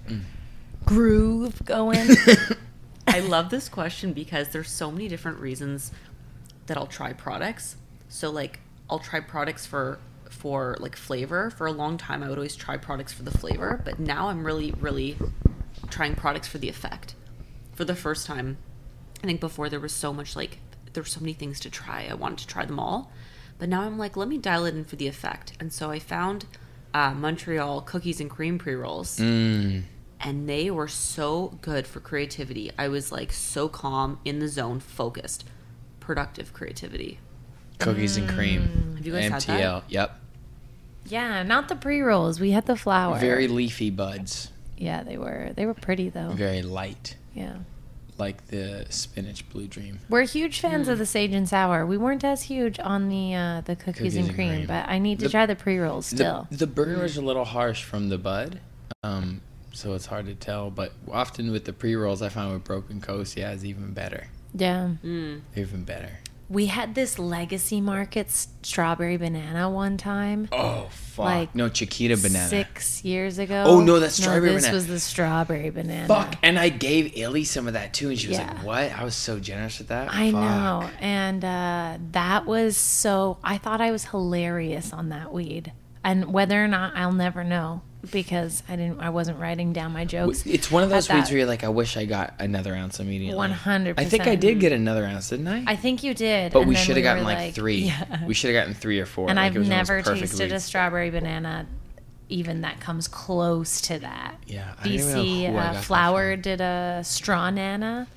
groove 0.86 1.64
going? 1.66 2.08
I 3.08 3.20
love 3.20 3.50
this 3.50 3.68
question 3.68 4.14
because 4.14 4.50
there's 4.50 4.70
so 4.70 4.92
many 4.92 5.08
different 5.08 5.40
reasons 5.40 5.92
that 6.68 6.78
I'll 6.78 6.88
try 6.88 7.12
products. 7.12 7.76
So 8.08 8.30
like 8.30 8.60
I'll 8.90 9.00
try 9.00 9.20
products 9.20 9.66
for 9.66 10.00
for 10.30 10.78
like 10.80 10.96
flavor. 10.96 11.50
For 11.50 11.68
a 11.68 11.74
long 11.74 11.98
time 11.98 12.24
I 12.24 12.30
would 12.30 12.38
always 12.38 12.56
try 12.56 12.78
products 12.78 13.12
for 13.12 13.24
the 13.24 13.38
flavor, 13.38 13.82
but 13.84 14.00
now 14.00 14.30
I'm 14.30 14.46
really 14.46 14.72
really 14.80 15.18
trying 15.90 16.16
products 16.16 16.48
for 16.48 16.58
the 16.58 16.70
effect. 16.70 17.16
For 17.74 17.84
the 17.84 17.96
first 17.96 18.26
time, 18.26 18.58
I 19.24 19.28
think 19.28 19.40
before 19.40 19.70
there 19.70 19.80
was 19.80 19.94
so 19.94 20.14
much 20.14 20.36
like 20.36 20.60
there 20.94 21.04
were 21.04 21.08
so 21.08 21.20
many 21.20 21.34
things 21.34 21.60
to 21.62 21.70
try. 21.70 22.08
I 22.10 22.14
wanted 22.14 22.40
to 22.40 22.48
try 22.48 22.66
them 22.66 22.80
all. 22.80 23.12
But 23.58 23.70
now 23.70 23.82
I'm 23.82 23.98
like, 23.98 24.16
let 24.16 24.28
me 24.28 24.38
dial 24.38 24.66
it 24.66 24.74
in 24.76 24.86
for 24.86 24.96
the 24.96 25.08
effect. 25.08 25.54
And 25.60 25.72
so 25.74 25.92
I 25.92 26.00
found 26.00 26.46
uh, 26.94 27.14
Montreal 27.14 27.82
cookies 27.82 28.20
and 28.22 28.30
cream 28.30 28.58
pre 28.58 28.74
rolls 28.74 29.18
Mm, 29.20 29.84
and 30.22 30.48
they 30.50 30.72
were 30.72 30.88
so 30.88 31.58
good 31.62 31.86
for 31.86 32.00
creativity. 32.00 32.72
I 32.78 32.88
was 32.88 33.12
like 33.12 33.32
so 33.34 33.68
calm, 33.70 34.20
in 34.26 34.40
the 34.40 34.48
zone, 34.48 34.80
focused, 34.80 35.44
productive 36.00 36.54
creativity. 36.54 37.20
cookies 37.80 38.18
and 38.18 38.28
cream. 38.30 38.96
Have 38.98 39.06
you 39.06 39.14
guys 39.14 39.30
had 39.30 39.42
MTL. 39.44 39.82
that? 39.82 39.84
Yep. 39.92 40.20
yeah, 41.06 41.44
not 41.44 41.68
the 41.70 41.76
pre-rolls. 41.76 42.40
We 42.40 42.52
had 42.52 42.66
the 42.66 42.76
flour. 42.76 43.20
Very 43.20 43.48
leafy 43.48 43.90
buds. 43.90 44.52
Yeah, 44.78 45.04
they 45.04 45.18
were 45.18 45.52
they 45.56 45.66
were 45.66 45.74
pretty 45.74 46.10
though. 46.10 46.30
Very 46.30 46.62
light, 46.62 47.16
Yeah. 47.34 47.58
Like 48.20 48.48
the 48.48 48.86
spinach 48.90 49.48
blue 49.50 49.68
dream. 49.68 50.00
We're 50.10 50.24
huge 50.26 50.60
fans 50.60 50.88
Hmm. 50.88 50.94
of 50.94 50.98
the 51.00 51.06
sage 51.06 51.34
and 51.34 51.48
sour. 51.48 51.86
We 51.86 51.98
weren't 51.98 52.24
as 52.24 52.44
huge 52.44 52.80
on 52.80 53.10
the 53.10 53.34
uh, 53.36 53.62
the 53.62 53.76
cookies, 53.76 53.96
Cookies 53.96 54.16
and, 54.18 54.26
and 54.28 54.36
cream, 54.36 54.54
cream. 54.54 54.68
but 54.68 54.88
I 54.90 55.00
need 55.00 55.20
to 55.20 55.26
The- 55.26 55.32
try 55.32 55.46
the 55.46 55.56
pre-rolls 55.56 56.06
still. 56.08 56.48
The, 56.52 56.58
the 56.58 56.68
burger 56.68 57.04
is 57.06 57.18
a 57.18 57.22
little 57.22 57.46
harsh 57.46 57.84
from 57.84 58.10
the 58.10 58.18
bud, 58.18 58.60
um, 59.04 59.42
so 59.74 59.94
it's 59.94 60.08
hard 60.08 60.26
to 60.26 60.36
tell. 60.36 60.70
But 60.70 60.92
often 61.12 61.52
with 61.52 61.66
the 61.66 61.74
pre 61.74 61.96
rolls, 61.96 62.22
I 62.22 62.30
find 62.30 62.52
with 62.54 62.64
Broken 62.64 63.02
Coast, 63.02 63.38
yeah, 63.38 63.52
it's 63.52 63.64
even 63.64 63.94
better. 63.94 64.28
yeah. 64.54 64.92
Mm. 65.04 65.42
Even 65.56 65.84
better. 65.84 66.20
We 66.50 66.66
had 66.66 66.96
this 66.96 67.20
legacy 67.20 67.80
market 67.80 68.32
strawberry 68.32 69.18
banana 69.18 69.70
one 69.70 69.98
time. 69.98 70.50
Oh 70.52 70.88
fuck! 70.90 71.26
Like, 71.26 71.54
no 71.56 71.70
Chiquita 71.70 72.18
banana. 72.18 72.48
Six 72.48 73.06
years 73.06 73.38
ago. 73.38 73.66
Oh, 73.68 73.82
no, 73.82 74.00
that's 74.00 74.16
strawberry 74.16 74.54
this 74.54 74.64
banana. 74.64 74.74
was 74.76 74.88
the 74.88 75.00
strawberry 75.00 75.70
banana. 75.70 76.08
Fuck! 76.08 76.36
And 76.42 76.58
I 76.58 76.70
gave 76.70 77.16
Illy 77.16 77.44
some 77.44 77.68
of 77.68 77.74
that 77.74 77.94
too, 77.94 78.10
and 78.10 78.18
she 78.18 78.30
was 78.30 78.38
Yeah. 78.40 78.48
like, 78.54 78.64
"What?" 78.66 79.00
I 79.00 79.04
was 79.04 79.14
so 79.14 79.40
generous 79.40 79.78
with 79.78 79.90
that. 79.90 80.12
I 80.12 80.32
Fuck. 80.32 80.42
know. 80.42 80.90
And 81.00 81.46
uh, 81.46 81.98
that 82.14 82.48
was 82.48 82.76
so, 82.76 83.38
I 83.44 83.60
thought 83.60 83.80
I 83.80 83.92
was 83.92 84.06
hilarious 84.06 84.92
on 84.92 85.10
that 85.10 85.32
weed. 85.32 85.72
And 86.04 86.34
whether 86.34 86.64
or 86.64 86.68
not, 86.68 86.96
I'll 86.96 87.12
never 87.12 87.44
know 87.44 87.82
because 88.12 88.64
I 88.70 88.76
didn't, 88.76 89.00
I 89.00 89.10
wasn't 89.10 89.40
writing 89.40 89.74
down 89.74 89.92
my 89.92 90.06
jokes. 90.06 90.46
It's 90.46 90.72
one 90.72 90.84
of 90.84 90.90
those 90.90 91.10
weeds 91.10 91.28
that. 91.28 91.30
where 91.30 91.40
you're 91.40 91.48
like, 91.48 91.64
I 91.64 91.70
wish 91.70 91.98
I 91.98 92.06
got 92.06 92.34
another 92.40 92.74
ounce 92.76 93.00
immediately. 93.00 93.38
100%. 93.38 93.96
I 93.98 94.06
think 94.06 94.28
I 94.28 94.36
did 94.36 94.60
get 94.60 94.72
another 94.72 95.06
ounce, 95.06 95.30
didn't 95.30 95.48
I? 95.48 95.64
I 95.68 95.76
think 95.76 96.04
you 96.04 96.14
did. 96.14 96.54
but 96.54 96.66
we 96.66 96.76
should 96.76 96.96
have 96.96 97.04
gotten 97.04 97.26
were 97.26 97.32
like, 97.32 97.54
three. 97.54 97.80
Yeah. 97.90 98.26
We 98.26 98.34
should 98.34 98.54
have 98.54 98.62
gotten 98.62 98.74
three 98.74 99.00
or 99.00 99.06
four. 99.06 99.30
and 99.30 99.38
like, 99.38 99.56
I've 99.56 99.68
never 99.68 100.02
tasted 100.02 100.52
a 100.52 100.60
strawberry 100.60 101.10
banana 101.10 101.68
even 102.30 102.62
that 102.62 102.80
comes 102.80 103.08
close 103.08 103.82
to 103.82 104.00
that. 104.00 104.36
Yeah, 104.46 104.74
I 104.80 104.84
don't 104.84 104.94
even 104.94 105.08
know 105.08 105.24
BC 105.24 105.48
who 105.48 105.58
I 105.58 105.64
got 105.64 105.76
uh, 105.76 105.82
Flower 105.82 106.36
did 106.36 106.62
a 106.62 107.02
straw 107.04 107.50
nana. 107.50 108.08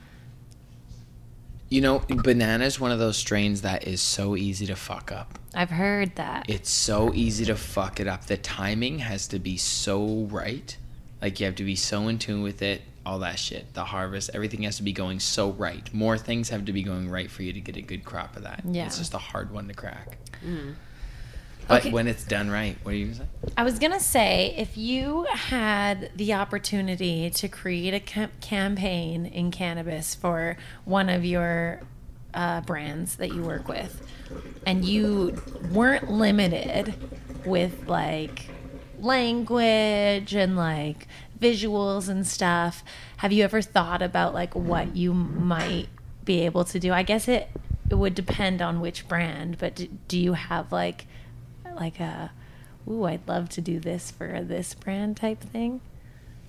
You 1.72 1.80
know, 1.80 2.00
banana 2.00 2.66
is 2.66 2.78
one 2.78 2.90
of 2.90 2.98
those 2.98 3.16
strains 3.16 3.62
that 3.62 3.88
is 3.88 4.02
so 4.02 4.36
easy 4.36 4.66
to 4.66 4.76
fuck 4.76 5.10
up. 5.10 5.38
I've 5.54 5.70
heard 5.70 6.14
that. 6.16 6.44
It's 6.46 6.68
so 6.68 7.14
easy 7.14 7.46
to 7.46 7.56
fuck 7.56 7.98
it 7.98 8.06
up. 8.06 8.26
The 8.26 8.36
timing 8.36 8.98
has 8.98 9.26
to 9.28 9.38
be 9.38 9.56
so 9.56 10.26
right. 10.30 10.76
Like 11.22 11.40
you 11.40 11.46
have 11.46 11.54
to 11.54 11.64
be 11.64 11.74
so 11.74 12.08
in 12.08 12.18
tune 12.18 12.42
with 12.42 12.60
it, 12.60 12.82
all 13.06 13.20
that 13.20 13.38
shit. 13.38 13.72
The 13.72 13.84
harvest, 13.84 14.32
everything 14.34 14.64
has 14.64 14.76
to 14.76 14.82
be 14.82 14.92
going 14.92 15.18
so 15.18 15.52
right. 15.52 15.88
More 15.94 16.18
things 16.18 16.50
have 16.50 16.66
to 16.66 16.74
be 16.74 16.82
going 16.82 17.08
right 17.08 17.30
for 17.30 17.42
you 17.42 17.54
to 17.54 17.60
get 17.60 17.78
a 17.78 17.82
good 17.82 18.04
crop 18.04 18.36
of 18.36 18.42
that. 18.42 18.60
Yeah. 18.68 18.84
It's 18.84 18.98
just 18.98 19.14
a 19.14 19.18
hard 19.18 19.50
one 19.50 19.66
to 19.68 19.74
crack. 19.74 20.18
Mm. 20.44 20.74
But 21.68 21.82
Okay. 21.82 21.90
when 21.90 22.08
it's 22.08 22.24
done 22.24 22.50
right, 22.50 22.76
what 22.82 22.92
are 22.94 22.96
you 22.96 23.06
gonna 23.06 23.16
say? 23.16 23.24
I 23.56 23.62
was 23.62 23.78
gonna 23.78 24.00
say, 24.00 24.54
if 24.56 24.76
you 24.76 25.24
had 25.30 26.10
the 26.16 26.34
opportunity 26.34 27.30
to 27.30 27.48
create 27.48 27.94
a 27.94 28.00
cam- 28.00 28.30
campaign 28.40 29.26
in 29.26 29.50
cannabis 29.50 30.14
for 30.14 30.56
one 30.84 31.08
of 31.08 31.24
your 31.24 31.80
uh, 32.34 32.60
brands 32.62 33.16
that 33.16 33.32
you 33.34 33.42
work 33.42 33.68
with, 33.68 34.02
and 34.66 34.84
you 34.84 35.40
weren't 35.72 36.10
limited 36.10 36.94
with 37.44 37.86
like 37.86 38.48
language 39.00 40.34
and 40.34 40.56
like 40.56 41.06
visuals 41.38 42.08
and 42.08 42.26
stuff, 42.26 42.82
have 43.18 43.32
you 43.32 43.44
ever 43.44 43.60
thought 43.62 44.02
about 44.02 44.32
like 44.34 44.54
what 44.54 44.96
you 44.96 45.12
might 45.12 45.88
be 46.24 46.40
able 46.40 46.64
to 46.64 46.78
do? 46.78 46.92
I 46.92 47.02
guess 47.02 47.28
it 47.28 47.48
it 47.90 47.96
would 47.96 48.14
depend 48.14 48.62
on 48.62 48.80
which 48.80 49.06
brand, 49.06 49.58
but 49.58 49.74
do, 49.74 49.86
do 50.08 50.18
you 50.18 50.32
have 50.32 50.72
like 50.72 51.06
like 51.76 52.00
a 52.00 52.32
ooh, 52.88 53.04
I'd 53.04 53.26
love 53.28 53.48
to 53.50 53.60
do 53.60 53.78
this 53.78 54.10
for 54.10 54.42
this 54.42 54.74
brand 54.74 55.16
type 55.16 55.40
thing 55.40 55.80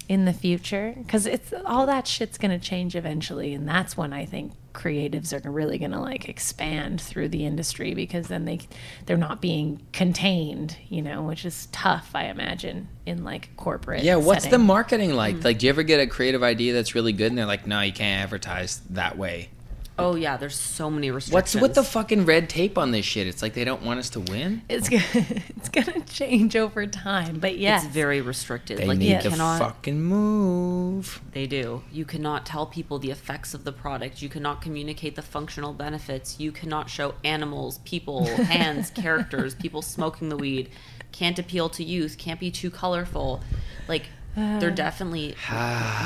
in 0.09 0.25
the 0.25 0.33
future 0.33 0.93
because 0.97 1.25
it's 1.25 1.53
all 1.65 1.85
that 1.85 2.07
shit's 2.07 2.37
gonna 2.37 2.59
change 2.59 2.95
eventually, 2.95 3.53
and 3.53 3.67
that's 3.67 3.95
when 3.95 4.11
I 4.13 4.25
think 4.25 4.51
creatives 4.73 5.33
are 5.33 5.51
really 5.51 5.77
gonna 5.77 6.01
like 6.01 6.27
expand 6.27 6.99
through 6.99 7.29
the 7.29 7.45
industry 7.45 7.93
because 7.93 8.27
then 8.27 8.45
they 8.45 8.59
they're 9.05 9.17
not 9.17 9.39
being 9.39 9.81
contained, 9.93 10.77
you 10.89 11.01
know, 11.01 11.23
which 11.23 11.45
is 11.45 11.67
tough, 11.71 12.11
I 12.13 12.25
imagine, 12.25 12.89
in 13.05 13.23
like 13.23 13.55
corporate. 13.55 14.03
Yeah, 14.03 14.15
what's 14.15 14.47
the 14.47 14.57
marketing 14.57 15.13
like? 15.13 15.37
Mm. 15.37 15.43
Like, 15.43 15.59
do 15.59 15.67
you 15.67 15.69
ever 15.69 15.83
get 15.83 15.99
a 15.99 16.07
creative 16.07 16.43
idea 16.43 16.73
that's 16.73 16.95
really 16.95 17.13
good 17.13 17.27
and 17.27 17.37
they're 17.37 17.45
like, 17.45 17.67
no, 17.67 17.81
you 17.81 17.93
can't 17.93 18.23
advertise 18.23 18.81
that 18.89 19.17
way? 19.17 19.49
Oh 19.97 20.15
yeah, 20.15 20.37
there's 20.37 20.55
so 20.55 20.89
many 20.89 21.11
restrictions. 21.11 21.33
What's 21.33 21.55
with 21.55 21.75
the 21.75 21.83
fucking 21.83 22.25
red 22.25 22.49
tape 22.49 22.79
on 22.79 22.89
this 22.91 23.05
shit? 23.05 23.27
It's 23.27 23.43
like 23.43 23.53
they 23.53 23.63
don't 23.63 23.83
want 23.83 23.99
us 23.99 24.09
to 24.11 24.21
win. 24.21 24.63
It's 24.67 24.89
gonna, 24.89 25.03
it's 25.13 25.69
gonna 25.69 26.01
change 26.01 26.55
over 26.55 26.87
time, 26.87 27.39
but 27.39 27.59
yeah, 27.59 27.77
It's 27.77 27.85
very 27.85 28.19
restricted. 28.19 28.79
They 28.79 28.87
like 28.87 28.97
need 28.97 29.05
you 29.05 29.11
yeah. 29.11 29.19
to 29.21 29.29
cannot. 29.29 29.59
fucking 29.59 30.01
move. 30.01 31.21
They 31.33 31.45
do. 31.45 31.83
You 31.91 32.05
cannot 32.05 32.45
tell 32.45 32.65
people 32.65 32.97
the 32.97 33.11
effects 33.11 33.53
of 33.53 33.65
the 33.65 33.71
product. 33.71 34.21
You 34.21 34.29
cannot 34.29 34.61
communicate 34.61 35.15
the 35.15 35.21
functional 35.21 35.73
benefits. 35.73 36.39
You 36.39 36.51
cannot 36.51 36.89
show 36.89 37.13
animals, 37.23 37.77
people, 37.85 38.25
hands, 38.25 38.89
characters, 38.89 39.53
people 39.53 39.83
smoking 39.83 40.29
the 40.29 40.37
weed. 40.37 40.69
Can't 41.11 41.37
appeal 41.37 41.69
to 41.69 41.83
youth. 41.83 42.17
Can't 42.17 42.39
be 42.39 42.49
too 42.49 42.71
colorful. 42.71 43.41
Like 43.87 44.07
they're 44.35 44.71
definitely 44.71 45.35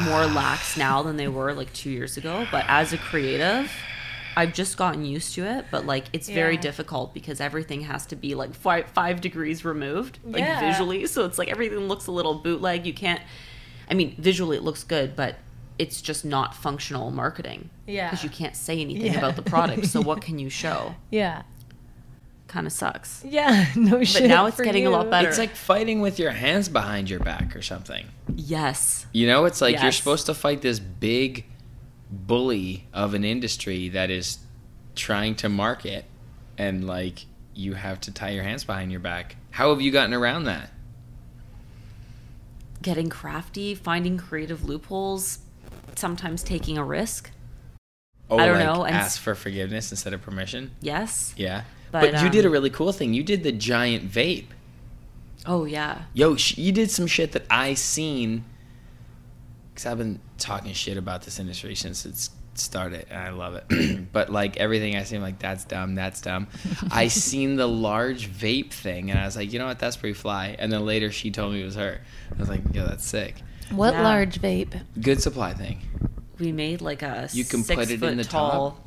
more 0.05 0.25
lax 0.25 0.78
now 0.78 1.01
than 1.03 1.17
they 1.17 1.28
were 1.28 1.53
like 1.53 1.71
two 1.73 1.89
years 1.89 2.17
ago. 2.17 2.45
But 2.51 2.65
as 2.67 2.93
a 2.93 2.97
creative, 2.97 3.71
I've 4.36 4.53
just 4.53 4.78
gotten 4.78 5.05
used 5.05 5.34
to 5.36 5.45
it. 5.45 5.65
But 5.71 5.86
like 5.86 6.05
it's 6.13 6.28
very 6.30 6.57
difficult 6.57 7.13
because 7.13 7.39
everything 7.41 7.82
has 7.82 8.05
to 8.07 8.15
be 8.15 8.36
like 8.36 8.53
five, 8.53 8.88
five 8.88 9.21
degrees 9.21 9.63
removed, 9.65 10.19
like 10.25 10.39
Yeah. 10.41 10.59
visually. 10.59 11.05
So 11.07 11.25
it's 11.25 11.38
like 11.38 11.47
everything 11.49 11.88
looks 11.88 12.07
a 12.07 12.11
little 12.11 12.36
bootleg. 12.36 12.86
You 12.86 12.93
can't. 12.93 13.21
I 13.89 13.93
mean, 13.93 14.15
visually 14.17 14.57
it 14.57 14.63
looks 14.63 14.84
good, 14.84 15.15
but 15.15 15.38
it's 15.80 16.01
just 16.01 16.25
not 16.25 16.55
functional 16.55 17.11
marketing. 17.11 17.69
Yeah. 17.86 18.09
Because 18.09 18.23
you 18.23 18.30
can't 18.30 18.55
say 18.55 18.82
anything 18.82 19.13
Yeah. 19.13 19.19
about 19.19 19.36
the 19.38 19.43
product. 19.43 19.86
So 19.86 20.01
what 20.09 20.21
can 20.21 20.39
you 20.39 20.49
show? 20.49 20.95
yeah, 21.11 21.43
Kind 22.47 22.65
of 22.65 22.71
sucks. 22.73 23.23
yeah, 23.27 23.67
no 23.75 24.03
shit. 24.03 24.23
But 24.23 24.27
now 24.29 24.45
it's 24.45 24.55
for 24.57 24.63
getting 24.63 24.87
a 24.87 24.89
lot 24.89 25.09
better. 25.09 25.27
It's 25.27 25.37
like 25.37 25.55
fighting 25.55 25.99
with 25.99 26.17
your 26.17 26.31
hands 26.31 26.69
behind 26.69 27.09
your 27.09 27.19
back 27.19 27.55
or 27.55 27.61
something. 27.61 28.07
Yes. 28.33 29.05
You 29.11 29.27
know, 29.27 29.45
it's 29.45 29.59
like 29.61 29.81
you're 29.81 29.91
supposed 29.91 30.25
to 30.27 30.33
fight 30.33 30.61
this 30.61 30.79
big 30.79 31.45
bully 32.09 32.87
of 32.93 33.13
an 33.13 33.25
industry 33.25 33.89
that 33.89 34.09
is 34.09 34.39
trying 34.95 35.35
to 35.35 35.49
market, 35.49 36.05
and 36.57 36.87
like 36.87 37.25
you 37.53 37.73
have 37.73 37.99
to 38.01 38.11
tie 38.13 38.29
your 38.29 38.43
hands 38.43 38.63
behind 38.63 38.91
your 38.91 39.01
back. 39.01 39.35
How 39.51 39.71
have 39.71 39.81
you 39.81 39.91
gotten 39.91 40.13
around 40.13 40.45
that? 40.45 40.69
Getting 42.81 43.09
crafty, 43.09 43.75
finding 43.75 44.17
creative 44.17 44.63
loopholes, 44.63 45.39
sometimes 45.95 46.43
taking 46.43 46.77
a 46.77 46.83
risk. 46.83 47.31
Oh, 48.29 48.37
I 48.37 48.45
don't 48.45 48.59
like 48.59 48.65
know, 48.65 48.83
and 48.83 48.95
ask 48.95 49.19
for 49.19 49.35
forgiveness 49.35 49.91
instead 49.91 50.13
of 50.13 50.21
permission. 50.21 50.71
Yes. 50.81 51.33
Yeah, 51.37 51.63
But, 51.91 52.11
but, 52.11 52.23
you 52.23 52.29
did 52.29 52.45
a 52.45 52.47
um, 52.47 52.53
really 52.53 52.69
cool 52.69 52.91
thing. 52.91 53.13
You 53.13 53.23
did 53.23 53.43
the 53.43 53.51
giant 53.51 54.09
vape. 54.09 54.47
Oh 55.45 55.65
yeah. 55.65 56.03
Yo, 56.13 56.35
you 56.55 56.71
did 56.71 56.91
some 56.91 57.07
shit 57.07 57.31
that 57.31 57.45
I 57.49 57.73
seen. 57.73 58.43
Cause 59.75 59.85
I've 59.85 59.97
been 59.97 60.19
talking 60.39 60.73
shit 60.73 60.97
about 60.97 61.21
this 61.21 61.39
industry 61.39 61.75
since 61.75 62.05
it's 62.05 62.31
started, 62.59 63.05
and 63.09 63.19
I 63.19 63.29
love 63.29 63.53
it. 63.55 64.11
but 64.11 64.31
like 64.31 64.57
everything 64.57 64.95
I 64.95 65.03
see, 65.03 65.15
I'm 65.15 65.21
like, 65.21 65.39
that's 65.39 65.63
dumb, 65.65 65.95
that's 65.95 66.21
dumb. 66.21 66.47
I 66.91 67.07
seen 67.07 67.55
the 67.55 67.67
large 67.67 68.29
vape 68.29 68.71
thing, 68.71 69.11
and 69.11 69.19
I 69.19 69.25
was 69.25 69.35
like, 69.35 69.53
you 69.53 69.59
know 69.59 69.67
what, 69.67 69.79
that's 69.79 69.97
pretty 69.97 70.13
fly. 70.13 70.55
And 70.59 70.71
then 70.71 70.85
later 70.85 71.11
she 71.11 71.31
told 71.31 71.53
me 71.53 71.61
it 71.61 71.65
was 71.65 71.75
her. 71.75 72.01
I 72.35 72.39
was 72.39 72.49
like, 72.49 72.61
yo, 72.73 72.85
that's 72.85 73.05
sick. 73.05 73.35
What 73.71 73.93
Yeah. 73.93 74.03
large 74.03 74.41
vape? 74.41 74.81
Good 74.99 75.21
supply 75.21 75.53
thing. 75.53 75.81
We 76.39 76.51
made 76.51 76.81
like 76.81 77.01
a 77.01 77.29
You 77.33 77.43
can 77.43 77.63
six 77.63 77.79
put 77.79 77.89
it 77.89 78.01
in 78.03 78.17
the 78.17 78.23
tall, 78.23 78.83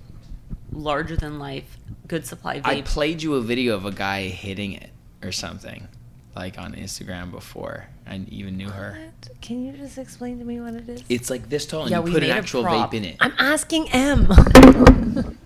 larger 0.72 1.16
than 1.16 1.38
life, 1.38 1.78
good 2.06 2.26
supply 2.26 2.60
vape. 2.60 2.66
I 2.66 2.82
played 2.82 3.22
you 3.22 3.34
a 3.34 3.40
video 3.40 3.74
of 3.74 3.84
a 3.84 3.92
guy 3.92 4.24
hitting 4.28 4.72
it 4.72 4.90
or 5.22 5.32
something, 5.32 5.88
like 6.34 6.58
on 6.58 6.74
Instagram 6.74 7.30
before. 7.30 7.86
I 8.06 8.20
even 8.28 8.56
knew 8.56 8.70
her. 8.70 8.98
What? 8.98 9.40
Can 9.40 9.64
you 9.64 9.72
just 9.72 9.98
explain 9.98 10.38
to 10.38 10.44
me 10.44 10.60
what 10.60 10.74
it 10.74 10.88
is? 10.88 11.04
It's 11.08 11.30
like 11.30 11.48
this 11.48 11.66
tall, 11.66 11.82
and 11.82 11.90
Yeah, 11.90 12.04
you 12.04 12.12
put 12.12 12.22
an 12.22 12.30
actual 12.30 12.64
vape 12.64 12.94
in 12.94 13.04
it. 13.04 13.16
I'm 13.20 13.34
asking 13.38 13.90
M. 13.90 14.28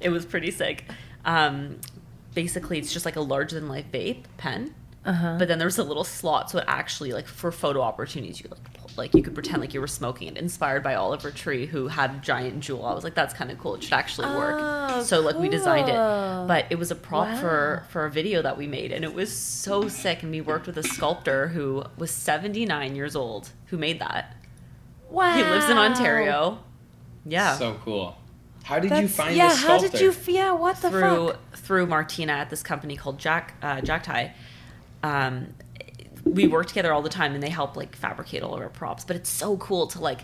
it 0.00 0.10
was 0.10 0.26
pretty 0.26 0.50
sick. 0.50 0.84
Um, 1.24 1.80
basically, 2.34 2.78
it's 2.78 2.92
just 2.92 3.04
like 3.04 3.16
a 3.16 3.20
larger 3.20 3.58
than 3.58 3.68
life 3.68 3.86
vape 3.92 4.24
pen. 4.36 4.74
Uh-huh. 5.06 5.36
But 5.38 5.48
then 5.48 5.58
there's 5.58 5.78
a 5.78 5.84
little 5.84 6.04
slot, 6.04 6.50
so 6.50 6.58
it 6.58 6.64
actually 6.66 7.12
like 7.12 7.26
for 7.26 7.52
photo 7.52 7.80
opportunities, 7.80 8.40
you 8.40 8.48
like 8.50 8.62
pull, 8.72 8.73
like 8.96 9.14
you 9.14 9.22
could 9.22 9.34
pretend 9.34 9.60
like 9.60 9.74
you 9.74 9.80
were 9.80 9.86
smoking 9.86 10.28
it. 10.28 10.36
Inspired 10.36 10.82
by 10.82 10.94
Oliver 10.94 11.30
Tree, 11.30 11.66
who 11.66 11.88
had 11.88 12.10
a 12.10 12.18
giant 12.18 12.60
JUUL. 12.60 12.84
I 12.84 12.94
was 12.94 13.04
like, 13.04 13.14
that's 13.14 13.34
kind 13.34 13.50
of 13.50 13.58
cool. 13.58 13.74
It 13.74 13.82
should 13.82 13.92
actually 13.92 14.28
work. 14.28 14.56
Oh, 14.60 15.02
so 15.02 15.20
like 15.20 15.36
we 15.36 15.48
designed 15.48 15.88
it, 15.88 15.94
but 15.94 16.66
it 16.70 16.78
was 16.78 16.90
a 16.90 16.94
prop 16.94 17.38
for 17.38 17.80
Wow. 17.82 17.88
for 17.90 18.04
a 18.06 18.10
video 18.10 18.42
that 18.42 18.56
we 18.56 18.66
made, 18.66 18.92
and 18.92 19.04
it 19.04 19.12
was 19.14 19.36
so 19.36 19.88
sick. 19.88 20.22
And 20.22 20.30
we 20.30 20.40
worked 20.40 20.66
with 20.66 20.78
a 20.78 20.82
sculptor 20.82 21.48
who 21.48 21.84
was 21.96 22.10
79 22.10 22.94
years 22.96 23.14
old 23.16 23.50
who 23.66 23.76
made 23.78 24.00
that. 24.00 24.36
wow. 25.10 25.34
He 25.36 25.42
lives 25.42 25.68
in 25.68 25.76
Ontario. 25.78 26.58
Yeah. 27.26 27.56
So 27.56 27.74
cool. 27.84 28.16
How 28.64 28.76
did 28.76 28.84
you 28.84 28.88
That's- 28.90 29.14
find 29.16 29.36
yeah, 29.36 29.48
this 29.48 29.62
how 29.64 29.78
did 29.78 30.00
you? 30.00 30.14
Yeah, 30.26 30.52
what 30.52 30.76
the 30.80 30.88
through 30.90 31.28
fuck? 31.28 31.56
through 31.56 31.86
Martina 31.86 32.32
at 32.32 32.48
this 32.50 32.62
company 32.62 32.96
called 32.96 33.18
Jack 33.18 33.54
uh, 33.62 33.80
Jack 33.82 34.04
Tie. 34.04 34.34
Um, 35.02 35.54
we 36.24 36.46
work 36.46 36.66
together 36.66 36.92
all 36.92 37.02
the 37.02 37.08
time, 37.08 37.34
and 37.34 37.42
they 37.42 37.50
help 37.50 37.76
like 37.76 37.94
fabricate 37.96 38.42
all 38.42 38.54
of 38.54 38.60
our 38.60 38.68
props. 38.68 39.04
But 39.04 39.16
it's 39.16 39.30
so 39.30 39.56
cool 39.58 39.86
to 39.88 40.00
like 40.00 40.20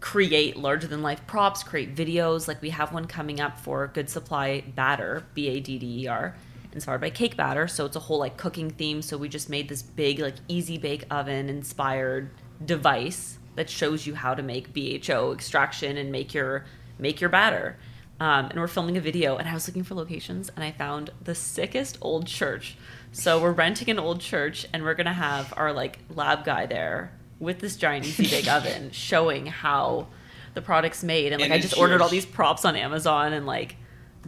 create 0.00 0.56
larger 0.56 0.86
than 0.86 1.02
life 1.02 1.26
props, 1.26 1.62
create 1.62 1.94
videos. 1.94 2.46
Like 2.46 2.62
we 2.62 2.70
have 2.70 2.92
one 2.92 3.06
coming 3.06 3.40
up 3.40 3.58
for 3.58 3.88
Good 3.88 4.08
Supply 4.08 4.62
Batter, 4.74 5.24
B 5.34 5.48
A 5.48 5.60
D 5.60 5.78
D 5.78 6.02
E 6.02 6.06
R, 6.06 6.36
inspired 6.72 7.00
by 7.00 7.10
cake 7.10 7.36
batter. 7.36 7.66
So 7.66 7.86
it's 7.86 7.96
a 7.96 8.00
whole 8.00 8.18
like 8.18 8.36
cooking 8.36 8.70
theme. 8.70 9.02
So 9.02 9.16
we 9.16 9.28
just 9.28 9.48
made 9.48 9.68
this 9.68 9.82
big 9.82 10.18
like 10.20 10.36
easy 10.46 10.78
bake 10.78 11.04
oven 11.10 11.48
inspired 11.48 12.30
device 12.64 13.38
that 13.56 13.68
shows 13.68 14.06
you 14.06 14.14
how 14.14 14.34
to 14.34 14.42
make 14.42 14.72
BHO 14.72 15.32
extraction 15.32 15.96
and 15.96 16.12
make 16.12 16.34
your 16.34 16.64
make 16.98 17.20
your 17.20 17.30
batter. 17.30 17.76
Um, 18.20 18.46
and 18.46 18.58
we're 18.58 18.66
filming 18.66 18.96
a 18.96 19.00
video, 19.00 19.36
and 19.36 19.48
I 19.48 19.54
was 19.54 19.68
looking 19.68 19.84
for 19.84 19.94
locations, 19.94 20.50
and 20.56 20.64
I 20.64 20.72
found 20.72 21.10
the 21.22 21.34
sickest 21.34 21.98
old 22.00 22.26
church. 22.26 22.76
So 23.12 23.40
we're 23.40 23.52
renting 23.52 23.88
an 23.90 23.98
old 23.98 24.20
church, 24.20 24.66
and 24.72 24.82
we're 24.82 24.94
gonna 24.94 25.12
have 25.12 25.54
our 25.56 25.72
like 25.72 26.00
lab 26.10 26.44
guy 26.44 26.66
there 26.66 27.12
with 27.38 27.60
this 27.60 27.76
giant 27.76 28.06
easy 28.06 28.28
bake 28.28 28.48
oven, 28.52 28.90
showing 28.90 29.46
how 29.46 30.08
the 30.54 30.62
product's 30.62 31.04
made. 31.04 31.32
And 31.32 31.40
like 31.40 31.50
In 31.50 31.52
I 31.52 31.60
just 31.60 31.78
ordered 31.78 32.00
all 32.00 32.08
these 32.08 32.26
props 32.26 32.64
on 32.64 32.74
Amazon, 32.74 33.32
and 33.32 33.46
like 33.46 33.76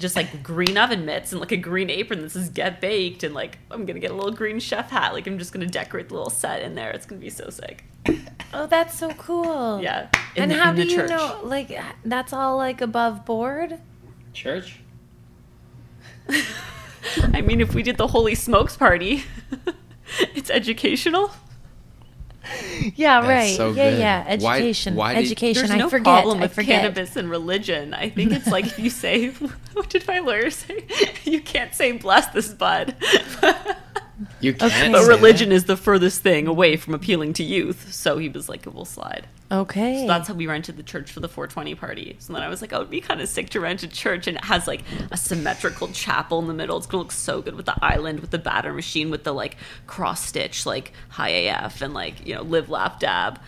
just 0.01 0.17
like 0.17 0.43
green 0.43 0.77
oven 0.77 1.05
mitts 1.05 1.31
and 1.31 1.41
like 1.41 1.53
a 1.53 1.57
green 1.57 1.89
apron 1.91 2.23
that 2.23 2.31
says 2.31 2.49
"Get 2.49 2.81
Baked," 2.81 3.23
and 3.23 3.35
like 3.35 3.59
I'm 3.71 3.87
gonna 3.87 4.01
get 4.01 4.11
a 4.11 4.15
little 4.15 4.33
green 4.33 4.59
chef 4.59 4.91
hat. 4.91 5.13
Like 5.13 5.27
I'm 5.29 5.39
just 5.39 5.53
gonna 5.53 5.67
decorate 5.67 6.09
the 6.09 6.15
little 6.15 6.31
set 6.31 6.63
in 6.63 6.75
there. 6.75 6.91
It's 6.91 7.07
gonna 7.07 7.21
be 7.21 7.31
so 7.31 7.51
sick. 7.51 7.85
Oh, 8.53 8.67
that's 8.67 8.99
so 8.99 9.11
cool. 9.11 9.81
Yeah. 9.81 10.09
in 10.35 10.43
and 10.43 10.51
the- 10.51 10.57
how 10.57 10.71
in 10.71 10.77
do 10.77 10.83
the 10.85 10.91
you 10.91 10.97
church. 10.97 11.11
know? 11.11 11.39
Like, 11.45 11.71
that's 12.05 12.33
all 12.33 12.57
like 12.57 12.81
above 12.81 13.25
board. 13.25 13.79
Church? 14.33 14.81
I 17.33 17.41
mean, 17.43 17.61
if 17.61 17.73
we 17.75 17.85
did 17.85 17.97
the 17.97 18.09
Holy 18.09 18.35
Smokes 18.35 18.77
party, 18.77 19.23
it's 20.35 20.51
educational. 20.51 21.31
Yeah, 22.97 23.21
That's 23.21 23.29
right. 23.29 23.57
so 23.57 23.73
yeah, 23.73 23.91
good. 23.91 23.99
yeah. 23.99 24.37
Why- 24.39 24.57
Education. 24.57 24.95
why 24.95 25.15
did- 25.15 25.25
Education. 25.27 25.61
There's 25.61 25.71
I 25.71 25.77
no 25.79 25.89
forget. 25.91 26.05
problem 26.05 26.39
I 26.39 26.43
with 26.43 26.53
forget. 26.55 26.81
cannabis 26.83 27.17
and 27.17 27.31
religion. 27.31 27.95
I 27.95 28.09
think 28.11 28.33
it's 28.33 28.47
like 28.49 28.67
if 28.67 28.79
you 28.79 28.91
say, 28.91 29.29
what 29.75 29.89
did 29.91 30.07
my 30.09 30.19
lawyer 30.21 30.51
say? 30.51 30.85
You 31.25 31.41
can't 31.41 31.75
say 31.75 31.93
bless 31.93 32.27
this 32.29 32.49
bud. 32.49 32.97
You 34.41 34.53
can't. 34.55 34.73
Okay. 34.73 34.93
but 34.93 35.07
religion 35.07 35.51
that. 35.51 35.55
is 35.55 35.65
the 35.65 35.77
furthest 35.77 36.23
thing 36.23 36.47
away 36.47 36.77
from 36.77 36.95
appealing 36.95 37.33
to 37.35 37.45
youth. 37.45 37.93
So 37.93 38.19
he 38.19 38.29
was 38.29 38.49
like, 38.49 38.67
it 38.67 38.75
will 38.75 38.85
slide. 38.85 39.27
Okay. 39.53 40.03
So 40.03 40.07
that's 40.07 40.29
how 40.29 40.35
we 40.35 40.47
rented 40.47 40.77
the 40.77 40.83
church 40.85 41.11
for 41.11 41.19
the 41.19 41.29
420 41.29 41.75
party. 41.75 42.17
So 42.21 42.33
then 42.33 42.43
I 42.43 42.49
was 42.49 42.61
like, 42.61 42.73
oh, 42.73 42.77
it'd 42.77 42.91
be 42.91 43.01
kind 43.01 43.21
of 43.21 43.29
sick 43.29 43.51
to 43.51 43.61
rent 43.61 43.83
a 43.83 43.89
church, 43.89 44.29
and 44.29 44.37
it 44.37 44.45
has 44.45 44.69
like 44.69 44.83
a 45.11 45.17
symmetrical 45.17 45.89
chapel 45.89 46.39
in 46.39 46.47
the 46.47 46.55
middle. 46.55 46.77
It's 46.77 46.87
gonna 46.87 47.03
look 47.03 47.13
so 47.13 47.43
good 47.43 47.57
with 47.57 47.67
the 47.67 47.75
island, 47.85 48.21
with 48.21 48.31
the 48.31 48.39
batter 48.39 48.73
machine, 48.73 49.11
with 49.11 49.25
the 49.25 49.33
like 49.35 49.57
cross 49.89 50.25
stitch, 50.25 50.67
like 50.67 50.93
high 51.09 51.31
AF, 51.31 51.83
and 51.83 51.93
like 51.93 52.25
you 52.27 52.35
know, 52.35 52.43
live, 52.43 52.69
laugh, 52.71 53.01
dab. 53.01 53.41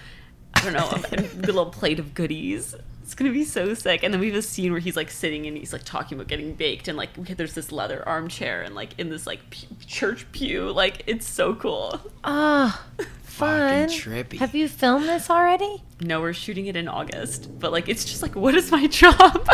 I 0.55 0.65
don't 0.65 0.73
know, 0.73 0.91
a 1.13 1.37
little 1.47 1.67
plate 1.67 1.99
of 2.01 2.15
goodies. 2.15 2.75
It's 3.05 3.15
gonna 3.15 3.31
be 3.33 3.45
so 3.45 3.75
sick. 3.75 4.03
And 4.03 4.13
then 4.13 4.21
we 4.21 4.29
have 4.29 4.37
a 4.37 4.43
scene 4.43 4.73
where 4.73 4.81
he's 4.81 4.97
like 4.97 5.11
sitting 5.11 5.47
and 5.47 5.57
he's 5.57 5.73
like 5.73 5.85
talking 5.85 6.19
about 6.19 6.27
getting 6.29 6.55
baked, 6.55 6.89
and 6.89 6.99
like 6.99 7.15
there's 7.15 7.55
this 7.55 7.71
leather 7.71 8.07
armchair 8.09 8.63
and 8.63 8.75
like 8.75 8.99
in 8.99 9.09
this 9.09 9.25
like 9.25 9.41
church 9.87 10.27
pew. 10.33 10.73
Like 10.73 11.05
it's 11.07 11.29
so 11.29 11.55
cool. 11.55 12.01
Ah, 12.25 12.85
fun. 13.39 13.89
trippy. 13.89 14.39
Have 14.39 14.55
you 14.55 14.69
filmed 14.69 15.09
this 15.09 15.31
already? 15.31 15.83
No, 16.01 16.21
we're 16.21 16.33
shooting 16.33 16.67
it 16.67 16.77
in 16.77 16.89
August, 16.89 17.59
but 17.59 17.73
like 17.73 17.89
it's 17.89 18.05
just 18.05 18.23
like, 18.23 18.35
what 18.37 18.55
is 18.55 18.71
my 18.71 18.87
job? 19.03 19.49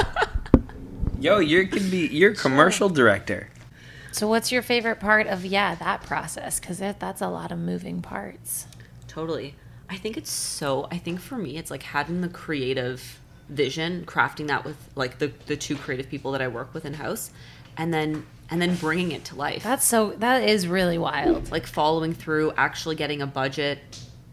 Yo, 1.21 1.39
you 1.39 1.67
could 1.67 1.91
be 1.91 2.07
you're 2.09 2.35
commercial 2.35 2.89
director. 2.89 3.49
So, 4.13 4.27
what's 4.29 4.51
your 4.51 4.63
favorite 4.63 5.01
part 5.01 5.27
of 5.27 5.45
yeah 5.45 5.75
that 5.77 6.03
process? 6.03 6.59
Because 6.59 6.79
that's 6.79 7.21
a 7.21 7.29
lot 7.29 7.53
of 7.53 7.59
moving 7.59 8.03
parts. 8.03 8.67
Totally. 9.07 9.55
I 9.91 9.97
think 9.97 10.17
it's 10.17 10.31
so. 10.31 10.87
I 10.91 10.99
think 10.99 11.21
for 11.21 11.37
me, 11.37 11.57
it's 11.57 11.71
like 11.71 11.83
having 11.83 12.21
the 12.21 12.29
creative 12.29 13.19
vision, 13.49 14.05
crafting 14.07 14.49
that 14.49 14.65
with 14.65 14.77
like 14.97 15.19
the 15.19 15.33
the 15.47 15.57
two 15.57 15.77
creative 15.77 16.09
people 16.09 16.33
that 16.33 16.43
I 16.43 16.49
work 16.49 16.75
with 16.75 16.85
in 16.85 16.95
house, 16.95 17.31
and 17.77 17.93
then 17.93 18.27
and 18.51 18.61
then 18.63 18.75
bringing 18.77 19.13
it 19.13 19.25
to 19.27 19.37
life. 19.37 19.63
That's 19.63 19.85
so 19.85 20.11
that 20.19 20.43
is 20.49 20.67
really 20.67 20.99
wild. 20.99 21.51
like 21.51 21.67
following 21.67 22.13
through, 22.15 22.53
actually 22.57 22.97
getting 22.97 23.23
a 23.23 23.27
budget. 23.27 23.79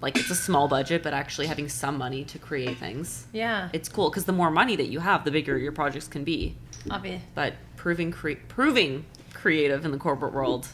Like 0.02 0.18
it's 0.18 0.30
a 0.30 0.36
small 0.36 0.68
budget, 0.68 1.02
but 1.04 1.14
actually 1.14 1.48
having 1.48 1.68
some 1.70 1.98
money 1.98 2.26
to 2.26 2.38
create 2.38 2.78
things. 2.78 3.26
Yeah, 3.34 3.70
It's 3.74 3.90
cool 3.90 4.10
because 4.10 4.26
the 4.26 4.34
more 4.34 4.52
money 4.52 4.76
that 4.76 4.88
you 4.88 5.00
have, 5.00 5.24
the 5.24 5.32
bigger 5.32 5.58
your 5.58 5.72
projects 5.72 6.08
can 6.08 6.24
be. 6.24 6.56
obvious. 6.92 7.22
But 7.34 7.54
proving 7.76 8.12
cre- 8.12 8.34
proving 8.48 9.06
creative 9.34 9.84
in 9.86 9.92
the 9.92 9.98
corporate 9.98 10.34
world 10.34 10.68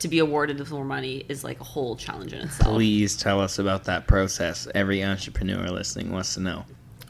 to 0.00 0.08
be 0.08 0.18
awarded 0.18 0.58
with 0.58 0.70
more 0.70 0.84
money 0.84 1.24
is 1.28 1.44
like 1.44 1.60
a 1.60 1.64
whole 1.64 1.94
challenge 1.96 2.32
in 2.32 2.40
itself. 2.40 2.74
Please 2.74 3.16
tell 3.16 3.40
us 3.40 3.58
about 3.58 3.84
that 3.84 4.06
process. 4.06 4.66
Every 4.74 5.04
entrepreneur 5.04 5.68
listening 5.68 6.10
wants 6.10 6.34
to 6.34 6.40
know. 6.40 6.64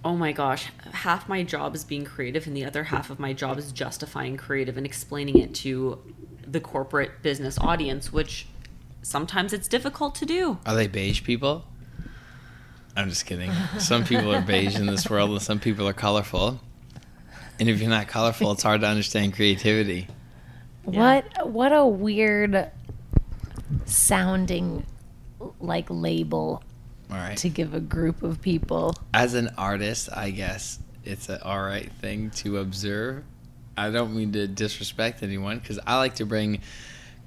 Oh 0.04 0.16
my 0.16 0.32
gosh, 0.32 0.70
half 0.92 1.28
my 1.28 1.42
job 1.42 1.74
is 1.74 1.84
being 1.84 2.04
creative, 2.04 2.46
and 2.46 2.56
the 2.56 2.64
other 2.64 2.84
half 2.84 3.10
of 3.10 3.18
my 3.18 3.32
job 3.32 3.58
is 3.58 3.72
justifying 3.72 4.36
creative 4.36 4.76
and 4.76 4.86
explaining 4.86 5.38
it 5.38 5.54
to 5.56 5.98
the 6.46 6.60
corporate 6.60 7.22
business 7.22 7.58
audience, 7.58 8.12
which 8.12 8.46
sometimes 9.02 9.52
it's 9.52 9.66
difficult 9.66 10.14
to 10.16 10.26
do. 10.26 10.58
Are 10.66 10.74
they 10.74 10.86
beige 10.86 11.24
people? 11.24 11.64
I'm 12.96 13.08
just 13.08 13.26
kidding. 13.26 13.52
Some 13.78 14.04
people 14.04 14.34
are 14.34 14.40
beige 14.40 14.76
in 14.76 14.86
this 14.86 15.10
world, 15.10 15.30
and 15.30 15.42
some 15.42 15.60
people 15.60 15.86
are 15.88 15.92
colorful. 15.92 16.60
And 17.58 17.68
if 17.68 17.80
you're 17.80 17.90
not 17.90 18.06
colorful, 18.06 18.52
it's 18.52 18.62
hard 18.62 18.82
to 18.82 18.86
understand 18.86 19.34
creativity. 19.34 20.06
What 20.84 21.48
what 21.48 21.72
a 21.72 21.84
weird 21.84 22.70
sounding 23.84 24.86
like 25.60 25.86
label 25.90 26.62
All 26.62 26.67
right. 27.10 27.36
to 27.38 27.48
give 27.48 27.74
a 27.74 27.80
group 27.80 28.22
of 28.22 28.40
people. 28.40 28.94
As 29.14 29.34
an 29.34 29.50
artist, 29.56 30.08
I 30.14 30.30
guess 30.30 30.78
it's 31.04 31.28
an 31.28 31.40
all 31.42 31.62
right 31.62 31.90
thing 32.00 32.30
to 32.30 32.58
observe. 32.58 33.24
I 33.76 33.90
don't 33.90 34.14
mean 34.14 34.32
to 34.32 34.46
disrespect 34.46 35.22
anyone 35.22 35.58
because 35.58 35.78
I 35.86 35.98
like 35.98 36.16
to 36.16 36.26
bring 36.26 36.60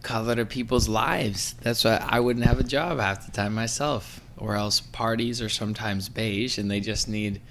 color 0.01 0.35
to 0.35 0.45
people's 0.45 0.89
lives. 0.89 1.55
That's 1.61 1.83
why 1.83 2.05
I 2.05 2.19
wouldn't 2.19 2.45
have 2.45 2.59
a 2.59 2.63
job 2.63 2.99
half 2.99 3.25
the 3.25 3.31
time 3.31 3.53
myself, 3.53 4.21
or 4.37 4.55
else 4.55 4.81
parties 4.81 5.41
are 5.41 5.49
sometimes 5.49 6.09
beige 6.09 6.57
and 6.57 6.69
they 6.69 6.79
just 6.79 7.07
need 7.07 7.41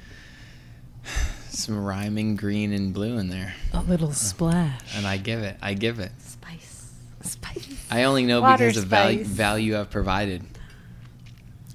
some 1.48 1.82
rhyming 1.82 2.36
green 2.36 2.72
and 2.72 2.92
blue 2.92 3.18
in 3.18 3.28
there. 3.28 3.54
A 3.72 3.80
little 3.82 4.12
splash. 4.12 4.96
And 4.96 5.06
I 5.06 5.16
give 5.16 5.40
it. 5.40 5.56
I 5.62 5.74
give 5.74 5.98
it. 5.98 6.12
Spice. 6.18 6.92
Spice. 7.22 7.86
I 7.90 8.04
only 8.04 8.24
know 8.26 8.40
Water 8.40 8.66
because 8.68 8.82
of 8.82 8.88
value, 8.88 9.24
value 9.24 9.78
I've 9.78 9.90
provided. 9.90 10.44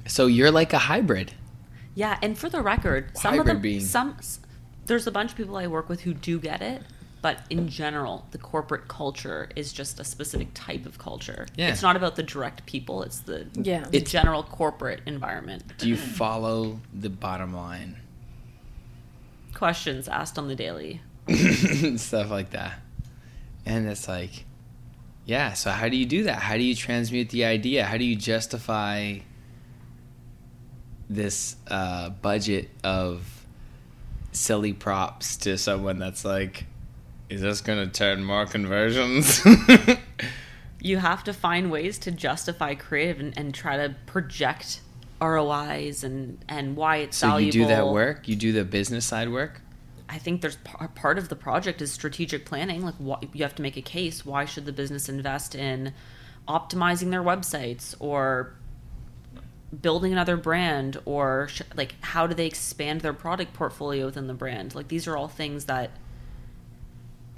So 0.07 0.27
you're 0.27 0.51
like 0.51 0.73
a 0.73 0.77
hybrid. 0.77 1.31
Yeah, 1.95 2.17
and 2.21 2.37
for 2.37 2.49
the 2.49 2.61
record, 2.61 3.17
some 3.17 3.33
of 3.33 3.37
Hybrid 3.39 3.55
them, 3.57 3.61
being. 3.61 3.79
some, 3.81 4.17
there's 4.85 5.07
a 5.07 5.11
bunch 5.11 5.31
of 5.31 5.37
people 5.37 5.55
I 5.57 5.67
work 5.67 5.87
with 5.89 6.01
who 6.01 6.13
do 6.13 6.39
get 6.39 6.61
it, 6.61 6.81
but 7.21 7.39
in 7.49 7.69
general, 7.69 8.25
the 8.31 8.37
corporate 8.37 8.87
culture 8.87 9.49
is 9.55 9.71
just 9.73 9.99
a 9.99 10.03
specific 10.03 10.49
type 10.53 10.85
of 10.85 10.97
culture. 10.99 11.47
Yeah. 11.55 11.69
It's 11.69 11.81
not 11.81 11.95
about 11.95 12.15
the 12.17 12.23
direct 12.23 12.65
people; 12.65 13.01
it's 13.03 13.19
the 13.19 13.47
Yeah. 13.55 13.85
the 13.85 13.97
It's- 13.97 14.11
general 14.11 14.43
corporate 14.43 15.01
environment. 15.05 15.63
Do 15.77 15.87
you 15.89 15.95
follow 15.97 16.79
the 16.93 17.09
bottom 17.09 17.55
line? 17.55 17.95
Questions 19.53 20.07
asked 20.09 20.37
on 20.37 20.47
the 20.49 20.55
daily. 20.55 21.01
Stuff 21.97 22.29
like 22.29 22.51
that. 22.51 22.79
And 23.65 23.87
it's 23.87 24.07
like, 24.07 24.45
yeah, 25.25 25.53
so 25.53 25.71
how 25.71 25.87
do 25.89 25.95
you 25.97 26.05
do 26.05 26.23
that? 26.23 26.39
How 26.39 26.57
do 26.57 26.61
you 26.63 26.75
transmute 26.75 27.29
the 27.29 27.45
idea? 27.45 27.85
How 27.85 27.97
do 27.97 28.03
you 28.03 28.15
justify 28.17 29.19
this 31.09 31.55
uh, 31.67 32.09
budget 32.09 32.69
of 32.83 33.45
silly 34.31 34.73
props 34.73 35.37
to 35.37 35.57
someone 35.57 35.99
that's 35.99 36.25
like, 36.25 36.65
is 37.29 37.41
this 37.41 37.61
going 37.61 37.85
to 37.85 37.91
turn 37.91 38.23
more 38.23 38.45
conversions? 38.45 39.41
You 40.81 40.97
have 40.97 41.23
to 41.23 41.33
find 41.33 41.71
ways 41.71 41.97
to 41.99 42.11
justify 42.11 42.75
creative 42.75 43.19
and, 43.19 43.35
and 43.35 43.55
try 43.55 43.75
to 43.75 43.95
project 44.05 44.81
ROIs 45.19 46.03
and 46.03 46.37
and 46.47 46.75
why 46.75 46.97
it's 46.97 47.17
so 47.17 47.27
valuable. 47.27 47.51
So 47.51 47.57
you 47.57 47.63
do 47.63 47.67
that 47.69 47.87
work? 47.87 48.27
You 48.27 48.35
do 48.35 48.51
the 48.51 48.63
business 48.63 49.03
side 49.03 49.31
work? 49.31 49.61
I 50.07 50.19
think 50.19 50.41
there's 50.41 50.57
par- 50.57 50.89
part 50.89 51.17
of 51.17 51.29
the 51.29 51.35
project 51.35 51.81
is 51.81 51.91
strategic 51.91 52.45
planning. 52.45 52.85
Like, 52.85 52.93
you 53.33 53.41
have 53.41 53.55
to 53.55 53.63
make 53.63 53.77
a 53.77 53.81
case. 53.81 54.23
Why 54.23 54.45
should 54.45 54.67
the 54.67 54.71
business 54.71 55.09
invest 55.09 55.55
in 55.55 55.91
optimizing 56.47 57.09
their 57.09 57.23
websites 57.23 57.95
or 57.99 58.53
building 59.81 60.11
another 60.11 60.37
brand, 60.37 60.97
or 61.05 61.47
sh- 61.49 61.61
like 61.75 61.95
how 62.01 62.27
do 62.27 62.33
they 62.33 62.45
expand 62.47 63.01
their 63.01 63.13
product 63.13 63.53
portfolio 63.53 64.05
within 64.05 64.27
the 64.27 64.33
brand? 64.33 64.75
Like, 64.75 64.87
these 64.87 65.07
are 65.07 65.17
all 65.17 65.27
things 65.27 65.65
that 65.65 65.91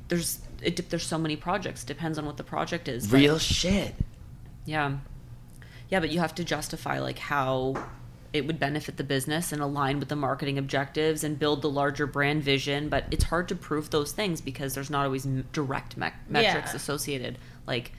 there's 0.08 0.40
it, 0.62 0.76
de- 0.76 0.82
there's 0.84 1.06
so 1.06 1.18
many 1.18 1.36
projects. 1.36 1.84
Depends 1.84 2.18
on 2.18 2.26
what 2.26 2.38
the 2.38 2.44
project 2.44 2.88
is. 2.88 3.08
but- 3.08 3.18
Real 3.18 3.40
shit. 3.40 3.96
yeah. 4.66 4.98
Yeah, 5.90 6.02
but 6.02 6.10
you 6.10 6.20
have 6.20 6.36
to 6.36 6.44
justify 6.44 7.00
like 7.00 7.18
how 7.18 7.76
it 8.34 8.46
would 8.46 8.60
benefit 8.60 8.98
the 8.98 9.04
business 9.06 9.54
and 9.54 9.62
align 9.62 10.00
with 10.00 10.10
the 10.10 10.16
marketing 10.18 10.58
objectives 10.58 11.24
and 11.24 11.40
build 11.40 11.62
the 11.62 11.70
larger 11.70 12.06
brand 12.06 12.44
vision, 12.44 12.90
but 12.90 13.06
it's 13.10 13.24
hard 13.24 13.48
to 13.48 13.56
prove 13.56 13.90
those 13.90 14.12
things 14.12 14.42
because 14.42 14.76
there's 14.76 14.90
not 14.90 15.06
always 15.06 15.26
m- 15.26 15.46
direct 15.54 15.96
me- 15.96 16.10
metrics 16.28 16.72
Yeah. 16.72 16.76
associated. 16.76 17.38
Like 17.66 17.94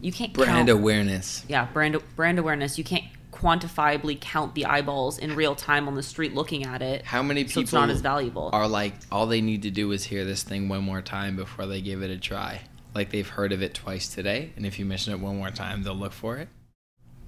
you 0.00 0.10
can't 0.10 0.32
Brand 0.32 0.50
count, 0.50 0.70
awareness. 0.70 1.44
yeah, 1.48 1.66
brand 1.66 1.96
brand 2.16 2.38
awareness. 2.40 2.76
You 2.76 2.82
can't 2.84 3.04
quantifiably 3.38 4.20
count 4.20 4.54
the 4.54 4.64
eyeballs 4.66 5.18
in 5.18 5.34
real 5.36 5.54
time 5.54 5.86
on 5.88 5.94
the 5.94 6.02
street 6.02 6.34
looking 6.34 6.64
at 6.64 6.82
it. 6.82 7.04
How 7.04 7.22
many 7.22 7.42
so 7.44 7.48
people 7.48 7.62
it's 7.62 7.72
not 7.72 7.90
as 7.90 8.00
valuable. 8.00 8.50
are 8.52 8.66
like 8.68 8.94
all 9.12 9.26
they 9.26 9.40
need 9.40 9.62
to 9.62 9.70
do 9.70 9.92
is 9.92 10.04
hear 10.04 10.24
this 10.24 10.42
thing 10.42 10.68
one 10.68 10.82
more 10.82 11.02
time 11.02 11.36
before 11.36 11.66
they 11.66 11.80
give 11.80 12.02
it 12.02 12.10
a 12.10 12.18
try. 12.18 12.62
Like 12.94 13.10
they've 13.10 13.28
heard 13.28 13.52
of 13.52 13.62
it 13.62 13.74
twice 13.74 14.08
today, 14.08 14.52
and 14.56 14.66
if 14.66 14.78
you 14.78 14.84
mention 14.84 15.12
it 15.12 15.20
one 15.20 15.36
more 15.36 15.50
time, 15.50 15.82
they'll 15.82 15.94
look 15.94 16.12
for 16.12 16.38
it. 16.38 16.48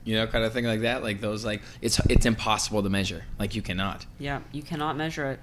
You 0.05 0.17
know, 0.17 0.27
kind 0.27 0.45
of 0.45 0.53
thing 0.53 0.65
like 0.65 0.81
that. 0.81 1.03
Like 1.03 1.21
those, 1.21 1.45
like 1.45 1.63
it's 1.81 2.01
it's 2.09 2.27
impossible 2.27 2.83
to 2.83 2.89
measure. 2.91 3.25
Like 3.39 3.55
you 3.55 3.63
cannot. 3.63 4.07
yeah, 4.19 4.41
you 4.51 4.63
cannot 4.63 4.97
measure 4.97 5.31
it, 5.33 5.41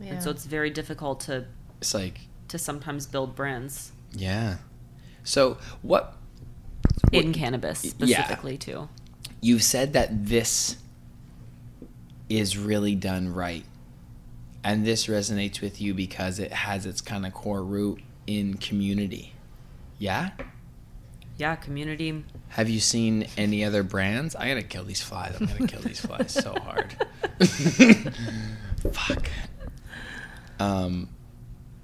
Yeah. 0.00 0.14
and 0.14 0.22
so 0.22 0.30
it's 0.30 0.44
very 0.44 0.70
difficult 0.70 1.20
to 1.20 1.46
It's 1.80 1.94
like 1.94 2.20
to 2.48 2.58
sometimes 2.58 3.06
build 3.06 3.34
brands 3.34 3.92
yeah. 4.12 4.56
So 5.22 5.56
what 5.82 6.14
in 7.10 7.32
cannabis 7.32 7.84
Yeah. 7.84 7.90
specifically 7.90 8.58
too. 8.58 8.88
You've 9.44 9.62
said 9.62 9.92
that 9.92 10.26
this 10.26 10.78
is 12.30 12.56
really 12.56 12.94
done 12.94 13.32
right, 13.32 13.64
and 14.64 14.86
this 14.86 15.06
resonates 15.06 15.60
with 15.60 15.82
you 15.82 15.92
because 15.92 16.38
it 16.38 16.50
has 16.50 16.86
its 16.86 17.02
kind 17.02 17.26
of 17.26 17.34
core 17.34 17.62
root 17.62 18.00
in 18.26 18.54
community. 18.54 19.34
Yeah. 19.98 20.30
Yeah, 21.36 21.56
community. 21.56 22.24
Have 22.48 22.70
you 22.70 22.80
seen 22.80 23.26
any 23.36 23.64
other 23.64 23.82
brands? 23.82 24.34
I 24.34 24.48
gotta 24.48 24.62
kill 24.62 24.84
these 24.84 25.02
flies. 25.02 25.36
I'm 25.38 25.46
gonna 25.46 25.66
kill 25.66 25.82
these 25.82 26.00
flies 26.00 26.32
so 26.32 26.54
hard. 26.54 26.96
Fuck. 28.92 29.28
Um, 30.58 31.10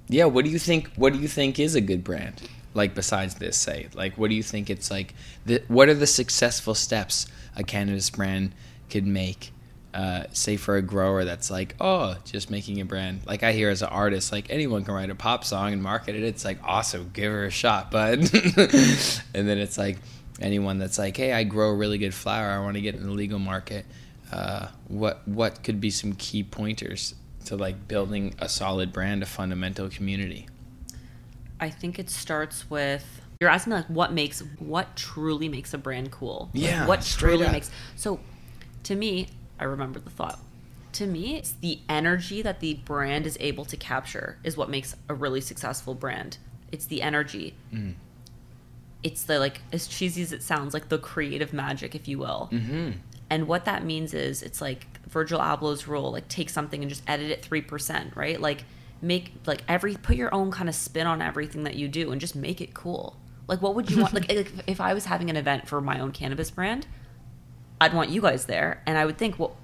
yeah. 0.08 0.24
What 0.24 0.46
do 0.46 0.50
you 0.50 0.58
think? 0.58 0.92
What 0.94 1.12
do 1.12 1.18
you 1.18 1.28
think 1.28 1.58
is 1.58 1.74
a 1.74 1.80
good 1.80 2.04
brand? 2.04 2.40
Like 2.72 2.94
besides 2.94 3.34
this, 3.34 3.56
say, 3.56 3.88
like, 3.94 4.16
what 4.16 4.30
do 4.30 4.36
you 4.36 4.44
think 4.44 4.70
it's 4.70 4.90
like? 4.90 5.14
The, 5.44 5.62
what 5.66 5.88
are 5.88 5.94
the 5.94 6.06
successful 6.06 6.74
steps 6.74 7.26
a 7.56 7.62
cannabis 7.62 8.10
brand 8.10 8.52
could 8.88 9.06
make? 9.06 9.52
Uh, 9.92 10.22
say 10.32 10.56
for 10.56 10.76
a 10.76 10.82
grower 10.82 11.24
that's 11.24 11.50
like, 11.50 11.74
oh, 11.80 12.16
just 12.24 12.48
making 12.48 12.80
a 12.80 12.84
brand. 12.84 13.22
Like 13.26 13.42
I 13.42 13.52
hear 13.52 13.70
as 13.70 13.82
an 13.82 13.88
artist, 13.88 14.30
like 14.30 14.48
anyone 14.48 14.84
can 14.84 14.94
write 14.94 15.10
a 15.10 15.16
pop 15.16 15.44
song 15.44 15.72
and 15.72 15.82
market 15.82 16.14
it. 16.14 16.22
It's 16.22 16.44
like 16.44 16.58
awesome, 16.62 17.10
give 17.12 17.32
her 17.32 17.46
a 17.46 17.50
shot, 17.50 17.90
bud. 17.90 18.18
and 18.32 19.48
then 19.48 19.58
it's 19.58 19.76
like 19.76 19.98
anyone 20.40 20.78
that's 20.78 20.98
like, 20.98 21.16
hey, 21.16 21.32
I 21.32 21.42
grow 21.42 21.72
really 21.72 21.98
good 21.98 22.14
flower. 22.14 22.50
I 22.50 22.60
want 22.60 22.76
to 22.76 22.80
get 22.80 22.94
in 22.94 23.02
the 23.02 23.10
legal 23.10 23.40
market. 23.40 23.84
Uh, 24.32 24.68
what 24.86 25.26
what 25.26 25.64
could 25.64 25.80
be 25.80 25.90
some 25.90 26.12
key 26.12 26.44
pointers 26.44 27.14
to 27.46 27.56
like 27.56 27.88
building 27.88 28.34
a 28.38 28.48
solid 28.48 28.92
brand, 28.92 29.22
a 29.22 29.26
fundamental 29.26 29.88
community? 29.88 30.46
I 31.58 31.68
think 31.68 31.98
it 31.98 32.08
starts 32.08 32.70
with 32.70 33.22
you're 33.40 33.48
asking 33.50 33.70
me 33.72 33.76
like 33.78 33.86
what 33.86 34.12
makes 34.12 34.40
what 34.58 34.94
truly 34.96 35.48
makes 35.48 35.72
a 35.72 35.78
brand 35.78 36.10
cool. 36.10 36.50
Like, 36.54 36.62
Yeah, 36.62 36.86
what 36.86 37.00
truly 37.02 37.46
up. 37.46 37.52
makes 37.52 37.70
so 37.96 38.20
to 38.84 38.94
me, 38.94 39.28
I 39.58 39.64
remember 39.64 39.98
the 39.98 40.10
thought. 40.10 40.38
to 40.92 41.06
me, 41.06 41.36
it's 41.36 41.52
the 41.52 41.78
energy 41.88 42.42
that 42.42 42.60
the 42.60 42.74
brand 42.74 43.26
is 43.26 43.36
able 43.40 43.64
to 43.66 43.76
capture 43.76 44.38
is 44.44 44.56
what 44.56 44.68
makes 44.68 44.94
a 45.08 45.14
really 45.14 45.40
successful 45.40 45.94
brand. 45.94 46.36
It's 46.70 46.84
the 46.86 47.00
energy. 47.02 47.54
It's 49.02 49.24
the 49.24 49.38
like 49.38 49.62
as 49.72 49.86
cheesy 49.86 50.20
as 50.22 50.32
it 50.32 50.42
sounds, 50.42 50.74
like 50.74 50.90
the 50.90 50.98
creative 50.98 51.52
magic, 51.54 51.94
if 51.94 52.06
you 52.08 52.18
will. 52.18 52.50
Mm-hmm. 52.52 52.90
And 53.30 53.48
what 53.48 53.64
that 53.64 53.84
means 53.84 54.12
is 54.12 54.42
it's 54.42 54.60
like 54.60 54.86
Virgil 55.08 55.40
Abloh's 55.40 55.88
rule, 55.88 56.12
like 56.12 56.28
take 56.28 56.50
something 56.50 56.82
and 56.82 56.90
just 56.90 57.02
edit 57.06 57.30
it 57.30 57.42
3%, 57.48 58.14
right? 58.16 58.38
Like 58.38 58.64
make 59.00 59.32
like 59.46 59.62
every 59.66 59.94
put 59.96 60.16
your 60.16 60.34
own 60.34 60.50
kind 60.50 60.68
of 60.68 60.74
spin 60.74 61.06
on 61.06 61.22
everything 61.22 61.62
that 61.64 61.76
you 61.76 61.88
do 61.88 62.12
and 62.12 62.20
just 62.20 62.36
make 62.36 62.60
it 62.60 62.74
cool. 62.74 63.16
Like 63.50 63.60
what 63.60 63.74
would 63.74 63.90
you 63.90 64.00
want 64.00 64.14
like 64.14 64.30
if- 64.32 64.62
if 64.66 64.80
I 64.80 64.94
was 64.94 65.04
having 65.04 65.28
an 65.28 65.36
event 65.36 65.68
for 65.68 65.80
my 65.82 66.00
own 66.00 66.12
cannabis 66.12 66.50
brand, 66.50 66.86
I'd 67.80 67.92
want 67.92 68.08
you 68.10 68.22
guys 68.22 68.46
there 68.46 68.82
and 68.86 68.96
I 68.96 69.04
would 69.04 69.18
think, 69.18 69.38
well, 69.38 69.56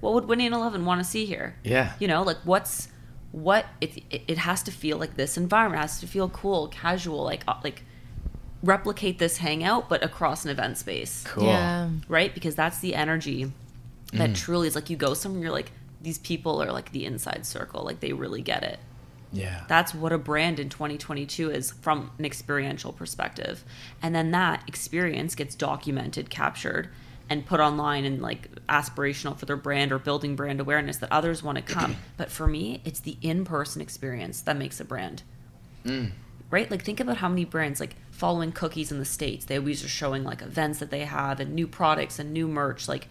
what 0.00 0.14
would 0.14 0.24
Winnie 0.26 0.46
and 0.46 0.54
Eleven 0.54 0.84
want 0.84 1.00
to 1.00 1.04
see 1.04 1.24
here? 1.26 1.54
Yeah. 1.62 1.92
You 2.00 2.08
know, 2.08 2.22
like 2.22 2.38
what's 2.44 2.88
what 3.30 3.66
it 3.80 3.98
it, 4.10 4.22
it 4.28 4.38
has 4.38 4.62
to 4.64 4.70
feel 4.72 4.96
like 4.98 5.14
this 5.16 5.36
environment 5.36 5.78
it 5.80 5.82
has 5.82 6.00
to 6.00 6.06
feel 6.06 6.28
cool, 6.28 6.68
casual, 6.68 7.22
like 7.24 7.42
uh, 7.46 7.54
like 7.62 7.82
replicate 8.62 9.18
this 9.18 9.36
hangout 9.38 9.88
but 9.90 10.02
across 10.02 10.44
an 10.44 10.50
event 10.50 10.78
space 10.78 11.22
Cool. 11.26 11.44
Yeah. 11.44 11.90
right? 12.08 12.32
Because 12.34 12.54
that's 12.54 12.78
the 12.78 12.94
energy 12.94 13.52
that 14.14 14.34
truly 14.36 14.68
is 14.68 14.74
like 14.76 14.88
you 14.90 14.96
go 14.96 15.12
somewhere, 15.12 15.42
you're 15.42 15.50
like, 15.50 15.72
these 16.00 16.18
people 16.18 16.62
are 16.62 16.70
like 16.72 16.92
the 16.92 17.04
inside 17.04 17.44
circle, 17.44 17.82
like 17.84 17.98
they 18.00 18.12
really 18.12 18.40
get 18.42 18.62
it. 18.62 18.78
Yeah. 19.34 19.64
That's 19.68 19.94
what 19.94 20.12
a 20.12 20.18
brand 20.18 20.58
in 20.58 20.68
2022 20.68 21.50
is 21.50 21.72
from 21.72 22.10
an 22.18 22.24
experiential 22.24 22.92
perspective. 22.92 23.64
And 24.02 24.14
then 24.14 24.30
that 24.30 24.64
experience 24.66 25.34
gets 25.34 25.54
documented, 25.54 26.30
captured, 26.30 26.88
and 27.28 27.44
put 27.44 27.60
online 27.60 28.04
and 28.04 28.20
like 28.20 28.48
aspirational 28.66 29.36
for 29.36 29.46
their 29.46 29.56
brand 29.56 29.92
or 29.92 29.98
building 29.98 30.36
brand 30.36 30.60
awareness 30.60 30.98
that 30.98 31.10
others 31.12 31.42
want 31.42 31.56
to 31.56 31.62
come. 31.62 31.96
but 32.16 32.30
for 32.30 32.46
me, 32.46 32.80
it's 32.84 33.00
the 33.00 33.16
in 33.22 33.44
person 33.44 33.80
experience 33.82 34.40
that 34.42 34.56
makes 34.56 34.80
a 34.80 34.84
brand 34.84 35.22
mm. 35.84 36.10
right? 36.50 36.70
Like 36.70 36.82
think 36.82 37.00
about 37.00 37.18
how 37.18 37.28
many 37.28 37.44
brands 37.44 37.80
like 37.80 37.96
following 38.10 38.52
cookies 38.52 38.90
in 38.90 38.98
the 38.98 39.04
states. 39.04 39.44
They 39.44 39.58
always 39.58 39.84
are 39.84 39.88
showing 39.88 40.24
like 40.24 40.42
events 40.42 40.78
that 40.80 40.90
they 40.90 41.00
have 41.00 41.40
and 41.40 41.54
new 41.54 41.66
products 41.66 42.18
and 42.18 42.32
new 42.32 42.48
merch. 42.48 42.88
Like 42.88 43.08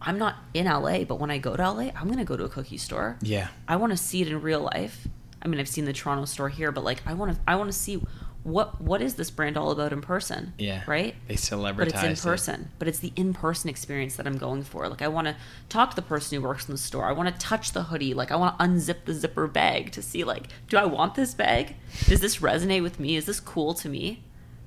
I'm 0.00 0.18
not 0.18 0.36
in 0.54 0.66
LA, 0.66 1.04
but 1.04 1.18
when 1.18 1.30
I 1.30 1.38
go 1.38 1.56
to 1.56 1.70
LA, 1.70 1.90
I'm 1.96 2.08
gonna 2.08 2.24
go 2.24 2.36
to 2.36 2.44
a 2.44 2.48
cookie 2.48 2.78
store. 2.78 3.18
Yeah. 3.22 3.48
I 3.66 3.76
want 3.76 3.92
to 3.92 3.96
see 3.96 4.22
it 4.22 4.28
in 4.28 4.40
real 4.40 4.60
life. 4.60 5.06
I 5.42 5.48
mean, 5.48 5.60
I've 5.60 5.68
seen 5.68 5.84
the 5.84 5.92
Toronto 5.92 6.24
store 6.24 6.48
here, 6.48 6.72
but 6.72 6.84
like 6.84 7.02
I 7.06 7.14
want 7.14 7.34
to 7.34 7.40
I 7.46 7.56
want 7.56 7.70
to 7.70 7.76
see 7.76 8.02
what 8.44 8.80
what 8.80 9.00
is 9.00 9.14
this 9.14 9.30
brand 9.30 9.56
all 9.56 9.70
about 9.70 9.92
in 9.92 10.00
person? 10.00 10.52
Yeah. 10.58 10.82
Right? 10.86 11.14
They 11.28 11.36
celebrity, 11.36 11.90
but 11.90 11.94
it's 11.94 12.04
in 12.04 12.12
celebritized 12.12 12.24
it. 12.24 12.28
person. 12.28 12.70
But 12.78 12.88
it's 12.88 12.98
the 12.98 13.12
in 13.16 13.34
person 13.34 13.70
experience 13.70 14.16
that 14.16 14.26
I'm 14.26 14.38
going 14.38 14.62
for. 14.62 14.88
Like 14.88 15.02
I 15.02 15.08
want 15.08 15.28
to 15.28 15.36
talk 15.68 15.90
to 15.90 15.96
the 15.96 16.02
person 16.02 16.36
who 16.36 16.46
works 16.46 16.66
in 16.66 16.72
the 16.72 16.78
store. 16.78 17.04
I 17.06 17.12
want 17.12 17.32
to 17.32 17.38
touch 17.40 17.72
the 17.72 17.84
hoodie. 17.84 18.14
Like 18.14 18.30
I 18.30 18.36
want 18.36 18.58
to 18.58 18.64
unzip 18.64 19.04
the 19.04 19.14
zipper 19.14 19.46
bag 19.46 19.92
to 19.92 20.02
see 20.02 20.24
like, 20.24 20.48
do 20.68 20.76
I 20.76 20.84
want 20.84 21.14
this 21.14 21.34
bag? 21.34 21.76
Does 22.06 22.20
this 22.20 22.38
resonate 22.38 22.82
with 22.82 22.98
me? 22.98 23.16
Is 23.16 23.26
this 23.26 23.40
cool 23.40 23.74
to 23.74 23.88
me? 23.88 24.22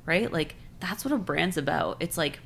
Right? 0.06 0.32
Like 0.32 0.56
that's 0.80 1.04
what 1.04 1.14
a 1.14 1.18
brand's 1.18 1.58
about. 1.58 1.98
It's 2.00 2.18
like 2.18 2.40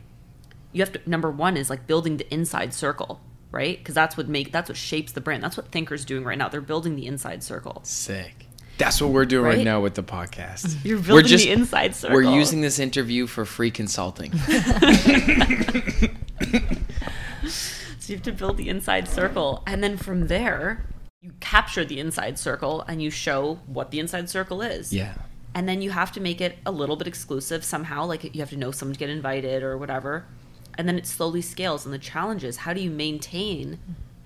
you 0.72 0.82
have 0.82 0.92
to 0.94 1.10
number 1.10 1.30
one 1.30 1.58
is 1.58 1.70
like 1.70 1.88
building 1.88 2.18
the 2.18 2.32
inside 2.34 2.74
circle, 2.74 3.22
right? 3.52 3.78
Because 3.78 3.96
that's 3.96 4.16
what 4.18 4.28
make 4.28 4.52
that's 4.52 4.70
what 4.70 4.78
shapes 4.78 5.12
the 5.14 5.22
brand. 5.22 5.44
That's 5.44 5.58
what 5.58 5.72
Thinker's 5.72 6.06
doing 6.06 6.24
right 6.24 6.38
now. 6.38 6.50
They're 6.50 6.62
building 6.62 6.96
the 6.96 7.06
inside 7.08 7.44
circle. 7.44 7.82
Sick. 7.84 8.46
That's 8.78 9.02
what 9.02 9.12
we're 9.12 9.26
doing 9.26 9.44
right, 9.44 9.58
Right? 9.58 9.66
now 9.66 9.82
with 9.82 9.96
the 9.96 10.04
podcast. 10.04 10.78
You're 10.86 10.98
We're 11.00 11.04
building 11.04 11.26
just- 11.28 11.44
the 11.46 11.52
inside 11.52 11.96
circle. 11.96 12.16
We're 12.16 12.34
using 12.34 12.62
this 12.62 12.80
interview 12.80 13.28
for 13.28 13.44
free 13.46 13.72
consulting. 13.72 14.32
So 18.00 18.14
you 18.14 18.18
have 18.18 18.24
to 18.24 18.32
build 18.32 18.58
the 18.58 18.70
inside 18.70 19.08
circle. 19.08 19.62
And 19.68 19.84
then 19.84 19.96
from 19.98 20.28
there, 20.28 20.86
you 21.22 21.32
capture 21.42 21.86
the 21.86 22.00
inside 22.00 22.40
circle 22.40 22.82
and 22.88 23.02
you 23.04 23.12
show 23.12 23.60
what 23.68 23.92
the 23.92 24.00
inside 24.00 24.30
circle 24.30 24.62
is. 24.62 24.92
yeah. 24.94 25.14
And 25.56 25.68
then 25.68 25.82
you 25.82 25.90
have 25.92 26.12
to 26.14 26.22
make 26.22 26.42
it 26.42 26.58
a 26.66 26.72
little 26.72 26.96
bit 26.96 27.08
exclusive 27.08 27.64
somehow. 27.66 28.06
Like 28.06 28.24
you 28.36 28.40
have 28.42 28.52
to 28.52 28.56
know 28.58 28.72
someone 28.72 28.94
to 28.94 29.00
get 29.00 29.10
invited 29.10 29.62
or 29.64 29.78
whatever. 29.78 30.26
And 30.80 30.88
then 30.88 30.98
it 30.98 31.06
slowly 31.06 31.42
scales. 31.42 31.84
And 31.84 31.94
the 31.94 32.00
challenge 32.00 32.46
is 32.46 32.58
how 32.58 32.72
do 32.74 32.80
you 32.80 32.90
maintain 32.90 33.80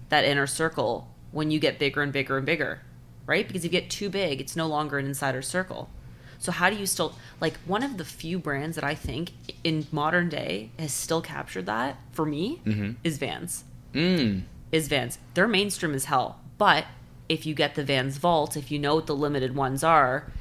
that 0.10 0.24
inner 0.24 0.46
circle 0.46 1.10
when 1.32 1.50
you 1.50 1.60
get 1.60 1.80
bigger 1.80 2.04
and 2.04 2.14
bigger 2.14 2.38
and 2.38 2.46
bigger? 2.46 2.82
Right? 3.26 3.48
Because 3.48 3.66
if 3.66 3.74
you 3.74 3.80
get 3.82 3.90
too 3.90 4.08
big, 4.10 4.40
it's 4.40 4.56
no 4.56 4.68
longer 4.68 5.00
an 5.00 5.08
insider 5.08 5.42
circle. 5.42 5.90
So 6.38 6.52
how 6.52 6.70
do 6.70 6.76
you 6.76 6.86
still 6.86 7.16
like 7.42 7.56
one 7.66 7.82
of 7.82 7.98
the 7.98 8.06
few 8.06 8.38
brands 8.38 8.76
that 8.76 8.84
I 8.84 8.94
think 8.94 9.32
in 9.64 9.88
modern 9.92 10.30
day 10.30 10.70
has 10.78 10.92
still 10.94 11.22
captured 11.22 11.66
that 11.66 11.98
for 12.12 12.26
me 12.26 12.62
is 13.04 13.18
Vans 13.18 13.64
Mm. 13.94 14.44
is 14.72 14.88
Vans. 14.90 15.18
They're 15.34 15.48
mainstream 15.48 15.96
as 15.96 16.06
hell. 16.06 16.40
But 16.58 16.86
if 17.30 17.46
you 17.46 17.56
get 17.56 17.76
the 17.76 17.84
Vans 17.84 18.18
Vault, 18.18 18.56
if 18.58 18.70
you 18.72 18.78
know 18.78 18.96
what 18.96 19.08
the 19.08 19.16
limited 19.16 19.56
ones 19.56 19.84
are, 19.84 20.32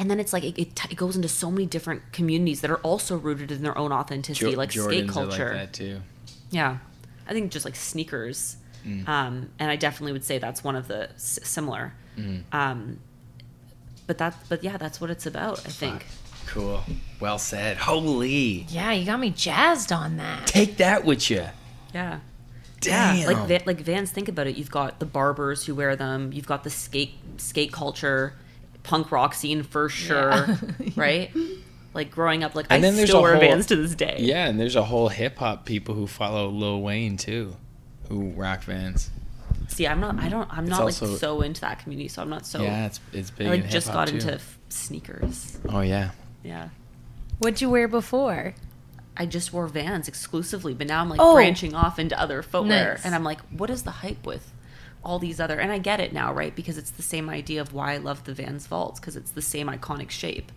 and 0.00 0.10
then 0.10 0.18
it's 0.18 0.32
like 0.32 0.42
it, 0.42 0.58
it, 0.60 0.74
t- 0.74 0.88
it 0.90 0.96
goes 0.96 1.14
into 1.14 1.28
so 1.28 1.50
many 1.50 1.66
different 1.66 2.02
communities 2.12 2.60
that 2.62 2.70
are 2.72 2.78
also 2.78 3.16
rooted 3.16 3.52
in 3.52 3.62
their 3.62 3.76
own 3.78 3.92
authenticity, 3.92 4.50
Jo- 4.52 4.56
like 4.56 4.72
skate 4.72 5.06
Jordans 5.06 5.08
are 5.10 5.12
culture. 5.12 5.48
like 5.50 5.56
that 5.58 5.72
too. 5.72 6.00
Yeah, 6.50 6.78
I 7.28 7.32
think 7.32 7.52
just 7.52 7.64
like 7.64 7.76
sneakers, 7.76 8.56
Mm. 8.86 9.06
um, 9.06 9.50
and 9.58 9.70
I 9.70 9.76
definitely 9.76 10.12
would 10.12 10.24
say 10.24 10.38
that's 10.38 10.64
one 10.64 10.74
of 10.74 10.88
the 10.88 11.10
s- 11.10 11.38
similar. 11.42 11.92
Mm. 12.16 12.42
Um, 12.50 12.98
but 14.06 14.16
that, 14.18 14.34
but 14.48 14.64
yeah, 14.64 14.76
that's 14.78 15.00
what 15.02 15.10
it's 15.10 15.26
about. 15.26 15.58
I 15.66 15.70
think. 15.70 16.06
Cool. 16.46 16.82
Well 17.20 17.38
said. 17.38 17.76
Holy. 17.76 18.66
Yeah, 18.70 18.90
you 18.92 19.04
got 19.06 19.20
me 19.20 19.30
jazzed 19.30 19.92
on 19.92 20.16
that. 20.16 20.46
Take 20.46 20.78
that 20.78 21.04
with 21.04 21.30
you. 21.30 21.44
Yeah. 21.94 22.20
Damn. 22.80 23.18
Yeah, 23.18 23.26
like 23.48 23.66
like 23.66 23.80
Vans. 23.82 24.10
Think 24.10 24.28
about 24.30 24.46
it. 24.46 24.56
You've 24.56 24.70
got 24.70 24.98
the 24.98 25.04
barbers 25.06 25.66
who 25.66 25.74
wear 25.74 25.94
them. 25.94 26.32
You've 26.32 26.46
got 26.46 26.64
the 26.64 26.70
skate 26.70 27.12
skate 27.36 27.72
culture, 27.72 28.32
punk 28.82 29.10
rock 29.12 29.34
scene 29.34 29.62
for 29.62 29.88
sure, 29.88 30.46
right? 30.96 31.30
Like 31.94 32.10
growing 32.10 32.44
up, 32.44 32.54
like 32.54 32.66
And 32.70 32.78
I 32.84 32.86
then 32.86 32.96
there's 32.96 33.08
still 33.10 33.22
wear 33.22 33.32
whole- 33.34 33.40
Vans 33.40 33.66
to 33.66 33.76
this 33.76 33.94
day. 33.94 34.16
Yeah, 34.20 34.46
and 34.46 34.58
there's 34.60 34.76
a 34.76 34.84
whole 34.84 35.08
hip 35.08 35.38
hop 35.38 35.64
people 35.66 35.94
who 35.94 36.06
follow 36.06 36.48
Lil 36.48 36.80
Wayne 36.82 37.16
too, 37.16 37.56
who 38.08 38.30
rock 38.30 38.62
Vans. 38.64 39.10
See, 39.68 39.86
I'm 39.86 40.00
not. 40.00 40.18
I 40.18 40.28
don't. 40.28 40.48
I'm 40.52 40.64
It's 40.64 40.70
not 40.70 40.80
also- 40.82 41.06
like 41.06 41.18
so 41.18 41.40
into 41.42 41.60
that 41.62 41.78
community, 41.80 42.08
so 42.08 42.22
I'm 42.22 42.28
not 42.30 42.46
so. 42.46 42.62
yeah, 42.62 42.86
it's 42.86 43.00
it's 43.12 43.30
big. 43.30 43.46
I 43.46 43.50
like 43.50 43.64
in 43.64 43.70
just 43.70 43.86
hip-hop, 43.88 44.06
got 44.06 44.14
into 44.14 44.34
f- 44.34 44.58
sneakers. 44.68 45.58
Oh 45.68 45.80
yeah. 45.80 46.10
Yeah. 46.42 46.68
What'd 47.38 47.60
you 47.60 47.70
wear 47.70 47.88
before? 47.88 48.54
I 49.16 49.26
just 49.26 49.52
wore 49.52 49.66
Vans 49.66 50.08
exclusively, 50.08 50.72
but 50.74 50.86
now 50.86 51.00
I'm 51.00 51.08
like 51.08 51.20
Oh. 51.20 51.34
branching 51.34 51.74
off 51.74 51.98
into 51.98 52.18
other 52.18 52.42
footwear, 52.42 52.94
Nice. 52.94 53.04
and 53.04 53.14
I'm 53.14 53.24
like, 53.24 53.40
what 53.50 53.68
is 53.70 53.82
the 53.82 53.90
hype 53.90 54.24
with 54.26 54.50
all 55.04 55.18
these 55.18 55.40
other? 55.40 55.58
And 55.58 55.72
I 55.72 55.78
get 55.78 56.00
it 56.00 56.12
now, 56.12 56.32
right? 56.32 56.54
Because 56.54 56.76
it's 56.78 56.90
the 56.90 57.02
same 57.02 57.28
idea 57.30 57.60
of 57.60 57.72
why 57.72 57.92
I 57.94 57.96
love 57.98 58.24
the 58.24 58.34
Vans 58.34 58.66
Vaults 58.66 59.00
because 59.00 59.16
it's 59.16 59.30
the 59.30 59.42
same 59.42 59.66
iconic 59.68 60.10
shape, 60.10 60.52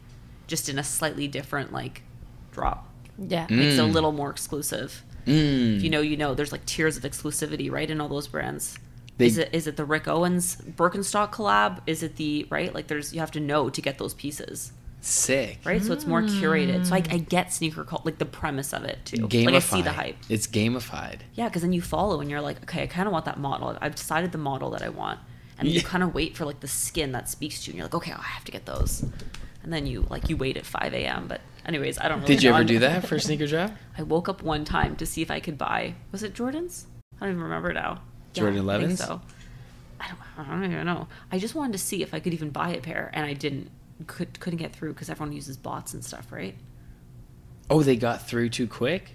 just 0.47 0.69
in 0.69 0.77
a 0.79 0.83
slightly 0.83 1.27
different 1.27 1.71
like 1.71 2.03
drop. 2.51 2.89
Yeah. 3.17 3.47
Makes 3.49 3.75
it 3.75 3.79
a 3.79 3.83
Mm. 3.83 3.93
little 3.93 4.11
more 4.11 4.29
exclusive. 4.29 5.03
Mm. 5.25 5.77
If 5.77 5.83
you 5.83 5.89
know, 5.89 6.01
you 6.01 6.17
know. 6.17 6.33
There's 6.33 6.51
like 6.51 6.65
tiers 6.65 6.97
of 6.97 7.03
exclusivity, 7.03 7.71
right, 7.71 7.89
in 7.89 8.01
all 8.01 8.09
those 8.09 8.27
brands. 8.27 8.77
They- 9.17 9.27
is 9.27 9.37
it 9.37 9.49
is 9.53 9.67
it 9.67 9.77
the 9.77 9.85
Rick 9.85 10.07
Owens 10.07 10.57
Birkenstock 10.57 11.31
collab? 11.31 11.79
Is 11.87 12.01
it 12.03 12.15
the 12.17 12.45
right? 12.49 12.73
Like, 12.73 12.87
there's 12.87 13.13
you 13.13 13.19
have 13.19 13.31
to 13.31 13.39
know 13.39 13.69
to 13.69 13.81
get 13.81 13.97
those 13.99 14.13
pieces 14.13 14.71
Sick. 15.05 15.59
right? 15.65 15.83
So 15.83 15.91
it's 15.91 16.05
more 16.05 16.21
curated. 16.21 16.85
So 16.85 16.95
I, 16.95 17.01
mm. 17.01 17.13
I 17.13 17.17
get 17.17 17.51
sneaker 17.51 17.83
cult, 17.83 18.05
like 18.05 18.19
the 18.19 18.25
premise 18.25 18.73
of 18.73 18.85
it 18.85 18.99
too. 19.03 19.27
Like 19.27 19.55
I 19.55 19.59
see 19.59 19.81
the 19.81 19.91
hype. 19.91 20.15
It's 20.29 20.47
gamified. 20.47 21.19
Yeah, 21.33 21.49
because 21.49 21.61
then 21.61 21.73
you 21.73 21.81
follow 21.81 22.21
and 22.21 22.29
you're 22.29 22.39
like, 22.39 22.63
okay, 22.63 22.83
I 22.83 22.87
kind 22.87 23.07
of 23.07 23.11
want 23.11 23.25
that 23.25 23.37
model. 23.37 23.77
I've 23.81 23.95
decided 23.95 24.31
the 24.31 24.37
model 24.37 24.71
that 24.71 24.81
I 24.81 24.87
want, 24.87 25.19
and 25.57 25.67
then 25.67 25.75
you 25.75 25.81
kind 25.81 26.03
of 26.03 26.13
wait 26.13 26.37
for 26.37 26.45
like 26.45 26.61
the 26.61 26.69
skin 26.69 27.11
that 27.11 27.27
speaks 27.27 27.63
to 27.63 27.67
you, 27.67 27.71
and 27.73 27.77
you're 27.79 27.85
like, 27.85 27.95
okay, 27.95 28.13
I 28.13 28.21
have 28.21 28.45
to 28.45 28.51
get 28.51 28.65
those. 28.65 29.05
And 29.61 29.73
then 29.73 29.85
you 29.85 30.05
like 30.09 30.29
you 30.29 30.37
wait 30.37 30.55
at 30.55 30.65
5 30.65 30.93
a.m. 30.93 31.27
But 31.27 31.41
anyways, 31.65 31.99
I 31.99 32.07
don't. 32.07 32.21
Really 32.21 32.35
Did 32.35 32.43
you 32.43 32.49
know. 32.51 32.55
ever 32.57 32.65
do 32.65 32.79
that 32.79 33.05
for 33.05 33.19
sneaker 33.19 33.47
drop? 33.47 33.71
I 33.97 34.03
woke 34.03 34.29
up 34.29 34.41
one 34.41 34.63
time 34.63 34.95
to 34.97 35.05
see 35.05 35.21
if 35.21 35.29
I 35.29 35.41
could 35.41 35.57
buy. 35.57 35.95
Was 36.13 36.23
it 36.23 36.33
Jordans? 36.33 36.85
I 37.19 37.25
don't 37.25 37.31
even 37.31 37.43
remember 37.43 37.73
now. 37.73 38.01
Jordan 38.33 38.69
I 38.69 38.79
think 38.79 38.93
11s? 38.93 38.97
So. 38.97 39.21
I 39.99 40.07
don't, 40.07 40.47
I 40.47 40.51
don't 40.51 40.71
even 40.71 40.85
know. 40.85 41.07
I 41.31 41.39
just 41.39 41.55
wanted 41.55 41.73
to 41.73 41.77
see 41.77 42.01
if 42.01 42.13
I 42.13 42.19
could 42.19 42.33
even 42.33 42.49
buy 42.49 42.69
a 42.69 42.81
pair, 42.81 43.11
and 43.13 43.25
I 43.25 43.33
didn't. 43.33 43.69
Could 44.07 44.39
couldn't 44.39 44.57
get 44.59 44.75
through 44.75 44.93
because 44.93 45.09
everyone 45.09 45.33
uses 45.33 45.55
bots 45.57 45.93
and 45.93 46.03
stuff, 46.03 46.31
right? 46.31 46.55
Oh, 47.69 47.83
they 47.83 47.95
got 47.95 48.27
through 48.27 48.49
too 48.49 48.67
quick. 48.67 49.11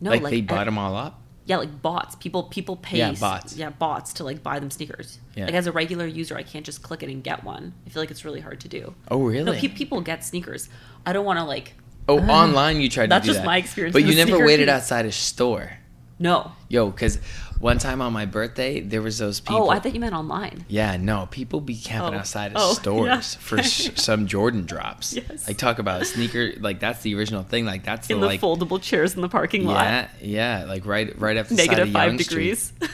No, 0.00 0.10
like, 0.10 0.22
like, 0.22 0.30
they 0.32 0.40
bought 0.40 0.64
them 0.66 0.78
all 0.78 0.96
up. 0.96 1.20
Yeah, 1.46 1.58
like 1.58 1.82
bots. 1.82 2.14
People 2.16 2.44
people 2.44 2.76
pay 2.76 2.98
Yeah, 2.98 3.12
bots. 3.12 3.54
Yeah, 3.56 3.70
bots 3.70 4.14
to 4.14 4.24
like 4.24 4.42
buy 4.42 4.58
them 4.58 4.70
sneakers. 4.70 5.18
Yeah. 5.36 5.44
Like 5.44 5.54
as 5.54 5.66
a 5.66 5.72
regular 5.72 6.06
user, 6.06 6.36
I 6.36 6.42
can't 6.42 6.64
just 6.64 6.82
click 6.82 7.02
it 7.02 7.10
and 7.10 7.22
get 7.22 7.44
one. 7.44 7.74
I 7.86 7.90
feel 7.90 8.02
like 8.02 8.10
it's 8.10 8.24
really 8.24 8.40
hard 8.40 8.60
to 8.60 8.68
do. 8.68 8.94
Oh 9.10 9.22
really? 9.22 9.44
No, 9.44 9.52
pe- 9.52 9.68
people 9.68 10.00
get 10.00 10.24
sneakers. 10.24 10.68
I 11.04 11.12
don't 11.12 11.24
want 11.26 11.38
to 11.38 11.44
like. 11.44 11.74
oh, 12.08 12.18
online 12.30 12.80
you 12.80 12.88
tried 12.88 13.10
That's 13.10 13.26
to 13.26 13.32
do 13.32 13.34
just 13.34 13.44
my 13.46 13.58
experience 13.58 13.92
But 13.92 14.04
you 14.04 14.14
never 14.14 14.44
waited 14.44 14.66
piece. 14.68 14.74
outside 14.74 15.04
a 15.04 15.12
store. 15.12 15.70
No. 16.18 16.52
Yo, 16.68 16.90
because 16.90 17.16
one 17.58 17.78
time 17.78 18.00
on 18.00 18.12
my 18.12 18.24
birthday, 18.24 18.80
there 18.80 19.02
was 19.02 19.18
those 19.18 19.40
people. 19.40 19.64
Oh, 19.64 19.68
I 19.70 19.78
thought 19.80 19.94
you 19.94 20.00
meant 20.00 20.14
online. 20.14 20.64
Yeah, 20.68 20.96
no, 20.96 21.26
people 21.30 21.60
be 21.60 21.76
camping 21.76 22.14
Oh. 22.14 22.18
outside 22.18 22.52
of 22.52 22.56
Oh, 22.60 22.72
stores 22.74 23.08
yeah. 23.08 23.40
for 23.40 23.62
sh- 23.62 23.90
some 23.96 24.26
Jordan 24.26 24.64
drops. 24.64 25.14
Yes. 25.14 25.48
Like 25.48 25.58
talk 25.58 25.78
about 25.80 26.02
a 26.02 26.04
sneaker, 26.04 26.52
like 26.60 26.78
that's 26.78 27.02
the 27.02 27.14
original 27.16 27.42
thing. 27.42 27.64
Like 27.66 27.84
that's 27.84 28.08
In 28.10 28.18
the 28.20 28.22
the 28.22 28.26
like 28.26 28.40
foldable 28.40 28.80
chairs 28.80 29.14
in 29.16 29.22
the 29.22 29.28
parking 29.28 29.64
lot. 29.66 29.84
yeah, 29.84 30.08
yeah, 30.20 30.64
like 30.68 30.86
right 30.86 31.18
right 31.20 31.36
up 31.36 31.48
the 31.48 31.56
side 31.56 31.78
of 31.80 31.90
five 31.90 32.10
Yonge 32.10 32.24
Street. 32.24 32.72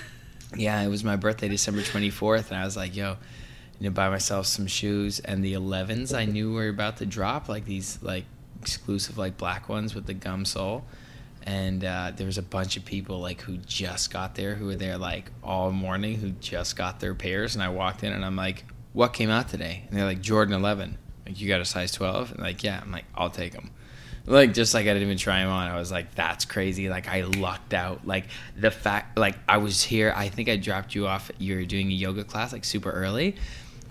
Yeah, 0.57 0.81
it 0.83 0.89
was 0.89 1.05
my 1.05 1.14
birthday, 1.14 1.47
December 1.49 1.81
24th, 1.83 2.51
and 2.51 2.59
I 2.61 2.64
was 2.64 2.77
like, 2.77 2.97
yo, 2.97 3.18
you 3.79 3.89
know, 3.89 3.91
buy 3.95 4.09
myself 4.11 4.47
some 4.47 4.66
shoes. 4.66 5.21
And 5.21 5.45
the 5.45 5.53
11s 5.53 6.12
I 6.12 6.25
knew 6.25 6.53
were 6.53 6.66
about 6.68 6.97
to 6.97 7.07
drop, 7.07 7.49
like 7.49 7.66
these 7.66 7.99
like 8.03 8.25
exclusive 8.61 9.16
like 9.16 9.37
black 9.39 9.68
ones 9.68 9.95
with 9.95 10.07
the 10.07 10.14
gum 10.14 10.45
sole. 10.45 10.85
And 11.45 11.84
uh, 11.84 12.12
there 12.14 12.26
was 12.26 12.38
a 12.38 12.43
bunch 12.43 12.76
of 12.76 12.84
people 12.84 13.20
like 13.20 13.41
who 13.41 13.57
just 13.59 14.12
got 14.12 14.34
there, 14.34 14.55
who 14.55 14.66
were 14.66 14.76
there 14.76 14.99
like 14.99 15.30
all 15.43 15.70
morning, 15.70 16.16
who 16.16 16.30
just 16.30 16.76
got 16.76 17.01
their 17.01 17.14
pairs. 17.14 17.55
And 17.55 17.62
I 17.62 17.68
walked 17.68 18.05
in 18.05 18.12
and 18.12 18.24
I'm 18.24 18.36
like, 18.36 18.64
what 18.93 19.12
came 19.12 19.30
out 19.30 19.49
today? 19.49 19.84
And 19.88 19.99
they're 19.99 20.05
like, 20.05 20.20
Jordan 20.20 20.55
11. 20.55 20.99
Like, 21.26 21.41
you 21.41 21.49
got 21.49 21.61
a 21.61 21.64
size 21.64 21.93
12? 21.93 22.32
And 22.32 22.41
like, 22.41 22.62
yeah. 22.62 22.80
I'm 22.82 22.93
like, 22.93 23.05
I'll 23.14 23.30
take 23.30 23.53
them. 23.53 23.70
Like, 24.26 24.53
just 24.53 24.74
like 24.74 24.82
I 24.82 24.93
didn't 24.93 25.03
even 25.03 25.16
try 25.16 25.41
them 25.41 25.51
on. 25.51 25.68
I 25.68 25.76
was 25.76 25.91
like, 25.91 26.14
that's 26.14 26.45
crazy. 26.45 26.88
Like, 26.88 27.09
I 27.09 27.22
lucked 27.22 27.74
out. 27.74 28.07
Like, 28.07 28.26
the 28.57 28.70
fact, 28.70 29.18
like, 29.18 29.36
I 29.49 29.57
was 29.57 29.82
here. 29.82 30.12
I 30.14 30.28
think 30.28 30.49
I 30.49 30.57
dropped 30.57 30.95
you 30.95 31.07
off. 31.07 31.30
You 31.38 31.57
were 31.57 31.64
doing 31.64 31.88
a 31.88 31.95
yoga 31.95 32.24
class 32.24 32.53
like 32.53 32.64
super 32.64 32.91
early. 32.91 33.36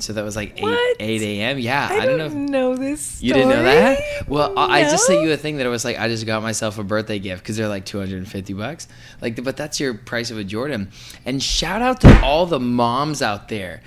So 0.01 0.13
that 0.13 0.23
was 0.23 0.35
like 0.35 0.53
8, 0.57 0.63
What? 0.63 0.97
8 0.99 1.21
a.m. 1.21 1.59
Yeah. 1.59 1.87
I, 1.91 1.97
I, 1.99 2.05
don't 2.05 2.17
don't 2.17 2.45
know. 2.47 2.71
know, 2.71 2.75
this. 2.77 3.21
You 3.21 3.33
didn't 3.33 3.49
know 3.49 3.63
that? 3.63 3.99
Well, 4.27 4.57
I 4.57 4.79
I 4.79 4.83
just 4.83 5.05
sent 5.05 5.21
you 5.21 5.31
a 5.31 5.37
thing 5.37 5.57
that 5.57 5.65
it 5.65 5.69
was 5.69 5.83
like 5.85 5.99
I 5.99 6.07
just 6.07 6.25
got 6.25 6.41
myself 6.41 6.77
a 6.79 6.83
birthday 6.83 7.19
gift 7.19 7.43
because 7.43 7.57
they're 7.57 7.67
like 7.67 7.85
250 7.85 8.53
bucks. 8.53 8.87
Like, 9.21 9.43
but 9.43 9.57
that's 9.57 9.79
your 9.79 9.93
price 9.93 10.31
of 10.31 10.37
a 10.37 10.43
Jordan. 10.43 10.91
And 11.25 11.41
shout 11.43 11.81
out 11.81 12.01
to 12.01 12.21
all 12.23 12.45
the 12.45 12.59
moms 12.59 13.21
out 13.21 13.49
there. 13.49 13.81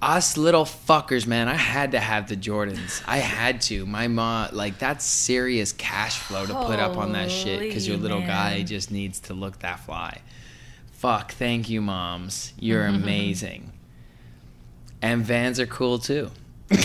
Us 0.00 0.36
little 0.36 0.64
fuckers, 0.64 1.26
man. 1.26 1.48
I 1.48 1.54
had 1.54 1.90
to 1.92 1.98
have 1.98 2.28
the 2.28 2.36
Jordans. 2.36 3.02
I 3.06 3.16
had 3.18 3.60
to. 3.62 3.84
My 3.84 4.06
mom, 4.06 4.50
like, 4.52 4.78
that's 4.78 5.04
serious 5.04 5.72
cash 5.72 6.18
flow 6.18 6.46
to 6.46 6.54
put 6.54 6.78
up 6.78 6.96
on 6.96 7.12
that 7.14 7.32
shit 7.32 7.58
because 7.58 7.88
your 7.88 7.96
little 7.96 8.20
guy 8.20 8.62
just 8.62 8.92
needs 8.92 9.18
to 9.20 9.34
look 9.34 9.58
that 9.60 9.80
fly. 9.80 10.20
Fuck. 10.92 11.32
Thank 11.32 11.68
you, 11.68 11.80
moms. 11.80 12.52
You're 12.60 12.84
Mm-hmm. 12.84 13.02
amazing. 13.02 13.72
And 15.02 15.24
Vans 15.24 15.60
are 15.60 15.66
cool 15.66 15.98
too. 15.98 16.30
no, 16.70 16.76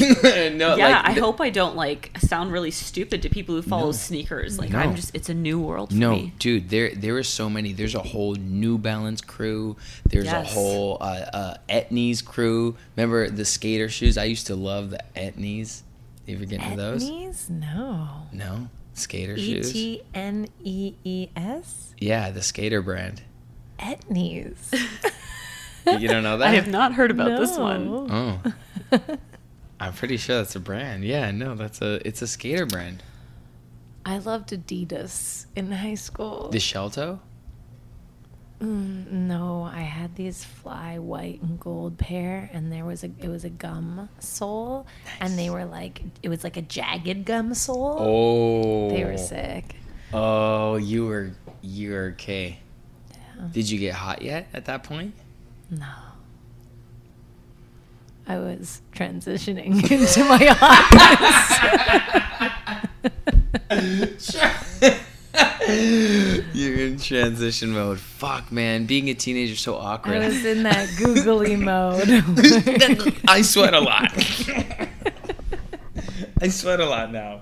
yeah, 0.78 1.02
like, 1.02 1.06
I 1.10 1.12
hope 1.20 1.42
I 1.42 1.50
don't 1.50 1.76
like 1.76 2.18
sound 2.20 2.54
really 2.54 2.72
stupid 2.72 3.22
to 3.24 3.30
people 3.30 3.54
who 3.56 3.62
follow 3.62 3.88
No. 3.88 3.92
sneakers. 3.92 4.58
Like 4.58 4.70
No. 4.70 4.80
I'm 4.80 4.96
just 4.96 5.14
it's 5.14 5.28
a 5.28 5.34
new 5.34 5.60
world 5.60 5.90
for 5.90 5.96
No, 5.98 6.12
me. 6.16 6.34
dude, 6.40 6.70
there 6.70 6.96
there 6.96 7.18
are 7.18 7.24
so 7.24 7.50
many. 7.50 7.74
There's 7.74 7.94
a 7.96 8.00
whole 8.02 8.36
New 8.36 8.78
Balance 8.78 9.20
crew. 9.20 9.76
There's 10.10 10.24
Yes. 10.24 10.50
a 10.50 10.54
whole 10.54 10.98
uh, 11.02 11.04
uh, 11.34 11.58
Etnies 11.70 12.24
crew. 12.24 12.78
Remember 12.96 13.30
the 13.30 13.44
skater 13.44 13.90
shoes? 13.90 14.18
I 14.18 14.24
used 14.24 14.48
to 14.48 14.56
love 14.56 14.92
the 14.92 15.04
Etnies. 15.18 15.82
You 16.28 16.36
ever 16.38 16.46
get 16.46 16.62
into 16.64 16.78
those? 16.78 17.04
Etnies? 17.04 17.50
No. 17.50 18.08
No, 18.32 18.70
skater 18.94 19.36
E 19.36 19.46
shoes. 19.46 19.74
T 19.74 20.02
N 20.14 20.48
E 20.64 20.94
E 21.04 21.28
S. 21.36 21.94
Yeah, 21.98 22.32
the 22.32 22.42
skater 22.42 22.82
brand. 22.82 23.22
Etnies. 23.80 24.56
You 25.88 26.08
don't 26.08 26.24
know 26.24 26.38
that? 26.40 26.48
I 26.48 26.52
have 26.56 26.68
not 26.68 26.94
heard 26.94 27.12
about 27.12 27.40
this 27.40 27.58
one. 27.58 28.08
No. 28.08 28.40
Oh, 28.92 29.00
I'm 29.80 29.94
pretty 29.94 30.18
sure 30.18 30.38
that's 30.38 30.56
a 30.56 30.60
brand. 30.60 31.04
Yeah, 31.04 31.32
no, 31.32 31.56
that's 31.56 31.82
a 31.82 32.06
it's 32.08 32.22
a 32.22 32.28
skater 32.28 32.66
brand. 32.66 33.04
I 34.06 34.18
loved 34.18 34.50
Adidas 34.50 35.46
in 35.56 35.72
high 35.72 35.96
school. 35.96 36.50
The 36.50 36.60
Shelto. 36.60 37.20
Mm, 38.62 39.12
no, 39.12 39.64
I 39.64 39.82
had 39.82 40.16
these 40.16 40.46
fly 40.46 40.98
white 41.00 41.42
and 41.42 41.60
gold 41.60 41.98
pair, 41.98 42.50
and 42.54 42.72
there 42.72 42.86
was 42.86 43.04
a 43.04 43.12
it 43.20 43.28
was 43.28 43.44
a 43.44 43.50
gum 43.50 44.08
sole, 44.20 44.88
and 45.20 45.38
they 45.38 45.50
were 45.50 45.66
like 45.66 46.02
it 46.22 46.30
was 46.30 46.44
like 46.46 46.56
a 46.56 46.62
jagged 46.62 47.26
gum 47.26 47.54
sole. 47.54 47.98
Oh, 48.00 48.90
They 48.90 49.04
were 49.04 49.18
sick. 49.18 49.76
Oh, 50.14 50.78
you 50.78 51.06
were 51.08 51.32
you 51.62 51.92
were 51.92 52.14
okay. 52.14 52.60
Did 53.52 53.70
you 53.70 53.80
get 53.80 53.96
hot 53.96 54.22
yet 54.22 54.48
at 54.54 54.66
that 54.66 54.84
point? 54.84 55.14
No. 55.70 55.86
I 58.28 58.38
was 58.38 58.82
transitioning 58.94 59.90
into 59.92 60.24
my 60.26 60.38
hotness. 63.72 65.00
You're 66.54 66.80
in 66.88 67.00
transition 67.00 67.72
mode. 67.74 68.00
Fuck, 68.00 68.52
man. 68.52 68.86
Being 68.86 69.10
a 69.10 69.14
teenager 69.14 69.54
is 69.54 69.60
so 69.60 69.76
awkward. 69.76 70.16
I 70.16 70.18
awkward. 70.18 70.34
was 70.34 70.46
in 70.46 70.64
that 70.64 70.90
googly 70.98 71.56
mode. 71.56 72.08
I 73.28 73.42
sweat 73.42 73.74
a 73.74 73.80
lot. 73.80 74.12
I 76.42 76.48
sweat 76.50 76.80
a 76.80 76.86
lot 76.86 77.12
now. 77.12 77.42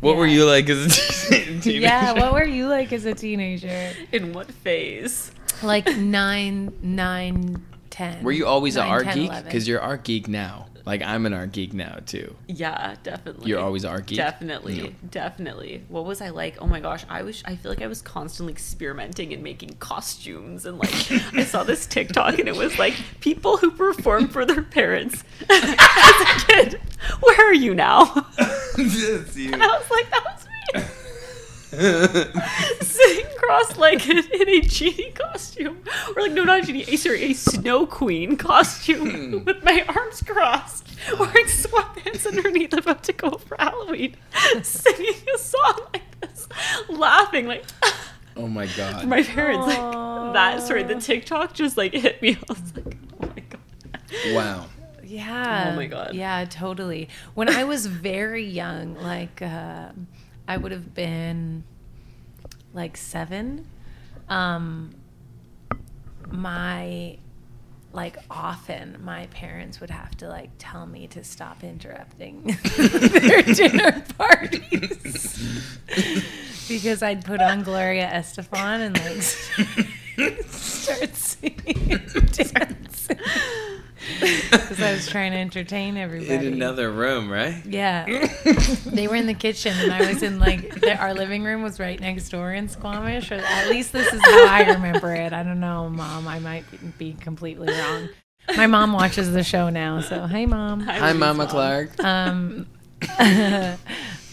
What 0.00 0.16
were 0.16 0.26
you 0.26 0.44
like 0.44 0.68
as 0.68 0.86
a 0.86 0.90
teenager? 1.60 1.70
yeah, 1.70 2.12
what 2.12 2.32
were 2.32 2.44
you 2.44 2.68
like 2.68 2.92
as 2.92 3.04
a 3.06 3.14
teenager? 3.14 3.92
In 4.12 4.32
what 4.32 4.50
phase? 4.52 5.32
Like 5.62 5.96
nine, 5.96 6.72
nine, 6.82 7.64
ten. 7.90 8.22
Were 8.22 8.32
you 8.32 8.46
always 8.46 8.76
an 8.76 8.86
art 8.86 9.04
10, 9.04 9.14
geek? 9.16 9.44
Because 9.44 9.66
you're 9.66 9.80
art 9.80 10.04
geek 10.04 10.28
now. 10.28 10.66
Like 10.84 11.02
I'm 11.02 11.26
an 11.26 11.34
art 11.34 11.50
geek 11.50 11.72
now 11.74 11.98
too. 12.06 12.36
Yeah, 12.46 12.94
definitely. 13.02 13.48
You're 13.48 13.58
always 13.58 13.84
art 13.84 14.06
geek. 14.06 14.18
Definitely, 14.18 14.80
Yeah. 14.80 14.88
definitely. 15.10 15.82
What 15.88 16.04
was 16.04 16.20
I 16.20 16.28
like? 16.28 16.58
Oh 16.60 16.66
my 16.68 16.78
gosh, 16.78 17.04
I 17.08 17.22
was. 17.22 17.42
I 17.44 17.56
feel 17.56 17.72
like 17.72 17.82
I 17.82 17.88
was 17.88 18.00
constantly 18.02 18.52
experimenting 18.52 19.32
and 19.32 19.42
making 19.42 19.70
costumes, 19.80 20.64
and 20.64 20.78
like 20.78 20.94
I 21.34 21.42
saw 21.42 21.64
this 21.64 21.86
TikTok, 21.88 22.38
and 22.38 22.48
it 22.48 22.54
was 22.54 22.78
like 22.78 22.94
people 23.20 23.56
who 23.56 23.72
perform 23.72 24.28
for 24.28 24.44
their 24.44 24.62
parents 24.62 25.24
as 25.50 25.64
a 26.20 26.46
kid. 26.46 26.80
Where 27.20 27.48
are 27.50 27.54
you 27.54 27.74
now? 27.74 28.04
That's 28.36 29.36
you. 29.36 29.52
And 29.52 29.62
I 29.64 29.66
was 29.66 29.90
like, 29.90 30.08
that 30.10 30.24
was 30.24 30.46
me. 30.46 30.82
Sitting 31.70 33.26
cross-legged 33.38 34.30
in 34.32 34.48
a 34.48 34.60
genie 34.60 35.10
costume, 35.10 35.82
or 36.14 36.22
like 36.22 36.32
no, 36.32 36.44
not 36.44 36.60
a 36.60 36.66
genie, 36.66 36.84
a, 36.86 36.96
sorry, 36.96 37.24
a 37.24 37.32
snow 37.32 37.86
queen 37.86 38.36
costume 38.36 39.44
with 39.46 39.64
my 39.64 39.84
arms 39.88 40.22
crossed, 40.22 40.88
wearing 41.18 41.46
sweatpants 41.46 42.26
underneath, 42.26 42.72
about 42.72 43.02
to 43.04 43.12
go 43.12 43.30
for 43.32 43.56
Halloween, 43.58 44.14
singing 44.62 45.14
a 45.34 45.38
song 45.38 45.80
like 45.92 46.20
this, 46.20 46.48
laughing 46.88 47.46
like 47.46 47.64
oh 48.36 48.46
my 48.46 48.66
god. 48.76 49.06
my 49.06 49.22
parents. 49.22 49.66
Like 49.66 50.32
that. 50.34 50.62
Sorry, 50.62 50.84
the 50.84 51.00
TikTok 51.00 51.52
just 51.54 51.76
like 51.76 51.92
hit 51.92 52.22
me. 52.22 52.36
I 52.36 52.44
was 52.48 52.76
like, 52.76 52.96
oh 53.20 53.26
my 53.26 53.42
god. 53.48 54.34
wow. 54.34 54.66
Yeah. 55.04 55.70
Oh 55.72 55.76
my 55.76 55.86
God. 55.86 56.14
Yeah, 56.14 56.44
totally. 56.44 57.08
When 57.34 57.48
I 57.48 57.64
was 57.64 57.86
very 57.86 58.44
young, 58.44 58.94
like 58.96 59.40
uh, 59.40 59.90
I 60.48 60.56
would 60.56 60.72
have 60.72 60.94
been 60.94 61.64
like 62.72 62.96
seven. 62.96 63.66
Um, 64.28 64.94
my 66.30 67.18
like 67.92 68.18
often 68.30 68.98
my 69.02 69.26
parents 69.28 69.80
would 69.80 69.88
have 69.90 70.14
to 70.18 70.28
like 70.28 70.50
tell 70.58 70.84
me 70.86 71.06
to 71.06 71.24
stop 71.24 71.64
interrupting 71.64 72.42
their 72.76 73.42
dinner 73.42 74.04
parties 74.18 75.72
because 76.68 77.02
I'd 77.02 77.24
put 77.24 77.40
on 77.40 77.62
Gloria 77.62 78.06
Estefan 78.12 78.86
and 78.86 78.98
like 78.98 80.42
start 80.46 81.14
singing 81.14 81.92
and 81.92 82.32
dancing 82.32 83.18
because 84.20 84.80
I 84.80 84.92
was 84.92 85.08
trying 85.08 85.32
to 85.32 85.38
entertain 85.38 85.96
everybody. 85.96 86.46
In 86.46 86.52
another 86.52 86.90
room, 86.90 87.30
right? 87.30 87.64
Yeah. 87.66 88.04
they 88.86 89.08
were 89.08 89.16
in 89.16 89.26
the 89.26 89.34
kitchen, 89.34 89.74
and 89.76 89.92
I 89.92 90.12
was 90.12 90.22
in 90.22 90.38
like 90.38 90.80
the, 90.80 90.96
our 90.96 91.14
living 91.14 91.42
room 91.42 91.62
was 91.62 91.78
right 91.80 92.00
next 92.00 92.28
door 92.28 92.52
in 92.52 92.68
Squamish. 92.68 93.30
Or 93.30 93.36
at 93.36 93.68
least 93.68 93.92
this 93.92 94.12
is 94.12 94.20
how 94.20 94.46
I 94.46 94.70
remember 94.72 95.14
it. 95.14 95.32
I 95.32 95.42
don't 95.42 95.60
know, 95.60 95.88
mom. 95.88 96.28
I 96.28 96.38
might 96.38 96.64
be 96.98 97.14
completely 97.14 97.68
wrong. 97.68 98.08
My 98.56 98.66
mom 98.66 98.92
watches 98.92 99.32
the 99.32 99.42
show 99.42 99.70
now, 99.70 100.00
so 100.00 100.26
hey, 100.26 100.46
mom. 100.46 100.80
Hi, 100.80 101.12
Mama 101.12 101.46
Clark. 101.46 101.98
Um, 102.02 102.66
uh, 103.18 103.76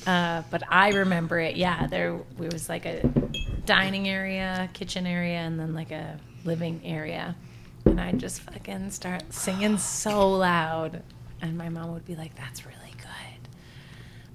but 0.05 0.63
I 0.69 0.89
remember 0.93 1.39
it. 1.39 1.55
Yeah, 1.55 1.87
there, 1.87 2.19
there 2.37 2.49
was 2.49 2.69
like 2.69 2.85
a 2.85 3.01
dining 3.65 4.07
area, 4.07 4.69
kitchen 4.73 5.07
area, 5.07 5.37
and 5.37 5.59
then 5.59 5.73
like 5.73 5.91
a 5.91 6.19
living 6.45 6.81
area. 6.83 7.35
And 7.85 7.99
I'd 7.99 8.19
just 8.19 8.41
fucking 8.41 8.91
start 8.91 9.31
singing 9.33 9.77
so 9.77 10.31
loud. 10.31 11.03
And 11.41 11.57
my 11.57 11.69
mom 11.69 11.93
would 11.93 12.05
be 12.05 12.15
like, 12.15 12.35
that's 12.35 12.65
really 12.65 12.77
good. 12.97 13.49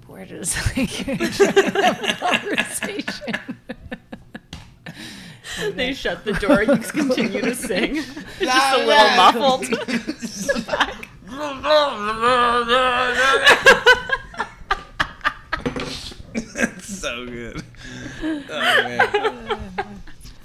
But 0.01 0.09
we're 0.09 0.25
just 0.25 0.55
like 0.77 0.89
trying 0.89 1.17
to 1.17 1.81
have 1.81 2.03
a 2.03 2.13
conversation. 2.13 3.35
They 5.75 5.93
shut 5.93 6.23
the 6.23 6.33
door 6.33 6.61
and 6.61 6.81
you 6.81 6.89
continue 6.89 7.41
to 7.41 7.53
sing. 7.53 7.95
Just 8.39 8.77
a 8.77 8.85
little 8.85 9.15
muffled. 9.17 9.65
It's 16.33 16.99
so 16.99 17.25
good. 17.25 17.63
Oh, 18.21 18.83
man. 18.83 19.59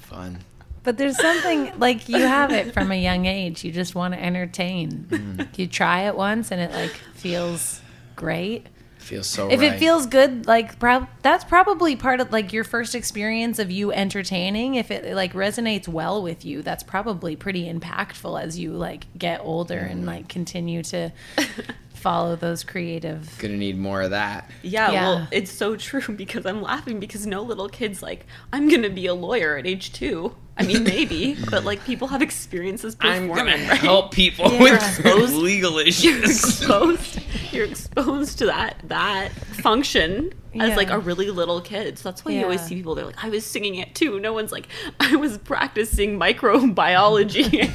Fun. 0.03 0.39
But 0.85 0.99
there's 0.99 1.17
something 1.19 1.73
like 1.79 2.09
you 2.09 2.19
have 2.19 2.53
it 2.53 2.73
from 2.73 2.93
a 2.93 3.03
young 3.03 3.27
age. 3.27 3.65
You 3.65 3.73
just 3.73 3.95
want 3.95 4.15
to 4.15 4.23
entertain. 4.23 5.07
Mm-hmm. 5.09 5.43
You 5.57 5.67
try 5.67 6.03
it 6.03 6.15
once 6.15 6.53
and 6.53 6.61
it 6.61 6.71
like 6.73 6.93
feels 7.15 7.81
great. 8.17 8.67
Feels 8.99 9.27
so 9.27 9.51
if 9.51 9.61
right. 9.61 9.75
it 9.75 9.79
feels 9.79 10.07
good, 10.07 10.47
like 10.47 10.79
prob- 10.79 11.09
that's 11.21 11.45
probably 11.45 11.95
part 11.95 12.21
of 12.21 12.33
like 12.33 12.55
your 12.55 12.65
first 12.65 12.95
experience 12.95 13.59
of 13.59 13.71
you 13.71 13.93
entertaining. 13.93 14.77
If 14.77 14.91
it 14.91 15.15
like 15.15 15.33
resonates 15.35 15.87
well 15.89 16.23
with 16.23 16.45
you, 16.45 16.63
that's 16.63 16.83
probably 16.83 17.37
pretty 17.37 17.71
impactful 17.71 18.41
as 18.43 18.59
you 18.59 18.73
like 18.73 19.07
get 19.19 19.41
older 19.43 19.79
Mm. 19.81 19.91
and 19.91 20.07
like 20.07 20.29
continue 20.29 20.83
to 20.85 21.13
follow 21.95 22.37
those 22.37 22.65
creative. 22.65 23.37
Gonna 23.39 23.57
need 23.57 23.79
more 23.79 24.03
of 24.03 24.11
that. 24.11 24.51
Yeah, 24.63 24.91
Yeah. 24.93 25.03
well, 25.03 25.29
it's 25.31 25.51
so 25.51 25.77
true 25.77 26.15
because 26.17 26.47
I'm 26.47 26.63
laughing 26.63 26.99
because 27.01 27.27
no 27.27 27.43
little 27.43 27.69
kid's 27.69 28.03
like, 28.03 28.27
I'm 28.53 28.69
gonna 28.71 28.91
be 28.91 29.07
a 29.07 29.15
lawyer 29.15 29.57
at 29.59 29.67
age 29.67 29.93
two. 29.93 30.35
I 30.57 30.65
mean, 30.65 30.85
maybe, 30.95 31.37
but 31.51 31.65
like 31.65 31.85
people 31.85 32.09
have 32.09 32.23
experiences 32.23 32.97
I'm 33.01 33.29
performing. 33.29 33.57
gonna 33.57 33.69
right? 33.71 33.79
help 33.79 34.13
people 34.13 34.53
Yeah. 34.53 34.61
with 35.03 35.33
legal 35.35 35.79
issues. 35.79 36.05
You're 36.05 36.19
issues. 36.25 36.45
exposed. 36.61 37.21
You're 37.53 37.65
exposed 37.67 38.39
to 38.39 38.47
that 38.47 38.77
that 38.85 39.33
function 39.33 40.33
as 40.59 40.77
like 40.77 40.91
a 40.91 40.99
really 41.01 41.31
little 41.31 41.61
kid. 41.61 41.99
So 41.99 42.09
that's 42.09 42.25
why 42.25 42.33
you 42.33 42.43
always 42.45 42.61
see 42.61 42.77
people. 42.77 42.95
They're 42.95 43.07
like, 43.07 43.23
I 43.25 43.29
was 43.29 43.45
singing 43.45 43.75
it 43.77 43.95
too. 43.97 44.21
No 44.21 44.33
one's 44.33 44.53
like, 44.53 44.69
I 45.01 45.17
was 45.17 45.39
practicing 45.39 46.19
microbiology 46.19 47.69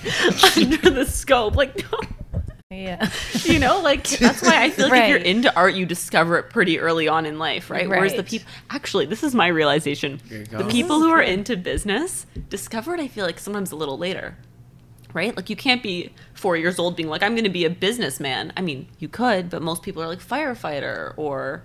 under 0.57 0.89
the 0.89 1.05
scope. 1.05 1.55
Like, 1.55 1.77
no. 1.91 1.99
Yeah. 2.71 3.09
you 3.45 3.57
know 3.57 3.81
like 3.81 4.07
that's 4.07 4.43
why 4.43 4.61
i 4.65 4.69
feel 4.69 4.89
like 4.89 5.01
if 5.05 5.09
you're 5.09 5.17
into 5.17 5.51
art 5.55 5.73
you 5.73 5.87
discover 5.87 6.37
it 6.37 6.51
pretty 6.51 6.79
early 6.79 7.07
on 7.07 7.25
in 7.25 7.39
life 7.39 7.71
right, 7.71 7.89
whereas 7.89 8.11
the 8.11 8.19
Right. 8.19 8.27
people 8.27 8.47
actually 8.69 9.07
this 9.07 9.23
is 9.23 9.33
my 9.33 9.47
realization 9.47 10.21
the 10.51 10.67
people 10.69 10.99
who 10.99 11.09
are 11.09 11.19
into 11.23 11.57
business 11.57 12.27
discover 12.49 12.93
it 12.93 12.99
i 12.99 13.07
feel 13.07 13.25
like 13.25 13.39
sometimes 13.39 13.71
a 13.71 13.75
little 13.75 13.97
later 13.97 14.37
right 15.13 15.35
like 15.35 15.49
you 15.49 15.55
can't 15.55 15.81
be 15.81 16.11
four 16.35 16.55
years 16.57 16.77
old 16.77 16.95
being 16.95 17.09
like 17.09 17.23
i'm 17.23 17.31
going 17.33 17.43
to 17.43 17.49
be 17.49 17.65
a 17.65 17.71
businessman 17.71 18.53
i 18.55 18.61
mean 18.61 18.85
you 18.99 19.07
could 19.07 19.49
but 19.49 19.63
most 19.63 19.81
people 19.81 20.03
are 20.03 20.07
like 20.07 20.21
firefighter 20.21 21.15
or 21.17 21.63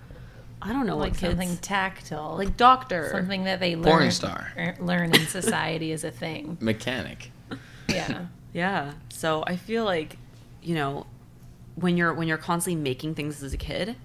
i 0.63 0.73
don't 0.73 0.87
know 0.87 0.97
like 0.97 1.11
what 1.11 1.19
kids 1.19 1.33
something 1.39 1.55
tactile, 1.57 2.35
like 2.35 2.57
doctor 2.57 3.09
something 3.11 3.43
that 3.43 3.59
they 3.59 3.75
Porn 3.75 4.09
star. 4.09 4.51
er, 4.57 4.73
learn 4.79 5.13
in 5.13 5.27
society 5.27 5.91
is 5.91 6.03
a 6.03 6.09
thing. 6.09 6.57
Mechanic. 6.59 7.29
Yeah. 7.89 8.25
Yeah. 8.53 8.93
So 9.09 9.43
I 9.45 9.57
feel 9.57 9.83
like, 9.85 10.17
you 10.65 10.75
know, 10.75 11.05
when 11.75 11.95
you're 11.97 12.13
when 12.13 12.27
you're 12.27 12.37
constantly 12.37 12.81
making 12.81 13.15
things 13.15 13.41
as 13.43 13.53
a 13.53 13.57
kid, 13.57 13.95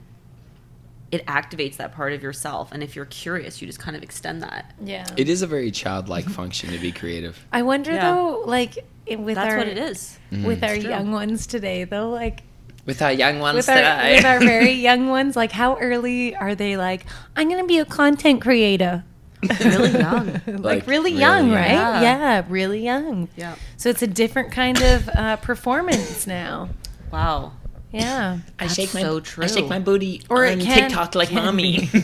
it 1.10 1.26
activates 1.26 1.76
that 1.78 1.92
part 1.92 2.12
of 2.12 2.22
yourself. 2.22 2.70
And 2.72 2.82
if 2.82 2.94
you're 2.94 3.04
curious, 3.06 3.60
you 3.60 3.66
just 3.66 3.80
kind 3.80 3.96
of 3.96 4.02
extend 4.02 4.42
that. 4.42 4.74
Yeah. 4.84 5.06
It 5.16 5.28
is 5.28 5.42
a 5.42 5.46
very 5.46 5.70
childlike 5.70 6.26
function 6.40 6.70
to 6.70 6.78
be 6.78 6.92
creative. 6.92 7.44
I 7.52 7.62
wonder 7.62 7.92
Yeah. 7.92 8.12
though, 8.14 8.42
like 8.46 8.78
i- 9.10 9.16
with 9.16 9.34
That's 9.34 9.52
our 9.52 9.58
what 9.58 9.68
it 9.68 9.78
is. 9.78 10.18
Mm. 10.30 10.44
with 10.44 10.62
our 10.62 10.74
young 10.76 11.10
ones 11.10 11.46
today, 11.48 11.82
though, 11.84 12.10
like 12.10 12.42
With 12.86 13.02
our 13.02 13.12
young 13.12 13.40
ones 13.40 13.56
with 13.56 13.68
our 13.68 13.76
today. 13.76 14.16
with 14.16 14.24
our 14.24 14.38
very 14.40 14.72
young 14.88 15.08
ones, 15.08 15.34
like 15.36 15.50
how 15.52 15.76
early 15.78 16.36
are 16.36 16.54
they? 16.54 16.76
Like 16.76 17.06
I'm 17.36 17.48
gonna 17.48 17.66
be 17.66 17.78
a 17.78 17.84
content 17.84 18.40
creator. 18.40 19.04
Really 19.60 19.90
young. 19.98 20.32
like, 20.46 20.46
Like, 20.46 20.86
really 20.86 20.86
really 20.86 21.12
young, 21.12 21.46
young. 21.48 21.54
right? 21.56 21.70
Yeah. 21.70 22.00
Yeah. 22.02 22.44
really 22.48 22.84
young. 22.84 23.28
Yeah. 23.36 23.54
So 23.76 23.88
it's 23.88 24.02
a 24.02 24.06
different 24.06 24.52
kind 24.52 24.80
of 24.82 25.08
uh, 25.10 25.36
performance 25.36 26.26
now. 26.26 26.68
Wow. 27.12 27.52
Yeah. 27.92 28.38
I 28.58 28.64
That's 28.64 28.74
shake 28.74 28.94
my 28.94 29.00
so 29.02 29.20
true. 29.20 29.42
I 29.44 29.46
shake 29.48 29.68
my 29.68 29.78
booty 29.80 30.22
Or 30.30 30.46
on 30.46 30.60
can- 30.60 30.88
TikTok 30.88 31.14
like 31.14 31.32
mommy. 31.32 31.88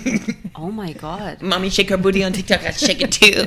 Oh 0.58 0.70
my 0.70 0.92
god. 0.94 1.42
mommy 1.42 1.68
shake 1.68 1.90
her 1.90 1.98
booty 1.98 2.24
on 2.24 2.32
TikTok. 2.32 2.62
I 2.64 2.70
shake 2.70 3.02
it 3.02 3.12
too. 3.12 3.46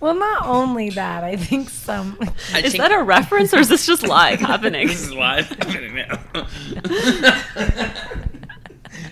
Well, 0.00 0.14
not 0.14 0.44
only 0.46 0.90
that, 0.90 1.22
I 1.24 1.36
think 1.36 1.70
some. 1.70 2.18
I 2.52 2.60
Is 2.60 2.72
shake- 2.72 2.80
that 2.80 2.90
a 2.90 3.02
reference 3.02 3.54
or 3.54 3.58
is 3.60 3.68
this 3.68 3.86
just 3.86 4.02
live 4.02 4.40
happening? 4.40 4.88
This 4.88 5.02
is 5.02 5.12
live 5.12 5.46
happening 5.46 5.94
now. 5.94 6.18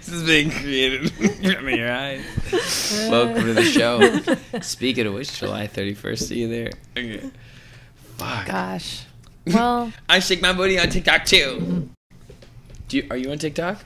This 0.09 0.21
is 0.23 0.27
being 0.27 0.51
created 0.51 1.11
from 1.57 1.69
your 1.69 1.93
eyes. 1.93 2.25
Welcome 3.11 3.45
to 3.45 3.55
the 3.55 3.65
show. 3.65 4.61
Speaking 4.61 5.07
of 5.07 5.15
which, 5.15 5.39
July 5.39 5.67
31st, 5.67 6.19
see 6.19 6.41
you 6.41 6.49
there. 6.49 6.71
Okay. 6.97 7.31
Fuck. 8.17 8.47
Gosh. 8.47 9.05
Well, 9.49 9.91
I 10.11 10.19
shake 10.19 10.43
my 10.43 10.53
booty 10.53 10.79
on 10.79 10.91
TikTok 10.91 11.25
too. 11.25 11.89
Do 12.89 12.97
you, 12.99 13.07
are 13.11 13.17
you 13.17 13.31
on 13.31 13.39
TikTok? 13.39 13.83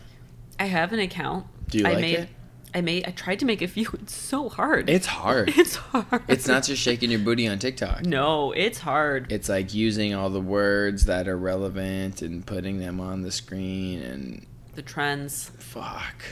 I 0.58 0.64
have 0.64 0.92
an 0.92 0.98
account. 0.98 1.46
Do 1.68 1.78
you 1.78 1.86
I 1.86 1.92
like 1.92 2.00
made 2.00 2.18
it? 2.18 2.28
I 2.74 2.80
made 2.80 3.06
I 3.06 3.12
tried 3.12 3.38
to 3.38 3.44
make 3.44 3.62
a 3.62 3.68
few. 3.68 3.86
It's 3.92 4.12
so 4.12 4.48
hard. 4.48 4.90
It's 4.90 5.06
hard. 5.06 5.50
it's 5.56 5.76
hard. 5.76 6.22
It's 6.26 6.48
not 6.48 6.64
just 6.64 6.82
shaking 6.82 7.12
your 7.12 7.20
booty 7.20 7.46
on 7.46 7.60
TikTok. 7.60 8.04
No, 8.04 8.50
it's 8.50 8.80
hard. 8.80 9.30
It's 9.30 9.48
like 9.48 9.72
using 9.72 10.14
all 10.14 10.30
the 10.30 10.40
words 10.40 11.04
that 11.04 11.28
are 11.28 11.38
relevant 11.38 12.22
and 12.22 12.44
putting 12.44 12.80
them 12.80 12.98
on 12.98 13.22
the 13.22 13.30
screen 13.30 14.02
and 14.02 14.44
the 14.74 14.82
trends. 14.82 15.50
fuck. 15.58 16.22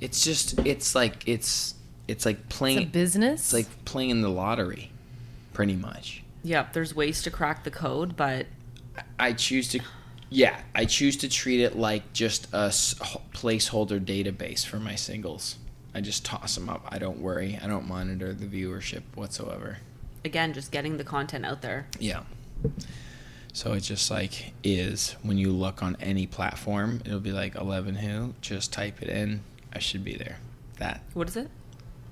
It's 0.00 0.24
just 0.24 0.58
it's 0.66 0.94
like 0.94 1.26
it's 1.28 1.74
it's 2.08 2.26
like 2.26 2.38
it's 2.40 2.56
playing 2.56 2.88
business. 2.88 3.40
it's 3.40 3.52
like 3.52 3.84
playing 3.84 4.20
the 4.22 4.28
lottery 4.28 4.90
pretty 5.52 5.76
much. 5.76 6.22
Yep, 6.44 6.72
there's 6.72 6.94
ways 6.94 7.22
to 7.22 7.30
crack 7.30 7.62
the 7.62 7.70
code, 7.70 8.16
but 8.16 8.46
I 9.18 9.32
choose 9.32 9.68
to 9.68 9.80
yeah, 10.28 10.60
I 10.74 10.86
choose 10.86 11.16
to 11.18 11.28
treat 11.28 11.60
it 11.60 11.76
like 11.76 12.12
just 12.12 12.46
a 12.52 12.68
placeholder 12.68 14.04
database 14.04 14.64
for 14.66 14.78
my 14.78 14.94
singles. 14.94 15.56
I 15.94 16.00
just 16.00 16.24
toss 16.24 16.54
them 16.54 16.68
up. 16.70 16.86
I 16.88 16.98
don't 16.98 17.18
worry. 17.18 17.58
I 17.62 17.66
don't 17.66 17.86
monitor 17.86 18.32
the 18.32 18.46
viewership 18.46 19.02
whatsoever. 19.14 19.78
again, 20.24 20.52
just 20.54 20.72
getting 20.72 20.96
the 20.96 21.04
content 21.04 21.44
out 21.44 21.60
there. 21.62 21.86
Yeah. 21.98 22.22
So 23.52 23.74
it 23.74 23.80
just 23.80 24.10
like 24.10 24.52
is 24.64 25.14
when 25.22 25.36
you 25.38 25.52
look 25.52 25.82
on 25.82 25.96
any 26.00 26.26
platform, 26.26 27.02
it'll 27.04 27.20
be 27.20 27.32
like 27.32 27.54
11 27.54 27.96
who. 27.96 28.34
Just 28.40 28.72
type 28.72 29.02
it 29.02 29.08
in. 29.08 29.42
I 29.72 29.78
should 29.78 30.04
be 30.04 30.14
there. 30.14 30.38
That 30.78 31.02
What 31.14 31.28
is 31.28 31.36
it? 31.36 31.48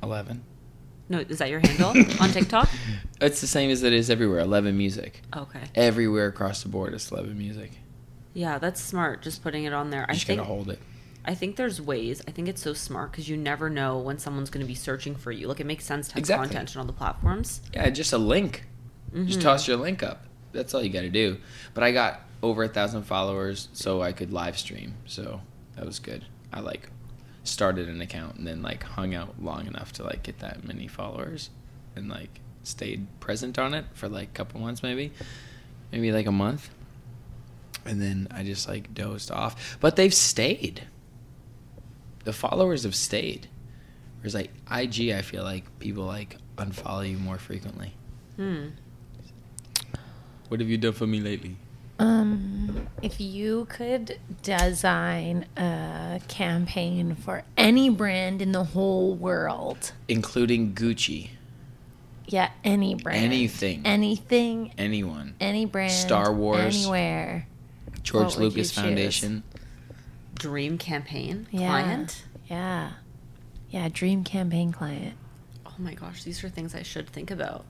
11. 0.03 0.43
No, 1.09 1.19
is 1.19 1.39
that 1.39 1.51
your 1.51 1.61
handle 1.61 1.89
on 2.21 2.31
TikTok? 2.33 2.69
It's 3.21 3.41
the 3.41 3.47
same 3.47 3.71
as 3.71 3.83
it 3.83 3.93
is 3.93 4.11
everywhere. 4.11 4.39
11 4.41 4.77
music. 4.77 5.23
Okay. 5.37 5.61
Everywhere 5.75 6.27
across 6.29 6.63
the 6.63 6.69
board, 6.69 6.95
it's 6.95 7.11
11 7.11 7.37
music. 7.37 7.73
Yeah, 8.33 8.59
that's 8.59 8.81
smart. 8.81 9.21
Just 9.23 9.43
putting 9.43 9.65
it 9.65 9.73
on 9.73 9.91
there. 9.91 10.01
You 10.03 10.07
I 10.09 10.13
just 10.15 10.27
think 10.27 10.39
gotta 10.39 10.49
hold 10.49 10.71
it. 10.71 10.79
I 11.25 11.35
think 11.35 11.57
there's 11.57 11.81
ways. 11.83 12.23
I 12.29 12.31
think 12.31 12.49
it's 12.49 12.63
so 12.63 12.73
smart 12.75 13.11
because 13.11 13.29
you 13.29 13.37
never 13.37 13.69
know 13.69 13.99
when 13.99 14.19
someone's 14.19 14.51
going 14.51 14.65
to 14.65 14.69
be 14.69 14.75
searching 14.77 15.15
for 15.17 15.33
you. 15.33 15.49
Like 15.49 15.61
it 15.61 15.67
makes 15.67 15.85
sense 15.85 16.09
to 16.09 16.15
have 16.15 16.19
Exactly. 16.21 16.47
content 16.49 16.77
on 16.77 16.81
all 16.81 16.87
the 16.87 16.93
platforms. 16.93 17.61
Yeah, 17.75 17.91
just 17.91 18.13
a 18.13 18.19
link. 18.19 18.65
Mm-hmm. 19.13 19.27
Just 19.27 19.41
toss 19.43 19.67
your 19.67 19.77
link 19.79 20.03
up. 20.03 20.25
That's 20.53 20.75
all 20.75 20.83
you 20.83 20.91
got 20.91 21.03
to 21.03 21.11
do. 21.11 21.39
But 21.75 21.85
I 21.85 21.93
got 21.93 22.21
over 22.43 22.65
a 22.65 22.69
thousand 22.69 23.03
followers, 23.05 23.69
so 23.73 24.03
I 24.03 24.13
could 24.13 24.33
live 24.33 24.59
stream. 24.59 24.95
So 25.07 25.41
that 25.77 25.85
was 25.85 25.99
good. 25.99 26.25
I 26.53 26.61
like 26.61 26.89
started 27.45 27.89
an 27.89 28.01
account 28.01 28.37
and 28.37 28.47
then 28.47 28.63
like 28.63 28.83
hung 28.83 29.15
out 29.15 29.43
long 29.43 29.67
enough 29.67 29.93
to 29.93 30.05
like 30.05 30.23
get 30.23 30.39
that 30.41 30.65
many 30.65 30.87
followers, 30.87 31.51
and 31.97 32.09
like 32.09 32.41
stayed 32.63 33.07
present 33.21 33.59
on 33.59 33.75
it 33.75 33.85
for 33.95 34.09
like 34.09 34.29
a 34.29 34.33
couple 34.33 34.61
months 34.61 34.83
maybe, 34.83 35.13
maybe 35.93 36.13
like 36.13 36.27
a 36.27 36.33
month, 36.33 36.71
and 37.85 38.01
then 38.01 38.29
I 38.31 38.43
just 38.43 38.69
like 38.69 38.93
dozed 38.95 39.31
off. 39.31 39.79
But 39.81 39.97
they've 39.97 40.15
stayed. 40.15 40.87
The 42.25 42.33
followers 42.33 42.83
have 42.85 42.95
stayed. 42.95 43.49
Whereas 44.21 44.35
like 44.35 44.51
IG, 44.71 45.11
I 45.11 45.23
feel 45.23 45.43
like 45.43 45.79
people 45.79 46.05
like 46.05 46.37
unfollow 46.57 47.09
you 47.09 47.17
more 47.17 47.39
frequently. 47.39 47.95
Hmm. 48.37 48.69
What 50.51 50.59
have 50.59 50.69
you 50.69 50.79
done 50.79 50.95
for 50.95 51.07
me 51.07 51.21
lately? 51.21 51.55
Um, 52.01 52.89
if 53.03 53.21
you 53.21 53.67
could 53.71 54.19
design 54.43 55.47
a 55.57 56.21
campaign 56.27 57.15
for 57.15 57.45
any 57.57 57.89
brand 57.89 58.43
in 58.43 58.51
the 58.51 58.65
whole 58.65 59.15
world, 59.15 59.93
Including 60.09 60.75
Gucci, 60.75 61.31
yeah, 62.27 62.51
any 62.65 62.97
brand, 62.97 63.23
Anything. 63.23 63.83
anything, 63.85 64.73
anyone, 64.77 65.35
any 65.41 65.67
brand, 65.67 65.93
Star 65.93 66.33
Wars. 66.33 66.75
anywhere. 66.83 67.47
George 68.03 68.25
What 68.25 68.37
would 68.39 68.43
you 68.43 68.49
Lucas? 68.49 68.73
Foundation. 68.73 69.45
Dream 70.35 70.79
campaign 70.79 71.47
Yeah, 71.53 71.69
client. 71.69 72.25
yeah, 72.49 72.91
yeah. 73.71 73.89
Dream 73.89 74.25
campaign 74.25 74.73
client. 74.73 75.15
Oh 75.65 75.75
my 75.79 75.95
gosh, 75.95 76.25
these 76.25 76.43
are 76.43 76.49
things 76.49 76.75
I 76.75 76.83
should 76.83 77.09
think 77.09 77.31
about. 77.31 77.65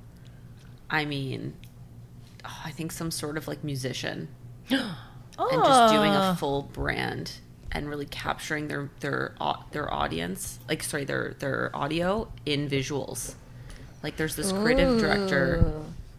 I 0.88 1.04
mean, 1.04 1.54
oh, 2.44 2.62
I 2.64 2.70
think 2.70 2.92
some 2.92 3.10
sort 3.10 3.36
of 3.36 3.48
like 3.48 3.64
musician 3.64 4.28
oh, 4.70 4.96
and 5.38 5.64
just 5.64 5.92
doing 5.92 6.12
a 6.12 6.18
ah. 6.18 6.34
full 6.34 6.62
brand 6.62 7.32
and 7.72 7.88
really 7.88 8.06
capturing 8.06 8.68
their 8.68 8.90
their 9.00 9.34
their 9.72 9.92
audience, 9.92 10.58
like 10.68 10.82
sorry, 10.82 11.04
their 11.04 11.34
their 11.38 11.70
audio 11.74 12.30
in 12.46 12.68
visuals. 12.68 13.34
Like 14.02 14.16
there's 14.16 14.36
this 14.36 14.52
creative 14.52 14.98
director. 14.98 15.62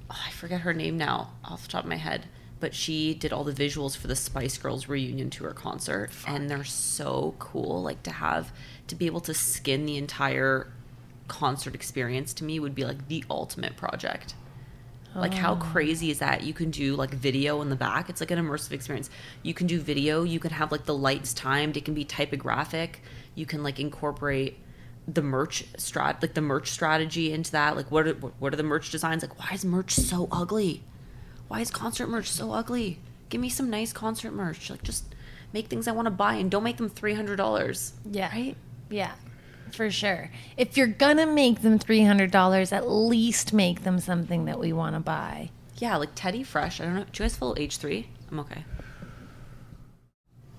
Oh, 0.09 0.17
I 0.27 0.31
forget 0.31 0.61
her 0.61 0.73
name 0.73 0.97
now 0.97 1.31
off 1.43 1.63
the 1.63 1.69
top 1.69 1.83
of 1.83 1.89
my 1.89 1.95
head, 1.95 2.27
but 2.59 2.75
she 2.75 3.13
did 3.13 3.33
all 3.33 3.43
the 3.43 3.53
visuals 3.53 3.97
for 3.97 4.07
the 4.07 4.15
Spice 4.15 4.57
Girls 4.57 4.87
reunion 4.87 5.29
tour 5.29 5.51
concert, 5.51 6.11
and 6.27 6.49
they're 6.49 6.63
so 6.63 7.35
cool. 7.39 7.81
Like 7.81 8.03
to 8.03 8.11
have 8.11 8.51
to 8.87 8.95
be 8.95 9.05
able 9.05 9.21
to 9.21 9.33
skin 9.33 9.85
the 9.85 9.97
entire 9.97 10.67
concert 11.27 11.73
experience 11.73 12.33
to 12.33 12.43
me 12.43 12.59
would 12.59 12.75
be 12.75 12.83
like 12.83 13.07
the 13.07 13.23
ultimate 13.29 13.77
project. 13.77 14.35
Like 15.13 15.33
how 15.33 15.53
oh. 15.53 15.57
crazy 15.57 16.09
is 16.09 16.19
that? 16.19 16.43
You 16.43 16.53
can 16.53 16.71
do 16.71 16.95
like 16.95 17.11
video 17.11 17.61
in 17.61 17.69
the 17.69 17.75
back. 17.75 18.09
It's 18.09 18.21
like 18.21 18.31
an 18.31 18.39
immersive 18.39 18.71
experience. 18.71 19.09
You 19.43 19.53
can 19.53 19.67
do 19.67 19.79
video. 19.79 20.23
You 20.23 20.39
can 20.39 20.51
have 20.51 20.71
like 20.71 20.85
the 20.85 20.95
lights 20.95 21.33
timed. 21.33 21.75
It 21.75 21.83
can 21.83 21.93
be 21.93 22.05
typographic. 22.05 23.01
You 23.35 23.45
can 23.45 23.61
like 23.61 23.79
incorporate 23.79 24.57
the 25.07 25.21
merch 25.21 25.65
strat 25.73 26.21
like 26.21 26.35
the 26.35 26.41
merch 26.41 26.69
strategy 26.69 27.33
into 27.33 27.51
that. 27.51 27.75
Like 27.75 27.91
what 27.91 28.07
are 28.07 28.13
what 28.13 28.53
are 28.53 28.57
the 28.57 28.63
merch 28.63 28.89
designs? 28.89 29.21
Like 29.21 29.37
why 29.37 29.53
is 29.53 29.65
merch 29.65 29.95
so 29.95 30.29
ugly? 30.31 30.83
Why 31.49 31.59
is 31.59 31.71
concert 31.71 32.07
merch 32.07 32.29
so 32.31 32.53
ugly? 32.53 32.99
Give 33.27 33.41
me 33.41 33.49
some 33.49 33.69
nice 33.69 33.91
concert 33.91 34.31
merch. 34.31 34.69
Like 34.69 34.83
just 34.83 35.13
make 35.51 35.67
things 35.67 35.89
I 35.89 35.91
want 35.91 36.05
to 36.05 36.11
buy 36.11 36.35
and 36.35 36.49
don't 36.49 36.63
make 36.63 36.77
them 36.77 36.89
three 36.89 37.15
hundred 37.15 37.35
dollars. 37.35 37.93
Yeah. 38.09 38.31
Right? 38.31 38.55
Yeah. 38.89 39.11
For 39.71 39.89
sure. 39.89 40.31
If 40.57 40.75
you're 40.77 40.87
gonna 40.87 41.25
make 41.25 41.61
them 41.61 41.79
three 41.79 42.03
hundred 42.03 42.31
dollars, 42.31 42.71
at 42.71 42.89
least 42.89 43.53
make 43.53 43.83
them 43.83 43.99
something 43.99 44.45
that 44.45 44.59
we 44.59 44.73
want 44.73 44.95
to 44.95 44.99
buy. 44.99 45.49
Yeah, 45.77 45.95
like 45.97 46.09
Teddy 46.15 46.43
Fresh. 46.43 46.81
I 46.81 46.85
don't 46.85 46.95
know. 46.95 47.03
Do 47.03 47.09
you 47.13 47.23
guys 47.23 47.35
follow 47.35 47.55
H 47.57 47.77
three? 47.77 48.07
I'm 48.29 48.39
okay. 48.41 48.65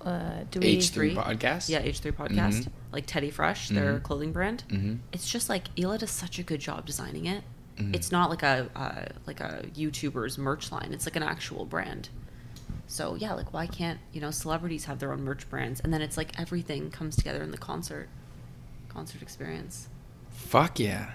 Uh, 0.01 0.43
do 0.51 0.59
we? 0.59 0.77
H3 0.77 1.13
H3? 1.13 1.15
podcast? 1.15 1.69
Yeah, 1.69 1.81
H3 1.81 2.11
podcast. 2.11 2.67
Like 2.91 3.05
Teddy 3.05 3.31
Fresh, 3.31 3.69
their 3.69 3.99
clothing 3.99 4.31
brand. 4.33 4.63
Mhm. 4.67 4.99
It's 5.13 5.29
just 5.29 5.47
like 5.49 5.73
Hila 5.75 5.97
does 5.99 6.11
such 6.11 6.39
a 6.39 6.43
good 6.43 6.59
job 6.59 6.85
designing 6.85 7.25
it. 7.25 7.43
Mm-hmm. 7.77 7.95
It's 7.95 8.11
not 8.11 8.29
like 8.29 8.43
a 8.43 8.69
uh, 8.75 9.05
like 9.25 9.39
a 9.39 9.65
YouTuber's 9.73 10.37
merch 10.37 10.71
line. 10.71 10.89
It's 10.91 11.05
like 11.05 11.15
an 11.15 11.23
actual 11.23 11.65
brand. 11.65 12.09
So 12.87 13.15
yeah, 13.15 13.33
like 13.33 13.53
why 13.53 13.65
can't 13.65 13.99
you 14.11 14.21
know 14.21 14.29
celebrities 14.29 14.85
have 14.85 14.99
their 14.99 15.11
own 15.13 15.23
merch 15.23 15.49
brands? 15.49 15.79
And 15.79 15.93
then 15.93 16.01
it's 16.01 16.17
like 16.17 16.37
everything 16.39 16.91
comes 16.91 17.15
together 17.15 17.41
in 17.41 17.51
the 17.51 17.57
concert, 17.57 18.09
concert 18.93 19.21
experience. 19.21 19.87
Fuck 20.29 20.79
yeah. 20.79 21.11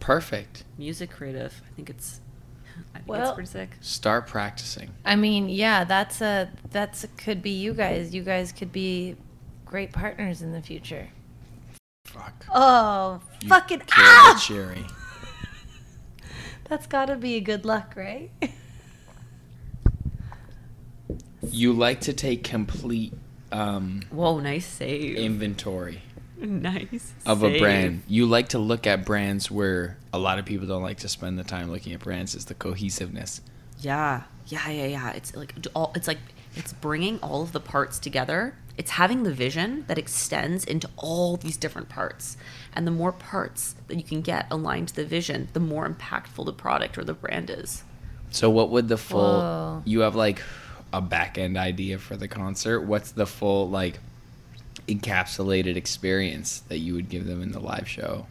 Perfect. 0.00 0.64
Music 0.78 1.10
creative. 1.10 1.60
I 1.66 1.74
think 1.74 1.90
it's. 1.90 2.20
I 2.94 2.98
think 2.98 3.08
Well- 3.08 3.22
it's 3.28 3.34
pretty 3.34 3.50
sick. 3.50 3.70
Start 3.80 4.26
practicing. 4.26 4.90
I 5.04 5.16
mean, 5.16 5.48
yeah, 5.48 5.84
that's 5.84 6.20
a 6.20 6.50
that's 6.70 7.04
a, 7.04 7.08
could 7.08 7.42
be 7.42 7.50
you 7.50 7.74
guys. 7.74 8.14
You 8.14 8.22
guys 8.22 8.52
could 8.52 8.72
be 8.72 9.16
great 9.64 9.92
partners 9.92 10.42
in 10.42 10.52
the 10.52 10.62
future. 10.62 11.08
Fuck. 12.06 12.46
Oh, 12.54 13.20
You 13.42 13.48
fucking 13.48 13.80
killed 13.80 13.88
ah! 13.90 14.46
it, 14.50 14.78
That's 16.68 16.86
got 16.86 17.06
to 17.06 17.16
be 17.16 17.34
a 17.36 17.40
good 17.40 17.64
luck, 17.66 17.94
right? 17.96 18.30
You 21.42 21.72
like 21.72 22.00
to 22.02 22.12
take 22.12 22.44
complete 22.44 23.12
um, 23.52 24.02
Whoa, 24.10 24.38
nice 24.40 24.66
save. 24.66 25.16
inventory 25.16 26.02
nice 26.46 27.12
of 27.26 27.42
a 27.42 27.58
brand. 27.58 28.02
You 28.06 28.26
like 28.26 28.50
to 28.50 28.58
look 28.58 28.86
at 28.86 29.04
brands 29.04 29.50
where 29.50 29.96
a 30.12 30.18
lot 30.18 30.38
of 30.38 30.44
people 30.44 30.66
don't 30.66 30.82
like 30.82 30.98
to 30.98 31.08
spend 31.08 31.38
the 31.38 31.44
time 31.44 31.70
looking 31.70 31.92
at 31.92 32.00
brands. 32.00 32.34
Is 32.34 32.44
the 32.44 32.54
cohesiveness. 32.54 33.40
Yeah, 33.80 34.22
yeah, 34.46 34.68
yeah, 34.70 34.86
yeah. 34.86 35.12
It's 35.12 35.34
like 35.34 35.54
all. 35.74 35.92
It's 35.96 36.06
like 36.06 36.18
it's 36.54 36.72
bringing 36.72 37.18
all 37.20 37.42
of 37.42 37.52
the 37.52 37.60
parts 37.60 37.98
together. 37.98 38.54
It's 38.76 38.92
having 38.92 39.24
the 39.24 39.32
vision 39.32 39.84
that 39.88 39.98
extends 39.98 40.64
into 40.64 40.88
all 40.96 41.36
these 41.36 41.56
different 41.56 41.88
parts, 41.88 42.36
and 42.72 42.86
the 42.86 42.92
more 42.92 43.10
parts 43.10 43.74
that 43.88 43.96
you 43.96 44.04
can 44.04 44.20
get 44.20 44.46
aligned 44.50 44.88
to 44.88 44.94
the 44.94 45.04
vision, 45.04 45.48
the 45.54 45.60
more 45.60 45.88
impactful 45.88 46.44
the 46.44 46.52
product 46.52 46.96
or 46.96 47.02
the 47.02 47.14
brand 47.14 47.50
is. 47.50 47.82
So 48.30 48.48
what 48.48 48.70
would 48.70 48.86
the 48.86 48.98
full? 48.98 49.40
Whoa. 49.40 49.82
You 49.84 50.00
have 50.00 50.14
like 50.14 50.40
a 50.92 51.00
back 51.00 51.36
end 51.36 51.56
idea 51.56 51.98
for 51.98 52.16
the 52.16 52.28
concert. 52.28 52.82
What's 52.82 53.10
the 53.10 53.26
full 53.26 53.68
like 53.68 53.98
encapsulated 54.88 55.76
experience 55.76 56.60
that 56.68 56.78
you 56.78 56.94
would 56.94 57.08
give 57.08 57.26
them 57.26 57.42
in 57.42 57.52
the 57.52 57.60
live 57.60 57.88
show? 57.88 58.26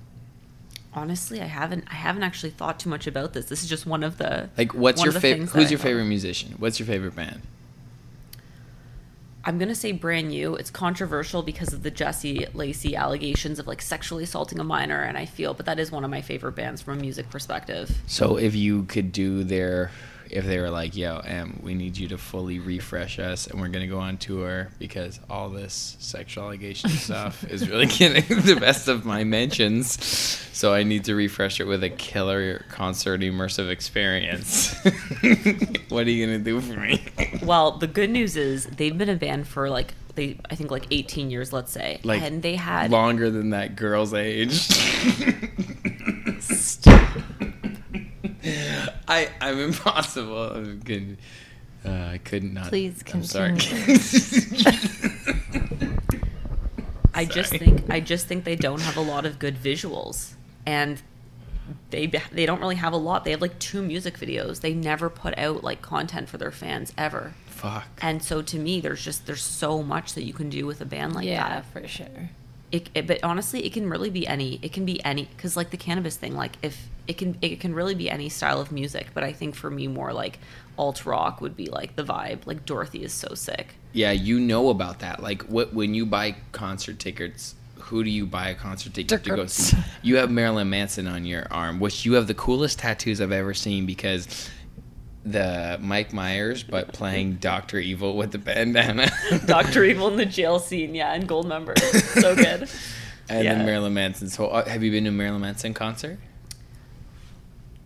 Honestly, 0.93 1.41
I 1.41 1.45
haven't. 1.45 1.85
I 1.89 1.95
haven't 1.95 2.23
actually 2.23 2.49
thought 2.49 2.79
too 2.79 2.89
much 2.89 3.07
about 3.07 3.33
this. 3.33 3.45
This 3.45 3.61
is 3.63 3.69
just 3.69 3.85
one 3.85 4.03
of 4.03 4.17
the 4.17 4.49
Like, 4.57 4.73
what's 4.73 5.03
your 5.03 5.13
favorite? 5.13 5.49
Who's 5.49 5.69
your 5.69 5.79
favorite 5.79 6.05
musician? 6.05 6.55
What's 6.57 6.79
your 6.79 6.87
favorite 6.87 7.15
band? 7.15 7.41
I'm 9.47 9.57
gonna 9.57 9.75
say 9.75 9.93
brand 9.93 10.27
new. 10.27 10.55
It's 10.55 10.69
controversial 10.69 11.41
because 11.41 11.71
of 11.71 11.81
the 11.83 11.89
Jesse 11.89 12.47
Lacey 12.53 12.97
allegations 12.97 13.59
of 13.59 13.67
like 13.67 13.81
sexually 13.81 14.25
assaulting 14.25 14.59
a 14.59 14.63
minor, 14.63 15.01
and 15.03 15.17
I 15.17 15.25
feel, 15.25 15.53
but 15.53 15.65
that 15.67 15.79
is 15.79 15.89
one 15.89 16.03
of 16.03 16.09
my 16.09 16.21
favorite 16.21 16.51
bands 16.53 16.81
from 16.81 16.97
a 16.97 17.01
music 17.01 17.29
perspective. 17.29 17.89
So 18.07 18.37
if 18.37 18.55
you 18.55 18.83
could 18.83 19.13
do 19.13 19.45
their, 19.45 19.91
if 20.29 20.45
they 20.45 20.59
were 20.59 20.69
like, 20.69 20.95
"Yo, 20.95 21.19
Em, 21.19 21.59
we 21.63 21.73
need 21.73 21.97
you 21.97 22.07
to 22.09 22.17
fully 22.17 22.59
refresh 22.59 23.19
us, 23.19 23.47
and 23.47 23.59
we're 23.59 23.67
gonna 23.67 23.87
go 23.87 23.99
on 23.99 24.17
tour 24.17 24.69
because 24.79 25.19
all 25.29 25.49
this 25.49 25.95
sexual 25.99 26.45
allegation 26.45 26.89
stuff 27.07 27.43
is 27.45 27.69
really 27.69 27.85
getting 27.85 28.23
the 28.41 28.55
best 28.55 28.87
of 28.87 29.05
my 29.05 29.23
mentions, 29.23 30.03
so 30.53 30.73
I 30.73 30.83
need 30.83 31.05
to 31.05 31.15
refresh 31.15 31.59
it 31.59 31.65
with 31.65 31.83
a 31.83 31.89
killer 31.89 32.65
concert 32.69 33.21
immersive 33.21 33.69
experience." 33.69 34.75
what 35.89 36.07
are 36.07 36.11
you 36.11 36.25
gonna 36.25 36.39
do 36.39 36.61
for 36.61 36.79
me? 36.79 37.03
Well, 37.43 37.71
the 37.71 37.87
good 37.87 38.09
news 38.09 38.35
is 38.35 38.65
they've 38.65 38.97
been 38.97 39.09
a 39.09 39.15
band 39.15 39.47
for 39.47 39.69
like 39.69 39.93
they 40.15 40.37
I 40.49 40.55
think 40.55 40.71
like 40.71 40.87
18 40.91 41.29
years, 41.29 41.53
let's 41.53 41.71
say, 41.71 42.01
Like 42.03 42.21
and 42.21 42.41
they 42.41 42.55
had 42.55 42.91
longer 42.91 43.29
than 43.29 43.51
that 43.51 43.75
girl's 43.75 44.13
age. 44.13 44.67
I 49.07 49.29
I'm 49.41 49.59
impossible. 49.69 50.51
I'm 50.51 50.79
good. 50.79 51.17
Uh, 51.85 51.91
I 51.91 52.19
could 52.23 52.43
not. 52.43 52.53
Not. 52.53 52.69
Please 52.69 53.03
I'm 53.13 53.23
sorry. 53.23 53.53
I 57.13 57.25
just 57.29 57.51
think 57.51 57.89
I 57.89 57.99
just 57.99 58.27
think 58.27 58.43
they 58.43 58.55
don't 58.55 58.81
have 58.81 58.97
a 58.97 59.01
lot 59.01 59.25
of 59.25 59.39
good 59.39 59.55
visuals, 59.55 60.33
and 60.65 61.01
they 61.89 62.07
they 62.31 62.45
don't 62.45 62.59
really 62.59 62.75
have 62.75 62.93
a 62.93 62.97
lot. 62.97 63.23
They 63.23 63.31
have 63.31 63.41
like 63.41 63.59
two 63.59 63.81
music 63.81 64.17
videos. 64.17 64.61
They 64.61 64.73
never 64.73 65.09
put 65.09 65.37
out 65.37 65.63
like 65.63 65.81
content 65.81 66.29
for 66.29 66.37
their 66.37 66.51
fans 66.51 66.93
ever. 66.97 67.33
Fuck. 67.45 67.87
And 68.01 68.21
so 68.23 68.41
to 68.41 68.59
me, 68.59 68.81
there's 68.81 69.03
just 69.03 69.25
there's 69.25 69.43
so 69.43 69.81
much 69.81 70.13
that 70.13 70.23
you 70.23 70.33
can 70.33 70.49
do 70.49 70.65
with 70.65 70.81
a 70.81 70.85
band 70.85 71.15
like 71.15 71.25
yeah, 71.25 71.47
that. 71.61 71.65
for 71.65 71.87
sure. 71.87 72.29
It, 72.71 72.89
it- 72.93 73.07
but 73.07 73.19
honestly 73.23 73.65
it 73.65 73.73
can 73.73 73.89
really 73.89 74.09
be 74.09 74.27
any 74.27 74.59
it 74.61 74.73
can 74.73 74.85
be 74.85 75.03
any 75.05 75.25
because 75.25 75.55
like 75.55 75.69
the 75.69 75.77
cannabis 75.77 76.17
thing 76.17 76.35
like 76.35 76.53
if 76.61 76.87
it 77.07 77.17
can 77.17 77.37
it 77.41 77.59
can 77.59 77.73
really 77.73 77.95
be 77.95 78.09
any 78.09 78.27
style 78.29 78.59
of 78.59 78.71
music 78.71 79.07
but 79.13 79.23
i 79.23 79.31
think 79.31 79.55
for 79.55 79.69
me 79.69 79.87
more 79.87 80.11
like 80.11 80.39
alt 80.77 81.05
rock 81.05 81.39
would 81.41 81.55
be 81.55 81.67
like 81.67 81.95
the 81.95 82.03
vibe 82.03 82.45
like 82.45 82.65
dorothy 82.65 83.03
is 83.03 83.13
so 83.13 83.33
sick 83.33 83.75
Yeah, 83.93 84.11
you 84.11 84.39
know 84.39 84.69
about 84.69 84.99
that. 84.99 85.23
Like, 85.23 85.41
what 85.43 85.73
when 85.73 85.95
you 85.95 86.05
buy 86.05 86.35
concert 86.51 86.99
tickets? 86.99 87.55
Who 87.89 88.03
do 88.03 88.09
you 88.11 88.25
buy 88.27 88.49
a 88.49 88.53
concert 88.55 88.93
ticket 88.93 89.23
to 89.23 89.29
go 89.35 89.45
see? 89.47 89.77
You 90.03 90.17
have 90.17 90.29
Marilyn 90.29 90.69
Manson 90.69 91.07
on 91.07 91.25
your 91.25 91.47
arm, 91.49 91.79
which 91.79 92.05
you 92.05 92.13
have 92.13 92.27
the 92.27 92.33
coolest 92.35 92.79
tattoos 92.79 93.21
I've 93.21 93.31
ever 93.31 93.53
seen 93.55 93.85
because 93.87 94.27
the 95.31 95.77
Mike 95.81 96.13
Myers, 96.13 96.63
but 96.63 96.93
playing 96.93 97.35
Doctor 97.35 97.77
Evil 97.79 98.15
with 98.17 98.31
the 98.31 98.37
bandana. 98.37 99.09
dr 99.45 99.83
evil 99.83 100.07
in 100.09 100.15
the 100.17 100.25
jail 100.25 100.59
scene 100.59 100.95
yeah 100.95 101.13
and 101.13 101.27
Goldmember 101.27 101.77
so 102.21 102.35
good 102.35 102.69
And 103.29 103.43
Yeah. 103.43 103.55
then 103.55 103.65
Marilyn 103.65 103.93
Manson. 103.93 104.29
So, 104.29 104.47
uh, 104.47 104.67
have 104.69 104.83
you 104.83 104.91
been 104.91 105.03
to 105.03 105.11
Marilyn 105.11 105.41
Manson 105.41 105.73
concert? 105.73 106.17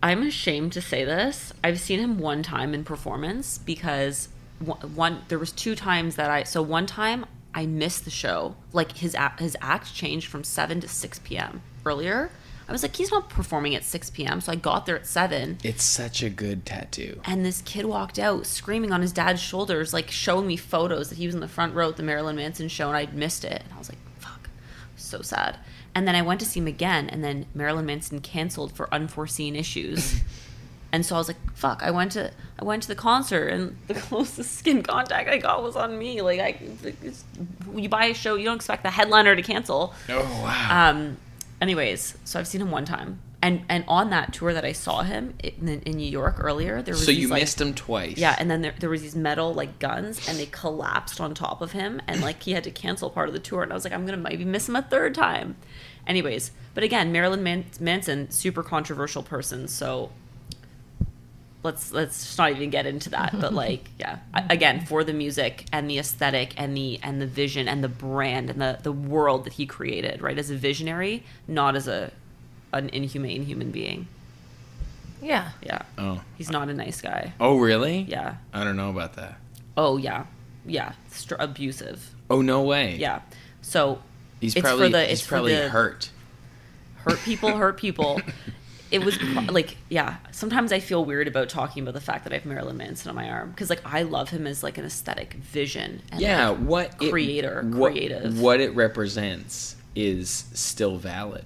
i'm 0.02 0.22
ashamed 0.22 0.72
to 0.72 0.80
say 0.80 1.04
this 1.04 1.52
i've 1.62 1.78
seen 1.78 2.00
him 2.00 2.18
one 2.18 2.42
time 2.42 2.74
in 2.74 2.82
performance 2.84 3.58
because 3.58 4.28
one, 4.58 4.78
one 4.96 5.22
there 5.28 5.38
was 5.38 5.52
two 5.52 5.74
times 5.76 6.16
that 6.16 6.30
i 6.30 6.42
so 6.42 6.60
one 6.60 6.86
time 6.86 7.24
i 7.54 7.66
missed 7.66 8.04
the 8.04 8.10
show 8.10 8.56
like 8.72 8.92
his 8.96 9.16
his 9.38 9.56
act 9.60 9.94
changed 9.94 10.26
from 10.26 10.42
7 10.42 10.80
to 10.80 10.88
6 10.88 11.18
p.m 11.20 11.62
earlier 11.86 12.30
i 12.72 12.74
was 12.74 12.82
like 12.82 12.96
he's 12.96 13.10
not 13.10 13.28
performing 13.28 13.74
at 13.74 13.84
6 13.84 14.10
p.m 14.10 14.40
so 14.40 14.50
i 14.50 14.54
got 14.54 14.86
there 14.86 14.96
at 14.96 15.06
7 15.06 15.58
It's 15.62 15.84
such 15.84 16.22
a 16.22 16.30
good 16.30 16.64
tattoo. 16.64 17.20
and 17.24 17.44
this 17.44 17.60
kid 17.62 17.84
walked 17.84 18.18
out 18.18 18.46
screaming 18.46 18.92
on 18.92 19.02
his 19.02 19.12
dad's 19.12 19.40
shoulders, 19.42 19.92
like 19.92 20.10
showing 20.10 20.46
me 20.46 20.56
photos 20.56 21.08
that 21.10 21.18
he 21.18 21.26
was 21.26 21.34
in 21.34 21.40
the 21.40 21.48
front 21.48 21.74
row 21.74 21.90
at 21.90 21.96
the 21.98 22.02
Marilyn 22.02 22.36
Manson 22.36 22.68
show, 22.68 22.88
and 22.88 22.96
I'd 22.96 23.14
missed 23.14 23.44
it. 23.44 23.60
And 23.64 23.72
I 23.74 23.78
was 23.78 23.88
like, 23.90 23.98
"Fuck," 24.18 24.48
so 24.96 25.20
sad. 25.22 25.58
And 25.94 26.08
then 26.08 26.14
I 26.14 26.22
went 26.22 26.40
to 26.40 26.46
see 26.46 26.60
him 26.60 26.66
again, 26.66 27.08
and 27.10 27.22
then 27.22 27.44
Marilyn 27.54 27.84
Manson 27.86 28.20
canceled 28.20 28.72
for 28.72 28.92
unforeseen 28.94 29.54
issues. 29.54 30.20
and 30.92 31.04
so 31.04 31.14
I 31.14 31.18
was 31.18 31.28
like, 31.28 31.36
"Fuck!" 31.54 31.82
I 31.82 31.90
went 31.90 32.12
to 32.12 32.32
I 32.58 32.64
went 32.64 32.82
to 32.84 32.88
the 32.88 32.94
concert, 32.94 33.48
and 33.48 33.76
the 33.88 33.94
closest 34.08 34.56
skin 34.58 34.82
contact 34.82 35.28
I 35.28 35.36
got 35.38 35.62
was 35.62 35.76
on 35.76 35.98
me. 35.98 36.22
Like, 36.22 36.40
I, 36.40 36.56
you 37.74 37.88
buy 37.88 38.06
a 38.06 38.14
show, 38.14 38.36
you 38.36 38.44
don't 38.46 38.56
expect 38.56 38.82
the 38.82 38.90
headliner 38.90 39.36
to 39.36 39.42
cancel. 39.42 39.92
Oh 40.08 40.20
wow! 40.42 40.90
Um, 40.90 41.16
anyways, 41.62 42.18
so 42.24 42.38
I've 42.38 42.46
seen 42.46 42.60
him 42.60 42.70
one 42.70 42.84
time, 42.84 43.20
and 43.40 43.64
and 43.68 43.84
on 43.88 44.10
that 44.10 44.32
tour 44.34 44.52
that 44.52 44.64
I 44.64 44.72
saw 44.72 45.02
him 45.02 45.34
in, 45.42 45.80
in 45.86 45.96
New 45.96 46.10
York 46.10 46.36
earlier, 46.38 46.82
there 46.82 46.92
was 46.94 47.04
so 47.06 47.10
you 47.10 47.28
like- 47.28 47.40
missed 47.42 47.60
him 47.60 47.72
twice. 47.72 48.18
Yeah, 48.18 48.36
and 48.38 48.50
then 48.50 48.60
there, 48.62 48.74
there 48.78 48.90
was 48.90 49.00
these 49.02 49.16
metal 49.16 49.54
like 49.54 49.78
guns, 49.78 50.28
and 50.28 50.38
they 50.38 50.46
collapsed 50.46 51.20
on 51.20 51.32
top 51.34 51.62
of 51.62 51.72
him, 51.72 52.02
and 52.06 52.20
like 52.20 52.42
he 52.42 52.52
had 52.52 52.64
to 52.64 52.70
cancel 52.70 53.08
part 53.08 53.28
of 53.28 53.32
the 53.32 53.40
tour. 53.40 53.62
And 53.62 53.72
I 53.72 53.74
was 53.74 53.84
like, 53.84 53.92
I'm 53.94 54.04
gonna 54.04 54.18
maybe 54.18 54.44
miss 54.44 54.68
him 54.68 54.76
a 54.76 54.82
third 54.82 55.14
time. 55.14 55.56
Anyways, 56.06 56.50
but 56.74 56.82
again, 56.84 57.12
Marilyn 57.12 57.42
Man- 57.42 57.64
Manson, 57.80 58.30
super 58.30 58.62
controversial 58.62 59.22
person, 59.22 59.68
so 59.68 60.10
let's 61.62 61.92
let's 61.92 62.24
just 62.24 62.38
not 62.38 62.50
even 62.52 62.70
get 62.70 62.86
into 62.86 63.10
that. 63.10 63.34
But 63.40 63.52
like, 63.64 63.88
yeah, 63.98 64.18
again, 64.34 64.84
for 64.86 65.04
the 65.04 65.12
music 65.12 65.64
and 65.72 65.88
the 65.88 65.98
aesthetic 65.98 66.54
and 66.56 66.76
the 66.76 66.98
and 67.02 67.20
the 67.20 67.26
vision 67.26 67.68
and 67.68 67.82
the 67.82 67.88
brand 67.88 68.50
and 68.50 68.60
the 68.60 68.78
the 68.82 68.92
world 68.92 69.44
that 69.44 69.54
he 69.54 69.66
created, 69.66 70.20
right? 70.22 70.38
As 70.38 70.50
a 70.50 70.56
visionary, 70.56 71.22
not 71.48 71.76
as 71.76 71.88
a 71.88 72.12
an 72.72 72.88
inhumane 72.90 73.44
human 73.44 73.70
being. 73.70 74.06
Yeah. 75.20 75.50
Yeah. 75.62 75.82
Oh. 75.98 76.20
He's 76.36 76.50
not 76.50 76.68
a 76.68 76.74
nice 76.74 77.00
guy. 77.00 77.32
Oh, 77.38 77.58
really? 77.58 78.00
Yeah. 78.08 78.36
I 78.52 78.64
don't 78.64 78.76
know 78.76 78.90
about 78.90 79.14
that. 79.14 79.38
Oh 79.76 79.96
yeah. 79.96 80.24
Yeah. 80.66 80.92
Str- 81.10 81.36
abusive. 81.38 82.10
Oh, 82.30 82.40
no 82.42 82.62
way. 82.62 82.96
Yeah. 82.96 83.20
So 83.60 84.00
He's 84.40 84.56
It's 84.56 84.62
for 84.62 84.68
probably 84.68 84.88
the- 84.90 85.02
he's 85.04 85.12
it's 85.18 85.20
for 85.22 85.28
probably 85.36 85.54
the- 85.54 85.68
hurt. 85.68 86.10
hurt 87.04 87.20
people 87.20 87.56
hurt 87.56 87.76
people 87.76 88.20
it 88.92 89.04
was 89.04 89.20
like 89.50 89.76
yeah 89.88 90.16
sometimes 90.30 90.70
i 90.72 90.78
feel 90.78 91.04
weird 91.04 91.26
about 91.26 91.48
talking 91.48 91.82
about 91.82 91.94
the 91.94 92.00
fact 92.00 92.24
that 92.24 92.32
i 92.32 92.36
have 92.36 92.44
marilyn 92.46 92.76
manson 92.76 93.08
on 93.08 93.14
my 93.16 93.28
arm 93.28 93.50
because 93.50 93.70
like 93.70 93.80
i 93.84 94.02
love 94.02 94.28
him 94.30 94.46
as 94.46 94.62
like 94.62 94.78
an 94.78 94.84
aesthetic 94.84 95.34
vision 95.34 96.00
and 96.12 96.20
yeah, 96.20 96.48
like, 96.50 96.58
what 96.60 96.94
it- 97.02 97.10
creator, 97.10 97.62
what, 97.74 97.92
creative. 97.92 98.40
what 98.40 98.60
it 98.60 98.74
represents 98.74 99.76
is 99.96 100.44
still 100.54 100.96
valid. 100.96 101.44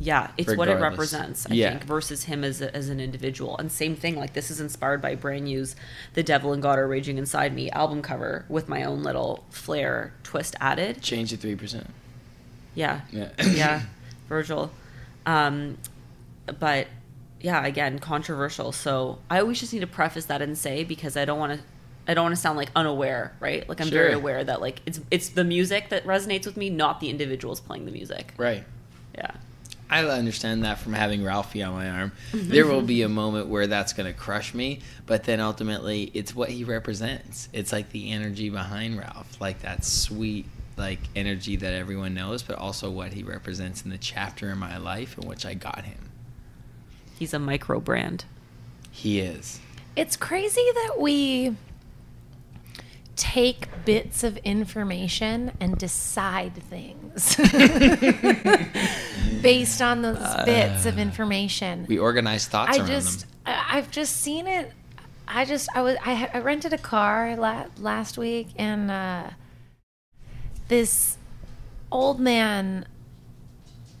yeah 0.00 0.30
it's 0.36 0.56
what 0.56 0.68
it 0.68 0.74
represents 0.80 1.46
i 1.50 1.54
Yeah. 1.54 1.70
think 1.70 1.84
versus 1.84 2.24
him 2.24 2.42
as, 2.44 2.60
a, 2.60 2.74
as 2.74 2.88
an 2.88 2.98
individual 3.00 3.56
and 3.58 3.70
same 3.70 3.94
thing 3.96 4.16
like 4.16 4.32
this 4.32 4.50
is 4.50 4.60
inspired 4.60 5.00
by 5.02 5.14
brand 5.14 5.44
new's 5.44 5.76
the 6.14 6.22
devil 6.22 6.52
and 6.52 6.60
god 6.62 6.78
are 6.78 6.86
raging 6.88 7.18
inside 7.18 7.54
me 7.54 7.70
album 7.70 8.02
cover 8.02 8.44
with 8.48 8.68
my 8.68 8.82
own 8.84 9.02
little 9.02 9.44
flair 9.50 10.12
twist 10.24 10.56
added 10.60 11.00
Change 11.02 11.30
to 11.30 11.36
three 11.36 11.54
percent. 11.56 11.86
yeah 12.74 13.02
Yeah. 13.12 13.30
yeah 13.52 13.82
virgil 14.28 14.70
um 15.26 15.76
but 16.58 16.86
yeah 17.40 17.64
again 17.64 17.98
controversial 17.98 18.72
so 18.72 19.18
i 19.30 19.38
always 19.38 19.60
just 19.60 19.72
need 19.72 19.80
to 19.80 19.86
preface 19.86 20.26
that 20.26 20.40
and 20.42 20.56
say 20.56 20.84
because 20.84 21.16
i 21.16 21.24
don't 21.24 21.38
want 21.38 21.52
to 21.52 21.60
i 22.08 22.14
don't 22.14 22.24
want 22.24 22.34
to 22.34 22.40
sound 22.40 22.56
like 22.56 22.70
unaware 22.74 23.34
right 23.40 23.68
like 23.68 23.80
i'm 23.80 23.88
very 23.88 24.12
aware 24.12 24.42
that 24.42 24.60
like 24.60 24.80
it's 24.86 25.00
it's 25.10 25.30
the 25.30 25.44
music 25.44 25.88
that 25.90 26.04
resonates 26.04 26.46
with 26.46 26.56
me 26.56 26.70
not 26.70 27.00
the 27.00 27.10
individuals 27.10 27.60
playing 27.60 27.84
the 27.84 27.92
music 27.92 28.32
Right. 28.36 28.64
yeah 29.14 29.32
I 29.90 30.02
understand 30.06 30.64
that 30.64 30.78
from 30.78 30.92
having 30.94 31.22
Ralphie 31.22 31.62
on 31.62 31.74
my 31.74 31.88
arm. 31.88 32.12
Mm-hmm. 32.32 32.50
There 32.50 32.66
will 32.66 32.82
be 32.82 33.02
a 33.02 33.08
moment 33.08 33.48
where 33.48 33.66
that's 33.68 33.92
going 33.92 34.12
to 34.12 34.18
crush 34.18 34.52
me, 34.52 34.80
but 35.06 35.22
then 35.24 35.38
ultimately 35.40 36.10
it's 36.14 36.34
what 36.34 36.48
he 36.48 36.64
represents. 36.64 37.48
It's 37.52 37.70
like 37.70 37.90
the 37.90 38.10
energy 38.10 38.50
behind 38.50 38.98
Ralph, 38.98 39.40
like 39.40 39.60
that 39.60 39.84
sweet 39.84 40.46
like 40.76 40.98
energy 41.14 41.56
that 41.56 41.72
everyone 41.74 42.14
knows, 42.14 42.42
but 42.42 42.58
also 42.58 42.90
what 42.90 43.12
he 43.12 43.22
represents 43.22 43.82
in 43.82 43.90
the 43.90 43.98
chapter 43.98 44.50
in 44.50 44.58
my 44.58 44.78
life 44.78 45.16
in 45.18 45.28
which 45.28 45.46
I 45.46 45.54
got 45.54 45.84
him. 45.84 46.03
He's 47.18 47.34
a 47.34 47.38
micro 47.38 47.80
brand 47.80 48.24
He 48.90 49.20
is. 49.20 49.60
It's 49.96 50.16
crazy 50.16 50.64
that 50.74 50.96
we 50.98 51.56
take 53.16 53.68
bits 53.84 54.24
of 54.24 54.36
information 54.38 55.52
and 55.60 55.78
decide 55.78 56.52
things 56.54 57.36
based 59.42 59.80
on 59.80 60.02
those 60.02 60.18
bits 60.44 60.84
of 60.86 60.98
information. 60.98 61.86
We 61.88 61.98
organize 61.98 62.48
thoughts 62.48 62.76
I 62.76 62.80
around 62.80 62.86
just, 62.88 63.20
them. 63.20 63.28
I- 63.46 63.64
I've 63.78 63.90
just 63.92 64.16
seen 64.16 64.48
it. 64.48 64.72
I 65.28 65.44
just, 65.44 65.68
I 65.74 65.82
was, 65.82 65.96
I, 66.04 66.28
I 66.34 66.38
rented 66.40 66.72
a 66.72 66.78
car 66.78 67.36
la- 67.36 67.66
last 67.78 68.18
week, 68.18 68.48
and 68.56 68.90
uh, 68.90 69.30
this 70.68 71.16
old 71.90 72.20
man 72.20 72.86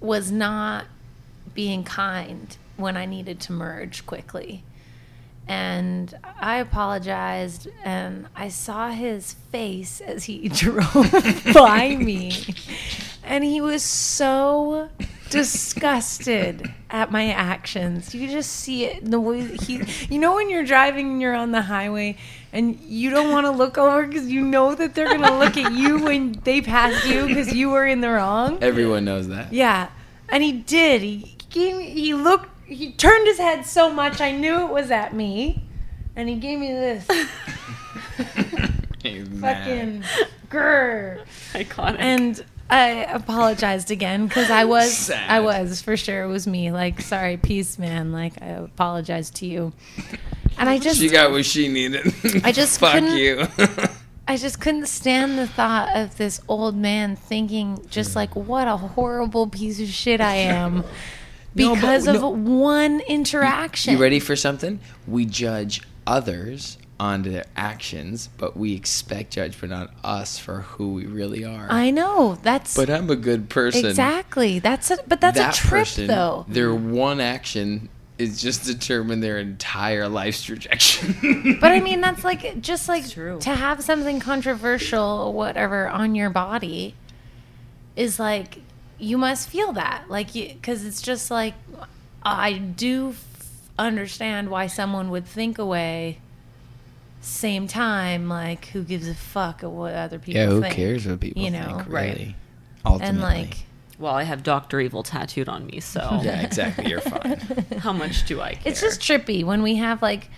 was 0.00 0.30
not 0.30 0.84
being 1.54 1.82
kind 1.84 2.56
when 2.76 2.96
I 2.96 3.06
needed 3.06 3.40
to 3.40 3.52
merge 3.52 4.06
quickly. 4.06 4.64
And 5.46 6.14
I 6.40 6.56
apologized, 6.56 7.68
and 7.84 8.28
I 8.34 8.48
saw 8.48 8.88
his 8.88 9.34
face 9.34 10.00
as 10.00 10.24
he 10.24 10.48
drove 10.52 11.12
by 11.52 11.96
me. 12.00 12.32
And 13.22 13.44
he 13.44 13.60
was 13.60 13.82
so 13.82 14.88
disgusted 15.30 16.72
at 16.90 17.10
my 17.10 17.30
actions. 17.30 18.14
You 18.14 18.28
just 18.28 18.50
see 18.50 18.84
it 18.84 19.02
in 19.02 19.10
the 19.10 19.20
way 19.20 19.56
he, 19.56 19.82
you 20.08 20.18
know, 20.18 20.34
when 20.34 20.48
you're 20.48 20.64
driving 20.64 21.12
and 21.12 21.20
you're 21.20 21.34
on 21.34 21.52
the 21.52 21.62
highway 21.62 22.16
and 22.52 22.78
you 22.80 23.10
don't 23.10 23.32
want 23.32 23.46
to 23.46 23.50
look 23.50 23.76
over 23.76 24.06
because 24.06 24.30
you 24.30 24.40
know 24.40 24.74
that 24.74 24.94
they're 24.94 25.08
going 25.08 25.22
to 25.22 25.36
look 25.36 25.56
at 25.56 25.72
you 25.72 26.04
when 26.04 26.32
they 26.44 26.60
pass 26.60 27.04
you 27.04 27.26
because 27.26 27.52
you 27.52 27.70
were 27.70 27.86
in 27.86 28.00
the 28.00 28.08
wrong. 28.08 28.58
Everyone 28.62 29.04
knows 29.04 29.28
that. 29.28 29.52
Yeah, 29.52 29.88
and 30.28 30.42
he 30.42 30.52
did. 30.52 31.02
He 31.02 31.36
gave 31.50 31.76
me. 31.76 31.90
He 31.90 32.14
looked. 32.14 32.48
He 32.66 32.92
turned 32.92 33.26
his 33.26 33.38
head 33.38 33.66
so 33.66 33.90
much 33.92 34.20
I 34.20 34.30
knew 34.32 34.66
it 34.66 34.72
was 34.72 34.90
at 34.90 35.12
me, 35.14 35.62
and 36.16 36.28
he 36.28 36.36
gave 36.36 36.58
me 36.58 36.68
this 36.68 37.06
fucking 39.00 40.04
grr. 40.50 41.24
iconic 41.52 41.96
And 41.98 42.44
I 42.70 42.88
apologized 43.04 43.90
again 43.90 44.26
because 44.26 44.50
I 44.50 44.64
was. 44.64 44.96
Sad. 44.96 45.30
I 45.30 45.40
was 45.40 45.82
for 45.82 45.96
sure. 45.96 46.24
It 46.24 46.28
was 46.28 46.46
me. 46.46 46.72
Like, 46.72 47.00
sorry, 47.02 47.36
peace, 47.36 47.78
man. 47.78 48.10
Like, 48.12 48.40
I 48.40 48.46
apologize 48.46 49.30
to 49.30 49.46
you. 49.46 49.72
And 50.58 50.68
I 50.68 50.78
just. 50.78 50.98
She 50.98 51.08
got 51.08 51.30
what 51.30 51.44
she 51.44 51.68
needed. 51.68 52.12
I 52.42 52.52
just 52.52 52.80
fuck 52.80 52.94
couldn't- 52.94 53.16
you. 53.16 53.46
I 54.26 54.38
just 54.38 54.58
couldn't 54.58 54.86
stand 54.86 55.36
the 55.36 55.46
thought 55.46 55.94
of 55.94 56.16
this 56.16 56.40
old 56.48 56.74
man 56.74 57.14
thinking 57.14 57.84
just 57.90 58.16
like 58.16 58.34
what 58.34 58.66
a 58.66 58.78
horrible 58.78 59.46
piece 59.48 59.78
of 59.82 59.88
shit 59.88 60.18
I 60.22 60.36
am 60.36 60.82
No, 61.54 61.70
but 61.70 61.74
because 61.76 62.06
of 62.06 62.16
no- 62.16 62.28
one 62.30 63.00
interaction. 63.00 63.94
You 63.94 64.00
ready 64.00 64.20
for 64.20 64.36
something? 64.36 64.80
We 65.06 65.24
judge 65.26 65.82
others 66.06 66.78
on 66.98 67.22
their 67.22 67.44
actions, 67.56 68.28
but 68.38 68.56
we 68.56 68.74
expect 68.74 69.32
judgment 69.32 69.72
on 69.72 69.90
us 70.02 70.38
for 70.38 70.60
who 70.62 70.94
we 70.94 71.06
really 71.06 71.44
are. 71.44 71.66
I 71.70 71.90
know 71.90 72.38
that's 72.42 72.76
but 72.76 72.88
I'm 72.88 73.10
a 73.10 73.16
good 73.16 73.48
person. 73.48 73.86
exactly 73.86 74.58
that's 74.58 74.90
a 74.90 74.98
but 75.06 75.20
that's 75.20 75.36
that 75.36 75.54
a 75.56 75.60
trip 75.60 75.70
person, 75.82 76.06
though. 76.06 76.44
Their 76.48 76.74
one 76.74 77.20
action 77.20 77.88
is 78.16 78.40
just 78.40 78.64
determine 78.64 79.20
their 79.20 79.38
entire 79.38 80.08
life's 80.08 80.42
trajectory. 80.44 81.56
But 81.60 81.72
I 81.72 81.80
mean 81.80 82.00
that's 82.00 82.22
like 82.24 82.60
just 82.60 82.88
like 82.88 83.08
true. 83.08 83.38
to 83.40 83.50
have 83.50 83.82
something 83.82 84.20
controversial 84.20 85.02
or 85.04 85.32
whatever 85.32 85.88
on 85.88 86.14
your 86.14 86.30
body 86.30 86.94
is 87.96 88.20
like 88.20 88.58
you 88.98 89.18
must 89.18 89.48
feel 89.48 89.72
that 89.72 90.04
like 90.08 90.32
because 90.32 90.84
it's 90.84 91.02
just 91.02 91.30
like 91.30 91.54
I 92.22 92.54
do 92.54 93.10
f- 93.10 93.24
understand 93.78 94.50
why 94.50 94.66
someone 94.66 95.10
would 95.10 95.26
think 95.26 95.58
away. 95.58 96.18
Same 97.20 97.66
time, 97.66 98.28
like 98.28 98.66
who 98.66 98.82
gives 98.82 99.08
a 99.08 99.14
fuck 99.14 99.62
at 99.64 99.70
what 99.70 99.94
other 99.94 100.18
people 100.18 100.40
yeah, 100.40 100.46
who 100.46 100.60
think? 100.60 100.74
cares 100.74 101.06
what 101.06 101.20
people 101.20 101.42
you 101.42 101.50
know, 101.50 101.78
think, 101.78 101.88
right. 101.88 102.12
really? 102.16 102.36
Ultimately. 102.84 103.08
And 103.08 103.20
like, 103.20 103.56
well 103.98 104.14
i 104.14 104.24
have 104.24 104.42
dr 104.42 104.78
evil 104.80 105.04
tattooed 105.04 105.48
on 105.48 105.66
me 105.66 105.78
so 105.80 106.00
yeah, 106.22 106.40
exactly. 106.42 106.86
You're 106.88 107.00
fine. 107.00 107.38
how 107.78 107.92
much 107.92 108.26
do 108.26 108.40
i 108.40 108.54
care 108.54 108.62
it's 108.64 108.80
just 108.80 109.00
trippy 109.00 109.44
when 109.44 109.62
we 109.62 109.76
have 109.76 110.02
like 110.02 110.28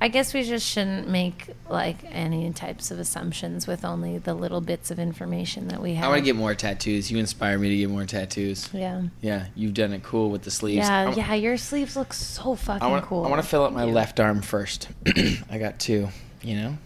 i 0.00 0.08
guess 0.08 0.32
we 0.32 0.42
just 0.42 0.66
shouldn't 0.66 1.08
make 1.08 1.48
like 1.68 1.98
any 2.10 2.50
types 2.52 2.90
of 2.90 2.98
assumptions 2.98 3.66
with 3.66 3.84
only 3.84 4.18
the 4.18 4.32
little 4.34 4.60
bits 4.60 4.90
of 4.90 4.98
information 4.98 5.68
that 5.68 5.80
we 5.82 5.94
have 5.94 6.04
I 6.04 6.08
want 6.08 6.18
to 6.20 6.24
get 6.24 6.36
more 6.36 6.54
tattoos. 6.54 7.10
You 7.10 7.18
inspire 7.18 7.58
me 7.58 7.68
to 7.70 7.76
get 7.76 7.90
more 7.90 8.04
tattoos. 8.06 8.68
yeah 8.72 9.02
Yeah, 9.20 9.46
you've 9.54 9.74
done 9.74 9.92
it 9.92 10.02
cool 10.02 10.30
with 10.30 10.42
the 10.42 10.50
sleeves. 10.50 10.86
yeah 10.88 10.98
I'm- 11.00 11.12
yeah 11.14 11.34
your 11.34 11.56
sleeves 11.56 11.96
look 11.96 12.12
so 12.12 12.54
fucking 12.54 12.82
I 12.82 12.86
want, 12.90 13.04
cool 13.04 13.24
I 13.24 13.28
want 13.28 13.42
to 13.42 13.48
fill 13.48 13.64
up 13.64 13.72
my 13.72 13.84
left 13.84 14.18
arm 14.20 14.42
first. 14.42 14.88
I 15.50 15.58
got 15.58 15.78
two, 15.78 16.08
you 16.42 16.56
know? 16.56 16.78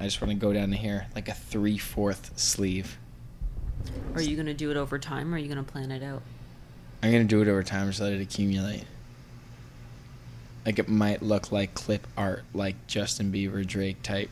I 0.00 0.04
just 0.04 0.20
want 0.20 0.30
to 0.30 0.36
go 0.36 0.52
down 0.52 0.70
to 0.70 0.76
here, 0.76 1.06
like 1.14 1.28
a 1.28 1.34
three 1.34 1.78
fourth 1.78 2.32
sleeve. 2.38 2.98
are 4.14 4.22
you 4.22 4.36
gonna 4.36 4.54
do 4.54 4.70
it 4.70 4.76
over 4.76 4.98
time 4.98 5.32
or 5.32 5.36
are 5.36 5.38
you 5.38 5.48
gonna 5.48 5.62
plan 5.62 5.90
it 5.90 6.02
out 6.02 6.22
I'm 7.02 7.12
going 7.12 7.28
to 7.28 7.36
do 7.36 7.42
it 7.42 7.48
over 7.48 7.62
time, 7.62 7.86
just 7.88 8.00
let 8.00 8.14
it 8.14 8.22
accumulate. 8.22 8.84
Like 10.66 10.78
it 10.80 10.88
might 10.88 11.22
look 11.22 11.52
like 11.52 11.72
clip 11.74 12.06
art, 12.16 12.42
like 12.52 12.74
Justin 12.88 13.32
Bieber, 13.32 13.64
Drake 13.64 14.02
type 14.02 14.28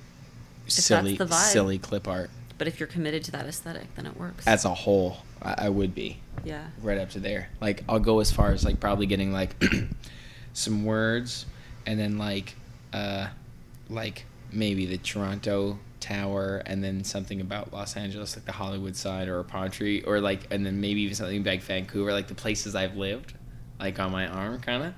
silly, 0.67 1.17
silly 1.31 1.79
clip 1.79 2.09
art. 2.09 2.29
but 2.59 2.67
if 2.67 2.81
you're 2.81 2.87
committed 2.89 3.23
to 3.25 3.31
that 3.33 3.47
aesthetic 3.47 3.95
then 3.97 4.07
it 4.07 4.17
works 4.19 4.47
As 4.47 4.65
a 4.65 4.75
whole, 4.75 5.19
I, 5.43 5.67
I 5.67 5.69
would 5.69 5.95
be. 5.95 6.19
yeah 6.45 6.67
right 6.83 6.99
up 6.99 7.11
to 7.11 7.21
there. 7.21 7.49
Like 7.61 7.85
I'll 7.89 8.01
go 8.01 8.21
as 8.21 8.33
far 8.33 8.51
as 8.53 8.65
like 8.65 8.81
probably 8.81 9.07
getting 9.07 9.33
like 9.33 9.55
some 10.53 10.85
words 10.85 11.47
and 11.87 11.99
then 11.99 12.19
like 12.19 12.55
uh 12.93 13.29
like 13.89 14.25
maybe 14.53 14.87
the 14.87 14.99
Toronto 14.99 15.79
Tower 16.01 16.63
and 16.67 16.83
then 16.83 17.03
something 17.05 17.41
about 17.41 17.73
Los 17.73 17.97
Angeles 17.97 18.37
like 18.37 18.45
the 18.45 18.53
Hollywood 18.53 18.97
side 18.97 19.29
or 19.29 19.39
a 19.41 19.45
palm 19.45 19.71
tree 19.71 20.03
or 20.03 20.21
like 20.21 20.47
and 20.51 20.65
then 20.65 20.81
maybe 20.81 21.01
even 21.03 21.15
something 21.15 21.43
like 21.45 21.63
Vancouver 21.63 22.13
like 22.13 22.29
the 22.29 22.35
places 22.35 22.75
I've 22.75 22.97
lived 22.97 23.35
like 23.81 23.99
on 23.99 24.13
my 24.13 24.27
arm 24.27 24.61
kind 24.61 24.83
of 24.83 24.95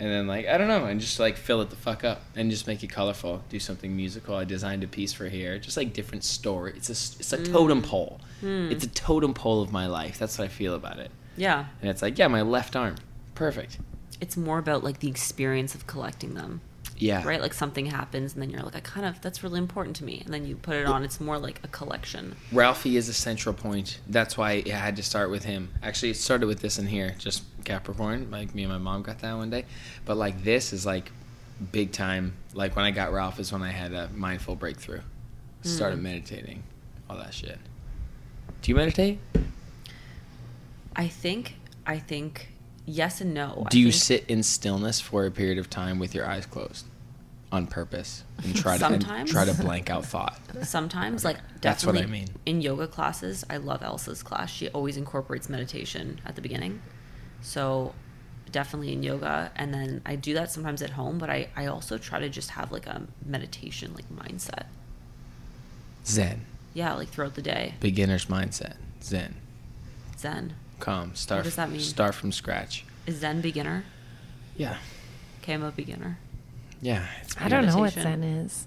and 0.00 0.10
then 0.10 0.26
like 0.26 0.46
I 0.46 0.58
don't 0.58 0.68
know 0.68 0.84
and 0.84 1.00
just 1.00 1.18
like 1.18 1.36
fill 1.36 1.60
it 1.60 1.70
the 1.70 1.76
fuck 1.76 2.04
up 2.04 2.22
and 2.36 2.50
just 2.50 2.66
make 2.66 2.82
it 2.84 2.88
colorful. 2.88 3.42
Do 3.48 3.58
something 3.58 3.94
musical. 3.96 4.36
I 4.36 4.44
designed 4.44 4.84
a 4.84 4.86
piece 4.86 5.12
for 5.12 5.28
here. 5.28 5.58
Just 5.58 5.76
like 5.76 5.92
different 5.92 6.24
story. 6.24 6.72
It's 6.76 6.88
a 6.88 7.20
it's 7.20 7.32
a 7.32 7.38
mm. 7.38 7.52
totem 7.52 7.82
pole. 7.82 8.20
Hmm. 8.40 8.70
It's 8.70 8.84
a 8.84 8.88
totem 8.88 9.34
pole 9.34 9.60
of 9.62 9.72
my 9.72 9.86
life. 9.86 10.18
That's 10.18 10.38
what 10.38 10.44
I 10.44 10.48
feel 10.48 10.74
about 10.74 10.98
it. 10.98 11.10
Yeah. 11.36 11.66
And 11.80 11.90
it's 11.90 12.02
like, 12.02 12.18
yeah, 12.18 12.28
my 12.28 12.42
left 12.42 12.76
arm. 12.76 12.96
Perfect. 13.34 13.78
it's 14.20 14.36
more 14.36 14.58
about 14.58 14.82
like 14.82 14.98
the 14.98 15.08
experience 15.08 15.74
of 15.76 15.86
collecting 15.86 16.34
them 16.34 16.60
Yeah. 16.98 17.24
Right? 17.24 17.40
Like 17.40 17.54
something 17.54 17.86
happens 17.86 18.34
and 18.34 18.42
then 18.42 18.50
you're 18.50 18.62
like, 18.62 18.74
I 18.76 18.80
kind 18.80 19.06
of, 19.06 19.20
that's 19.20 19.42
really 19.42 19.58
important 19.58 19.96
to 19.96 20.04
me. 20.04 20.22
And 20.24 20.34
then 20.34 20.44
you 20.46 20.56
put 20.56 20.76
it 20.76 20.86
on. 20.86 21.04
It's 21.04 21.20
more 21.20 21.38
like 21.38 21.60
a 21.62 21.68
collection. 21.68 22.34
Ralphie 22.52 22.96
is 22.96 23.08
a 23.08 23.12
central 23.14 23.54
point. 23.54 24.00
That's 24.08 24.36
why 24.36 24.62
I 24.66 24.70
had 24.70 24.96
to 24.96 25.02
start 25.02 25.30
with 25.30 25.44
him. 25.44 25.70
Actually, 25.82 26.10
it 26.10 26.16
started 26.16 26.46
with 26.46 26.60
this 26.60 26.78
in 26.78 26.86
here, 26.86 27.14
just 27.18 27.44
Capricorn. 27.64 28.30
Like 28.30 28.54
me 28.54 28.64
and 28.64 28.72
my 28.72 28.78
mom 28.78 29.02
got 29.02 29.20
that 29.20 29.36
one 29.36 29.50
day. 29.50 29.64
But 30.04 30.16
like 30.16 30.42
this 30.42 30.72
is 30.72 30.84
like 30.84 31.10
big 31.72 31.92
time. 31.92 32.34
Like 32.52 32.74
when 32.76 32.84
I 32.84 32.90
got 32.90 33.12
Ralph 33.12 33.38
is 33.38 33.52
when 33.52 33.62
I 33.62 33.70
had 33.70 33.92
a 33.92 34.08
mindful 34.14 34.56
breakthrough. 34.56 35.00
Hmm. 35.62 35.68
Started 35.68 36.00
meditating, 36.00 36.62
all 37.08 37.16
that 37.18 37.34
shit. 37.34 37.58
Do 38.62 38.70
you 38.72 38.76
meditate? 38.76 39.18
I 40.96 41.06
think, 41.06 41.54
I 41.86 41.98
think, 41.98 42.48
yes 42.86 43.20
and 43.20 43.34
no. 43.34 43.64
I 43.66 43.68
Do 43.68 43.78
you 43.78 43.92
think- 43.92 44.02
sit 44.02 44.24
in 44.28 44.42
stillness 44.42 45.00
for 45.00 45.26
a 45.26 45.30
period 45.30 45.58
of 45.58 45.70
time 45.70 45.98
with 45.98 46.14
your 46.14 46.26
eyes 46.26 46.46
closed, 46.46 46.86
on 47.50 47.66
purpose, 47.66 48.24
and 48.44 48.54
try 48.54 48.76
to 48.76 48.84
and 48.86 49.26
try 49.26 49.44
to 49.44 49.54
blank 49.54 49.88
out 49.90 50.04
thought? 50.04 50.38
Sometimes, 50.62 51.24
like 51.24 51.38
That's 51.60 51.84
what 51.86 51.94
I 51.96 52.00
definitely 52.00 52.20
mean. 52.20 52.28
In 52.46 52.60
yoga 52.60 52.86
classes, 52.86 53.44
I 53.48 53.56
love 53.56 53.82
Elsa's 53.82 54.22
class. 54.22 54.50
She 54.50 54.68
always 54.70 54.96
incorporates 54.96 55.48
meditation 55.48 56.20
at 56.26 56.34
the 56.34 56.42
beginning. 56.42 56.82
So 57.40 57.94
definitely 58.52 58.92
in 58.92 59.02
yoga. 59.02 59.50
And 59.56 59.72
then 59.72 60.02
I 60.04 60.16
do 60.16 60.34
that 60.34 60.50
sometimes 60.50 60.82
at 60.82 60.90
home, 60.90 61.18
but 61.18 61.30
I, 61.30 61.48
I 61.56 61.66
also 61.66 61.96
try 61.98 62.18
to 62.20 62.28
just 62.28 62.50
have 62.50 62.70
like 62.72 62.86
a 62.86 63.02
meditation 63.24 63.94
like 63.94 64.08
mindset. 64.10 64.66
Zen, 66.04 66.46
Yeah, 66.74 66.94
like 66.94 67.08
throughout 67.08 67.34
the 67.34 67.42
day. 67.42 67.74
beginner's 67.80 68.26
mindset. 68.26 68.76
Zen, 69.02 69.36
Zen. 70.18 70.54
calm. 70.80 71.14
Start. 71.14 71.38
What 71.40 71.44
does 71.44 71.56
that 71.56 71.70
mean? 71.70 71.80
Start 71.80 72.14
from 72.14 72.32
scratch. 72.32 72.84
Is 73.06 73.16
Zen 73.20 73.40
beginner? 73.40 73.84
Yeah, 74.56 74.76
Okay, 75.42 75.54
I'm 75.54 75.62
a 75.62 75.70
beginner. 75.70 76.18
Yeah. 76.80 77.06
It's 77.22 77.36
I 77.40 77.48
don't 77.48 77.66
know 77.66 77.78
what 77.78 77.92
Zen 77.92 78.22
is. 78.22 78.66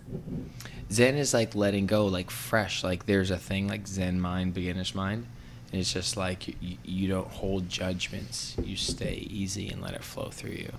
Zen 0.92 1.16
is 1.16 1.34
like 1.34 1.56
letting 1.56 1.88
go, 1.88 2.06
like 2.08 2.30
fresh. 2.30 2.84
Like 2.84 3.06
there's 3.06 3.32
a 3.32 3.38
thing 3.38 3.68
like 3.68 3.88
Zen 3.88 4.20
mind, 4.20 4.54
beginner's 4.54 4.94
mind. 4.94 5.26
And 5.72 5.80
it's 5.80 5.94
just 5.94 6.18
like 6.18 6.48
you, 6.50 6.56
you, 6.60 6.78
you 6.84 7.08
don't 7.08 7.28
hold 7.30 7.70
judgments. 7.70 8.56
You 8.62 8.76
stay 8.76 9.26
easy 9.30 9.70
and 9.70 9.82
let 9.82 9.94
it 9.94 10.04
flow 10.04 10.30
through 10.30 10.52
you. 10.52 10.72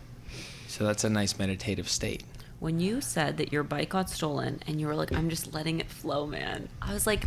So 0.69 0.85
that's 0.85 1.05
a 1.05 1.11
nice 1.11 1.39
meditative 1.39 1.89
state. 1.89 2.25
When 2.61 2.79
you 2.79 3.01
said 3.01 3.39
that 3.39 3.53
your 3.53 3.63
bike 3.63 3.89
got 3.89 4.11
stolen 4.11 4.61
and 4.67 4.81
you 4.81 4.87
were 4.87 4.95
like, 4.95 5.13
I'm 5.13 5.31
just 5.31 5.53
letting 5.53 5.81
it 5.81 5.91
flow, 5.91 6.27
man, 6.27 6.69
I 6.81 6.93
was 6.93 7.07
like, 7.07 7.27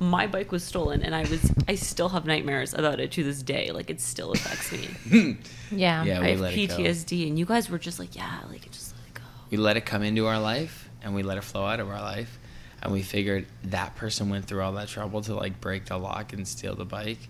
my 0.00 0.26
bike 0.26 0.50
was 0.50 0.64
stolen 0.64 1.02
and 1.02 1.14
I 1.14 1.20
was, 1.22 1.52
I 1.68 1.76
still 1.76 2.08
have 2.08 2.26
nightmares 2.26 2.74
about 2.74 2.98
it 3.00 3.12
to 3.12 3.22
this 3.22 3.42
day. 3.42 3.70
Like 3.70 3.90
it 3.90 4.00
still 4.00 4.32
affects 4.32 4.72
me. 4.72 5.36
Yeah. 5.70 6.04
Yeah, 6.04 6.20
I 6.20 6.28
have 6.30 6.40
let 6.40 6.54
it 6.56 6.68
go. 6.68 6.76
PTSD 6.76 7.26
and 7.26 7.38
you 7.38 7.44
guys 7.46 7.68
were 7.68 7.78
just 7.78 7.98
like, 7.98 8.14
yeah, 8.14 8.40
like 8.48 8.64
it 8.66 8.72
go. 8.72 8.93
We 9.54 9.58
let 9.58 9.76
it 9.76 9.86
come 9.86 10.02
into 10.02 10.26
our 10.26 10.40
life 10.40 10.88
and 11.00 11.14
we 11.14 11.22
let 11.22 11.38
it 11.38 11.44
flow 11.44 11.64
out 11.64 11.78
of 11.78 11.88
our 11.88 12.00
life. 12.00 12.40
And 12.82 12.92
we 12.92 13.02
figured 13.02 13.46
that 13.66 13.94
person 13.94 14.28
went 14.28 14.46
through 14.46 14.62
all 14.62 14.72
that 14.72 14.88
trouble 14.88 15.22
to 15.22 15.34
like 15.36 15.60
break 15.60 15.84
the 15.84 15.96
lock 15.96 16.32
and 16.32 16.46
steal 16.48 16.74
the 16.74 16.84
bike. 16.84 17.20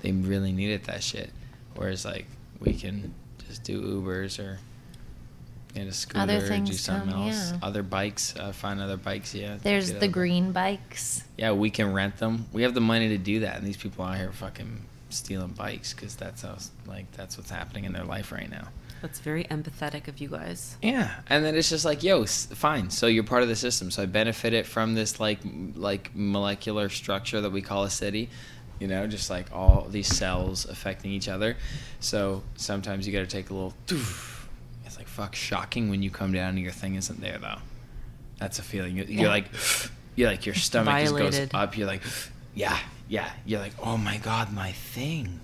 They 0.00 0.12
really 0.12 0.52
needed 0.52 0.84
that 0.84 1.02
shit. 1.02 1.32
Whereas 1.74 2.04
like 2.04 2.26
we 2.60 2.74
can 2.74 3.12
just 3.48 3.64
do 3.64 3.82
Ubers 4.00 4.38
or 4.38 4.60
get 5.74 5.88
a 5.88 5.92
scooter 5.92 6.20
Other 6.20 6.54
or 6.54 6.58
do 6.60 6.72
something 6.72 7.10
come, 7.10 7.22
else. 7.26 7.50
yeah. 7.50 7.58
Other 7.64 7.82
bikes, 7.82 8.36
uh, 8.36 8.52
find 8.52 8.80
other 8.80 8.96
bikes. 8.96 9.34
Yeah. 9.34 9.58
There's 9.60 9.90
the 9.90 9.96
other- 9.96 10.06
green 10.06 10.52
bikes. 10.52 11.24
Yeah, 11.36 11.50
we 11.50 11.68
can 11.70 11.92
rent 11.92 12.18
them. 12.18 12.46
We 12.52 12.62
have 12.62 12.74
the 12.74 12.80
money 12.80 13.08
to 13.08 13.18
do 13.18 13.40
that, 13.40 13.56
and 13.56 13.66
these 13.66 13.76
people 13.76 14.04
out 14.04 14.18
here 14.18 14.30
fucking 14.30 14.82
stealing 15.10 15.48
bikes 15.48 15.94
because 15.94 16.14
that's 16.14 16.42
how 16.42 16.58
like 16.86 17.10
that's 17.10 17.36
what's 17.36 17.50
happening 17.50 17.86
in 17.86 17.92
their 17.92 18.04
life 18.04 18.30
right 18.30 18.48
now. 18.48 18.68
That's 19.02 19.18
very 19.18 19.42
empathetic 19.44 20.06
of 20.06 20.20
you 20.20 20.28
guys. 20.28 20.76
Yeah, 20.80 21.10
and 21.28 21.44
then 21.44 21.56
it's 21.56 21.68
just 21.68 21.84
like, 21.84 22.04
yo, 22.04 22.24
fine. 22.24 22.88
So 22.88 23.08
you're 23.08 23.24
part 23.24 23.42
of 23.42 23.48
the 23.48 23.56
system. 23.56 23.90
So 23.90 24.04
I 24.04 24.06
benefited 24.06 24.64
from 24.64 24.94
this 24.94 25.18
like 25.18 25.40
like 25.74 26.12
molecular 26.14 26.88
structure 26.88 27.40
that 27.40 27.50
we 27.50 27.62
call 27.62 27.82
a 27.82 27.90
city. 27.90 28.30
You 28.78 28.86
know, 28.86 29.06
just 29.08 29.28
like 29.28 29.46
all 29.52 29.86
these 29.90 30.06
cells 30.06 30.66
affecting 30.66 31.10
each 31.10 31.28
other. 31.28 31.56
So 31.98 32.44
sometimes 32.54 33.06
you 33.06 33.12
got 33.12 33.20
to 33.20 33.26
take 33.26 33.50
a 33.50 33.54
little. 33.54 33.74
It's 34.86 34.96
like 34.96 35.08
fuck, 35.08 35.34
shocking 35.34 35.90
when 35.90 36.02
you 36.02 36.10
come 36.10 36.32
down 36.32 36.50
and 36.50 36.60
your 36.60 36.72
thing 36.72 36.94
isn't 36.94 37.20
there 37.20 37.38
though. 37.38 37.58
That's 38.38 38.60
a 38.60 38.62
feeling. 38.62 38.96
You're, 38.96 39.06
you're 39.06 39.28
like, 39.28 39.46
you're 40.14 40.30
like 40.30 40.46
your 40.46 40.54
stomach 40.54 40.96
just 41.00 41.16
goes 41.16 41.48
up. 41.54 41.76
You're 41.76 41.86
like, 41.88 42.02
yeah, 42.54 42.78
yeah. 43.08 43.30
You're 43.44 43.60
like, 43.60 43.74
oh 43.82 43.96
my 43.96 44.18
god, 44.18 44.52
my 44.52 44.72
thing. 44.72 45.40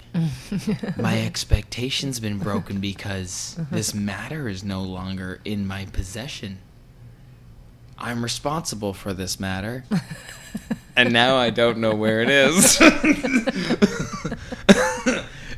my 0.97 1.21
expectations 1.25 2.21
been 2.21 2.39
broken 2.39 2.81
because 2.81 3.57
uh-huh. 3.59 3.77
this 3.77 3.95
matter 3.95 4.49
is 4.49 4.65
no 4.65 4.83
longer 4.83 5.41
in 5.45 5.67
my 5.67 5.87
possession. 5.87 6.59
I'm 7.99 8.23
responsible 8.23 8.95
for 8.95 9.13
this 9.13 9.41
matter. 9.41 9.85
and 10.97 11.13
now 11.13 11.37
I 11.37 11.51
don't 11.51 11.79
know 11.79 11.95
where 11.95 12.23
it 12.23 12.31
is. 12.31 12.79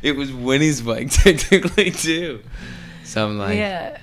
it 0.03 0.17
was 0.17 0.33
Winnie's 0.33 0.81
bike 0.81 1.11
technically 1.11 1.91
too. 1.91 2.43
So 3.05 3.27
I'm 3.27 3.39
like, 3.39 3.59
yeah. 3.59 3.99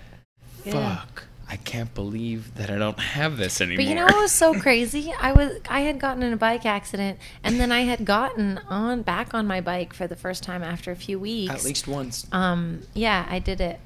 Yeah. 0.63 1.01
I 1.49 1.55
can't 1.55 1.93
believe 1.93 2.55
that 2.55 2.69
I 2.69 2.77
don't 2.77 2.99
have 2.99 3.37
this 3.37 3.61
anymore. 3.61 3.77
But 3.77 3.89
you 3.89 3.95
know 3.95 4.05
what 4.05 4.15
was 4.15 4.31
so 4.31 4.53
crazy? 4.59 5.13
I 5.19 5.31
was 5.31 5.59
I 5.69 5.81
had 5.81 5.99
gotten 5.99 6.21
in 6.23 6.33
a 6.33 6.37
bike 6.37 6.65
accident 6.65 7.19
and 7.43 7.59
then 7.59 7.71
I 7.71 7.81
had 7.81 8.03
gotten 8.05 8.59
on 8.69 9.01
back 9.01 9.33
on 9.33 9.47
my 9.47 9.61
bike 9.61 9.93
for 9.93 10.07
the 10.07 10.15
first 10.15 10.43
time 10.43 10.61
after 10.61 10.91
a 10.91 10.95
few 10.95 11.19
weeks. 11.19 11.53
At 11.53 11.63
least 11.63 11.87
once. 11.87 12.27
Um 12.31 12.81
yeah, 12.93 13.25
I 13.29 13.39
did 13.39 13.61
it 13.61 13.79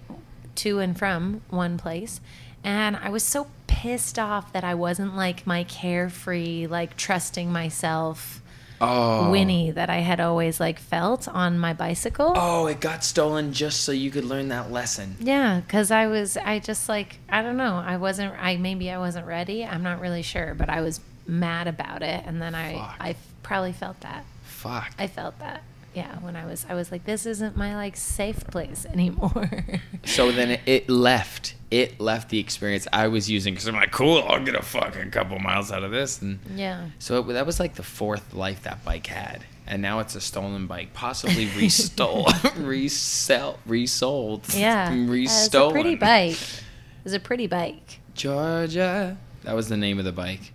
to 0.56 0.80
and 0.80 0.98
from 0.98 1.42
one 1.50 1.78
place. 1.78 2.20
And 2.64 2.96
I 2.96 3.10
was 3.10 3.24
so 3.24 3.48
pissed 3.68 4.18
off 4.18 4.54
that 4.54 4.64
I 4.64 4.74
wasn't 4.74 5.16
like 5.16 5.46
my 5.46 5.64
carefree, 5.64 6.68
like 6.68 6.98
trusting 6.98 7.52
myself 7.52 8.41
Oh. 8.82 9.30
Winnie 9.30 9.70
that 9.72 9.90
I 9.90 9.98
had 9.98 10.20
always 10.20 10.60
like 10.60 10.80
felt 10.80 11.28
on 11.28 11.60
my 11.60 11.74
bicycle. 11.74 12.34
Oh, 12.36 12.66
it 12.66 12.82
got 12.82 13.04
stolen 13.04 13.54
just 13.54 13.82
so 13.82 13.92
you 13.92 14.10
could 14.10 14.26
learn 14.26 14.48
that 14.50 14.72
lesson. 14.72 15.16
Yeah, 15.20 15.60
because 15.60 15.92
I 15.92 16.08
was, 16.08 16.36
I 16.36 16.60
just 16.60 16.90
like, 16.90 17.20
I 17.30 17.44
don't 17.44 17.58
know. 17.58 17.76
I 17.76 17.98
wasn't, 17.98 18.34
I 18.40 18.58
maybe 18.58 18.90
I 18.90 18.98
wasn't 18.98 19.28
ready. 19.28 19.64
I'm 19.64 19.84
not 19.84 20.02
really 20.02 20.24
sure, 20.24 20.56
but 20.56 20.70
I 20.70 20.82
was 20.82 21.00
mad 21.28 21.68
about 21.68 22.02
it. 22.02 22.24
And 22.26 22.42
then 22.42 22.56
I, 22.56 22.74
Fuck. 22.74 22.96
I 23.00 23.16
probably 23.44 23.74
felt 23.74 24.02
that. 24.02 24.26
Fuck. 24.44 24.92
I 24.98 25.06
felt 25.08 25.38
that. 25.40 25.62
Yeah, 25.94 26.18
when 26.20 26.36
I 26.38 26.46
was, 26.46 26.66
I 26.70 26.74
was 26.74 26.90
like, 26.92 27.04
this 27.04 27.26
isn't 27.26 27.58
my 27.58 27.76
like 27.76 27.98
safe 27.98 28.46
place 28.48 28.86
anymore. 28.86 29.66
So 30.04 30.32
then 30.32 30.50
it, 30.52 30.62
it 30.66 30.90
left. 30.90 31.54
It 31.70 32.00
left 32.02 32.30
the 32.30 32.40
experience 32.40 32.88
I 32.92 33.08
was 33.08 33.30
using 33.30 33.54
because 33.54 33.68
I'm 33.68 33.76
like, 33.76 33.92
cool, 33.92 34.24
I'll 34.24 34.44
get 34.44 34.56
a 34.56 34.62
fucking 34.64 35.12
couple 35.12 35.38
miles 35.38 35.72
out 35.72 35.84
of 35.84 35.92
this. 35.92 36.22
And 36.24 36.40
yeah. 36.56 36.88
so 36.98 37.20
it, 37.20 37.34
that 37.34 37.46
was 37.46 37.60
like 37.60 37.76
the 37.76 37.84
fourth 37.84 38.34
life 38.34 38.64
that 38.64 38.84
bike 38.84 39.06
had. 39.06 39.44
And 39.68 39.80
now 39.82 40.00
it's 40.00 40.16
a 40.16 40.22
stolen 40.22 40.66
bike, 40.66 40.94
possibly 40.94 41.46
restole, 41.56 42.26
resell, 42.58 43.60
resold, 43.68 44.52
Yeah. 44.56 44.90
restolen 44.92 45.24
It's 45.24 45.56
a 45.56 45.70
pretty 45.72 45.96
bike. 45.96 46.32
It 46.42 47.04
was 47.04 47.14
a 47.14 47.20
pretty 47.20 47.46
bike. 47.48 48.00
Georgia. 48.16 49.18
That 49.44 49.56
was 49.56 49.70
the 49.70 49.78
name 49.78 50.00
of 50.00 50.06
the 50.06 50.12
bike. 50.12 50.54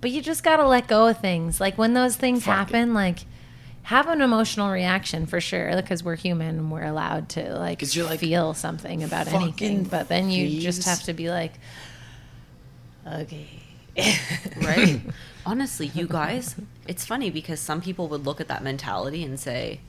But 0.00 0.10
you 0.12 0.22
just 0.22 0.42
got 0.42 0.56
to 0.56 0.66
let 0.66 0.88
go 0.88 1.08
of 1.08 1.18
things. 1.20 1.60
Like 1.60 1.76
when 1.76 1.92
those 1.92 2.16
things 2.16 2.44
Fuck 2.44 2.52
it. 2.52 2.56
happen, 2.72 2.94
like 2.94 3.18
have 3.82 4.08
an 4.08 4.20
emotional 4.20 4.70
reaction 4.70 5.26
for 5.26 5.40
sure 5.40 5.74
because 5.76 6.04
we're 6.04 6.16
human 6.16 6.58
and 6.58 6.70
we're 6.72 6.84
allowed 6.84 7.28
to 7.30 7.54
like, 7.56 7.78
'Cause 7.80 7.96
you're 7.96 8.04
like, 8.06 8.20
feel 8.20 8.54
something 8.54 9.02
about 9.02 9.26
anything. 9.28 9.84
But 9.84 10.08
then 10.08 10.30
you 10.30 10.60
just 10.60 10.84
have 10.84 11.02
to 11.04 11.12
be 11.12 11.30
like, 11.30 11.54
okay. 13.06 13.48
Right? 14.56 15.00
Honestly, 15.44 15.86
you 15.88 16.06
guys, 16.06 16.54
it's 16.86 17.04
funny 17.04 17.30
because 17.30 17.60
some 17.60 17.80
people 17.80 18.08
would 18.08 18.24
look 18.24 18.40
at 18.40 18.48
that 18.48 18.62
mentality 18.62 19.24
and 19.24 19.38
say, 19.40 19.80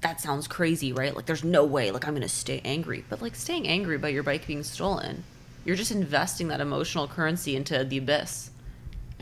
that 0.00 0.20
sounds 0.20 0.48
crazy, 0.48 0.92
right? 0.92 1.14
Like, 1.14 1.26
there's 1.26 1.44
no 1.44 1.64
way, 1.64 1.90
like, 1.90 2.06
I'm 2.08 2.14
going 2.14 2.22
to 2.22 2.28
stay 2.28 2.60
angry. 2.64 3.04
But, 3.08 3.20
like, 3.20 3.34
staying 3.36 3.68
angry 3.68 3.96
about 3.96 4.12
your 4.14 4.22
bike 4.22 4.46
being 4.46 4.62
stolen, 4.62 5.24
you're 5.64 5.76
just 5.76 5.92
investing 5.92 6.48
that 6.48 6.60
emotional 6.60 7.06
currency 7.06 7.54
into 7.54 7.84
the 7.84 7.98
abyss. 7.98 8.50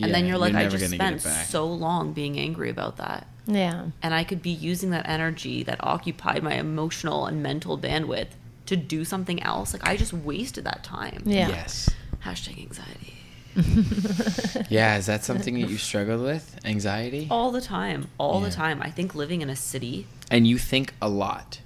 And 0.01 0.15
then 0.15 0.27
you're 0.27 0.39
like, 0.39 0.53
you're 0.53 0.61
I 0.63 0.69
just 0.69 0.85
spent 0.93 1.21
so 1.49 1.67
long 1.67 2.13
being 2.13 2.39
angry 2.39 2.71
about 2.71 2.99
that. 2.99 3.27
Yeah. 3.49 3.87
And 4.03 4.13
I 4.15 4.23
could 4.25 4.43
be 4.43 4.51
using 4.51 4.91
that 4.91 5.09
energy 5.09 5.63
that 5.65 5.83
occupied 5.83 6.43
my 6.43 6.55
emotional 6.55 7.27
and 7.27 7.43
mental 7.43 7.77
bandwidth 7.79 8.29
to 8.67 8.77
do 8.77 9.05
something 9.05 9.43
else. 9.43 9.73
Like, 9.73 9.87
I 9.89 9.97
just 9.97 10.13
wasted 10.13 10.65
that 10.65 10.85
time. 10.85 11.23
Yeah. 11.25 11.49
Yes. 11.49 11.89
Hashtag 12.25 12.59
anxiety. 12.61 13.15
Yeah, 14.71 14.99
is 14.99 15.07
that 15.07 15.25
something 15.25 15.59
that 15.61 15.69
you 15.71 15.79
struggled 15.79 16.23
with? 16.23 16.59
Anxiety? 16.65 17.27
All 17.31 17.51
the 17.51 17.61
time. 17.61 18.09
All 18.19 18.41
Yeah. 18.41 18.49
the 18.49 18.55
time. 18.55 18.83
I 18.83 18.91
think 18.91 19.15
living 19.15 19.41
in 19.43 19.51
a 19.51 19.57
city. 19.57 20.07
And 20.31 20.47
you 20.47 20.59
think 20.59 20.95
a 21.01 21.09
lot. 21.09 21.61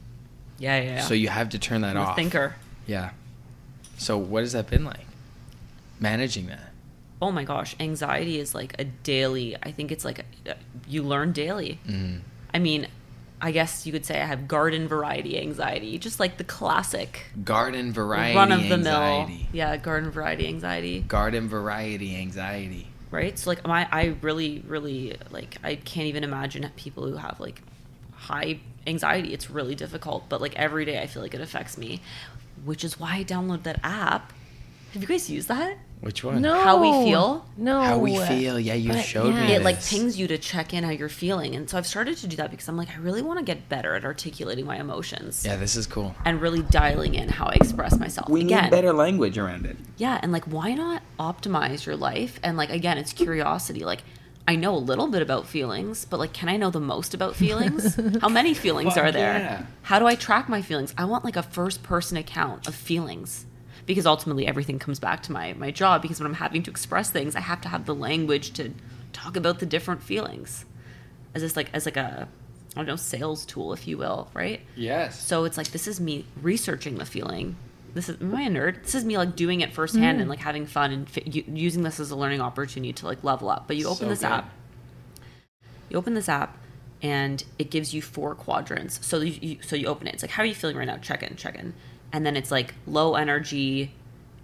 Yeah, 0.58 0.78
yeah, 0.80 0.94
yeah. 0.94 1.00
So 1.02 1.14
you 1.14 1.28
have 1.28 1.48
to 1.50 1.58
turn 1.58 1.80
that 1.82 1.96
I'm 1.96 2.02
a 2.04 2.06
off. 2.10 2.16
thinker. 2.16 2.54
Yeah. 2.86 3.10
So 3.98 4.16
what 4.16 4.40
has 4.42 4.52
that 4.52 4.70
been 4.70 4.84
like? 4.84 5.06
Managing 6.00 6.46
that. 6.46 6.71
Oh 7.22 7.30
my 7.30 7.44
gosh, 7.44 7.76
anxiety 7.78 8.38
is 8.40 8.54
like 8.54 8.74
a 8.80 8.84
daily. 8.84 9.56
I 9.62 9.70
think 9.70 9.92
it's 9.92 10.04
like 10.04 10.24
a, 10.46 10.56
you 10.88 11.02
learn 11.04 11.30
daily. 11.32 11.78
Mm-hmm. 11.86 12.18
I 12.52 12.58
mean, 12.58 12.88
I 13.40 13.52
guess 13.52 13.86
you 13.86 13.92
could 13.92 14.04
say 14.04 14.20
I 14.20 14.24
have 14.26 14.46
garden 14.48 14.88
variety 14.88 15.38
anxiety, 15.40 15.98
just 15.98 16.18
like 16.20 16.36
the 16.36 16.44
classic 16.44 17.26
Garden 17.44 17.92
variety 17.92 18.36
run 18.36 18.52
of 18.52 18.68
the 18.68 18.76
mill. 18.76 18.92
anxiety. 19.00 19.48
Yeah, 19.52 19.76
garden 19.76 20.10
variety 20.10 20.48
anxiety. 20.48 21.00
Garden 21.00 21.48
variety 21.48 22.16
anxiety. 22.16 22.88
right? 23.10 23.38
So 23.38 23.50
like 23.50 23.64
my 23.66 23.88
I 23.90 24.14
really 24.20 24.62
really 24.66 25.16
like 25.30 25.58
I 25.62 25.76
can't 25.76 26.06
even 26.08 26.24
imagine 26.24 26.68
people 26.76 27.06
who 27.08 27.16
have 27.16 27.38
like 27.40 27.62
high 28.14 28.60
anxiety. 28.86 29.32
It's 29.32 29.48
really 29.50 29.74
difficult, 29.76 30.28
but 30.28 30.40
like 30.40 30.56
every 30.56 30.84
day 30.84 31.00
I 31.00 31.06
feel 31.06 31.22
like 31.22 31.34
it 31.34 31.40
affects 31.40 31.78
me, 31.78 32.00
which 32.64 32.82
is 32.84 32.98
why 32.98 33.16
I 33.18 33.24
downloaded 33.24 33.62
that 33.64 33.80
app. 33.84 34.32
Have 34.92 35.02
you 35.02 35.08
guys 35.08 35.30
used 35.30 35.48
that? 35.48 35.78
Which 36.02 36.24
one? 36.24 36.42
No. 36.42 36.60
How 36.60 36.80
we 36.82 37.08
feel? 37.08 37.46
No. 37.56 37.80
How 37.80 37.96
we 37.96 38.18
feel. 38.18 38.58
Yeah, 38.58 38.74
you 38.74 38.92
But, 38.92 39.02
showed 39.04 39.32
yeah. 39.34 39.46
me. 39.46 39.52
It 39.54 39.62
like 39.62 39.80
pings 39.84 40.18
you 40.18 40.26
to 40.26 40.36
check 40.36 40.74
in 40.74 40.82
how 40.82 40.90
you're 40.90 41.08
feeling. 41.08 41.54
And 41.54 41.70
so 41.70 41.78
I've 41.78 41.86
started 41.86 42.16
to 42.18 42.26
do 42.26 42.34
that 42.36 42.50
because 42.50 42.66
I'm 42.68 42.76
like 42.76 42.90
I 42.90 42.96
really 42.98 43.22
want 43.22 43.38
to 43.38 43.44
get 43.44 43.68
better 43.68 43.94
at 43.94 44.04
articulating 44.04 44.66
my 44.66 44.78
emotions 44.78 45.44
Yeah, 45.46 45.54
this 45.56 45.76
is 45.76 45.86
cool. 45.86 46.12
and 46.24 46.40
really 46.40 46.62
dialing 46.62 47.14
in 47.14 47.28
how 47.28 47.46
I 47.46 47.52
express 47.54 47.96
myself. 48.00 48.28
We 48.28 48.40
Again, 48.40 48.64
need 48.64 48.70
better 48.72 48.92
language 48.92 49.38
around 49.38 49.64
it. 49.64 49.76
Yeah, 49.96 50.18
and 50.20 50.32
like 50.32 50.44
why 50.46 50.74
not 50.74 51.02
optimize 51.20 51.86
your 51.86 51.96
life? 51.96 52.40
And 52.42 52.56
like 52.56 52.70
again, 52.70 52.98
it's 52.98 53.12
curiosity. 53.12 53.84
Like 53.84 54.02
I 54.48 54.56
know 54.56 54.74
a 54.74 54.78
little 54.78 55.06
bit 55.06 55.22
about 55.22 55.46
feelings, 55.46 56.04
but 56.04 56.18
like 56.18 56.32
can 56.32 56.48
I 56.48 56.56
know 56.56 56.70
the 56.70 56.80
most 56.80 57.14
about 57.14 57.36
feelings? 57.36 57.94
How 58.20 58.28
many 58.28 58.54
feelings 58.54 58.94
Fuck 58.94 59.04
are 59.04 59.12
there? 59.12 59.38
yeah. 59.38 59.66
How 59.82 60.00
do 60.00 60.06
I 60.08 60.16
track 60.16 60.48
my 60.48 60.62
feelings? 60.62 60.92
I 60.98 61.04
want 61.04 61.24
like 61.24 61.36
a 61.36 61.44
first 61.44 61.84
person 61.84 62.16
account 62.16 62.66
of 62.66 62.74
feelings. 62.74 63.46
Because 63.84 64.06
ultimately 64.06 64.46
everything 64.46 64.78
comes 64.78 65.00
back 65.00 65.22
to 65.24 65.32
my 65.32 65.54
my 65.54 65.70
job 65.70 66.02
because 66.02 66.20
when 66.20 66.26
I'm 66.26 66.34
having 66.34 66.62
to 66.64 66.70
express 66.70 67.10
things, 67.10 67.34
I 67.34 67.40
have 67.40 67.60
to 67.62 67.68
have 67.68 67.84
the 67.86 67.94
language 67.94 68.52
to 68.54 68.72
talk 69.12 69.36
about 69.36 69.58
the 69.58 69.66
different 69.66 70.02
feelings. 70.02 70.64
As 71.34 71.42
this 71.42 71.56
like 71.56 71.70
as 71.72 71.86
like 71.86 71.96
a 71.96 72.28
I 72.74 72.78
don't 72.78 72.86
know, 72.86 72.96
sales 72.96 73.44
tool, 73.44 73.72
if 73.72 73.86
you 73.86 73.98
will, 73.98 74.30
right? 74.32 74.60
Yes. 74.76 75.22
So 75.22 75.44
it's 75.44 75.58
like 75.58 75.68
this 75.68 75.86
is 75.86 76.00
me 76.00 76.24
researching 76.40 76.96
the 76.96 77.04
feeling. 77.04 77.56
This 77.94 78.08
is 78.08 78.20
am 78.20 78.34
I 78.34 78.42
a 78.42 78.48
nerd? 78.48 78.82
This 78.82 78.94
is 78.94 79.04
me 79.04 79.18
like 79.18 79.36
doing 79.36 79.60
it 79.60 79.72
firsthand 79.74 80.04
and 80.04 80.20
mm-hmm. 80.20 80.30
like 80.30 80.38
having 80.38 80.66
fun 80.66 80.90
and 80.92 81.08
fi- 81.08 81.24
using 81.26 81.82
this 81.82 82.00
as 82.00 82.10
a 82.10 82.16
learning 82.16 82.40
opportunity 82.40 82.92
to 82.94 83.06
like 83.06 83.22
level 83.22 83.50
up. 83.50 83.66
But 83.66 83.76
you 83.76 83.86
open 83.86 84.06
So 84.06 84.08
this 84.08 84.20
good. 84.20 84.28
app, 84.28 84.50
you 85.90 85.98
open 85.98 86.14
this 86.14 86.28
app, 86.28 86.56
and 87.02 87.44
it 87.58 87.70
gives 87.70 87.92
you 87.92 88.00
four 88.00 88.34
quadrants. 88.34 89.04
So 89.04 89.20
you, 89.20 89.38
you 89.42 89.58
so 89.62 89.76
you 89.76 89.88
open 89.88 90.06
it. 90.06 90.14
It's 90.14 90.22
like 90.22 90.30
how 90.30 90.42
are 90.42 90.46
you 90.46 90.54
feeling 90.54 90.76
right 90.76 90.86
now? 90.86 90.96
Check 90.96 91.22
in, 91.22 91.36
check 91.36 91.56
in, 91.56 91.74
and 92.12 92.26
then 92.26 92.36
it's 92.36 92.50
like 92.50 92.74
low 92.86 93.14
energy, 93.14 93.92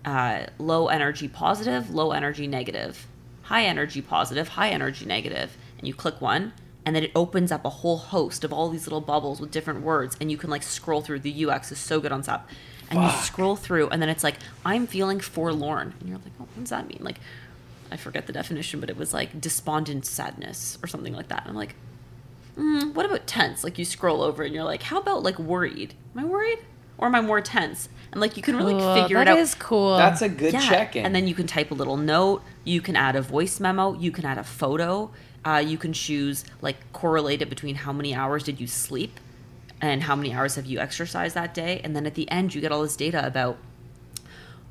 uh, 0.04 0.46
low 0.58 0.88
energy 0.88 1.28
positive, 1.28 1.90
low 1.90 2.12
energy 2.12 2.46
negative, 2.46 3.06
high 3.42 3.64
energy 3.64 4.00
positive, 4.00 4.48
high 4.48 4.70
energy 4.70 5.04
negative, 5.04 5.56
and 5.78 5.86
you 5.86 5.94
click 5.94 6.20
one, 6.20 6.52
and 6.84 6.96
then 6.96 7.04
it 7.04 7.12
opens 7.14 7.52
up 7.52 7.64
a 7.64 7.70
whole 7.70 7.98
host 7.98 8.44
of 8.44 8.52
all 8.52 8.70
these 8.70 8.86
little 8.86 9.00
bubbles 9.00 9.40
with 9.40 9.50
different 9.50 9.82
words, 9.82 10.16
and 10.20 10.30
you 10.30 10.36
can 10.36 10.50
like 10.50 10.62
scroll 10.62 11.02
through. 11.02 11.20
The 11.20 11.46
UX 11.46 11.70
is 11.72 11.78
so 11.78 12.00
good 12.00 12.12
on 12.12 12.22
SAP, 12.22 12.48
and 12.90 13.02
you 13.02 13.10
scroll 13.10 13.56
through, 13.56 13.88
and 13.90 14.00
then 14.00 14.08
it's 14.08 14.24
like 14.24 14.36
I'm 14.64 14.86
feeling 14.86 15.20
forlorn, 15.20 15.94
and 16.00 16.08
you're 16.08 16.18
like, 16.18 16.32
oh, 16.40 16.44
what 16.54 16.60
does 16.60 16.70
that 16.70 16.88
mean? 16.88 17.00
Like, 17.00 17.20
I 17.90 17.96
forget 17.96 18.26
the 18.26 18.32
definition, 18.32 18.80
but 18.80 18.90
it 18.90 18.96
was 18.96 19.12
like 19.12 19.40
despondent 19.40 20.06
sadness 20.06 20.78
or 20.82 20.86
something 20.86 21.14
like 21.14 21.28
that. 21.28 21.42
And 21.42 21.50
I'm 21.50 21.56
like, 21.56 21.74
mm, 22.56 22.94
what 22.94 23.06
about 23.06 23.26
tense? 23.26 23.64
Like 23.64 23.78
you 23.78 23.84
scroll 23.84 24.22
over 24.22 24.42
and 24.42 24.54
you're 24.54 24.64
like, 24.64 24.82
how 24.82 24.98
about 24.98 25.22
like 25.22 25.38
worried? 25.38 25.94
Am 26.14 26.24
I 26.24 26.24
worried? 26.24 26.58
Or 26.98 27.06
am 27.06 27.14
I 27.14 27.20
more 27.20 27.40
tense? 27.40 27.88
And 28.12 28.20
like 28.20 28.36
you 28.36 28.42
can 28.42 28.56
really 28.56 28.74
Cool. 28.74 28.94
figure 28.94 29.16
That 29.18 29.28
it 29.28 29.30
out. 29.30 29.34
That 29.36 29.40
is 29.40 29.54
cool. 29.54 29.96
That's 29.96 30.20
a 30.22 30.28
good 30.28 30.52
Yeah. 30.52 30.68
check-in. 30.68 31.04
And 31.06 31.14
then 31.14 31.26
you 31.28 31.34
can 31.34 31.46
type 31.46 31.70
a 31.70 31.74
little 31.74 31.96
note. 31.96 32.42
You 32.64 32.80
can 32.80 32.96
add 32.96 33.14
a 33.16 33.22
voice 33.22 33.60
memo. 33.60 33.94
You 33.98 34.10
can 34.10 34.24
add 34.24 34.38
a 34.38 34.44
photo. 34.44 35.10
Uh, 35.44 35.62
you 35.64 35.78
can 35.78 35.92
choose 35.92 36.44
like 36.60 36.76
correlate 36.92 37.40
it 37.42 37.48
between 37.48 37.76
how 37.76 37.92
many 37.92 38.14
hours 38.14 38.42
did 38.42 38.60
you 38.60 38.66
sleep 38.66 39.20
and 39.80 40.02
how 40.02 40.16
many 40.16 40.32
hours 40.34 40.56
have 40.56 40.66
you 40.66 40.78
exercised 40.80 41.34
that 41.36 41.54
day. 41.54 41.80
And 41.84 41.94
then 41.94 42.04
at 42.06 42.14
the 42.14 42.28
end, 42.30 42.54
you 42.54 42.60
get 42.60 42.72
all 42.72 42.82
this 42.82 42.96
data 42.96 43.24
about 43.24 43.56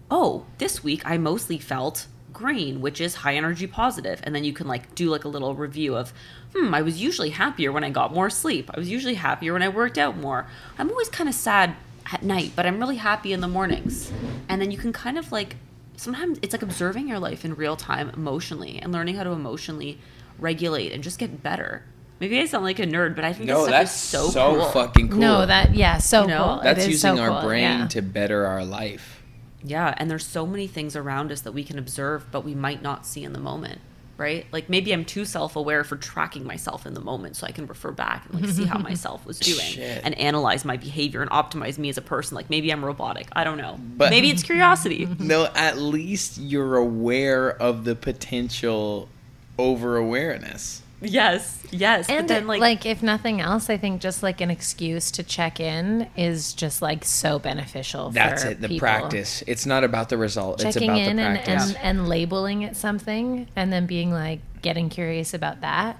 oh, 0.09 0.45
this 0.57 0.83
week 0.83 1.01
I 1.05 1.17
mostly 1.17 1.57
felt 1.57 2.07
green, 2.33 2.81
which 2.81 3.01
is 3.01 3.15
high 3.15 3.35
energy 3.35 3.67
positive. 3.67 4.19
And 4.23 4.33
then 4.35 4.43
you 4.43 4.53
can 4.53 4.67
like 4.67 4.93
do 4.95 5.09
like 5.09 5.25
a 5.25 5.27
little 5.27 5.55
review 5.55 5.95
of, 5.95 6.13
hmm, 6.55 6.73
I 6.73 6.81
was 6.81 7.01
usually 7.01 7.31
happier 7.31 7.71
when 7.71 7.83
I 7.83 7.89
got 7.89 8.13
more 8.13 8.29
sleep. 8.29 8.69
I 8.73 8.79
was 8.79 8.89
usually 8.89 9.15
happier 9.15 9.53
when 9.53 9.63
I 9.63 9.69
worked 9.69 9.97
out 9.97 10.17
more. 10.17 10.47
I'm 10.77 10.89
always 10.89 11.09
kind 11.09 11.27
of 11.27 11.35
sad 11.35 11.75
at 12.11 12.23
night, 12.23 12.53
but 12.55 12.65
I'm 12.65 12.79
really 12.79 12.97
happy 12.97 13.33
in 13.33 13.41
the 13.41 13.47
mornings. 13.47 14.11
And 14.49 14.61
then 14.61 14.71
you 14.71 14.77
can 14.77 14.93
kind 14.93 15.17
of 15.17 15.31
like, 15.31 15.55
sometimes 15.95 16.39
it's 16.41 16.53
like 16.53 16.61
observing 16.61 17.07
your 17.07 17.19
life 17.19 17.43
in 17.43 17.55
real 17.55 17.75
time 17.75 18.09
emotionally 18.09 18.79
and 18.79 18.91
learning 18.91 19.15
how 19.15 19.23
to 19.23 19.31
emotionally 19.31 19.99
regulate 20.39 20.91
and 20.91 21.03
just 21.03 21.19
get 21.19 21.43
better. 21.43 21.83
Maybe 22.19 22.39
I 22.39 22.45
sound 22.45 22.63
like 22.63 22.79
a 22.79 22.85
nerd, 22.85 23.15
but 23.15 23.25
I 23.25 23.33
think 23.33 23.47
no, 23.47 23.57
this 23.57 23.63
stuff 23.65 23.71
that's 23.71 23.93
is 23.93 23.99
so, 23.99 24.29
so, 24.29 24.55
cool. 24.55 24.65
fucking 24.69 25.09
cool. 25.09 25.19
No, 25.19 25.45
that 25.45 25.75
yeah, 25.75 25.99
so 25.99 26.23
You 26.23 26.29
know? 26.29 26.43
cool. 26.43 26.59
It 26.61 26.63
that's 26.63 26.79
is 26.81 26.87
using 26.87 27.17
so 27.17 27.21
our 27.21 27.29
cool, 27.29 27.49
brain 27.49 27.61
yeah. 27.61 27.87
to 27.87 28.01
better 28.01 28.45
our 28.45 28.65
life. 28.65 29.21
Yeah, 29.63 29.93
and 29.97 30.09
there's 30.09 30.25
so 30.25 30.47
many 30.47 30.67
things 30.67 30.95
around 30.95 31.31
us 31.31 31.41
that 31.41 31.51
we 31.51 31.63
can 31.63 31.77
observe, 31.77 32.31
but 32.31 32.43
we 32.43 32.55
might 32.55 32.81
not 32.81 33.05
see 33.05 33.23
in 33.23 33.33
the 33.33 33.39
moment, 33.39 33.81
right? 34.17 34.45
Like 34.51 34.69
maybe 34.69 34.91
I'm 34.93 35.05
too 35.05 35.25
self-aware 35.25 35.83
for 35.83 35.95
tracking 35.95 36.43
myself 36.45 36.85
in 36.85 36.93
the 36.93 36.99
moment, 37.01 37.35
so 37.35 37.47
I 37.47 37.51
can 37.51 37.67
refer 37.67 37.91
back 37.91 38.25
and 38.29 38.41
like 38.41 38.49
see 38.49 38.65
how 38.65 38.77
myself 38.91 39.25
was 39.25 39.39
doing 39.39 39.59
Shit. 39.59 40.01
and 40.03 40.17
analyze 40.17 40.65
my 40.65 40.77
behavior 40.77 41.21
and 41.21 41.29
optimize 41.31 41.77
me 41.77 41.89
as 41.89 41.97
a 41.97 42.01
person. 42.01 42.35
Like 42.35 42.49
maybe 42.49 42.71
I'm 42.71 42.83
robotic. 42.83 43.27
I 43.33 43.43
don't 43.43 43.57
know. 43.57 43.79
But- 43.97 44.09
maybe 44.09 44.29
it's 44.29 44.43
curiosity. 44.43 45.07
No, 45.19 45.45
at 45.55 45.77
least 45.77 46.37
you're 46.37 46.75
aware 46.77 47.49
of 47.61 47.83
the 47.83 47.95
potential 47.95 49.09
over 49.57 49.97
awareness. 49.97 50.81
Yes, 51.01 51.63
yes. 51.71 52.09
And 52.09 52.27
but 52.27 52.33
then 52.33 52.47
like, 52.47 52.61
like, 52.61 52.85
if 52.85 53.03
nothing 53.03 53.41
else, 53.41 53.69
I 53.69 53.77
think 53.77 54.01
just 54.01 54.23
like 54.23 54.41
an 54.41 54.49
excuse 54.49 55.11
to 55.11 55.23
check 55.23 55.59
in 55.59 56.09
is 56.17 56.53
just 56.53 56.81
like 56.81 57.05
so 57.05 57.39
beneficial. 57.39 58.09
That's 58.09 58.43
for 58.43 58.51
it, 58.51 58.61
the 58.61 58.67
people. 58.67 58.87
practice. 58.87 59.43
It's 59.47 59.65
not 59.65 59.83
about 59.83 60.09
the 60.09 60.17
result, 60.17 60.63
it's 60.63 60.73
Checking 60.73 60.89
about 60.91 61.01
in 61.01 61.17
the 61.17 61.23
and, 61.23 61.43
practice. 61.43 61.75
and 61.75 61.99
and 61.99 62.07
labeling 62.07 62.63
it 62.63 62.75
something, 62.75 63.47
and 63.55 63.71
then 63.71 63.85
being 63.85 64.11
like 64.11 64.39
getting 64.61 64.89
curious 64.89 65.33
about 65.33 65.61
that. 65.61 65.97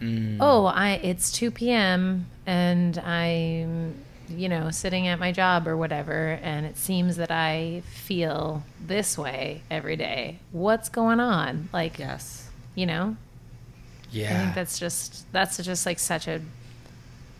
Mm. 0.00 0.38
Oh, 0.40 0.66
I 0.66 0.92
it's 1.02 1.32
two 1.32 1.50
p.m. 1.50 2.26
and 2.46 2.98
I'm 2.98 3.94
you 4.28 4.48
know 4.48 4.70
sitting 4.70 5.08
at 5.08 5.18
my 5.18 5.32
job 5.32 5.66
or 5.66 5.76
whatever, 5.76 6.38
and 6.42 6.66
it 6.66 6.76
seems 6.76 7.16
that 7.16 7.30
I 7.30 7.82
feel 7.86 8.62
this 8.80 9.16
way 9.16 9.62
every 9.70 9.96
day. 9.96 10.38
What's 10.52 10.88
going 10.88 11.20
on? 11.20 11.68
Like, 11.72 11.98
yes. 11.98 12.48
you 12.74 12.86
know. 12.86 13.16
I 14.16 14.42
think 14.42 14.54
that's 14.54 14.78
just 14.78 15.30
that's 15.32 15.56
just 15.62 15.86
like 15.86 15.98
such 15.98 16.26
a 16.28 16.40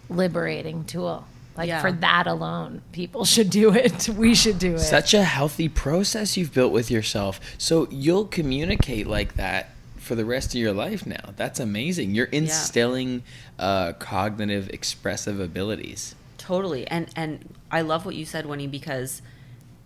liberating 0.09 0.85
tool. 0.85 1.27
Like 1.57 1.69
Yeah. 1.69 1.81
for 1.81 1.91
that 1.91 2.27
alone, 2.27 2.83
people 2.93 3.25
should 3.35 3.51
do 3.51 3.73
it. 3.75 4.09
We 4.11 4.35
should 4.35 4.59
do 4.59 4.75
it. 4.75 4.81
Such 4.81 5.15
a 5.15 5.25
healthy 5.25 5.69
process 5.69 6.37
you've 6.37 6.53
built 6.53 6.73
with 6.73 6.91
yourself. 6.91 7.41
So 7.59 7.89
you'll 7.91 8.27
communicate 8.27 9.07
like 9.07 9.35
that 9.35 9.71
for 9.97 10.15
the 10.15 10.25
rest 10.25 10.49
of 10.55 10.61
your 10.61 10.73
life 10.73 11.07
now. 11.07 11.33
That's 11.37 11.59
amazing. 11.59 12.15
You're 12.15 12.27
instilling 12.27 13.23
uh, 13.59 13.95
cognitive 13.95 14.69
expressive 14.71 15.41
abilities. 15.41 16.15
Totally. 16.39 16.87
And 16.89 17.09
and 17.17 17.55
I 17.71 17.81
love 17.81 18.05
what 18.05 18.15
you 18.15 18.25
said, 18.27 18.47
Winnie, 18.47 18.67
because 18.69 19.23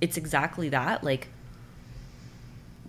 it's 0.00 0.16
exactly 0.16 0.68
that. 0.70 1.04
Like 1.04 1.28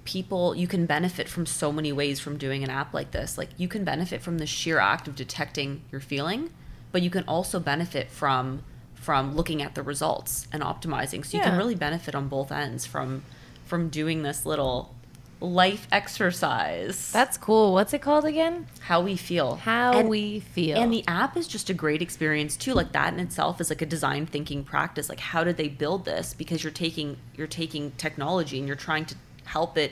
people 0.03 0.55
you 0.55 0.67
can 0.67 0.85
benefit 0.85 1.29
from 1.29 1.45
so 1.45 1.71
many 1.71 1.91
ways 1.91 2.19
from 2.19 2.37
doing 2.37 2.63
an 2.63 2.69
app 2.69 2.93
like 2.93 3.11
this. 3.11 3.37
Like 3.37 3.49
you 3.57 3.67
can 3.67 3.83
benefit 3.83 4.21
from 4.21 4.37
the 4.39 4.45
sheer 4.47 4.79
act 4.79 5.07
of 5.07 5.15
detecting 5.15 5.81
your 5.91 6.01
feeling, 6.01 6.49
but 6.91 7.01
you 7.01 7.09
can 7.09 7.23
also 7.25 7.59
benefit 7.59 8.09
from 8.09 8.63
from 8.95 9.35
looking 9.35 9.61
at 9.63 9.73
the 9.75 9.81
results 9.81 10.47
and 10.51 10.61
optimizing. 10.61 11.25
So 11.25 11.37
you 11.37 11.43
can 11.43 11.57
really 11.57 11.75
benefit 11.75 12.13
on 12.15 12.27
both 12.27 12.51
ends 12.51 12.85
from 12.85 13.23
from 13.65 13.89
doing 13.89 14.21
this 14.23 14.45
little 14.45 14.93
life 15.39 15.87
exercise. 15.91 17.11
That's 17.11 17.35
cool. 17.37 17.73
What's 17.73 17.93
it 17.93 17.99
called 18.01 18.25
again? 18.25 18.67
how 18.81 19.01
we 19.01 19.15
feel. 19.15 19.55
How 19.55 19.93
And- 19.93 20.09
we 20.09 20.39
feel. 20.41 20.77
and 20.77 20.91
the 20.93 21.03
app 21.07 21.35
is 21.37 21.47
just 21.47 21.69
a 21.69 21.73
great 21.73 22.01
experience 22.01 22.55
too. 22.57 22.73
Like 22.73 22.91
that 22.91 23.13
in 23.13 23.19
itself 23.19 23.59
is 23.61 23.69
like 23.69 23.81
a 23.81 23.85
design 23.85 24.25
thinking 24.25 24.63
practice. 24.63 25.09
Like 25.09 25.19
how 25.19 25.43
did 25.43 25.57
they 25.57 25.67
build 25.67 26.05
this? 26.05 26.33
Because 26.33 26.63
you're 26.63 26.71
taking 26.73 27.17
you're 27.35 27.47
taking 27.47 27.91
technology 27.91 28.57
and 28.59 28.67
you're 28.67 28.75
trying 28.75 29.05
to 29.05 29.15
help 29.45 29.77
it. 29.77 29.91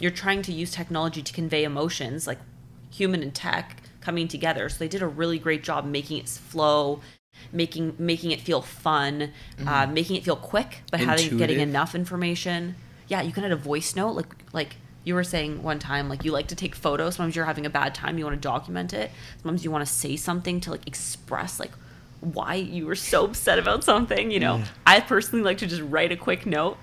You're 0.00 0.10
trying 0.10 0.42
to 0.42 0.52
use 0.52 0.70
technology 0.70 1.22
to 1.22 1.32
convey 1.32 1.64
emotions, 1.64 2.26
like 2.26 2.38
human 2.90 3.22
and 3.22 3.34
tech 3.34 3.82
coming 4.00 4.28
together. 4.28 4.68
So 4.68 4.78
they 4.78 4.88
did 4.88 5.02
a 5.02 5.06
really 5.06 5.38
great 5.38 5.62
job 5.62 5.84
making 5.84 6.18
it 6.18 6.28
flow, 6.28 7.00
making 7.52 7.96
making 7.98 8.30
it 8.30 8.40
feel 8.40 8.62
fun, 8.62 9.32
uh, 9.66 9.86
making 9.86 10.16
it 10.16 10.24
feel 10.24 10.36
quick, 10.36 10.82
but 10.90 11.00
having 11.00 11.36
getting 11.38 11.60
enough 11.60 11.94
information. 11.94 12.76
Yeah, 13.08 13.22
you 13.22 13.32
can 13.32 13.44
add 13.44 13.52
a 13.52 13.56
voice 13.56 13.96
note, 13.96 14.12
like 14.12 14.34
like 14.52 14.76
you 15.04 15.14
were 15.14 15.24
saying 15.24 15.62
one 15.62 15.78
time, 15.78 16.08
like 16.08 16.24
you 16.24 16.32
like 16.32 16.48
to 16.48 16.56
take 16.56 16.74
photos. 16.74 17.14
Sometimes 17.14 17.36
you're 17.36 17.44
having 17.44 17.64
a 17.64 17.70
bad 17.70 17.94
time, 17.94 18.18
you 18.18 18.24
want 18.24 18.34
to 18.34 18.40
document 18.48 18.92
it. 18.92 19.10
Sometimes 19.40 19.64
you 19.64 19.70
want 19.70 19.86
to 19.86 19.92
say 19.92 20.16
something 20.16 20.60
to 20.62 20.70
like 20.72 20.86
express 20.86 21.60
like 21.60 21.70
why 22.20 22.54
you 22.54 22.86
were 22.86 22.96
so 22.96 23.24
upset 23.24 23.58
about 23.58 23.84
something. 23.84 24.30
You 24.30 24.40
know, 24.40 24.62
I 24.86 25.00
personally 25.00 25.44
like 25.44 25.58
to 25.58 25.66
just 25.66 25.82
write 25.82 26.10
a 26.12 26.16
quick 26.16 26.44
note. 26.46 26.76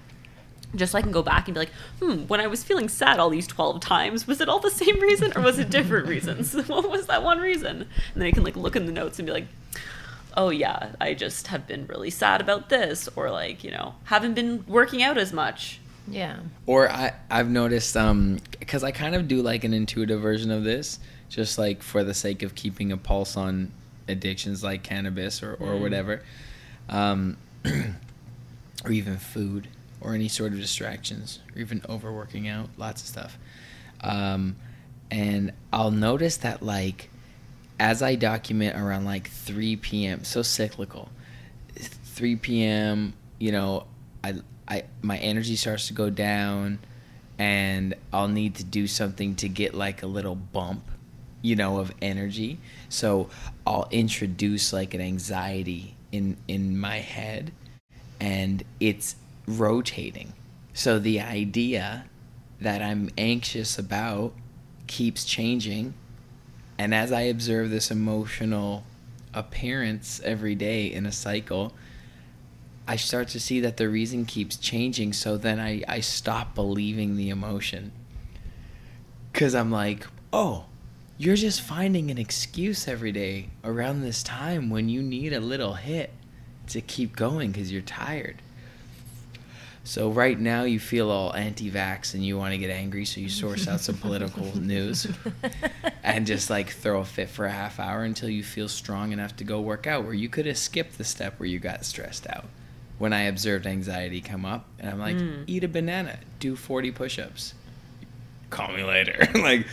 Just 0.75 0.91
so 0.93 0.97
I 0.97 1.01
can 1.01 1.11
go 1.11 1.21
back 1.21 1.47
and 1.47 1.53
be 1.55 1.59
like, 1.59 1.71
hmm, 2.01 2.23
when 2.27 2.39
I 2.41 2.47
was 2.47 2.63
feeling 2.63 2.89
sad 2.89 3.19
all 3.19 3.29
these 3.29 3.45
12 3.47 3.79
times, 3.79 4.25
was 4.25 4.41
it 4.41 4.49
all 4.49 4.59
the 4.59 4.71
same 4.71 4.99
reason 4.99 5.31
or 5.35 5.41
was 5.41 5.59
it 5.59 5.69
different 5.69 6.07
reasons? 6.07 6.53
what 6.67 6.89
was 6.89 7.05
that 7.07 7.21
one 7.23 7.39
reason? 7.39 7.81
And 8.13 8.21
then 8.21 8.23
I 8.27 8.31
can 8.31 8.43
like 8.43 8.55
look 8.55 8.75
in 8.75 8.85
the 8.87 8.91
notes 8.91 9.19
and 9.19 9.25
be 9.25 9.31
like, 9.31 9.47
oh 10.35 10.49
yeah, 10.49 10.93
I 10.99 11.13
just 11.13 11.47
have 11.47 11.67
been 11.67 11.85
really 11.85 12.09
sad 12.09 12.41
about 12.41 12.69
this, 12.69 13.07
or 13.15 13.29
like 13.29 13.63
you 13.63 13.69
know 13.71 13.93
haven't 14.05 14.33
been 14.33 14.65
working 14.67 15.03
out 15.03 15.17
as 15.17 15.31
much. 15.31 15.79
Yeah. 16.07 16.39
Or 16.65 16.89
I 16.89 17.13
I've 17.29 17.49
noticed 17.49 17.95
um 17.95 18.39
because 18.59 18.83
I 18.83 18.91
kind 18.91 19.13
of 19.15 19.27
do 19.27 19.41
like 19.43 19.63
an 19.63 19.73
intuitive 19.73 20.21
version 20.21 20.49
of 20.49 20.63
this, 20.63 20.97
just 21.29 21.57
like 21.59 21.83
for 21.83 22.03
the 22.03 22.15
sake 22.15 22.41
of 22.41 22.55
keeping 22.55 22.91
a 22.91 22.97
pulse 22.97 23.37
on 23.37 23.71
addictions 24.07 24.63
like 24.63 24.81
cannabis 24.81 25.43
or 25.43 25.53
or 25.53 25.73
Mm. 25.75 25.81
whatever, 25.81 26.23
um, 26.89 27.37
or 28.83 28.91
even 28.91 29.17
food 29.17 29.67
or 30.03 30.13
any 30.13 30.27
sort 30.27 30.53
of 30.53 30.59
distractions 30.59 31.39
or 31.55 31.61
even 31.61 31.81
overworking 31.89 32.47
out, 32.47 32.69
lots 32.77 33.01
of 33.01 33.07
stuff. 33.07 33.37
Um, 34.01 34.57
and 35.09 35.53
I'll 35.71 35.91
notice 35.91 36.37
that 36.37 36.61
like 36.61 37.09
as 37.79 38.01
I 38.01 38.15
document 38.15 38.77
around 38.77 39.05
like 39.05 39.29
3 39.29 39.77
p.m. 39.77 40.23
so 40.23 40.41
cyclical 40.41 41.09
3 41.75 42.35
p.m. 42.37 43.13
you 43.39 43.51
know 43.51 43.85
I 44.23 44.35
I 44.67 44.83
my 45.01 45.17
energy 45.17 45.55
starts 45.55 45.87
to 45.87 45.93
go 45.93 46.09
down 46.09 46.79
and 47.37 47.95
I'll 48.11 48.27
need 48.27 48.55
to 48.55 48.63
do 48.63 48.87
something 48.87 49.35
to 49.37 49.49
get 49.49 49.73
like 49.73 50.03
a 50.03 50.07
little 50.07 50.35
bump 50.35 50.83
you 51.41 51.55
know 51.55 51.79
of 51.79 51.91
energy 52.01 52.59
so 52.89 53.29
I'll 53.65 53.87
introduce 53.91 54.73
like 54.73 54.93
an 54.93 55.01
anxiety 55.01 55.95
in 56.11 56.37
in 56.47 56.77
my 56.77 56.99
head 56.99 57.51
and 58.19 58.63
it's 58.79 59.15
rotating 59.47 60.33
so 60.73 60.99
the 60.99 61.19
idea 61.19 62.05
that 62.59 62.81
I'm 62.81 63.09
anxious 63.17 63.77
about 63.77 64.33
keeps 64.87 65.25
changing 65.25 65.93
and 66.77 66.93
as 66.93 67.11
I 67.11 67.21
observe 67.21 67.69
this 67.69 67.91
emotional 67.91 68.83
appearance 69.33 70.21
every 70.23 70.55
day 70.55 70.91
in 70.91 71.05
a 71.05 71.11
cycle, 71.11 71.73
I 72.87 72.95
start 72.95 73.29
to 73.29 73.39
see 73.39 73.59
that 73.61 73.77
the 73.77 73.89
reason 73.89 74.25
keeps 74.25 74.57
changing. 74.57 75.13
So 75.13 75.37
then 75.37 75.59
I, 75.59 75.83
I 75.87 75.99
stop 75.99 76.55
believing 76.55 77.15
the 77.15 77.29
emotion. 77.29 77.91
Because 79.31 79.55
I'm 79.55 79.71
like, 79.71 80.05
oh, 80.31 80.65
you're 81.17 81.35
just 81.35 81.61
finding 81.61 82.11
an 82.11 82.17
excuse 82.17 82.87
every 82.87 83.11
day 83.11 83.49
around 83.63 84.01
this 84.01 84.21
time 84.21 84.69
when 84.69 84.89
you 84.89 85.01
need 85.01 85.33
a 85.33 85.39
little 85.39 85.75
hit 85.75 86.11
to 86.67 86.81
keep 86.81 87.15
going 87.15 87.51
because 87.51 87.71
you're 87.71 87.81
tired. 87.81 88.41
So 89.85 90.09
right 90.09 90.39
now 90.39 90.63
you 90.63 90.79
feel 90.79 91.09
all 91.09 91.35
anti-vax 91.35 92.13
and 92.13 92.25
you 92.25 92.37
want 92.37 92.53
to 92.53 92.57
get 92.57 92.69
angry, 92.69 93.03
so 93.03 93.19
you 93.19 93.27
source 93.27 93.67
out 93.67 93.81
some 93.81 93.97
political 93.97 94.57
news 94.59 95.07
and 96.03 96.25
just 96.25 96.49
like 96.49 96.69
throw 96.69 97.01
a 97.01 97.05
fit 97.05 97.29
for 97.29 97.45
a 97.45 97.51
half 97.51 97.81
hour 97.81 98.03
until 98.03 98.29
you 98.29 98.43
feel 98.43 98.69
strong 98.69 99.11
enough 99.11 99.35
to 99.37 99.43
go 99.43 99.59
work 99.59 99.85
out. 99.85 100.05
Where 100.05 100.13
you 100.13 100.29
could 100.29 100.45
have 100.45 100.57
skipped 100.57 100.97
the 100.97 101.03
step 101.03 101.37
where 101.37 101.47
you 101.47 101.59
got 101.59 101.83
stressed 101.83 102.27
out. 102.29 102.45
When 102.97 103.11
I 103.11 103.23
observed 103.23 103.67
anxiety 103.67 104.21
come 104.21 104.45
up, 104.45 104.65
and 104.79 104.89
I'm 104.89 104.99
like, 104.99 105.17
eat 105.47 105.65
a 105.65 105.67
banana, 105.67 106.19
do 106.39 106.55
40 106.55 106.91
push-ups, 106.91 107.53
call 108.49 108.71
me 108.71 108.83
later, 108.83 109.27
like. 109.35 109.67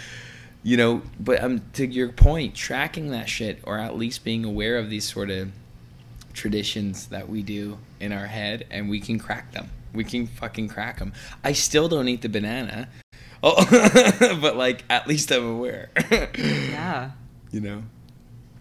You 0.62 0.76
know, 0.76 1.02
but 1.18 1.42
um, 1.42 1.62
to 1.72 1.86
your 1.86 2.10
point, 2.12 2.54
tracking 2.54 3.12
that 3.12 3.30
shit, 3.30 3.60
or 3.62 3.78
at 3.78 3.96
least 3.96 4.24
being 4.24 4.44
aware 4.44 4.76
of 4.76 4.90
these 4.90 5.10
sort 5.10 5.30
of 5.30 5.48
traditions 6.34 7.06
that 7.06 7.30
we 7.30 7.42
do 7.42 7.78
in 7.98 8.12
our 8.12 8.26
head 8.26 8.66
and 8.70 8.90
we 8.90 9.00
can 9.00 9.18
crack 9.18 9.52
them. 9.52 9.70
We 9.92 10.04
can 10.04 10.26
fucking 10.26 10.68
crack 10.68 10.98
them. 10.98 11.12
I 11.42 11.52
still 11.52 11.88
don't 11.88 12.08
eat 12.08 12.22
the 12.22 12.28
banana. 12.28 12.88
Oh, 13.42 13.64
but 14.42 14.56
like 14.58 14.84
at 14.90 15.06
least 15.06 15.30
I'm 15.32 15.46
aware. 15.46 15.88
Yeah. 16.36 17.12
You 17.50 17.60
know. 17.60 17.82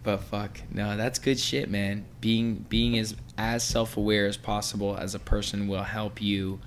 But 0.02 0.22
fuck. 0.22 0.58
No, 0.72 0.96
that's 0.96 1.18
good 1.18 1.38
shit, 1.38 1.68
man. 1.68 2.06
Being 2.22 2.64
being 2.70 2.98
as 2.98 3.14
as 3.36 3.62
self-aware 3.62 4.26
as 4.26 4.38
possible 4.38 4.96
as 4.96 5.14
a 5.14 5.18
person 5.18 5.68
will 5.68 5.82
help 5.82 6.22
you 6.22 6.60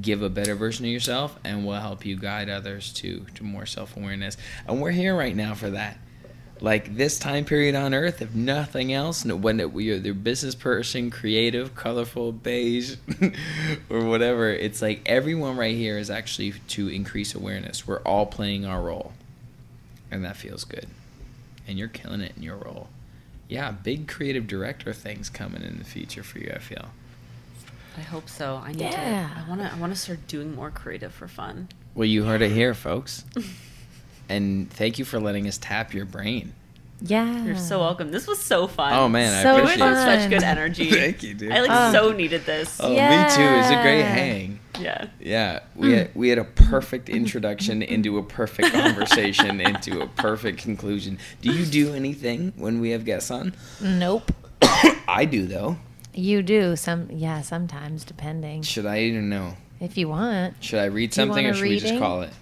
give 0.00 0.22
a 0.22 0.30
better 0.30 0.54
version 0.54 0.84
of 0.84 0.92
yourself 0.92 1.36
and 1.42 1.66
will 1.66 1.80
help 1.80 2.06
you 2.06 2.16
guide 2.16 2.48
others 2.48 2.92
to 2.92 3.26
to 3.34 3.42
more 3.42 3.66
self-awareness. 3.66 4.36
And 4.68 4.80
we're 4.80 4.92
here 4.92 5.16
right 5.16 5.34
now 5.34 5.54
for 5.54 5.70
that 5.70 5.98
like 6.60 6.96
this 6.96 7.18
time 7.18 7.44
period 7.44 7.74
on 7.74 7.92
earth 7.92 8.22
if 8.22 8.34
nothing 8.34 8.92
else 8.92 9.24
when 9.24 9.58
it, 9.60 9.72
we 9.72 9.90
are 9.90 9.98
the 9.98 10.12
business 10.12 10.54
person 10.54 11.10
creative 11.10 11.74
colorful 11.74 12.30
beige 12.32 12.96
or 13.90 14.04
whatever 14.04 14.48
it's 14.50 14.80
like 14.80 15.02
everyone 15.04 15.56
right 15.56 15.76
here 15.76 15.98
is 15.98 16.10
actually 16.10 16.52
to 16.68 16.88
increase 16.88 17.34
awareness 17.34 17.86
we're 17.86 18.00
all 18.02 18.24
playing 18.26 18.64
our 18.64 18.80
role 18.80 19.12
and 20.10 20.24
that 20.24 20.36
feels 20.36 20.64
good 20.64 20.86
and 21.66 21.78
you're 21.78 21.88
killing 21.88 22.20
it 22.20 22.32
in 22.36 22.42
your 22.42 22.56
role 22.56 22.88
yeah 23.48 23.70
big 23.72 24.06
creative 24.06 24.46
director 24.46 24.92
things 24.92 25.28
coming 25.28 25.62
in 25.62 25.78
the 25.78 25.84
future 25.84 26.22
for 26.22 26.38
you 26.38 26.52
i 26.54 26.58
feel 26.58 26.86
I 27.96 28.00
hope 28.00 28.28
so. 28.28 28.56
I 28.56 28.72
need 28.72 28.80
Yeah. 28.80 29.30
to. 29.36 29.40
I 29.40 29.48
want 29.48 29.60
to. 29.60 29.72
I 29.72 29.78
want 29.78 29.92
to 29.94 29.96
start 29.98 30.26
doing 30.26 30.52
more 30.52 30.68
creative 30.72 31.12
for 31.14 31.28
fun. 31.28 31.68
well 31.94 32.04
you 32.06 32.24
heard 32.24 32.42
it 32.42 32.50
here 32.50 32.74
folks 32.74 33.22
and 34.28 34.70
thank 34.70 34.98
you 34.98 35.04
for 35.04 35.20
letting 35.20 35.46
us 35.46 35.58
tap 35.58 35.92
your 35.94 36.04
brain 36.04 36.52
Yeah. 37.02 37.44
You're 37.44 37.56
so 37.56 37.80
welcome. 37.80 38.10
This 38.12 38.26
was 38.26 38.40
so 38.42 38.66
fun. 38.66 38.92
oh 38.94 39.08
man 39.08 39.42
So 39.42 39.50
i 39.50 39.52
You 39.56 39.62
appreciate 39.64 39.78
guys 39.80 39.92
it 39.98 40.08
have 40.08 40.20
such 40.22 40.30
good 40.30 40.42
energy. 40.54 40.90
Thank 40.90 41.22
you, 41.22 41.34
dude. 41.34 41.52
I 41.52 41.60
like 41.60 41.70
Ah. 41.70 41.90
so 41.92 42.12
needed 42.12 42.46
this. 42.46 42.80
oh 42.80 42.88
me 42.88 42.96
too 42.96 43.50
it's 43.58 43.70
a 43.70 43.82
great 43.82 44.02
hang 44.04 44.60
Yeah. 44.80 45.06
Yeah, 45.20 45.60
we 45.76 45.92
had, 45.92 46.10
we 46.14 46.28
had 46.30 46.38
a 46.38 46.44
perfect 46.44 47.08
introduction 47.08 47.82
into 47.94 48.18
a 48.18 48.22
perfect 48.22 48.72
conversation 48.72 49.60
into 49.60 50.00
a 50.00 50.06
perfect 50.06 50.58
conclusion. 50.60 51.18
Do 51.42 51.52
you 51.52 51.64
do 51.66 51.94
anything 51.94 52.52
when 52.56 52.80
we 52.80 52.90
have 52.90 53.04
guests 53.04 53.30
on? 53.30 53.54
Nope. 53.80 54.32
I 55.08 55.26
do 55.30 55.46
though. 55.46 55.76
You 56.16 56.42
do 56.42 56.76
some. 56.76 57.08
Yeah, 57.10 57.42
sometimes 57.42 58.04
depending. 58.04 58.62
Should 58.62 58.86
I 58.86 59.00
even 59.00 59.28
know? 59.28 59.56
If 59.80 59.98
you 59.98 60.08
want. 60.08 60.62
Should 60.62 60.78
I 60.80 60.84
read 60.86 61.12
something 61.12 61.44
or 61.46 61.50
a 61.50 61.54
should 61.54 61.62
we 61.68 61.78
just 61.80 61.98
call 61.98 62.22
it? 62.22 62.32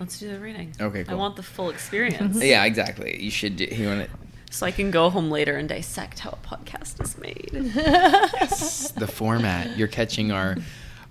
Let's 0.00 0.18
do 0.18 0.28
the 0.28 0.40
reading. 0.40 0.72
Okay, 0.80 1.04
I 1.08 1.14
want 1.14 1.36
the 1.36 1.42
full 1.42 1.70
experience. 1.70 2.36
Yeah, 2.42 2.64
exactly. 2.64 3.22
You 3.22 3.30
should. 3.30 3.56
Do, 3.56 3.64
you 3.64 3.86
want 3.88 4.02
it? 4.02 4.10
So 4.50 4.66
I 4.66 4.70
can 4.70 4.90
go 4.90 5.08
home 5.10 5.30
later 5.30 5.56
and 5.56 5.68
dissect 5.68 6.20
how 6.20 6.30
a 6.30 6.46
podcast 6.46 7.02
is 7.02 7.16
made. 7.18 7.50
the 8.98 9.08
format. 9.10 9.76
You're 9.76 9.88
catching 9.88 10.32
our 10.32 10.56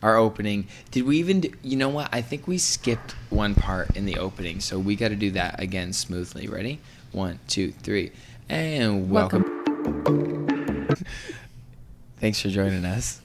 our 0.02 0.18
opening. 0.18 0.68
Did 0.92 1.06
we 1.06 1.18
even? 1.20 1.40
Do, 1.42 1.52
you 1.62 1.78
know 1.78 1.90
what? 1.90 2.10
I 2.12 2.22
think 2.22 2.48
we 2.48 2.58
skipped 2.58 3.14
one 3.30 3.56
part 3.56 3.96
in 3.96 4.06
the 4.06 4.18
opening, 4.18 4.60
so 4.60 4.78
we 4.78 4.96
got 4.96 5.10
to 5.10 5.16
do 5.16 5.32
that 5.32 5.60
again 5.60 5.94
smoothly. 5.94 6.48
Ready? 6.48 6.80
One, 7.14 7.40
two, 7.48 7.72
three, 7.72 8.12
and 8.50 9.10
welcome. 9.10 9.44
Thanks 12.20 12.42
for 12.42 12.50
joining 12.50 12.86
us. 12.86 13.23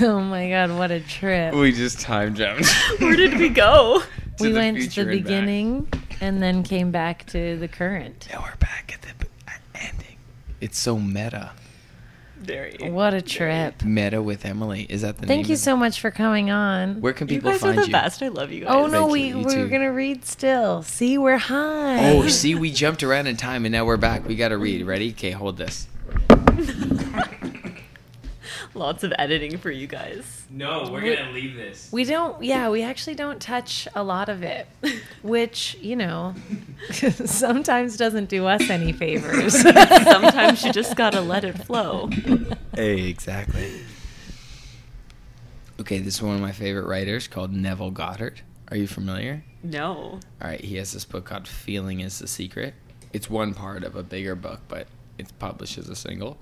oh 0.02 0.20
my 0.20 0.48
god, 0.48 0.70
what 0.78 0.90
a 0.90 1.00
trip. 1.00 1.54
we 1.54 1.72
just 1.72 2.00
time 2.00 2.34
jumped. 2.34 2.68
Where 3.00 3.16
did 3.16 3.38
we 3.38 3.50
go? 3.50 4.02
to 4.38 4.44
we 4.44 4.52
the 4.52 4.58
went 4.58 4.92
to 4.92 5.04
the 5.04 5.10
and 5.10 5.10
back. 5.10 5.24
beginning 5.24 5.88
and 6.20 6.42
then 6.42 6.62
came 6.62 6.90
back 6.90 7.26
to 7.26 7.58
the 7.58 7.68
current. 7.68 8.28
Now 8.32 8.40
we're 8.42 8.56
back 8.56 8.92
at 8.94 9.02
the 9.02 9.26
ending. 9.74 10.16
It's 10.60 10.78
so 10.78 10.98
meta. 10.98 11.52
Very. 12.38 12.90
What 12.90 13.12
a 13.12 13.20
trip. 13.20 13.82
Meta 13.84 14.22
with 14.22 14.46
Emily. 14.46 14.86
Is 14.88 15.02
that 15.02 15.18
the 15.18 15.26
name? 15.26 15.28
Thank 15.28 15.48
you 15.48 15.54
of- 15.54 15.60
so 15.60 15.76
much 15.76 16.00
for 16.00 16.10
coming 16.10 16.50
on. 16.50 17.02
Where 17.02 17.12
can 17.12 17.28
You 17.28 17.34
people 17.34 17.50
guys 17.50 17.60
find 17.60 17.78
are 17.78 17.82
the 17.82 17.86
you? 17.88 17.92
best. 17.92 18.22
I 18.22 18.28
love 18.28 18.50
you 18.50 18.64
oh, 18.64 18.66
guys. 18.66 18.76
Oh 18.76 18.86
no, 18.86 19.00
Thank 19.02 19.12
we 19.12 19.22
you, 19.24 19.38
you 19.40 19.44
we're 19.44 19.68
gonna 19.68 19.92
read 19.92 20.24
still. 20.24 20.82
See, 20.82 21.18
we're 21.18 21.36
high. 21.36 22.14
Oh, 22.14 22.26
see, 22.28 22.54
we 22.54 22.72
jumped 22.72 23.02
around 23.02 23.26
in 23.26 23.36
time 23.36 23.66
and 23.66 23.72
now 23.72 23.84
we're 23.84 23.98
back. 23.98 24.26
We 24.26 24.36
got 24.36 24.48
to 24.48 24.56
read. 24.56 24.86
Ready? 24.86 25.10
Okay, 25.10 25.32
hold 25.32 25.58
this. 25.58 25.86
Lots 28.80 29.04
of 29.04 29.12
editing 29.18 29.58
for 29.58 29.70
you 29.70 29.86
guys. 29.86 30.46
No, 30.48 30.88
we're 30.90 31.02
We- 31.02 31.14
gonna 31.14 31.32
leave 31.32 31.54
this. 31.54 31.90
We 31.92 32.04
don't. 32.04 32.42
Yeah, 32.42 32.70
we 32.70 32.82
actually 32.82 33.14
don't 33.14 33.38
touch 33.38 33.86
a 33.94 34.02
lot 34.02 34.30
of 34.30 34.42
it, 34.42 34.66
which 35.22 35.76
you 35.82 35.96
know, 35.96 36.34
sometimes 36.90 37.98
doesn't 37.98 38.30
do 38.30 38.46
us 38.46 38.70
any 38.70 38.92
favors. 38.94 39.60
Sometimes 39.60 40.64
you 40.64 40.72
just 40.72 40.96
gotta 40.96 41.20
let 41.20 41.44
it 41.44 41.62
flow. 41.62 42.08
Hey, 42.74 43.06
exactly. 43.10 43.70
Okay, 45.78 45.98
this 45.98 46.14
is 46.14 46.22
one 46.22 46.36
of 46.36 46.40
my 46.40 46.52
favorite 46.52 46.86
writers 46.86 47.28
called 47.28 47.52
Neville 47.52 47.90
Goddard. 47.90 48.40
Are 48.68 48.78
you 48.78 48.86
familiar? 48.86 49.44
No. 49.62 49.92
All 49.92 50.20
right, 50.40 50.60
he 50.60 50.76
has 50.76 50.92
this 50.92 51.04
book 51.04 51.26
called 51.26 51.46
Feeling 51.46 52.00
is 52.00 52.18
the 52.18 52.26
Secret. 52.26 52.72
It's 53.12 53.28
one 53.28 53.52
part 53.52 53.84
of 53.84 53.94
a 53.94 54.02
bigger 54.02 54.34
book, 54.34 54.60
but 54.68 54.86
it's 55.18 55.32
published 55.32 55.76
as 55.76 55.90
a 55.90 55.96
single. 55.96 56.38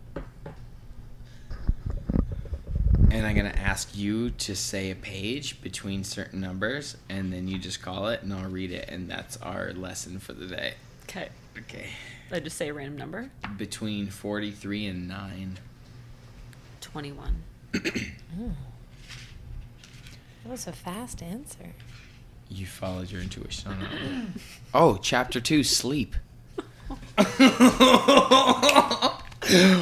And 3.11 3.27
I'm 3.27 3.35
going 3.35 3.51
to 3.51 3.59
ask 3.59 3.97
you 3.97 4.31
to 4.31 4.55
say 4.55 4.91
a 4.91 4.95
page 4.95 5.63
between 5.63 6.05
certain 6.05 6.41
numbers, 6.41 6.97
and 7.09 7.33
then 7.33 7.49
you 7.49 7.59
just 7.59 7.81
call 7.81 8.09
it, 8.09 8.23
and 8.23 8.33
I'll 8.35 8.51
read 8.51 8.71
it, 8.71 8.89
and 8.91 9.11
that's 9.11 9.37
our 9.39 9.73
lesson 9.73 10.19
for 10.19 10.35
the 10.35 10.47
day. 10.47 10.75
Okay. 11.05 11.31
Okay. 11.57 11.89
I 12.31 12.41
just 12.41 12.57
say 12.59 12.69
a 12.69 12.75
random 12.75 12.99
number. 12.99 13.31
Between 13.57 14.09
43 14.09 14.87
and 14.87 15.09
9. 15.09 15.59
Twenty-one. 16.81 17.43
That 20.45 20.53
was 20.53 20.67
a 20.67 20.73
fast 20.73 21.23
answer. 21.23 21.75
You 22.49 22.65
followed 22.65 23.11
your 23.11 23.21
intuition 23.21 23.71
on 23.71 23.81
that. 23.81 23.91
Oh, 24.73 24.97
chapter 24.97 25.41
2 25.43 25.63
Sleep. 25.63 26.15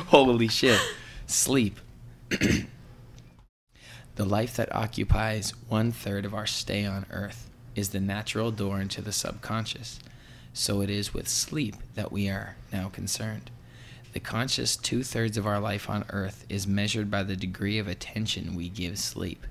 Holy 0.08 0.48
shit. 0.48 0.80
Sleep. 1.26 1.78
the 4.16 4.24
life 4.24 4.56
that 4.56 4.74
occupies 4.74 5.52
one 5.68 5.92
third 5.92 6.24
of 6.24 6.34
our 6.34 6.46
stay 6.46 6.86
on 6.86 7.04
earth 7.10 7.50
is 7.74 7.90
the 7.90 8.00
natural 8.00 8.50
door 8.50 8.80
into 8.80 9.02
the 9.02 9.12
subconscious. 9.12 10.00
So 10.54 10.80
it 10.80 10.88
is 10.88 11.12
with 11.12 11.28
sleep 11.28 11.76
that 11.94 12.10
we 12.10 12.30
are 12.30 12.56
now 12.72 12.88
concerned. 12.88 13.50
The 14.14 14.20
conscious 14.20 14.74
two 14.74 15.02
thirds 15.02 15.36
of 15.36 15.46
our 15.46 15.60
life 15.60 15.90
on 15.90 16.06
earth 16.08 16.46
is 16.48 16.66
measured 16.66 17.10
by 17.10 17.24
the 17.24 17.36
degree 17.36 17.78
of 17.78 17.86
attention 17.86 18.54
we 18.54 18.70
give 18.70 18.98
sleep. 18.98 19.46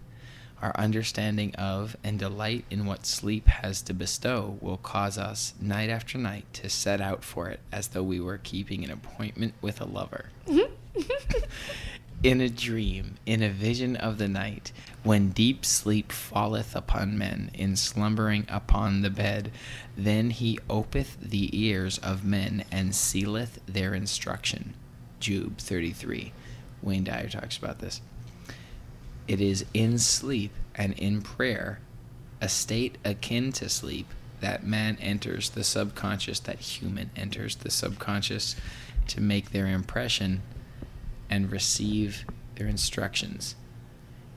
Our 0.64 0.76
understanding 0.76 1.54
of 1.56 1.96
and 2.04 2.18
delight 2.18 2.66
in 2.72 2.88
what 2.88 3.06
sleep 3.06 3.48
has 3.48 3.84
to 3.84 3.94
bestow 3.94 4.58
will 4.62 4.78
cause 4.78 5.20
us, 5.20 5.54
night 5.62 5.92
after 5.92 6.18
night, 6.18 6.46
to 6.54 6.72
set 6.72 7.02
out 7.02 7.24
for 7.24 7.50
it 7.50 7.60
as 7.72 7.90
though 7.90 8.02
we 8.02 8.20
were 8.20 8.40
keeping 8.40 8.84
an 8.84 8.90
appointment 8.90 9.54
with 9.62 9.80
a 9.80 9.86
lover. 9.86 10.30
Mm-hmm. 10.48 10.72
in 12.26 12.41
a 12.41 12.49
dream, 12.49 13.19
in 13.27 13.43
a 13.43 13.49
vision 13.52 13.95
of 13.95 14.18
the 14.18 14.27
night, 14.27 14.72
when 15.03 15.30
deep 15.30 15.64
sleep 15.64 16.11
falleth 16.11 16.76
upon 16.76 17.15
men, 17.15 17.52
in 17.53 17.76
slumbering 17.76 18.47
upon 18.49 19.03
the 19.03 19.11
bed, 19.11 19.52
then 19.95 20.31
he 20.31 20.57
opeth 20.68 21.18
the 21.22 21.56
ears 21.56 21.99
of 21.99 22.26
men 22.26 22.65
and 22.72 22.95
sealeth 22.95 23.60
their 23.68 23.93
instruction. 23.93 24.73
Job 25.19 25.60
33. 25.60 26.34
Wayne 26.81 27.03
Dyer 27.03 27.30
talks 27.30 27.57
about 27.57 27.77
this. 27.77 28.02
It 29.27 29.39
is 29.39 29.64
in 29.76 29.99
sleep 29.99 30.52
and 30.73 30.93
in 30.93 31.22
prayer, 31.22 31.80
a 32.41 32.49
state 32.49 32.97
akin 33.06 33.52
to 33.52 33.69
sleep, 33.69 34.07
that 34.39 34.65
man 34.65 34.97
enters 34.99 35.52
the 35.52 35.64
subconscious, 35.64 36.39
that 36.39 36.60
human 36.60 37.11
enters 37.15 37.57
the 37.57 37.69
subconscious 37.69 38.56
to 39.10 39.22
make 39.22 39.52
their 39.52 39.68
impression 39.68 40.41
and 41.30 41.52
receive 41.52 42.26
their 42.56 42.68
instructions. 42.68 43.56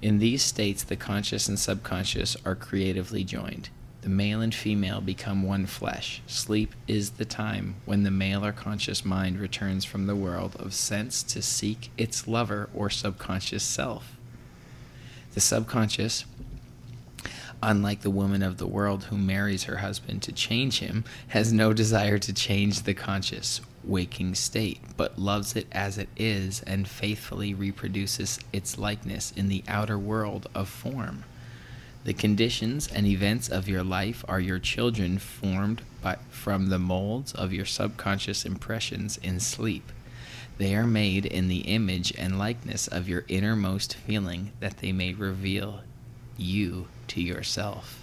In 0.01 0.19
these 0.19 0.43
states, 0.43 0.83
the 0.85 0.97
conscious 0.97 1.49
and 1.49 1.59
subconscious 1.59 2.37
are 2.45 2.55
creatively 2.55 3.25
joined. 3.25 3.71
The 4.03 4.09
male 4.09 4.41
and 4.41 4.55
female 4.55 5.01
become 5.01 5.43
one 5.43 5.67
flesh. 5.67 6.23
Sleep 6.27 6.75
is 6.87 7.11
the 7.11 7.25
time 7.25 7.75
when 7.85 8.05
the 8.05 8.11
male 8.13 8.45
or 8.45 8.53
conscious 8.53 9.05
mind 9.05 9.41
returns 9.41 9.85
from 9.85 10.07
the 10.07 10.15
world 10.15 10.55
of 10.57 10.73
sense 10.73 11.23
to 11.25 11.43
seek 11.43 11.91
its 11.99 12.29
lover 12.29 12.71
or 12.73 12.91
subconscious 12.91 13.65
self. 13.65 14.17
The 15.35 15.41
subconscious, 15.41 16.25
unlike 17.63 18.03
the 18.03 18.11
woman 18.11 18.43
of 18.43 18.59
the 18.59 18.67
world 18.67 19.05
who 19.05 19.17
marries 19.17 19.65
her 19.65 19.79
husband 19.79 20.23
to 20.23 20.33
change 20.33 20.79
him, 20.79 21.05
has 21.29 21.53
no 21.53 21.73
desire 21.73 22.19
to 22.19 22.33
change 22.33 22.83
the 22.83 22.95
conscious, 22.95 23.61
waking 23.85 24.35
state, 24.35 24.81
but 24.97 25.19
loves 25.19 25.57
it 25.57 25.67
as 25.73 25.99
it 25.99 26.09
is 26.17 26.63
and 26.63 26.89
faithfully 26.89 27.55
reproduces 27.55 28.39
its 28.53 28.79
likeness 28.79 29.33
in 29.37 29.49
the 29.49 29.65
outer 29.67 29.99
world 29.99 30.49
of 30.55 30.69
form. 30.69 31.25
The 32.05 32.15
conditions 32.15 32.89
and 32.91 33.07
events 33.07 33.49
of 33.49 33.69
your 33.69 33.83
life 33.83 34.25
are 34.29 34.41
your 34.41 34.59
children 34.59 35.19
formed 35.19 35.83
by, 36.01 36.17
from 36.31 36.69
the 36.69 36.79
molds 36.79 37.33
of 37.33 37.53
your 37.53 37.67
subconscious 37.67 38.45
impressions 38.45 39.19
in 39.19 39.41
sleep. 39.41 39.91
They 40.59 40.75
are 40.75 40.87
made 40.87 41.27
in 41.27 41.49
the 41.49 41.61
image 41.61 42.13
and 42.17 42.39
likeness 42.39 42.89
of 42.89 43.09
your 43.09 43.25
innermost 43.29 43.95
feeling 43.95 44.53
that 44.61 44.79
they 44.79 44.93
may 44.93 45.13
reveal 45.13 45.83
you 46.37 46.87
to 47.09 47.21
yourself. 47.23 48.03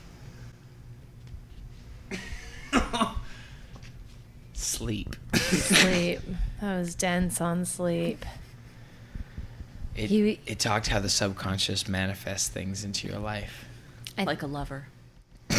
Sleep. 4.53 5.15
Sleep. 5.36 6.19
That 6.61 6.77
was 6.80 6.95
dense 6.95 7.40
on 7.41 7.65
sleep. 7.65 8.26
It, 9.95 10.10
He- 10.10 10.40
it 10.45 10.60
talked 10.60 10.88
how 10.88 10.99
the 10.99 11.10
subconscious 11.10 11.88
manifests 11.88 12.49
things 12.49 12.84
into 12.84 13.07
your 13.07 13.19
life. 13.19 13.65
I, 14.18 14.23
like 14.23 14.41
a 14.41 14.48
lover. 14.48 14.88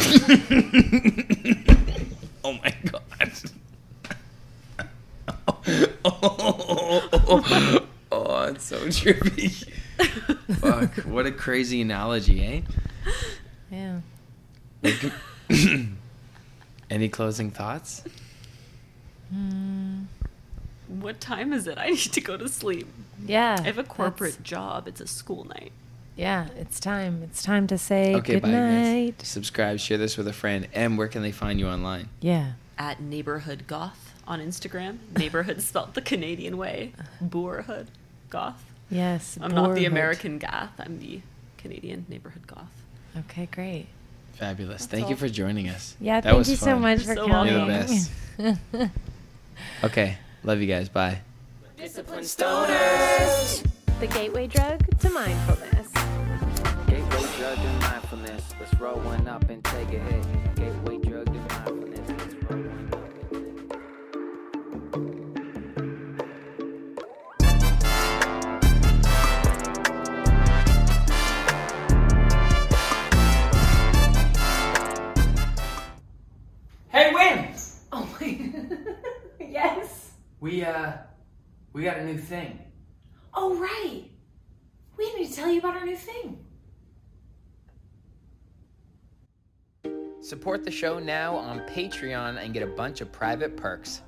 Oh 2.43 2.53
my 2.53 2.73
god. 2.85 3.31
oh, 6.05 7.81
oh, 8.11 8.43
it's 8.43 8.63
so 8.63 8.77
trippy. 8.87 9.67
Fuck, 10.59 10.95
what 11.05 11.25
a 11.25 11.31
crazy 11.31 11.81
analogy, 11.81 12.43
eh? 12.45 12.61
Yeah. 13.71 13.99
Any 16.89 17.09
closing 17.09 17.51
thoughts? 17.51 18.03
Hmm. 19.33 20.03
What 20.87 21.19
time 21.19 21.51
is 21.51 21.67
it? 21.67 21.77
I 21.77 21.89
need 21.89 21.97
to 22.13 22.21
go 22.21 22.37
to 22.37 22.47
sleep. 22.47 22.87
Yeah. 23.25 23.57
I 23.59 23.63
have 23.63 23.77
a 23.77 23.81
that's- 23.81 23.95
corporate 23.95 24.41
job. 24.43 24.87
It's 24.87 25.01
a 25.01 25.07
school 25.07 25.43
night. 25.45 25.71
Yeah, 26.15 26.47
it's 26.57 26.79
time. 26.79 27.21
It's 27.23 27.43
time 27.43 27.67
to 27.67 27.77
say 27.77 28.15
Okay, 28.15 28.33
good 28.35 28.41
bye 28.43 28.49
guys. 28.51 28.87
night. 28.87 29.21
Subscribe, 29.21 29.77
share 29.79 29.99
this 29.99 30.17
with 30.17 30.27
a 30.27 30.33
friend, 30.33 30.67
and 30.73 30.97
where 30.97 31.07
can 31.07 31.21
they 31.21 31.31
find 31.31 31.59
you 31.59 31.67
online? 31.67 32.09
Yeah. 32.21 32.53
At 32.79 32.99
neighborhood 33.01 33.65
goth 33.67 34.15
on 34.27 34.39
Instagram. 34.39 34.97
Neighborhood 35.15 35.61
spelled 35.61 35.93
the 35.93 36.01
Canadian 36.01 36.57
way. 36.57 36.93
Boorhood 37.23 37.87
goth. 38.31 38.66
Yes. 38.89 39.37
I'm 39.41 39.51
not 39.53 39.75
the. 39.75 39.85
American 39.85 40.37
goth. 40.39 40.71
I'm 40.79 40.99
the 40.99 41.21
Canadian 41.57 42.05
neighborhood 42.09 42.47
goth. 42.47 42.71
Okay, 43.17 43.47
great. 43.51 43.87
Fabulous. 44.33 44.85
That's 44.85 44.91
Thank 44.91 45.09
you 45.09 45.15
for 45.15 45.27
joining 45.27 45.67
us. 45.69 45.95
Yeah, 45.99 46.21
that 46.21 46.29
thank 46.29 46.37
was 46.37 46.49
you 46.49 46.55
so 46.55 46.65
fun. 46.73 46.81
much 46.81 46.99
for 47.03 47.15
So 47.15 47.27
coming. 47.27 47.53
You're 47.53 47.65
the 47.65 48.59
best. 48.77 48.91
Okay, 49.83 50.17
love 50.43 50.61
you 50.61 50.67
guys. 50.67 50.87
Bye. 50.87 51.19
the 53.99 54.07
gateway 54.13 54.45
drug 54.47 54.99
to 54.99 55.09
mindfulness. 55.09 55.87
Gateway 56.87 57.25
drug 57.37 57.57
to 57.57 57.79
mindfulness. 57.81 58.43
Let's 58.59 58.73
roll 58.79 58.99
one 58.99 59.27
up 59.27 59.49
and 59.49 59.63
take 59.63 59.87
a 59.89 59.99
hit. 59.99 60.25
Hey, 76.97 77.13
Win! 77.13 77.53
Oh 77.91 78.09
my. 78.19 78.51
yes. 79.39 80.13
We, 80.39 80.63
uh, 80.63 80.93
we 81.71 81.83
got 81.83 81.99
a 81.99 82.03
new 82.03 82.17
thing. 82.17 82.59
Oh 83.35 83.55
right. 83.55 84.05
We 84.97 85.13
need 85.13 85.29
to 85.29 85.35
tell 85.35 85.47
you 85.47 85.59
about 85.59 85.75
our 85.75 85.85
new 85.85 85.95
thing. 85.95 86.43
Support 90.21 90.63
the 90.63 90.71
show 90.71 90.97
now 90.97 91.35
on 91.35 91.59
Patreon 91.67 92.43
and 92.43 92.51
get 92.51 92.63
a 92.63 92.73
bunch 92.75 93.01
of 93.01 93.11
private 93.11 93.55
perks. 93.55 94.01